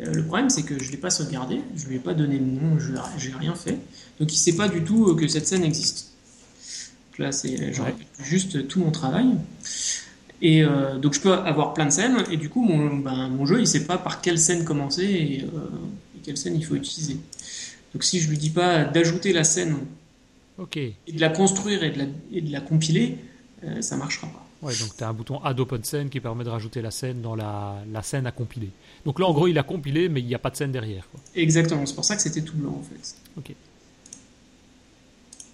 Euh, 0.00 0.12
le 0.12 0.24
problème, 0.24 0.50
c'est 0.50 0.62
que 0.62 0.78
je 0.78 0.86
ne 0.86 0.92
l'ai 0.92 0.96
pas 0.96 1.10
sauvegardé, 1.10 1.60
je 1.76 1.84
ne 1.84 1.90
lui 1.90 1.96
ai 1.96 2.00
pas 2.00 2.14
donné 2.14 2.38
de 2.38 2.44
nom, 2.44 2.78
je 2.78 2.92
n'ai 2.92 3.34
rien 3.34 3.54
fait. 3.54 3.78
Donc, 4.18 4.32
il 4.32 4.36
ne 4.36 4.40
sait 4.40 4.56
pas 4.56 4.68
du 4.68 4.82
tout 4.82 5.08
euh, 5.08 5.16
que 5.16 5.28
cette 5.28 5.46
scène 5.46 5.64
existe. 5.64 6.12
Donc 7.10 7.18
là, 7.18 7.32
c'est 7.32 7.72
juste 8.20 8.66
tout 8.66 8.80
mon 8.80 8.90
travail. 8.90 9.26
Et 10.42 10.64
donc, 11.00 11.14
je 11.14 11.20
peux 11.20 11.32
avoir 11.32 11.72
plein 11.72 11.86
de 11.86 11.92
scènes, 11.92 12.16
et 12.28 12.36
du 12.36 12.50
coup, 12.50 12.60
mon, 12.60 12.96
ben, 12.96 13.28
mon 13.28 13.46
jeu, 13.46 13.58
il 13.58 13.60
ne 13.60 13.66
sait 13.66 13.84
pas 13.84 13.98
par 13.98 14.20
quelle 14.20 14.38
scène 14.38 14.64
commencer 14.64 15.04
et, 15.04 15.46
quelle 16.24 16.36
scène 16.36 16.56
il 16.56 16.64
faut 16.64 16.74
utiliser. 16.74 17.18
Donc, 17.94 18.04
si 18.04 18.20
je 18.20 18.28
lui 18.28 18.36
dis 18.36 18.50
pas 18.50 18.84
d'ajouter 18.84 19.32
la 19.32 19.44
scène 19.44 19.76
et 20.72 21.12
de 21.12 21.20
la 21.20 21.30
construire 21.30 21.82
et 21.82 21.90
de 21.90 21.98
la, 21.98 22.04
et 22.32 22.40
de 22.40 22.52
la 22.52 22.60
compiler, 22.60 23.18
euh, 23.64 23.80
ça 23.82 23.96
marchera 23.96 24.26
pas. 24.26 24.44
Ouais, 24.62 24.74
donc 24.76 24.96
tu 24.96 25.04
as 25.04 25.08
un 25.08 25.12
bouton 25.12 25.42
Add 25.42 25.60
Open 25.60 25.84
Scene 25.84 26.08
qui 26.08 26.20
permet 26.20 26.42
de 26.42 26.48
rajouter 26.48 26.80
la 26.80 26.90
scène 26.90 27.20
dans 27.20 27.34
la, 27.36 27.76
la 27.92 28.02
scène 28.02 28.26
à 28.26 28.32
compiler. 28.32 28.70
Donc 29.04 29.20
là, 29.20 29.26
en 29.26 29.32
gros, 29.32 29.46
il 29.46 29.58
a 29.58 29.62
compilé, 29.62 30.08
mais 30.08 30.20
il 30.20 30.26
n'y 30.26 30.34
a 30.34 30.38
pas 30.38 30.50
de 30.50 30.56
scène 30.56 30.72
derrière. 30.72 31.08
Quoi. 31.10 31.20
Exactement, 31.34 31.84
c'est 31.86 31.94
pour 31.94 32.04
ça 32.04 32.16
que 32.16 32.22
c'était 32.22 32.42
tout 32.42 32.56
blanc 32.56 32.80
en 32.80 32.82
fait. 32.82 33.16
Ok. 33.36 33.54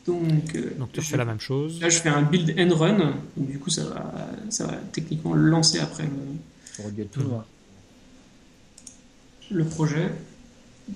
Donc, 0.06 0.54
euh, 0.54 0.74
donc 0.78 0.92
tu 0.92 1.02
fais 1.02 1.16
la 1.16 1.24
même 1.24 1.40
chose. 1.40 1.80
Là, 1.80 1.88
je 1.88 1.98
fais 1.98 2.08
un 2.08 2.22
build 2.22 2.54
and 2.58 2.74
run. 2.74 2.98
Donc, 3.36 3.50
du 3.50 3.58
coup, 3.58 3.70
ça 3.70 3.84
va, 3.84 4.14
ça 4.48 4.66
va 4.66 4.76
techniquement 4.92 5.34
lancer 5.34 5.78
après 5.78 6.04
le, 6.04 7.04
tout 7.04 7.22
le 9.50 9.64
projet. 9.64 10.10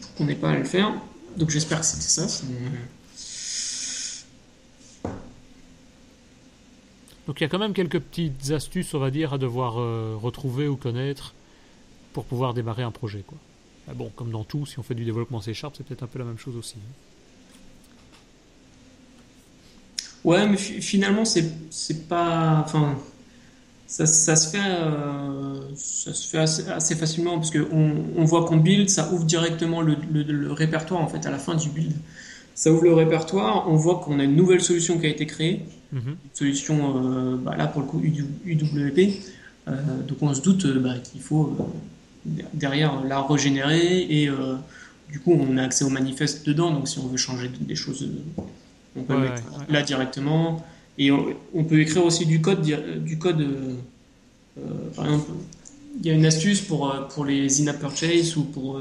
Pour 0.01 0.15
qu'on 0.15 0.25
n'ait 0.25 0.35
pas 0.35 0.51
à 0.51 0.57
le 0.57 0.65
faire. 0.65 0.93
Donc 1.37 1.51
j'espère 1.51 1.81
que 1.81 1.87
c'était 1.87 2.03
ça. 2.03 2.27
Donc 7.27 7.41
il 7.41 7.45
y 7.45 7.47
a 7.47 7.49
quand 7.49 7.59
même 7.59 7.73
quelques 7.73 8.01
petites 8.01 8.51
astuces, 8.51 8.93
on 8.95 8.99
va 8.99 9.11
dire, 9.11 9.33
à 9.33 9.39
devoir 9.39 9.81
euh, 9.81 10.17
retrouver 10.21 10.69
ou 10.69 10.77
connaître 10.77 11.35
pour 12.13 12.25
pouvoir 12.25 12.55
démarrer 12.55 12.83
un 12.83 12.91
projet. 12.91 13.25
Quoi. 13.27 13.39
bon, 13.95 14.11
comme 14.15 14.31
dans 14.31 14.45
tout, 14.45 14.67
si 14.67 14.79
on 14.79 14.83
fait 14.83 14.95
du 14.95 15.05
développement 15.05 15.41
C 15.41 15.55
Sharp, 15.55 15.75
c'est 15.77 15.85
peut-être 15.85 16.03
un 16.03 16.07
peu 16.07 16.19
la 16.19 16.27
même 16.27 16.39
chose 16.39 16.57
aussi. 16.57 16.77
Hein. 16.77 16.93
Ouais, 20.25 20.47
mais 20.47 20.57
finalement, 20.57 21.25
c'est 21.25 22.09
pas. 22.09 22.63
Enfin, 22.65 22.97
ça, 23.87 24.07
ça, 24.07 24.35
se 24.35 24.49
fait, 24.49 24.63
euh, 24.63 25.61
ça 25.77 26.15
se 26.15 26.29
fait 26.29 26.39
assez, 26.39 26.95
facilement 26.95 27.37
parce 27.37 27.51
qu'on 27.51 27.95
on 28.17 28.25
voit 28.25 28.45
qu'on 28.47 28.57
build, 28.57 28.89
ça 28.89 29.13
ouvre 29.13 29.25
directement 29.25 29.83
le, 29.83 29.97
le, 30.11 30.53
répertoire 30.53 31.01
en 31.01 31.07
fait 31.07 31.27
à 31.27 31.31
la 31.31 31.39
fin 31.39 31.55
du 31.55 31.69
build. 31.69 31.93
Ça 32.55 32.73
ouvre 32.73 32.85
le 32.85 32.95
répertoire, 32.95 33.69
on 33.69 33.77
voit 33.77 34.01
qu'on 34.01 34.21
a 34.21 34.25
une 34.25 34.37
nouvelle 34.37 34.61
solution 34.61 34.99
qui 34.99 35.07
a 35.07 35.09
été 35.09 35.27
créée, 35.27 35.65
mhm. 35.93 36.01
une 36.09 36.17
solution 36.33 36.97
euh, 36.97 37.37
bah 37.37 37.57
là 37.57 37.67
pour 37.67 37.83
le 37.83 37.87
coup 37.87 38.01
UWP. 38.01 39.23
Euh, 39.67 39.73
donc 40.07 40.19
on 40.23 40.33
se 40.33 40.43
doute 40.43 40.67
bah, 40.79 40.95
qu'il 40.99 41.21
faut 41.21 41.57
derrière 42.53 43.03
la 43.05 43.23
régénérer 43.23 43.99
et 44.09 44.31
du 45.11 45.21
coup 45.21 45.33
on 45.33 45.59
a 45.59 45.63
accès 45.63 45.85
au 45.85 45.91
manifeste 45.91 46.47
dedans. 46.47 46.71
Donc 46.71 46.89
si 46.89 46.99
on 46.99 47.07
veut 47.07 47.17
changer 47.17 47.51
des 47.61 47.77
choses, 47.77 48.09
on 48.97 49.03
peut 49.03 49.19
mettre 49.19 49.43
là 49.69 49.83
directement. 49.83 50.65
Et 50.99 51.11
on, 51.11 51.65
peut 51.65 51.81
écrire 51.81 52.05
aussi 52.05 52.27
du 52.27 52.41
code. 52.41 52.63
Du 53.05 53.19
code 53.19 53.41
euh, 53.41 53.75
euh, 54.59 54.63
par 54.95 55.07
exemple, 55.07 55.31
il 55.99 56.07
y 56.07 56.11
a 56.11 56.13
une 56.13 56.27
astuce 56.27 56.61
pour, 56.61 56.91
euh, 56.91 57.03
pour 57.09 57.25
les 57.25 57.61
in-app 57.61 57.81
purchase 57.81 58.37
ou 58.37 58.45
pour 58.45 58.81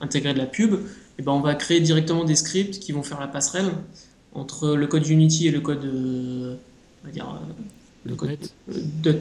intégrer 0.00 0.32
de 0.32 0.38
la 0.38 0.46
pub. 0.46 0.74
Et 1.18 1.22
ben 1.22 1.32
on 1.32 1.40
va 1.40 1.54
créer 1.54 1.80
directement 1.80 2.24
des 2.24 2.36
scripts 2.36 2.78
qui 2.78 2.92
vont 2.92 3.02
faire 3.02 3.20
la 3.20 3.28
passerelle 3.28 3.70
entre 4.32 4.74
le 4.74 4.86
code 4.86 5.06
Unity 5.06 5.48
et 5.48 5.50
le 5.50 5.60
code, 5.60 5.84
on 5.84 7.06
va 7.06 7.12
dire, 7.12 7.40
le 8.04 8.14
code 8.14 8.38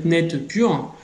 .NET 0.06 0.48
pur 0.48 0.96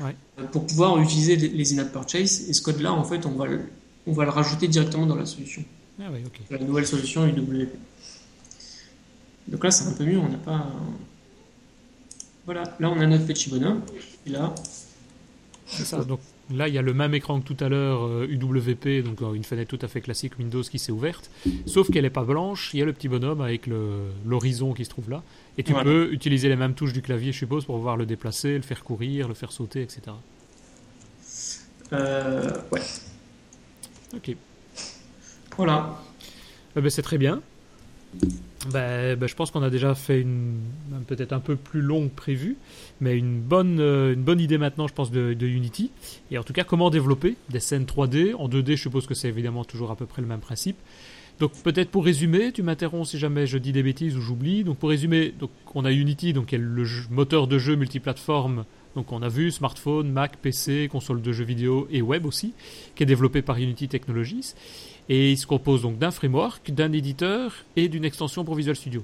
pour 0.53 0.65
pouvoir 0.65 0.97
utiliser 1.01 1.35
les 1.35 1.73
in-app 1.73 1.91
purchase. 1.91 2.47
Et 2.47 2.53
ce 2.53 2.61
code-là, 2.61 2.93
en 2.93 3.03
fait, 3.03 3.25
on 3.25 3.31
va, 3.31 3.45
le, 3.47 3.59
on 4.07 4.13
va 4.13 4.23
le 4.23 4.29
rajouter 4.29 4.69
directement 4.69 5.05
dans 5.05 5.15
la 5.15 5.25
solution. 5.25 5.65
Ah 5.99 6.03
La 6.49 6.59
nouvelle 6.59 6.87
solution 6.87 7.25
UWP. 7.25 7.69
Donc 9.47 9.63
là, 9.63 9.71
c'est 9.71 9.87
un 9.87 9.93
peu 9.93 10.05
mieux. 10.05 10.19
On 10.19 10.29
n'a 10.29 10.37
pas. 10.37 10.71
Voilà, 12.45 12.63
là 12.79 12.89
on 12.89 12.99
a 12.99 13.07
notre 13.07 13.25
petit 13.25 13.49
bonhomme. 13.49 13.81
Et 14.25 14.29
là. 14.29 14.53
C'est 15.67 15.83
ça, 15.83 16.03
donc 16.03 16.19
là 16.51 16.67
il 16.67 16.75
y 16.75 16.77
a 16.77 16.83
le 16.83 16.93
même 16.93 17.15
écran 17.15 17.41
que 17.41 17.51
tout 17.51 17.63
à 17.63 17.69
l'heure, 17.69 18.07
UWP, 18.23 18.85
euh, 18.85 19.01
donc 19.01 19.21
euh, 19.23 19.33
une 19.33 19.43
fenêtre 19.43 19.75
tout 19.75 19.83
à 19.83 19.87
fait 19.87 20.01
classique 20.01 20.37
Windows 20.37 20.61
qui 20.61 20.77
s'est 20.77 20.91
ouverte. 20.91 21.31
Sauf 21.65 21.89
qu'elle 21.89 22.03
n'est 22.03 22.11
pas 22.11 22.23
blanche, 22.23 22.69
il 22.73 22.79
y 22.79 22.83
a 22.83 22.85
le 22.85 22.93
petit 22.93 23.07
bonhomme 23.07 23.41
avec 23.41 23.67
l'horizon 24.25 24.73
qui 24.73 24.85
se 24.85 24.89
trouve 24.91 25.09
là. 25.09 25.23
Et 25.57 25.63
tu 25.63 25.73
peux 25.73 26.11
utiliser 26.11 26.49
les 26.49 26.55
mêmes 26.55 26.75
touches 26.75 26.93
du 26.93 27.01
clavier, 27.01 27.31
je 27.31 27.39
suppose, 27.39 27.65
pour 27.65 27.75
pouvoir 27.75 27.97
le 27.97 28.05
déplacer, 28.05 28.55
le 28.55 28.61
faire 28.61 28.83
courir, 28.83 29.27
le 29.27 29.33
faire 29.33 29.51
sauter, 29.51 29.81
etc. 29.81 30.01
Euh, 31.93 32.51
ouais. 32.71 32.81
Ok. 34.15 34.35
Voilà. 35.57 36.01
Eh 36.75 36.81
ben, 36.81 36.89
c'est 36.89 37.01
très 37.01 37.17
bien. 37.17 37.41
Ben, 38.71 39.15
ben, 39.15 39.27
je 39.27 39.35
pense 39.35 39.51
qu'on 39.51 39.61
a 39.61 39.69
déjà 39.69 39.93
fait 39.93 40.21
une 40.21 40.59
peut-être 41.07 41.33
un 41.33 41.39
peu 41.39 41.55
plus 41.55 41.81
longue 41.81 42.09
prévue, 42.09 42.57
mais 42.99 43.17
une 43.17 43.39
bonne, 43.39 43.79
euh, 43.79 44.13
une 44.13 44.23
bonne 44.23 44.39
idée 44.39 44.57
maintenant, 44.57 44.87
je 44.87 44.93
pense, 44.93 45.11
de, 45.11 45.45
Unity. 45.45 45.91
Et 46.31 46.37
en 46.37 46.43
tout 46.43 46.53
cas, 46.53 46.63
comment 46.63 46.89
développer 46.89 47.35
des 47.49 47.59
scènes 47.59 47.85
3D. 47.85 48.33
En 48.35 48.49
2D, 48.49 48.71
je 48.71 48.81
suppose 48.81 49.05
que 49.05 49.13
c'est 49.13 49.27
évidemment 49.27 49.63
toujours 49.63 49.91
à 49.91 49.95
peu 49.95 50.05
près 50.05 50.21
le 50.21 50.27
même 50.27 50.39
principe. 50.39 50.77
Donc 51.39 51.51
peut-être 51.63 51.91
pour 51.91 52.05
résumer, 52.05 52.53
tu 52.53 52.63
m'interromps 52.63 53.09
si 53.09 53.19
jamais 53.19 53.45
je 53.45 53.57
dis 53.57 53.73
des 53.73 53.83
bêtises 53.83 54.15
ou 54.17 54.21
j'oublie. 54.21 54.63
Donc 54.63 54.77
pour 54.77 54.89
résumer, 54.89 55.33
donc 55.37 55.51
on 55.73 55.83
a 55.85 55.91
Unity, 55.91 56.33
donc 56.33 56.47
qui 56.47 56.55
est 56.55 56.59
le 56.59 56.85
moteur 57.09 57.47
de 57.47 57.57
jeu 57.57 57.75
multiplateforme. 57.75 58.63
Donc 58.95 59.11
on 59.11 59.21
a 59.21 59.27
vu 59.27 59.51
smartphone, 59.51 60.09
Mac, 60.09 60.37
PC, 60.37 60.87
console 60.89 61.21
de 61.21 61.33
jeux 61.33 61.43
vidéo 61.43 61.87
et 61.91 62.01
web 62.01 62.25
aussi, 62.25 62.53
qui 62.95 63.03
est 63.03 63.05
développé 63.05 63.41
par 63.41 63.57
Unity 63.57 63.89
Technologies. 63.89 64.53
Et 65.09 65.31
il 65.31 65.37
se 65.37 65.45
compose 65.45 65.83
donc 65.83 65.97
d'un 65.97 66.11
framework, 66.11 66.71
d'un 66.71 66.91
éditeur 66.91 67.53
et 67.75 67.89
d'une 67.89 68.05
extension 68.05 68.43
pour 68.43 68.55
Visual 68.55 68.75
Studio. 68.75 69.03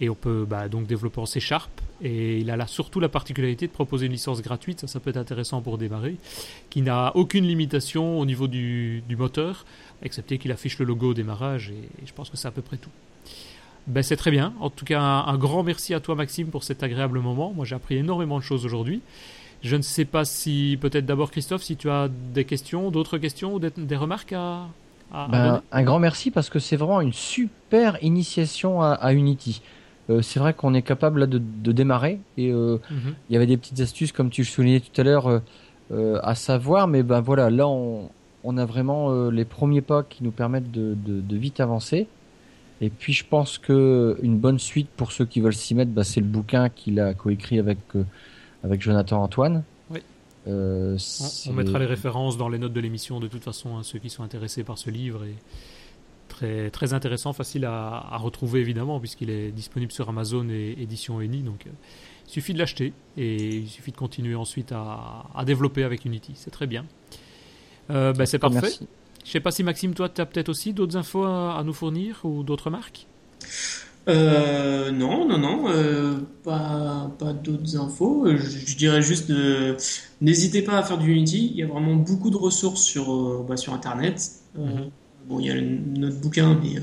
Et 0.00 0.08
on 0.08 0.14
peut 0.14 0.46
bah, 0.48 0.68
donc 0.68 0.86
développer 0.86 1.20
en 1.20 1.26
C 1.26 1.40
Sharp. 1.40 1.70
Et 2.02 2.38
il 2.38 2.50
a 2.50 2.56
là 2.56 2.66
surtout 2.66 3.00
la 3.00 3.10
particularité 3.10 3.66
de 3.66 3.72
proposer 3.72 4.06
une 4.06 4.12
licence 4.12 4.40
gratuite, 4.40 4.80
ça, 4.80 4.86
ça 4.86 5.00
peut 5.00 5.10
être 5.10 5.18
intéressant 5.18 5.60
pour 5.60 5.76
démarrer, 5.76 6.16
qui 6.70 6.80
n'a 6.80 7.14
aucune 7.14 7.46
limitation 7.46 8.18
au 8.18 8.24
niveau 8.24 8.48
du, 8.48 9.02
moteur, 9.18 9.66
excepté 10.02 10.38
qu'il 10.38 10.50
affiche 10.50 10.78
le 10.78 10.86
logo 10.86 11.10
au 11.10 11.14
démarrage, 11.14 11.70
et, 11.70 12.06
je 12.06 12.12
pense 12.14 12.30
que 12.30 12.38
c'est 12.38 12.48
à 12.48 12.50
peu 12.50 12.62
près 12.62 12.78
tout. 12.78 12.88
Ben, 13.86 14.02
c'est 14.02 14.16
très 14.16 14.30
bien. 14.30 14.54
En 14.60 14.70
tout 14.70 14.86
cas, 14.86 15.02
un, 15.02 15.36
grand 15.36 15.62
merci 15.62 15.92
à 15.92 16.00
toi, 16.00 16.14
Maxime, 16.14 16.46
pour 16.46 16.64
cet 16.64 16.82
agréable 16.82 17.18
moment. 17.18 17.52
Moi, 17.54 17.66
j'ai 17.66 17.74
appris 17.74 17.96
énormément 17.96 18.38
de 18.38 18.44
choses 18.44 18.64
aujourd'hui. 18.64 19.02
Je 19.62 19.76
ne 19.76 19.82
sais 19.82 20.06
pas 20.06 20.24
si, 20.24 20.78
peut-être 20.80 21.04
d'abord, 21.04 21.30
Christophe, 21.30 21.62
si 21.62 21.76
tu 21.76 21.90
as 21.90 22.08
des 22.08 22.46
questions, 22.46 22.90
d'autres 22.90 23.18
questions 23.18 23.54
ou 23.54 23.58
des 23.58 23.96
remarques 23.96 24.32
à, 24.32 24.68
ben, 25.12 25.62
un 25.72 25.82
grand 25.82 25.98
merci 25.98 26.30
parce 26.30 26.48
que 26.50 26.58
c'est 26.58 26.76
vraiment 26.76 27.00
une 27.00 27.12
super 27.12 28.02
initiation 28.02 28.82
à, 28.82 29.12
Unity. 29.12 29.62
Euh, 30.08 30.22
c'est 30.22 30.40
vrai 30.40 30.54
qu'on 30.54 30.74
est 30.74 30.82
capable 30.82 31.28
de, 31.28 31.72
démarrer 31.72 32.20
et 32.36 32.50
euh, 32.50 32.78
mhm. 32.90 33.14
il 33.28 33.32
y 33.32 33.36
avait 33.36 33.46
des 33.46 33.56
petites 33.56 33.80
astuces 33.80 34.12
comme 34.12 34.30
tu 34.30 34.42
le 34.42 34.46
soulignais 34.46 34.80
tout 34.80 35.00
à 35.00 35.04
l'heure 35.04 35.40
euh, 35.92 36.18
à 36.22 36.34
savoir, 36.34 36.88
mais 36.88 37.02
ben 37.02 37.20
voilà, 37.20 37.50
là 37.50 37.68
on, 37.68 38.08
a 38.56 38.64
vraiment 38.64 39.30
les 39.30 39.44
premiers 39.44 39.82
pas 39.82 40.02
qui 40.02 40.24
nous 40.24 40.30
permettent 40.30 40.70
de, 40.70 41.36
vite 41.36 41.60
avancer. 41.60 42.06
Et 42.80 42.88
puis 42.88 43.12
je 43.12 43.24
pense 43.26 43.58
que 43.58 44.18
une 44.22 44.38
bonne 44.38 44.58
suite 44.58 44.88
pour 44.96 45.12
ceux 45.12 45.26
qui 45.26 45.40
veulent 45.40 45.52
s'y 45.54 45.74
mettre, 45.74 45.90
ben, 45.90 46.02
c'est 46.02 46.20
le 46.20 46.26
bouquin 46.26 46.70
qu'il 46.70 46.98
a 46.98 47.12
coécrit 47.14 47.58
avec 47.58 47.78
avec 48.64 48.80
Jonathan 48.80 49.22
Antoine. 49.22 49.64
Euh, 50.46 50.96
on, 51.46 51.52
mettra 51.52 51.78
les 51.78 51.86
références 51.86 52.36
dans 52.36 52.48
les 52.48 52.58
notes 52.58 52.72
de 52.72 52.80
l'émission 52.80 53.20
de 53.20 53.28
toute 53.28 53.44
façon, 53.44 53.76
à 53.76 53.80
hein, 53.80 53.82
ceux 53.82 53.98
qui 53.98 54.08
sont 54.08 54.22
intéressés 54.22 54.64
par 54.64 54.78
ce 54.78 54.90
livre. 54.90 55.24
Et 55.24 55.34
très, 56.28 56.70
très 56.70 56.94
intéressant, 56.94 57.32
facile 57.32 57.64
à, 57.66 58.16
retrouver 58.18 58.60
évidemment, 58.60 59.00
puisqu'il 59.00 59.30
est 59.30 59.50
disponible 59.50 59.92
sur 59.92 60.08
Amazon 60.08 60.48
et 60.48 60.76
édition 60.80 61.20
Eni. 61.20 61.42
Donc 61.42 61.66
euh, 61.66 61.70
il 62.26 62.32
suffit 62.32 62.54
de 62.54 62.58
l'acheter 62.58 62.92
et 63.16 63.56
il 63.56 63.68
suffit 63.68 63.92
de 63.92 63.96
continuer 63.96 64.34
ensuite 64.34 64.72
à, 64.72 65.44
développer 65.44 65.84
avec 65.84 66.04
Unity. 66.04 66.32
C'est 66.34 66.50
très 66.50 66.66
bien. 66.66 66.86
Euh, 67.90 68.12
bah, 68.12 68.24
c'est 68.24 68.38
parfait. 68.38 68.70
Je 68.70 68.86
Je 69.26 69.30
sais 69.30 69.40
pas 69.40 69.50
si 69.50 69.62
Maxime, 69.62 69.94
toi, 69.94 70.08
tu 70.08 70.20
as 70.20 70.26
peut-être 70.26 70.48
aussi 70.48 70.72
d'autres 70.72 70.96
infos 70.96 71.24
à 71.24 71.60
nous 71.64 71.74
fournir 71.74 72.20
ou 72.24 72.42
d'autres 72.42 72.70
marques? 72.70 73.06
Euh, 74.08 74.90
non, 74.90 75.28
non, 75.28 75.38
non, 75.38 75.64
euh, 75.68 76.16
pas, 76.42 77.10
pas 77.18 77.32
d'autres 77.32 77.76
infos. 77.76 78.26
Je, 78.36 78.76
dirais 78.76 79.02
juste, 79.02 79.32
n'hésitez 80.20 80.62
pas 80.62 80.78
à 80.78 80.82
faire 80.82 80.98
du 80.98 81.12
Unity. 81.12 81.50
Il 81.52 81.58
y 81.58 81.62
a 81.62 81.66
vraiment 81.66 81.94
beaucoup 81.94 82.30
de 82.30 82.36
ressources 82.36 82.82
sur, 82.82 83.12
euh, 83.12 83.46
bah, 83.48 83.56
sur 83.56 83.72
Internet. 83.74 84.30
Mhm. 84.56 84.90
Bon, 85.28 85.38
il 85.38 85.46
y 85.46 85.50
a 85.50 85.60
notre 85.60 86.20
bouquin, 86.20 86.58
mais 86.62 86.80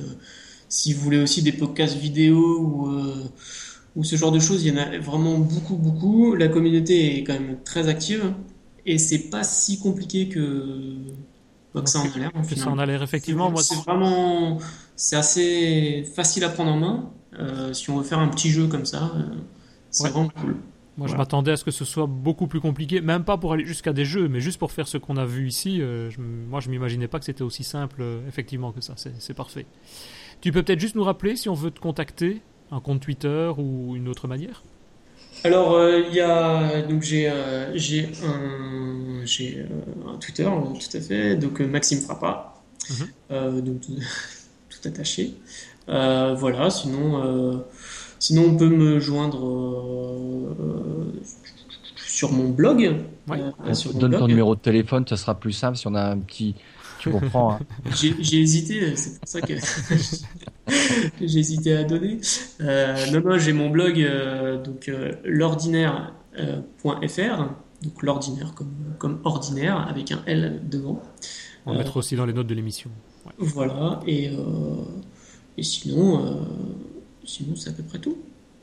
si 0.69 0.93
vous 0.93 1.01
voulez 1.01 1.19
aussi 1.19 1.41
des 1.41 1.51
podcasts 1.51 1.97
vidéo 1.97 2.37
ou, 2.59 2.89
ou 3.95 4.03
ce 4.03 4.15
genre 4.15 4.31
de 4.31 4.39
choses, 4.39 4.63
il 4.63 4.73
y 4.73 4.79
en 4.79 4.81
a 4.81 4.97
vraiment 4.99 5.37
beaucoup, 5.39 5.75
beaucoup. 5.75 6.35
La 6.35 6.47
communauté 6.47 7.17
est 7.17 7.23
quand 7.23 7.33
même 7.33 7.57
très 7.65 7.89
active 7.89 8.33
et 8.85 8.97
c'est 8.99 9.29
pas 9.29 9.43
si 9.43 9.79
compliqué 9.79 10.29
que 10.29 10.95
que 11.83 11.89
ça 11.89 11.99
en 11.99 12.05
a 12.05 12.17
l'air. 12.17 12.31
ça 12.55 12.69
en 12.69 12.79
a 12.79 12.85
l'air, 12.85 13.03
effectivement. 13.03 13.55
C'est 13.57 13.75
vraiment, 13.75 14.57
c'est 14.97 15.15
assez 15.15 16.03
facile 16.15 16.43
à 16.43 16.49
prendre 16.49 16.71
en 16.71 16.77
main. 16.77 17.11
Euh, 17.39 17.71
si 17.71 17.89
on 17.91 17.97
veut 17.97 18.03
faire 18.03 18.19
un 18.19 18.27
petit 18.27 18.49
jeu 18.49 18.67
comme 18.67 18.85
ça, 18.85 19.11
euh, 19.15 19.35
c'est 19.91 20.09
vraiment 20.09 20.29
cool. 20.29 20.57
Moi, 20.97 21.07
je 21.07 21.15
m'attendais 21.15 21.51
à 21.51 21.57
ce 21.57 21.63
que 21.63 21.69
ce 21.69 21.85
soit 21.85 22.07
beaucoup 22.07 22.47
plus 22.47 22.59
compliqué, 22.59 23.01
même 23.01 23.23
pas 23.23 23.37
pour 23.37 23.53
aller 23.53 23.63
jusqu'à 23.63 23.93
des 23.93 24.03
jeux, 24.03 24.27
mais 24.27 24.41
juste 24.41 24.57
pour 24.57 24.71
faire 24.71 24.87
ce 24.87 24.97
qu'on 24.97 25.15
a 25.17 25.25
vu 25.25 25.47
ici. 25.47 25.79
Euh, 25.79 26.09
je, 26.09 26.19
moi, 26.19 26.59
je 26.59 26.71
m'imaginais 26.71 27.07
pas 27.07 27.19
que 27.19 27.25
c'était 27.25 27.43
aussi 27.43 27.63
simple, 27.63 28.03
effectivement, 28.27 28.71
que 28.71 28.81
ça. 28.81 28.95
C'est 28.97 29.35
parfait. 29.35 29.67
Tu 30.41 30.51
peux 30.51 30.63
peut-être 30.63 30.79
juste 30.79 30.95
nous 30.95 31.03
rappeler 31.03 31.35
si 31.35 31.47
on 31.47 31.53
veut 31.53 31.69
te 31.69 31.79
contacter, 31.79 32.41
un 32.71 32.79
compte 32.79 32.99
Twitter 32.99 33.51
ou 33.55 33.95
une 33.95 34.07
autre 34.07 34.27
manière? 34.27 34.63
Alors, 35.43 35.79
il 35.87 36.15
y 36.15 36.21
a 36.21 36.81
donc 36.81 37.03
j'ai 37.03 37.31
j'ai 37.75 38.09
un 38.25 39.23
j'ai 39.23 39.63
un 40.07 40.17
Twitter 40.17 40.45
tout 40.45 40.97
à 40.97 40.99
fait 40.99 41.35
donc 41.35 41.59
Maxime 41.59 41.99
Frappa 41.99 42.55
mhm. 43.29 43.61
donc 43.61 43.81
tout 44.87 44.95
attaché 44.95 45.33
euh, 45.89 46.35
voilà, 46.37 46.69
sinon, 46.69 47.23
euh, 47.23 47.57
sinon 48.19 48.43
on 48.49 48.57
peut 48.57 48.67
me 48.67 48.99
joindre 48.99 49.47
euh, 49.47 51.13
sur 51.95 52.31
mon 52.31 52.49
blog. 52.49 53.03
Donne 53.95 54.17
ton 54.17 54.27
numéro 54.27 54.55
de 54.55 54.59
téléphone, 54.59 55.05
ça 55.07 55.17
sera 55.17 55.35
plus 55.35 55.53
simple 55.53 55.77
si 55.77 55.87
on 55.87 55.95
a 55.95 56.03
un 56.03 56.19
petit. 56.19 56.55
Tu 56.99 57.11
comprends. 57.11 57.53
Hein. 57.53 57.59
J'ai 57.95 58.41
hésité, 58.41 58.95
c'est 58.95 59.19
pour 59.19 59.29
ça 59.29 59.39
que 59.39 59.53
j'ai 61.21 61.39
hésité 61.39 61.77
à 61.77 61.83
donner. 61.83 62.19
non, 62.59 63.21
non, 63.23 63.37
j'ai 63.37 63.53
mon 63.53 63.69
blog, 63.69 64.03
donc 64.65 64.91
l'ordinaire.fr, 65.23 67.49
donc 67.83 68.03
l'ordinaire 68.03 68.53
comme, 68.55 68.73
comme 68.97 69.19
ordinaire 69.23 69.87
avec 69.87 70.11
un 70.11 70.23
L 70.25 70.61
devant. 70.67 71.03
On 71.65 71.73
va 71.73 71.77
mettre 71.77 71.97
aussi 71.97 72.15
dans 72.15 72.25
les 72.25 72.33
notes 72.33 72.47
de 72.47 72.55
l'émission. 72.55 72.89
Voilà, 73.37 74.01
et 74.07 74.31
et 75.57 75.63
sinon, 75.63 76.23
euh, 76.23 76.43
sinon 77.25 77.55
c'est 77.55 77.71
à 77.71 77.73
peu 77.73 77.83
près 77.83 77.99
tout. 77.99 78.17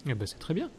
Eh 0.06 0.14
ben, 0.14 0.26
c'est 0.26 0.38
très 0.38 0.54
bien. 0.54 0.70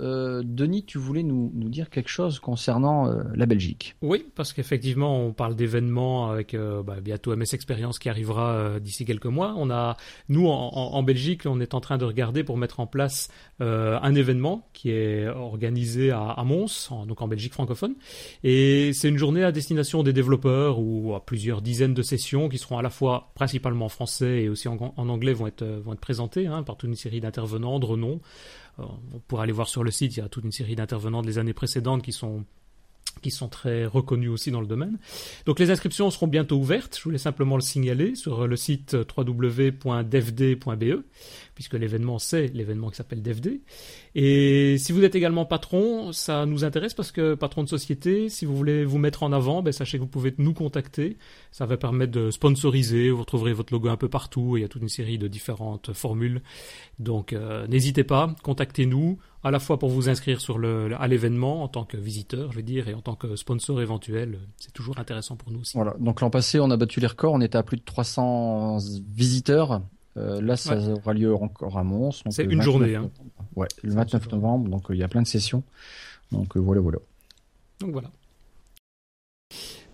Euh, 0.00 0.42
Denis, 0.44 0.84
tu 0.84 0.98
voulais 0.98 1.22
nous, 1.22 1.50
dire 1.68 1.90
quelque 1.90 2.08
chose 2.08 2.38
concernant 2.38 3.08
euh, 3.08 3.22
la 3.34 3.46
Belgique. 3.46 3.96
Oui, 4.02 4.24
parce 4.34 4.52
qu'effectivement, 4.52 5.24
on 5.24 5.32
parle 5.32 5.56
d'événements 5.56 6.30
avec 6.30 6.54
euh, 6.54 6.82
bah, 6.82 6.96
bientôt 7.02 7.34
MS 7.34 7.54
Experience 7.54 7.98
qui 7.98 8.08
arrivera 8.08 8.78
d'ici 8.80 9.04
quelques 9.04 9.26
mois. 9.26 9.54
On 9.56 9.70
a, 9.70 9.96
nous, 10.28 10.46
en, 10.48 11.02
Belgique, 11.02 11.42
on 11.46 11.60
est 11.60 11.74
en 11.74 11.80
train 11.80 11.98
de 11.98 12.04
regarder 12.04 12.44
pour 12.44 12.56
mettre 12.56 12.80
en 12.80 12.86
place 12.86 13.28
un 13.60 14.14
événement 14.14 14.68
qui 14.72 14.90
est 14.90 15.26
organisé 15.28 16.10
à, 16.10 16.42
Mons, 16.44 16.90
donc 17.06 17.22
en 17.22 17.28
Belgique 17.28 17.52
francophone. 17.52 17.94
Et 18.44 18.92
c'est 18.92 19.08
une 19.08 19.18
journée 19.18 19.44
à 19.44 19.52
destination 19.52 20.02
des 20.02 20.12
développeurs 20.12 20.78
ou 20.78 21.14
à 21.14 21.24
plusieurs 21.24 21.62
dizaines 21.62 21.94
de 21.94 22.02
sessions 22.02 22.48
qui 22.48 22.58
seront 22.58 22.78
à 22.78 22.82
la 22.82 22.90
fois 22.90 23.30
principalement 23.34 23.86
en 23.86 23.88
français 23.88 24.42
et 24.42 24.48
aussi 24.48 24.68
en, 24.68 24.78
anglais 24.96 25.32
vont 25.32 25.46
être, 25.46 25.64
vont 25.64 25.92
être 25.92 26.00
présentées 26.00 26.46
hein, 26.46 26.62
par 26.62 26.76
toute 26.76 26.88
une 26.88 26.96
série 26.96 27.20
d'intervenants 27.20 27.78
de 27.78 27.86
renom. 27.86 28.20
Euh, 28.78 28.84
on 29.14 29.18
pourra 29.20 29.44
aller 29.44 29.52
voir 29.52 29.68
sur 29.68 29.84
le 29.84 29.90
site, 29.90 30.16
il 30.16 30.20
y 30.20 30.22
a 30.22 30.28
toute 30.28 30.44
une 30.44 30.52
série 30.52 30.76
d'intervenants 30.76 31.22
des 31.22 31.38
années 31.38 31.54
précédentes 31.54 32.02
qui 32.02 32.12
sont 32.12 32.44
qui 33.22 33.30
sont 33.30 33.48
très 33.48 33.86
reconnus 33.86 34.28
aussi 34.28 34.50
dans 34.50 34.60
le 34.60 34.66
domaine. 34.66 34.98
Donc 35.46 35.58
les 35.58 35.70
inscriptions 35.70 36.10
seront 36.10 36.26
bientôt 36.26 36.56
ouvertes, 36.56 36.98
je 36.98 37.02
voulais 37.02 37.16
simplement 37.16 37.56
le 37.56 37.62
signaler 37.62 38.14
sur 38.14 38.46
le 38.46 38.56
site 38.56 38.94
www.devd.be 39.16 41.02
puisque 41.56 41.74
l'événement 41.74 42.20
c'est 42.20 42.48
l'événement 42.54 42.90
qui 42.90 42.96
s'appelle 42.96 43.22
DevD. 43.22 43.62
Et 44.14 44.76
si 44.78 44.92
vous 44.92 45.02
êtes 45.02 45.16
également 45.16 45.46
patron, 45.46 46.12
ça 46.12 46.46
nous 46.46 46.64
intéresse 46.64 46.94
parce 46.94 47.10
que 47.10 47.34
patron 47.34 47.64
de 47.64 47.68
société, 47.68 48.28
si 48.28 48.44
vous 48.44 48.54
voulez 48.54 48.84
vous 48.84 48.98
mettre 48.98 49.24
en 49.24 49.32
avant, 49.32 49.62
ben, 49.62 49.72
sachez 49.72 49.96
que 49.98 50.02
vous 50.02 50.08
pouvez 50.08 50.34
nous 50.38 50.54
contacter. 50.54 51.16
Ça 51.50 51.66
va 51.66 51.76
permettre 51.76 52.12
de 52.12 52.30
sponsoriser, 52.30 53.10
vous 53.10 53.20
retrouverez 53.20 53.54
votre 53.54 53.72
logo 53.72 53.88
un 53.88 53.96
peu 53.96 54.08
partout, 54.08 54.56
il 54.56 54.60
y 54.60 54.64
a 54.64 54.68
toute 54.68 54.82
une 54.82 54.88
série 54.88 55.18
de 55.18 55.26
différentes 55.26 55.92
formules. 55.94 56.42
Donc 56.98 57.32
euh, 57.32 57.66
n'hésitez 57.66 58.04
pas, 58.04 58.36
contactez-nous 58.42 59.18
à 59.42 59.50
la 59.50 59.58
fois 59.58 59.78
pour 59.78 59.90
vous 59.90 60.08
inscrire 60.08 60.40
sur 60.40 60.58
le, 60.58 60.94
à 61.00 61.06
l'événement 61.06 61.62
en 61.62 61.68
tant 61.68 61.84
que 61.84 61.96
visiteur, 61.96 62.52
je 62.52 62.56
veux 62.56 62.62
dire, 62.62 62.88
et 62.88 62.94
en 62.94 63.00
tant 63.00 63.14
que 63.14 63.36
sponsor 63.36 63.80
éventuel. 63.80 64.40
C'est 64.58 64.72
toujours 64.72 64.98
intéressant 64.98 65.36
pour 65.36 65.52
nous 65.52 65.60
aussi. 65.60 65.74
Voilà. 65.74 65.94
Donc 66.00 66.20
l'an 66.20 66.30
passé, 66.30 66.60
on 66.60 66.70
a 66.70 66.76
battu 66.76 67.00
les 67.00 67.06
records. 67.06 67.32
On 67.32 67.40
était 67.40 67.56
à 67.56 67.62
plus 67.62 67.76
de 67.76 67.82
300 67.82 68.78
visiteurs 69.14 69.82
euh, 70.16 70.40
là, 70.40 70.56
ça 70.56 70.78
aura 70.78 71.12
lieu 71.12 71.34
encore 71.34 71.76
à 71.76 71.84
Mons. 71.84 72.22
C'est 72.30 72.44
une 72.44 72.62
journée. 72.62 72.94
Hein. 72.94 73.10
Ouais, 73.54 73.68
le 73.82 73.92
29 73.92 74.32
novembre. 74.32 74.70
Donc, 74.70 74.90
euh, 74.90 74.94
il 74.94 74.98
y 74.98 75.02
a 75.02 75.08
plein 75.08 75.22
de 75.22 75.26
sessions. 75.26 75.62
Donc, 76.32 76.56
euh, 76.56 76.60
voilà, 76.60 76.80
voilà. 76.80 76.98
Donc, 77.80 77.92
voilà. 77.92 78.10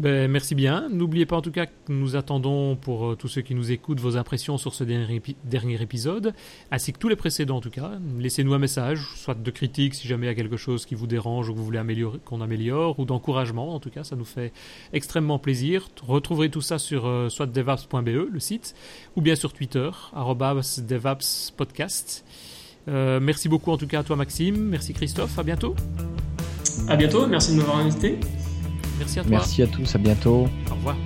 Ben, 0.02 0.28
merci 0.28 0.54
bien. 0.56 0.88
N'oubliez 0.90 1.26
pas 1.26 1.36
en 1.36 1.42
tout 1.42 1.52
cas 1.52 1.66
que 1.66 1.72
nous 1.88 2.16
attendons 2.16 2.74
pour 2.74 3.12
euh, 3.12 3.14
tous 3.14 3.28
ceux 3.28 3.40
qui 3.40 3.54
nous 3.54 3.70
écoutent 3.70 4.00
vos 4.00 4.16
impressions 4.16 4.58
sur 4.58 4.74
ce 4.74 4.82
dernier, 4.82 5.80
épisode, 5.80 6.34
ainsi 6.72 6.92
que 6.92 6.98
tous 6.98 7.08
les 7.08 7.14
précédents 7.14 7.58
en 7.58 7.60
tout 7.60 7.70
cas. 7.70 7.92
Laissez-nous 8.18 8.52
un 8.52 8.58
message, 8.58 9.06
soit 9.14 9.40
de 9.40 9.50
critique 9.52 9.94
si 9.94 10.08
jamais 10.08 10.26
il 10.26 10.30
y 10.30 10.32
a 10.32 10.34
quelque 10.34 10.56
chose 10.56 10.86
qui 10.86 10.96
vous 10.96 11.06
dérange 11.06 11.48
ou 11.48 11.52
que 11.52 11.58
vous 11.58 11.64
voulez 11.64 11.80
qu'on 12.24 12.40
améliore, 12.40 12.98
ou 12.98 13.04
d'encouragement 13.04 13.76
en 13.76 13.78
tout 13.78 13.90
cas, 13.90 14.02
ça 14.02 14.16
nous 14.16 14.24
fait 14.24 14.52
extrêmement 14.92 15.38
plaisir. 15.38 15.88
Retrouverez 16.04 16.50
tout 16.50 16.62
ça 16.62 16.80
sur 16.80 17.06
euh, 17.06 17.28
soit 17.28 17.46
devaps.be, 17.46 18.28
le 18.28 18.40
site, 18.40 18.74
ou 19.14 19.20
bien 19.20 19.36
sur 19.36 19.52
Twitter, 19.52 19.88
devapspodcast. 20.16 22.24
Euh, 22.88 23.20
merci 23.20 23.48
beaucoup 23.48 23.70
en 23.70 23.76
tout 23.76 23.86
cas 23.86 24.00
à 24.00 24.02
toi 24.02 24.16
Maxime, 24.16 24.56
merci 24.56 24.94
Christophe, 24.94 25.38
à 25.38 25.44
bientôt. 25.44 25.76
À 26.88 26.96
bientôt, 26.96 27.28
merci 27.28 27.52
de 27.52 27.58
m'avoir 27.58 27.76
invité. 27.76 28.18
Merci 29.02 29.18
à 29.18 29.22
toi. 29.22 29.30
Merci 29.30 29.62
à 29.62 29.66
tous, 29.66 29.94
à 29.94 29.98
bientôt. 29.98 30.48
Au 30.70 30.74
revoir. 30.74 30.96